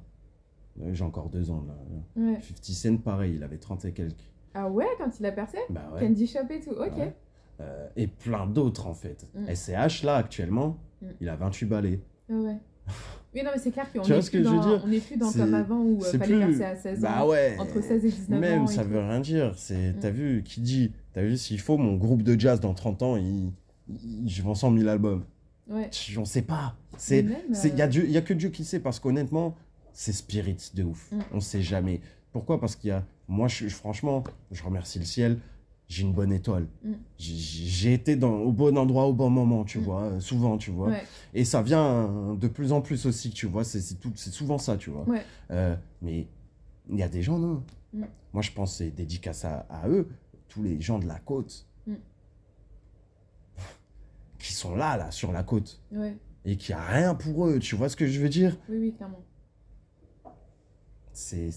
Euh, 0.81 0.93
J'ai 0.93 1.03
encore 1.03 1.29
deux 1.29 1.51
ans 1.51 1.63
là. 1.67 1.75
Ouais. 2.15 2.39
50 2.41 2.63
Cent, 2.65 2.97
pareil, 2.97 3.35
il 3.35 3.43
avait 3.43 3.57
30 3.57 3.85
et 3.85 3.91
quelques. 3.91 4.15
Ah 4.55 4.69
ouais, 4.69 4.87
quand 4.97 5.19
il 5.19 5.25
a 5.25 5.31
percé? 5.31 5.57
Bah 5.69 5.89
ouais. 5.93 6.01
Candy 6.01 6.25
Shop 6.27 6.47
et 6.49 6.59
tout, 6.59 6.71
ok. 6.71 6.97
Ouais. 6.97 7.15
Euh, 7.61 7.87
et 7.95 8.07
plein 8.07 8.47
d'autres 8.47 8.87
en 8.87 8.93
fait. 8.93 9.27
Mm. 9.35 9.53
SCH 9.53 10.03
là, 10.03 10.15
actuellement, 10.15 10.77
Mm. 11.01 11.07
il 11.21 11.29
a 11.29 11.35
28 11.35 11.65
balais. 11.65 11.99
Ouais. 12.29 12.57
Oui, 13.35 13.41
non, 13.43 13.49
mais 13.53 13.59
c'est 13.59 13.71
clair 13.71 13.91
qu'on 13.91 14.01
est 14.01 14.21
ce 14.21 14.29
plus 14.29 14.37
que 14.39 14.43
je 14.43 14.49
veux 14.49 14.55
dans- 14.57 14.61
dire 14.69 14.81
on 14.83 14.87
n'est 14.87 14.99
plus 14.99 15.17
dans 15.17 15.31
comme 15.31 15.53
avant 15.55 15.81
où 15.81 15.97
il 15.99 16.05
c'est 16.05 16.17
fallait 16.19 16.35
plus- 16.45 16.57
percer 16.57 16.63
à 16.63 16.75
16 16.75 16.99
Bah 17.01 17.23
ans. 17.23 17.29
ouais. 17.29 17.55
Entre 17.59 17.81
16 17.81 18.05
et 18.05 18.09
19 18.09 18.39
Même, 18.39 18.61
ans. 18.61 18.67
ça 18.67 18.81
et 18.81 18.85
veut 18.85 18.99
tout. 18.99 19.07
rien 19.07 19.19
dire. 19.19 19.53
C'est, 19.57 19.91
Mm. 19.91 19.95
t'as 19.99 20.09
vu, 20.11 20.43
qui 20.43 20.61
dit, 20.61 20.91
t'as 21.13 21.23
vu, 21.23 21.35
s'il 21.37 21.59
faut, 21.59 21.77
mon 21.77 21.95
groupe 21.95 22.21
de 22.21 22.39
jazz 22.39 22.59
dans 22.59 22.73
30 22.73 23.01
ans, 23.01 23.17
il, 23.17 23.51
il- 23.89 24.29
je 24.29 24.41
vends 24.43 24.55
100 24.55 24.75
000 24.77 24.87
albums. 24.87 25.23
Ouais. 25.69 25.89
On 26.17 26.25
sait 26.25 26.41
pas. 26.41 26.75
C'est, 26.97 27.23
Mais 27.23 27.29
même, 27.31 27.41
c'est, 27.53 27.69
y 27.77 27.81
euh, 27.81 27.85
a 27.85 27.87
Dieu, 27.87 28.07
y 28.07 28.17
a 28.17 28.21
que 28.21 28.33
Dieu 28.33 28.49
qui 28.49 28.63
sait 28.65 28.79
parce 28.79 28.99
qu'honnêtement, 28.99 29.55
c'est 29.93 30.11
spirit 30.13 30.57
de 30.75 30.83
ouf. 30.83 31.11
Mm. 31.11 31.19
On 31.33 31.39
sait 31.39 31.61
jamais. 31.61 32.01
Pourquoi? 32.31 32.59
Parce 32.59 32.75
qu'il 32.75 32.89
y 32.89 32.91
a, 32.91 33.03
moi, 33.27 33.47
je- 33.47 33.67
franchement, 33.69 34.23
je 34.51 34.61
remercie 34.63 34.99
le 34.99 35.05
ciel. 35.05 35.37
J'ai 35.89 36.03
une 36.03 36.13
bonne 36.13 36.31
étoile. 36.33 36.67
Mm. 36.83 36.93
J'ai, 37.17 37.93
été 37.93 38.15
dans, 38.15 38.33
au 38.37 38.51
bon 38.51 38.77
endroit 38.77 39.05
au 39.05 39.13
bon 39.13 39.29
moment, 39.29 39.63
tu 39.63 39.79
Mm. 39.79 39.83
vois, 39.83 40.01
euh, 40.03 40.19
souvent, 40.19 40.57
tu 40.57 40.71
vois. 40.71 40.89
Ouais. 40.89 41.03
Et 41.33 41.45
ça 41.45 41.61
vient 41.61 41.83
euh, 41.85 42.35
de 42.35 42.47
plus 42.47 42.71
en 42.71 42.81
plus 42.81 43.05
aussi, 43.05 43.29
tu 43.31 43.45
vois. 43.47 43.63
C'est, 43.63 43.81
souvent 44.15 44.57
ça, 44.57 44.77
tu 44.77 44.89
vois. 44.89 45.03
Ouais. 45.07 45.23
Euh, 45.51 45.75
mais 46.01 46.27
il 46.89 46.97
y 46.97 47.03
a 47.03 47.09
des 47.09 47.21
gens, 47.21 47.37
non. 47.37 47.63
Mm. 47.93 48.03
Moi, 48.33 48.41
je 48.41 48.51
pense 48.51 48.77
c'est 48.77 48.89
dédicace 48.91 49.45
à, 49.45 49.59
à 49.69 49.87
eux, 49.89 50.07
tous 50.49 50.63
les 50.63 50.81
gens 50.81 50.97
de 50.99 51.05
la 51.05 51.19
côte, 51.19 51.67
qui 54.39 54.53
sont 54.53 54.75
là, 54.75 54.97
là, 54.97 55.11
sur 55.11 55.31
la 55.31 55.43
côte, 55.43 55.79
Ouais. 55.91 56.17
et 56.45 56.55
qui 56.57 56.73
a 56.73 56.81
rien 56.83 57.13
pour 57.15 57.47
eux. 57.47 57.59
Tu 57.59 57.75
vois 57.75 57.89
ce 57.89 57.95
que 57.95 58.07
je 58.07 58.19
veux 58.19 58.29
dire? 58.29 58.57
Oui, 58.69 58.77
oui, 58.79 58.93
clairement. 58.93 59.21
c'est 61.13 61.51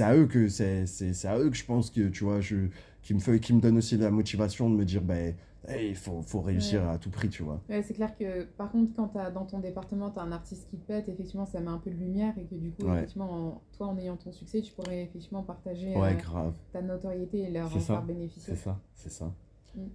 à 0.00 0.16
eux 0.16 0.26
que 0.26 0.48
c'est 0.48 0.84
à 1.26 1.38
eux 1.38 1.50
que 1.50 1.56
je 1.56 1.64
pense 1.64 1.90
que 1.90 2.08
tu 2.08 2.24
vois 2.24 2.40
je 2.40 2.66
qui 3.02 3.14
me 3.14 3.18
fait 3.18 3.38
qui 3.40 3.52
me 3.52 3.60
donne 3.60 3.76
aussi 3.78 3.96
la 3.96 4.10
motivation 4.10 4.70
de 4.70 4.76
me 4.76 4.84
dire 4.84 5.02
ben 5.02 5.34
hey, 5.68 5.90
il 5.90 5.96
faut, 5.96 6.22
faut 6.22 6.40
réussir 6.40 6.82
Ouais. 6.82 6.88
à 6.88 6.98
tout 6.98 7.10
prix 7.10 7.28
tu 7.28 7.42
vois 7.42 7.60
Ouais, 7.68 7.82
c'est 7.82 7.94
clair 7.94 8.16
que 8.16 8.44
par 8.44 8.70
contre, 8.70 8.94
quand 8.94 9.14
as, 9.16 9.30
dans 9.30 9.44
ton 9.44 9.58
département, 9.60 10.10
tu 10.10 10.18
as 10.18 10.22
un 10.22 10.32
artiste 10.32 10.68
qui 10.68 10.76
pète, 10.76 11.08
effectivement, 11.08 11.46
ça 11.46 11.60
met 11.60 11.68
un 11.68 11.78
peu 11.78 11.90
de 11.90 11.96
lumière 11.96 12.36
et 12.38 12.44
que 12.46 12.54
du 12.54 12.70
coup, 12.72 12.84
Ouais. 12.84 12.96
effectivement, 12.98 13.30
en- 13.48 13.62
toi, 13.76 13.86
en 13.88 13.98
ayant 13.98 14.16
ton 14.16 14.32
succès, 14.32 14.60
tu 14.62 14.72
pourrais 14.72 15.02
effectivement 15.02 15.42
partager 15.42 15.96
euh, 15.96 16.14
grave 16.14 16.54
ta 16.72 16.82
notoriété 16.82 17.40
et 17.42 17.50
leur 17.50 17.66
en 17.66 17.80
faire 17.80 18.02
bénéficier. 18.02 18.54
c'est 18.54 18.60
ça 18.62 18.80
c'est 18.94 19.10
ça 19.10 19.32
Mm. 19.74 19.86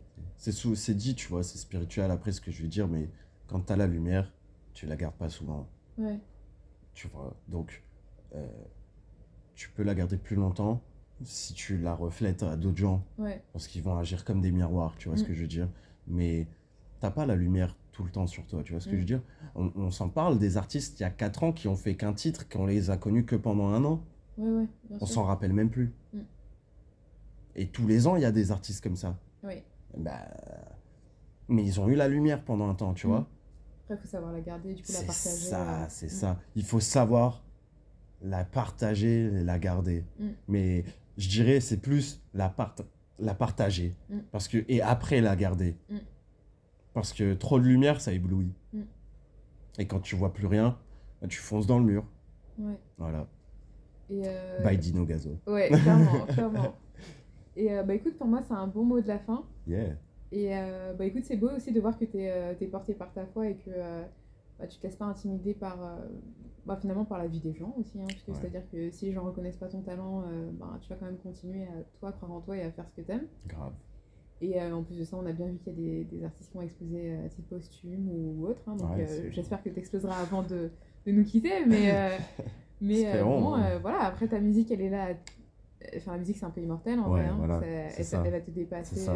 c'est 0.73 0.95
dit 0.95 1.13
tu 1.13 1.27
vois 1.27 1.43
c'est 1.43 1.59
spirituel 1.59 2.09
après 2.09 2.31
ce 2.31 2.41
que 2.41 2.49
je 2.49 2.63
vais 2.63 2.67
dire 2.67 2.87
mais 2.87 3.09
quand 3.47 3.59
tu 3.59 3.71
as 3.71 3.75
la 3.75 3.85
lumière 3.85 4.33
tu 4.73 4.87
la 4.87 4.95
gardes 4.95 5.13
pas 5.15 5.29
souvent 5.29 5.67
Ouais. 5.99 6.19
tu 6.95 7.07
vois 7.09 7.35
donc 7.47 7.83
euh, 8.33 8.47
tu 9.53 9.69
peux 9.69 9.83
la 9.83 9.93
garder 9.93 10.17
plus 10.17 10.35
longtemps 10.35 10.81
si 11.23 11.53
tu 11.53 11.77
la 11.77 11.93
reflètes 11.95 12.43
à 12.43 12.55
d'autres 12.55 12.77
gens 12.77 13.03
Ouais. 13.17 13.41
parce 13.53 13.67
qu'ils 13.67 13.81
vont 13.83 13.97
agir 13.97 14.23
comme 14.25 14.41
des 14.41 14.51
miroirs, 14.51 14.95
tu 14.97 15.07
vois 15.09 15.17
ce 15.17 15.23
Mm. 15.23 15.27
que 15.27 15.33
je 15.33 15.41
veux 15.41 15.47
dire. 15.47 15.69
Mais 16.07 16.47
t'as 16.99 17.11
pas 17.11 17.25
la 17.25 17.35
lumière 17.35 17.75
tout 17.91 18.03
le 18.03 18.11
temps 18.11 18.27
sur 18.27 18.45
toi, 18.45 18.61
tu 18.63 18.73
vois 18.73 18.81
ce 18.81 18.85
que 18.85 18.91
Mm. 18.91 18.95
je 18.95 18.99
veux 18.99 19.05
dire? 19.05 19.21
On, 19.55 19.71
on 19.75 19.89
s'en 19.91 20.09
parle 20.09 20.37
des 20.37 20.57
artistes 20.57 20.99
il 20.99 21.03
y 21.03 21.05
a 21.05 21.09
4 21.09 21.43
ans 21.43 21.51
qui 21.53 21.67
ont 21.67 21.75
fait 21.75 21.95
qu'un 21.95 22.13
titre, 22.13 22.47
qu'on 22.47 22.65
les 22.67 22.89
a 22.91 22.97
connus 22.97 23.25
que 23.25 23.35
pendant 23.35 23.67
un 23.69 23.83
an, 23.85 24.03
Ouais, 24.37 24.47
ouais, 24.47 24.67
bien 24.89 24.97
on 25.01 25.05
s'en 25.07 25.23
rappelle 25.23 25.53
même 25.53 25.69
plus. 25.71 25.91
Mm. 26.13 26.19
Et 27.55 27.67
tous 27.67 27.87
les 27.87 28.05
ans, 28.05 28.15
il 28.15 28.21
y 28.21 28.25
a 28.25 28.31
des 28.31 28.51
artistes 28.51 28.83
comme 28.83 28.95
ça. 28.95 29.17
Oui. 29.43 29.63
Bah, 29.97 30.19
mais 31.47 31.63
ils 31.65 31.79
ont 31.79 31.87
eu 31.87 31.95
la 31.95 32.07
lumière 32.07 32.43
pendant 32.43 32.69
un 32.69 32.75
temps, 32.75 32.93
tu 32.93 33.07
vois. 33.07 33.27
Après, 33.85 33.95
il 33.95 33.97
faut 34.01 34.07
savoir 34.07 34.31
la 34.33 34.41
garder, 34.41 34.73
du 34.75 34.83
coup, 34.83 34.91
la 34.91 34.97
C'est 34.99 35.05
partager. 35.07 35.35
ça, 35.49 35.81
euh, 35.81 35.85
c'est 35.89 36.05
mm. 36.07 36.09
ça. 36.09 36.39
Il 36.55 36.63
faut 36.65 36.79
savoir 36.79 37.41
la 38.21 38.43
partager 38.43 39.29
la 39.43 39.57
garder. 39.59 40.03
Mais 40.47 40.83
je 41.17 41.29
dirais, 41.29 41.59
c'est 41.59 41.77
plus 41.77 42.21
la, 42.33 42.49
part 42.49 42.75
la 43.19 43.33
partager. 43.33 43.95
Mm. 44.09 44.19
Parce 44.31 44.47
que, 44.47 44.63
et 44.67 44.81
après 44.81 45.21
la 45.21 45.35
garder. 45.35 45.75
Mm. 45.89 45.97
Parce 46.93 47.13
que 47.13 47.33
trop 47.33 47.59
de 47.59 47.65
lumière, 47.65 48.01
ça 48.01 48.13
éblouit. 48.13 48.53
Mm. 48.73 48.81
Et 49.79 49.87
quand 49.87 49.99
tu 49.99 50.15
vois 50.15 50.33
plus 50.33 50.47
rien, 50.47 50.77
bah, 51.21 51.27
tu 51.27 51.39
fonces 51.39 51.67
dans 51.67 51.79
le 51.79 51.85
mur. 51.85 52.05
Ouais. 52.57 52.79
Voilà. 52.97 53.27
Et, 54.09 54.23
euh, 54.25 54.59
By 54.63 54.77
Dino 54.77 55.05
Gazo. 55.05 55.37
Ouais, 55.45 55.69
clairement, 55.69 56.25
clairement. 56.27 56.75
Et 57.55 57.71
euh, 57.71 57.83
bah 57.83 57.95
écoute, 57.95 58.17
pour 58.17 58.27
moi, 58.27 58.41
c'est 58.47 58.53
un 58.53 58.67
bon 58.67 58.85
mot 58.85 59.01
de 59.01 59.07
la 59.07 59.19
fin. 59.19 59.43
Yeah. 59.67 59.95
Et 60.31 60.55
euh, 60.55 60.93
bah 60.93 61.05
écoute, 61.05 61.23
c'est 61.25 61.35
beau 61.35 61.49
aussi 61.49 61.71
de 61.71 61.79
voir 61.79 61.97
que 61.97 62.05
tu 62.05 62.17
es, 62.17 62.67
porté 62.71 62.93
par 62.93 63.11
ta 63.13 63.25
foi 63.25 63.49
et 63.49 63.55
que 63.55 63.71
bah, 64.59 64.67
tu 64.67 64.77
te 64.79 64.83
laisses 64.83 64.95
pas 64.95 65.05
intimider 65.05 65.53
par, 65.53 65.81
euh, 65.83 65.95
bah, 66.65 66.77
finalement 66.77 67.05
par 67.05 67.17
la 67.17 67.27
vie 67.27 67.39
des 67.39 67.53
gens 67.53 67.73
aussi. 67.79 67.99
Hein, 68.01 68.05
Ouais. 68.27 68.33
c'est-à-dire 68.33 68.63
que 68.71 68.89
si 68.91 69.05
les 69.05 69.13
gens 69.13 69.23
reconnaissent 69.23 69.57
pas 69.57 69.67
ton 69.67 69.81
talent, 69.81 70.23
euh, 70.27 70.49
bah, 70.53 70.77
tu 70.81 70.89
vas 70.89 70.95
quand 70.95 71.05
même 71.05 71.17
continuer 71.17 71.63
à 71.63 71.83
toi 71.99 72.11
croire 72.11 72.31
en 72.31 72.41
toi 72.41 72.57
et 72.57 72.61
à 72.63 72.71
faire 72.71 72.87
ce 72.87 72.93
que 72.95 73.01
tu 73.05 73.11
aimes. 73.11 73.27
Grave. 73.47 73.73
Et 74.41 74.61
euh, 74.61 74.75
en 74.75 74.83
plus 74.83 74.97
de 74.99 75.03
ça, 75.03 75.17
on 75.17 75.25
a 75.25 75.31
bien 75.31 75.47
vu 75.47 75.57
qu'il 75.57 75.73
y 75.73 75.75
a 75.75 75.79
des, 75.79 76.03
des 76.05 76.23
artistes 76.23 76.51
qui 76.51 76.57
ont 76.57 76.61
explosé 76.61 77.15
à 77.17 77.29
titre 77.29 77.47
posthume 77.49 78.07
ou 78.09 78.45
autre. 78.45 78.61
hein, 78.67 78.75
donc 78.75 78.89
Ouais, 78.95 79.29
j'espère 79.31 79.63
que 79.63 79.69
tu 79.69 79.79
exploseras 79.79 80.15
avant 80.19 80.43
de, 80.43 80.69
de 81.07 81.11
nous 81.11 81.23
quitter. 81.23 81.65
Mais, 81.65 82.17
mais 82.81 83.23
bon, 83.23 83.55
hein. 83.55 83.79
voilà, 83.79 84.01
après 84.03 84.27
ta 84.27 84.39
musique, 84.39 84.69
elle 84.71 84.81
est 84.81 84.89
là. 84.91 85.07
Enfin, 85.95 86.11
la 86.13 86.17
musique, 86.19 86.37
c'est 86.37 86.45
un 86.45 86.49
peu 86.51 86.61
immortel 86.61 86.99
en 86.99 87.11
Ouais, 87.11 87.21
vrai. 87.21 87.29
hein, 87.29 87.35
voilà, 87.37 87.59
ça- 87.59 87.65
c'est 87.89 87.99
elle, 88.01 88.05
ça. 88.05 88.23
elle 88.25 88.31
va 88.31 88.41
te 88.41 88.51
dépasser 88.51 89.07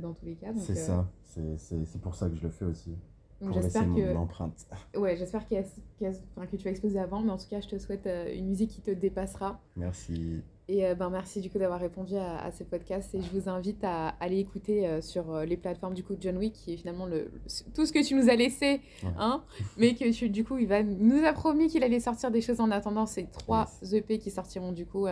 dans 0.00 0.12
tous 0.12 0.26
les 0.26 0.34
cas. 0.36 0.52
C'est 0.56 0.74
ça. 0.76 1.08
C'est 1.26 2.00
pour 2.00 2.14
ça 2.14 2.28
que 2.28 2.36
je 2.36 2.42
le 2.42 2.50
fais 2.50 2.64
aussi. 2.64 2.96
Donc 3.40 3.54
j'espère 3.54 3.86
mon 3.86 3.96
que, 3.96 4.16
empreinte. 4.16 4.66
ouais, 4.96 5.16
j'espère 5.16 5.46
y 5.52 6.06
a- 6.06 6.10
enfin, 6.36 6.46
que 6.46 6.56
tu 6.56 6.64
vas 6.64 6.70
exploser 6.70 6.98
avant, 6.98 7.20
mais 7.20 7.30
en 7.30 7.38
tout 7.38 7.48
cas, 7.48 7.60
je 7.60 7.68
te 7.68 7.78
souhaite 7.78 8.06
euh, 8.06 8.34
une 8.34 8.46
musique 8.48 8.70
qui 8.70 8.80
te 8.80 8.90
dépassera. 8.90 9.60
Merci. 9.76 10.42
Et 10.70 10.84
euh, 10.84 10.94
ben, 10.94 11.08
merci 11.08 11.40
du 11.40 11.48
coup 11.48 11.58
d'avoir 11.58 11.80
répondu 11.80 12.14
à, 12.16 12.40
à 12.44 12.50
ce 12.52 12.62
podcast 12.62 13.14
et 13.14 13.22
je 13.22 13.30
vous 13.30 13.48
invite 13.48 13.82
à 13.84 14.08
aller 14.20 14.38
écouter 14.38 14.86
euh, 14.86 15.00
sur 15.00 15.34
les 15.46 15.56
plateformes 15.56 15.94
du 15.94 16.04
coup 16.04 16.14
de 16.14 16.20
John 16.20 16.36
Wick 16.36 16.52
qui 16.52 16.74
est 16.74 16.76
finalement 16.76 17.06
le, 17.06 17.20
le- 17.32 17.72
tout 17.74 17.86
ce 17.86 17.92
que 17.92 18.04
tu 18.06 18.14
nous 18.14 18.28
as 18.28 18.34
laissé, 18.36 18.82
Ouais. 19.02 19.10
hein, 19.18 19.42
mais 19.78 19.94
que 19.94 20.10
tu- 20.12 20.28
du 20.28 20.44
coup 20.44 20.58
il 20.58 20.66
va, 20.66 20.82
nous 20.82 21.24
a 21.24 21.32
promis 21.32 21.68
qu'il 21.68 21.82
allait 21.84 22.00
sortir 22.00 22.30
des 22.30 22.42
choses 22.42 22.60
en 22.60 22.70
attendant 22.70 23.06
ces 23.06 23.28
trois 23.28 23.66
EP 23.92 24.18
qui 24.18 24.30
sortiront 24.30 24.72
du 24.72 24.84
coup 24.84 25.06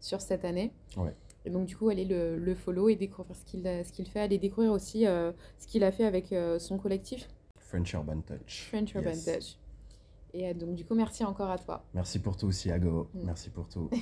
sur 0.00 0.20
cette 0.20 0.44
année. 0.44 0.72
Ouais. 0.96 1.14
Et 1.44 1.50
donc 1.50 1.66
du 1.66 1.76
coup 1.76 1.88
allez 1.88 2.04
le, 2.04 2.36
le 2.36 2.54
follow 2.56 2.88
et 2.88 2.96
découvrir 2.96 3.36
ce 3.36 3.44
qu'il 3.44 3.62
qu'il 3.92 4.08
fait, 4.08 4.18
allez 4.20 4.38
découvrir 4.38 4.72
aussi 4.72 5.02
ce 5.04 5.66
qu'il 5.68 5.84
a 5.84 5.92
fait 5.92 6.04
avec 6.04 6.34
son 6.58 6.78
collectif. 6.78 7.28
French 7.68 7.94
Urban 7.94 8.20
Touch. 8.20 8.66
French 8.68 8.94
Urban 8.94 9.10
Yes. 9.10 9.24
Touch. 9.24 9.56
Et 10.34 10.48
euh, 10.48 10.54
donc, 10.54 10.74
du 10.74 10.84
coup, 10.84 10.94
merci 10.94 11.24
encore 11.24 11.50
à 11.50 11.58
toi. 11.58 11.84
Merci 11.94 12.18
pour 12.18 12.36
tout 12.36 12.46
aussi, 12.46 12.70
Ago. 12.70 13.08
Mm. 13.14 13.20
Merci 13.24 13.50
pour 13.50 13.68
tout. 13.68 13.90